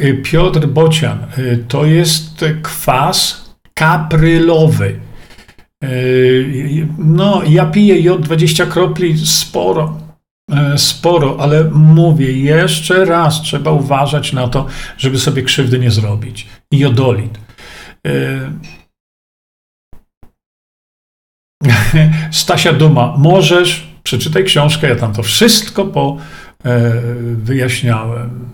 Y, 0.00 0.22
Piotr 0.24 0.66
Bocian, 0.66 1.18
y, 1.38 1.64
to 1.68 1.84
jest 1.84 2.44
kwas 2.62 3.44
kaprylowy. 3.74 5.00
Yy, 5.82 6.88
no, 6.98 7.42
ja 7.48 7.66
piję 7.66 8.00
jod 8.00 8.22
20 8.22 8.66
kropli 8.66 9.18
sporo, 9.26 9.98
e, 10.50 10.78
sporo, 10.78 11.36
ale 11.40 11.64
mówię 11.70 12.32
jeszcze 12.32 13.04
raz, 13.04 13.42
trzeba 13.42 13.70
uważać 13.70 14.32
na 14.32 14.48
to, 14.48 14.66
żeby 14.98 15.18
sobie 15.18 15.42
krzywdy 15.42 15.78
nie 15.78 15.90
zrobić. 15.90 16.46
Jodolit. 16.72 17.38
E, 18.06 18.52
Stasia 22.30 22.72
Duma, 22.72 23.14
możesz, 23.18 23.88
przeczytaj 24.02 24.44
książkę, 24.44 24.88
ja 24.88 24.96
tam 24.96 25.12
to 25.12 25.22
wszystko 25.22 25.84
po 25.84 26.16
e, 26.64 26.92
wyjaśniałem. 27.36 28.52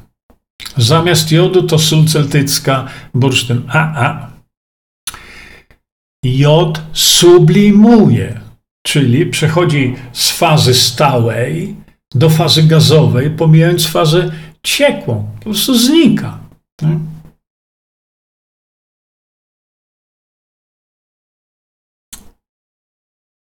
Zamiast 0.76 1.32
jodu 1.32 1.62
to 1.62 1.78
sól 1.78 2.05
celtycka, 2.05 2.86
bursztyn. 3.14 3.62
A, 3.68 4.28
jod 6.24 6.81
sublimuje, 6.93 8.40
czyli 8.86 9.27
przechodzi 9.27 9.97
z 10.12 10.31
fazy 10.31 10.74
stałej 10.74 11.77
do 12.15 12.31
fazy 12.31 12.62
gazowej, 12.62 13.31
pomijając 13.31 13.86
fazę 13.86 14.31
ciekłą. 14.62 15.31
Po 15.39 15.45
prostu 15.45 15.74
znika. 15.74 16.39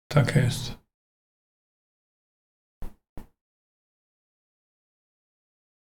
Tak 0.09 0.37
jest. 0.37 0.77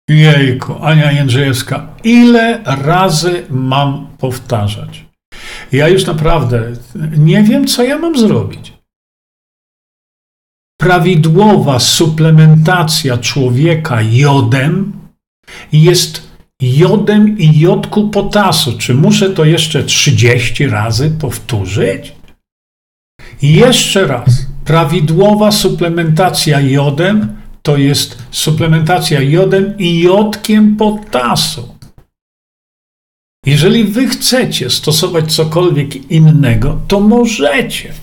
Jejku, 0.09 0.74
Ania 0.82 1.12
Jędrzejewska, 1.12 1.97
ile 2.05 2.62
razy 2.65 3.47
mam 3.51 4.16
powtarzać? 4.19 5.09
Ja 5.72 5.88
już 5.88 6.06
naprawdę 6.06 6.72
nie 7.16 7.42
wiem, 7.42 7.66
co 7.66 7.82
ja 7.82 7.98
mam 7.98 8.18
zrobić. 8.18 8.72
Prawidłowa 10.80 11.78
suplementacja 11.78 13.18
człowieka 13.18 14.02
jodem 14.02 14.92
jest 15.72 16.30
jodem 16.62 17.38
i 17.38 17.59
jodku 17.59 18.09
potasu. 18.09 18.78
Czy 18.78 18.94
muszę 18.94 19.30
to 19.30 19.44
jeszcze 19.44 19.84
30 19.84 20.66
razy 20.66 21.10
powtórzyć? 21.10 22.20
jeszcze 23.42 24.06
raz. 24.06 24.47
Prawidłowa 24.64 25.52
suplementacja 25.52 26.60
jodem 26.60 27.36
to 27.62 27.76
jest 27.76 28.22
suplementacja 28.30 29.20
jodem 29.20 29.74
i 29.78 30.01
jodkiem 30.01 30.76
potasu. 30.76 31.74
Jeżeli 33.46 33.84
wy 33.84 34.08
chcecie 34.08 34.70
stosować 34.70 35.34
cokolwiek 35.34 36.10
innego, 36.10 36.80
to 36.88 37.00
możecie. 37.00 37.94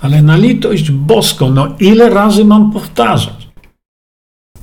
Ale 0.00 0.22
na 0.22 0.36
litość 0.36 0.90
boską, 0.90 1.50
no 1.50 1.76
ile 1.80 2.10
razy 2.10 2.44
mam 2.44 2.72
powtarzać? 2.72 3.48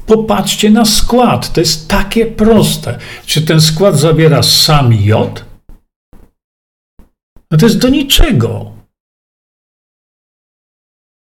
Popatrzcie 0.06 0.70
na 0.70 0.86
skład. 0.86 1.54
To 1.54 1.60
jest 1.60 1.90
takie 1.90 2.26
proste. 2.26 3.00
Czy 3.26 3.42
ten 3.42 3.62
skład 3.62 4.00
zawiera 4.00 4.44
sam 4.44 4.94
jod? 4.94 5.46
No 7.52 7.58
to 7.58 7.66
jest 7.66 7.80
do 7.80 7.90
niczego. 7.90 8.72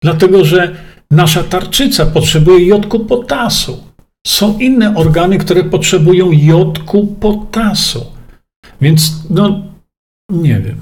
Dlatego, 0.03 0.45
że 0.45 0.77
nasza 1.11 1.45
tarczyca 1.45 2.07
potrzebuje 2.07 2.67
jodku 2.67 3.01
potasu. 3.01 3.85
Są 4.27 4.59
inne 4.59 4.97
organy, 4.97 5.39
które 5.39 5.65
potrzebują 5.65 6.31
jodku 6.33 7.07
potasu. 7.07 8.18
Więc 8.81 9.31
no, 9.31 9.63
nie 10.31 10.61
wiem. 10.61 10.81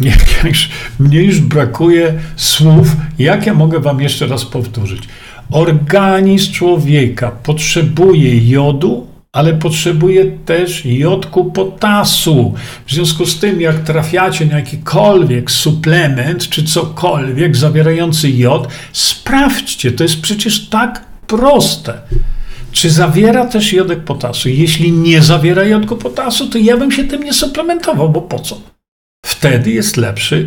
Nie, 0.00 0.16
już, 0.48 0.70
mnie 0.98 1.22
już 1.22 1.40
brakuje 1.40 2.20
słów, 2.36 2.96
jak 3.18 3.46
ja 3.46 3.54
mogę 3.54 3.80
Wam 3.80 4.00
jeszcze 4.00 4.26
raz 4.26 4.44
powtórzyć. 4.44 5.08
Organizm 5.50 6.52
człowieka 6.52 7.30
potrzebuje 7.30 8.50
jodu, 8.50 9.06
ale 9.32 9.54
potrzebuje 9.54 10.24
też 10.24 10.84
jodku 10.84 11.44
potasu. 11.44 12.54
W 12.86 12.92
związku 12.92 13.26
z 13.26 13.38
tym, 13.38 13.60
jak 13.60 13.78
trafiacie 13.78 14.46
na 14.46 14.56
jakikolwiek 14.56 15.50
suplement 15.50 16.48
czy 16.48 16.64
cokolwiek 16.64 17.56
zawierający 17.56 18.30
jod, 18.30 18.68
sprawdźcie, 18.92 19.92
to 19.92 20.02
jest 20.02 20.20
przecież 20.20 20.68
tak 20.68 21.04
proste. 21.26 21.98
Czy 22.72 22.90
zawiera 22.90 23.46
też 23.46 23.72
jodek 23.72 24.04
potasu? 24.04 24.48
Jeśli 24.48 24.92
nie 24.92 25.22
zawiera 25.22 25.64
jodku 25.64 25.96
potasu, 25.96 26.48
to 26.48 26.58
ja 26.58 26.76
bym 26.76 26.92
się 26.92 27.04
tym 27.04 27.22
nie 27.22 27.32
suplementował, 27.32 28.08
bo 28.08 28.22
po 28.22 28.38
co? 28.38 28.60
Wtedy 29.26 29.70
jest 29.70 29.96
lepszy 29.96 30.46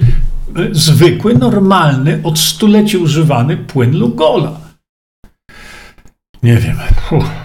y, 0.59 0.69
zwykły, 0.71 1.35
normalny, 1.35 2.19
od 2.23 2.39
stuleci 2.39 2.97
używany 2.97 3.57
płyn 3.57 3.97
Lugola. 3.97 4.59
Nie 6.43 6.57
wiem. 6.57 6.77
Uff. 7.11 7.42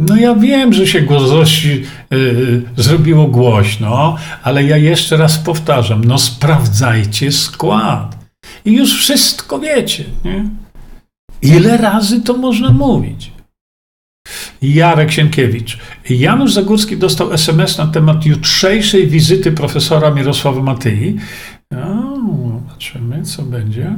No 0.00 0.16
ja 0.16 0.34
wiem, 0.34 0.72
że 0.72 0.86
się 0.86 1.00
głosości 1.00 1.84
yy, 2.10 2.62
zrobiło 2.76 3.26
głośno, 3.26 4.16
ale 4.42 4.64
ja 4.64 4.76
jeszcze 4.76 5.16
raz 5.16 5.38
powtarzam, 5.38 6.04
no 6.04 6.18
sprawdzajcie 6.18 7.32
skład. 7.32 8.18
I 8.64 8.72
już 8.72 9.00
wszystko 9.00 9.58
wiecie. 9.58 10.04
Nie? 10.24 10.50
Ile 11.42 11.76
razy 11.76 12.20
to 12.20 12.36
można 12.36 12.70
mówić? 12.70 13.32
Jarek 14.62 15.12
Sienkiewicz. 15.12 15.78
Janusz 16.10 16.52
Zagórski 16.52 16.96
dostał 16.96 17.32
SMS 17.32 17.78
na 17.78 17.86
temat 17.86 18.26
jutrzejszej 18.26 19.06
wizyty 19.06 19.52
profesora 19.52 20.10
Mirosława 20.10 20.62
Matyi. 20.62 21.16
No, 21.70 22.16
zobaczymy, 22.60 23.22
co 23.22 23.42
będzie. 23.42 23.96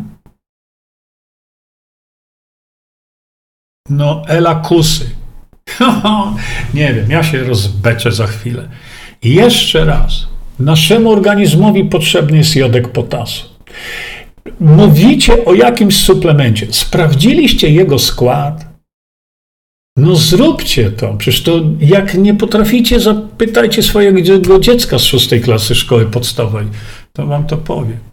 No, 3.89 4.22
Ela 4.28 4.55
Kusy. 4.55 5.19
Nie 6.74 6.94
wiem, 6.94 7.10
ja 7.10 7.22
się 7.22 7.44
rozbeczę 7.44 8.12
za 8.12 8.26
chwilę. 8.26 8.68
Jeszcze 9.24 9.84
raz. 9.84 10.26
Naszemu 10.59 11.10
organizmowi 11.10 11.84
potrzebny 11.84 12.36
jest 12.36 12.56
jodek 12.56 12.88
potasu. 12.88 13.47
Mówicie 14.60 15.44
o 15.44 15.55
jakimś 15.55 15.97
suplemencie. 15.97 16.66
Sprawdziliście 16.70 17.70
jego 17.70 17.98
skład? 17.98 18.66
No 19.97 20.16
zróbcie 20.16 20.90
to. 20.90 21.14
Przecież 21.14 21.42
to 21.42 21.60
jak 21.80 22.14
nie 22.14 22.34
potraficie, 22.34 23.01
zapytajcie 23.01 23.82
swojego 23.82 24.20
dziecka 24.60 24.98
z 24.98 25.02
szóstej 25.05 25.40
klasy 25.40 25.74
szkoły 25.74 26.06
podstawowej. 26.06 26.66
To 27.12 27.26
wam 27.26 27.47
to 27.47 27.56
powie. 27.56 28.09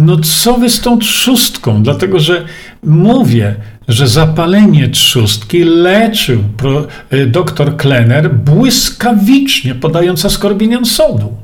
No 0.00 0.16
co 0.18 0.54
wy 0.58 0.70
z 0.70 0.80
tą 0.80 0.98
trzustką? 0.98 1.82
Dlatego, 1.82 2.20
że 2.20 2.44
mówię, 2.82 3.54
że 3.88 4.08
zapalenie 4.08 4.88
trzustki 4.88 5.64
leczył 5.64 6.42
pro, 6.56 6.86
y, 7.12 7.26
doktor 7.26 7.76
Klenner 7.76 8.34
błyskawicznie 8.34 9.74
podając 9.74 10.24
askorbinian 10.24 10.84
sodu. 10.84 11.36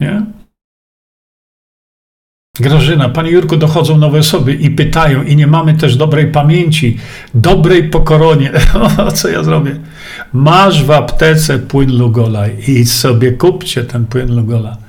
Nie? 0.00 0.22
Grażyna, 2.60 3.08
Panie 3.08 3.30
Jurku, 3.30 3.56
dochodzą 3.56 3.98
nowe 3.98 4.18
osoby 4.18 4.54
i 4.54 4.70
pytają, 4.70 5.22
i 5.22 5.36
nie 5.36 5.46
mamy 5.46 5.74
też 5.74 5.96
dobrej 5.96 6.26
pamięci, 6.26 6.96
dobrej 7.34 7.88
pokoronie. 7.88 8.52
Co 9.14 9.28
ja 9.28 9.42
zrobię? 9.42 9.76
Masz 10.32 10.84
w 10.84 10.90
aptece 10.90 11.58
płyn 11.58 11.98
Lugola 11.98 12.48
i 12.48 12.84
sobie 12.84 13.32
kupcie 13.32 13.84
ten 13.84 14.06
płyn 14.06 14.36
Lugola. 14.36 14.83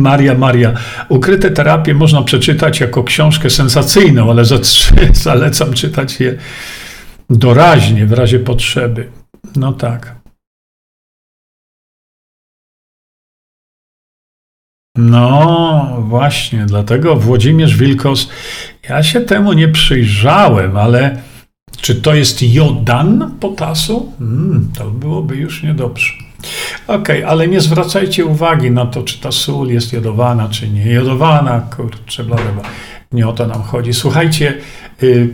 Maria, 0.00 0.34
Maria. 0.34 0.72
Ukryte 1.08 1.50
terapie 1.50 1.94
można 1.94 2.22
przeczytać 2.22 2.80
jako 2.80 3.04
książkę 3.04 3.50
sensacyjną, 3.50 4.30
ale 4.30 4.44
zalecam 5.12 5.72
czytać 5.72 6.20
je 6.20 6.34
doraźnie, 7.30 8.06
w 8.06 8.12
razie 8.12 8.38
potrzeby. 8.38 9.08
No 9.56 9.72
tak. 9.72 10.20
No 14.96 15.96
właśnie, 16.00 16.66
dlatego 16.66 17.16
Włodzimierz 17.16 17.76
Wilkos, 17.76 18.28
ja 18.88 19.02
się 19.02 19.20
temu 19.20 19.52
nie 19.52 19.68
przyjrzałem, 19.68 20.76
ale 20.76 21.22
czy 21.80 21.94
to 21.94 22.14
jest 22.14 22.42
jodan 22.42 23.34
potasu? 23.40 24.12
Hmm, 24.18 24.70
to 24.78 24.90
byłoby 24.90 25.36
już 25.36 25.62
niedobrze. 25.62 26.29
Okej, 26.86 27.18
okay, 27.18 27.26
ale 27.26 27.48
nie 27.48 27.60
zwracajcie 27.60 28.24
uwagi 28.24 28.70
na 28.70 28.86
to, 28.86 29.02
czy 29.02 29.20
ta 29.20 29.32
sól 29.32 29.68
jest 29.68 29.92
jodowana, 29.92 30.48
czy 30.48 30.68
nie 30.68 30.92
jodowana, 30.92 31.60
kurczę, 31.60 32.24
bla, 32.24 32.36
bla, 32.36 32.52
bla. 32.52 32.62
Nie 33.12 33.28
o 33.28 33.32
to 33.32 33.46
nam 33.46 33.62
chodzi. 33.62 33.92
Słuchajcie, 33.92 34.54
y, 35.02 35.28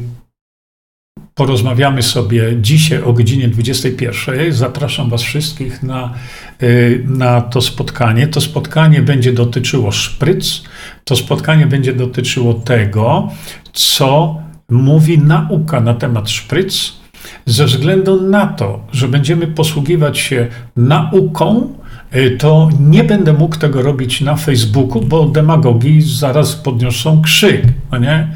porozmawiamy 1.34 2.02
sobie 2.02 2.56
dzisiaj 2.60 3.02
o 3.02 3.12
godzinie 3.12 3.48
21. 3.48 4.52
Zapraszam 4.52 5.10
Was 5.10 5.22
wszystkich 5.22 5.82
na, 5.82 6.14
y, 6.62 7.04
na 7.06 7.40
to 7.40 7.60
spotkanie. 7.60 8.26
To 8.26 8.40
spotkanie 8.40 9.02
będzie 9.02 9.32
dotyczyło 9.32 9.92
szpryc, 9.92 10.62
to 11.04 11.16
spotkanie 11.16 11.66
będzie 11.66 11.92
dotyczyło 11.92 12.54
tego, 12.54 13.28
co 13.72 14.40
mówi 14.68 15.18
nauka 15.18 15.80
na 15.80 15.94
temat 15.94 16.30
szpryc, 16.30 16.92
ze 17.46 17.64
względu 17.64 18.22
na 18.22 18.46
to, 18.46 18.80
że 18.92 19.08
będziemy 19.08 19.46
posługiwać 19.46 20.18
się 20.18 20.46
nauką, 20.76 21.72
y, 22.16 22.36
to 22.38 22.68
nie 22.80 23.04
będę 23.04 23.32
mógł 23.32 23.56
tego 23.56 23.82
robić 23.82 24.20
na 24.20 24.36
Facebooku, 24.36 25.02
bo 25.02 25.26
demagogi 25.26 26.02
zaraz 26.02 26.54
podniosą 26.54 27.22
krzyk. 27.22 27.62
No 27.92 27.98
nie? 27.98 28.28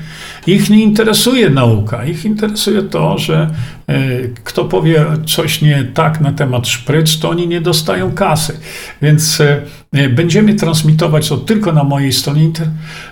Ich 0.46 0.70
nie 0.70 0.82
interesuje 0.82 1.50
nauka, 1.50 2.04
ich 2.04 2.24
interesuje 2.24 2.82
to, 2.82 3.18
że 3.18 3.50
y, 3.90 4.34
kto 4.44 4.64
powie 4.64 5.06
coś 5.26 5.62
nie 5.62 5.84
tak 5.94 6.20
na 6.20 6.32
temat 6.32 6.68
szpryc, 6.68 7.18
to 7.18 7.30
oni 7.30 7.48
nie 7.48 7.60
dostają 7.60 8.12
kasy. 8.12 8.60
Więc 9.02 9.40
y, 9.40 10.08
będziemy 10.08 10.54
transmitować 10.54 11.28
to 11.28 11.36
tylko 11.36 11.72
na 11.72 11.84
mojej 11.84 12.12
stronie 12.12 12.50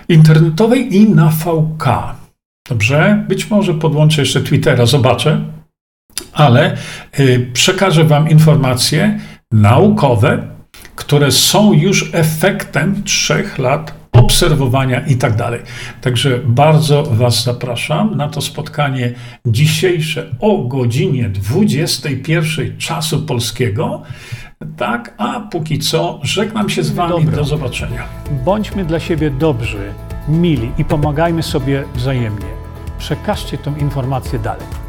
internetowej 0.09 0.95
i 0.95 1.09
na 1.09 1.29
VK. 1.29 2.15
Dobrze? 2.69 3.25
Być 3.27 3.49
może 3.49 3.73
podłączę 3.73 4.21
jeszcze 4.21 4.41
Twittera, 4.41 4.85
zobaczę 4.85 5.58
ale 6.33 6.77
y, 7.19 7.49
przekażę 7.53 8.03
Wam 8.03 8.29
informacje 8.29 9.19
naukowe, 9.51 10.47
które 10.95 11.31
są 11.31 11.73
już 11.73 12.09
efektem 12.13 13.03
trzech 13.03 13.57
lat 13.57 13.99
obserwowania 14.11 14.99
i 14.99 15.15
tak 15.15 15.35
dalej. 15.35 15.61
Także 16.01 16.39
bardzo 16.45 17.03
Was 17.03 17.43
zapraszam 17.43 18.17
na 18.17 18.29
to 18.29 18.41
spotkanie 18.41 19.13
dzisiejsze 19.45 20.35
o 20.39 20.57
godzinie 20.57 21.29
21 21.29 22.77
czasu 22.77 23.21
polskiego. 23.21 24.01
Tak, 24.77 25.13
a 25.17 25.39
póki 25.39 25.79
co 25.79 26.19
żegnam 26.23 26.69
się 26.69 26.83
z 26.83 26.91
Wami. 26.91 27.13
Dobra. 27.13 27.35
Do 27.35 27.43
zobaczenia. 27.43 28.03
Bądźmy 28.45 28.85
dla 28.85 28.99
siebie 28.99 29.31
dobrzy, 29.31 29.93
mili 30.27 30.71
i 30.77 30.85
pomagajmy 30.85 31.43
sobie 31.43 31.83
wzajemnie. 31.95 32.49
Przekażcie 32.97 33.57
tę 33.57 33.73
informację 33.79 34.39
dalej. 34.39 34.88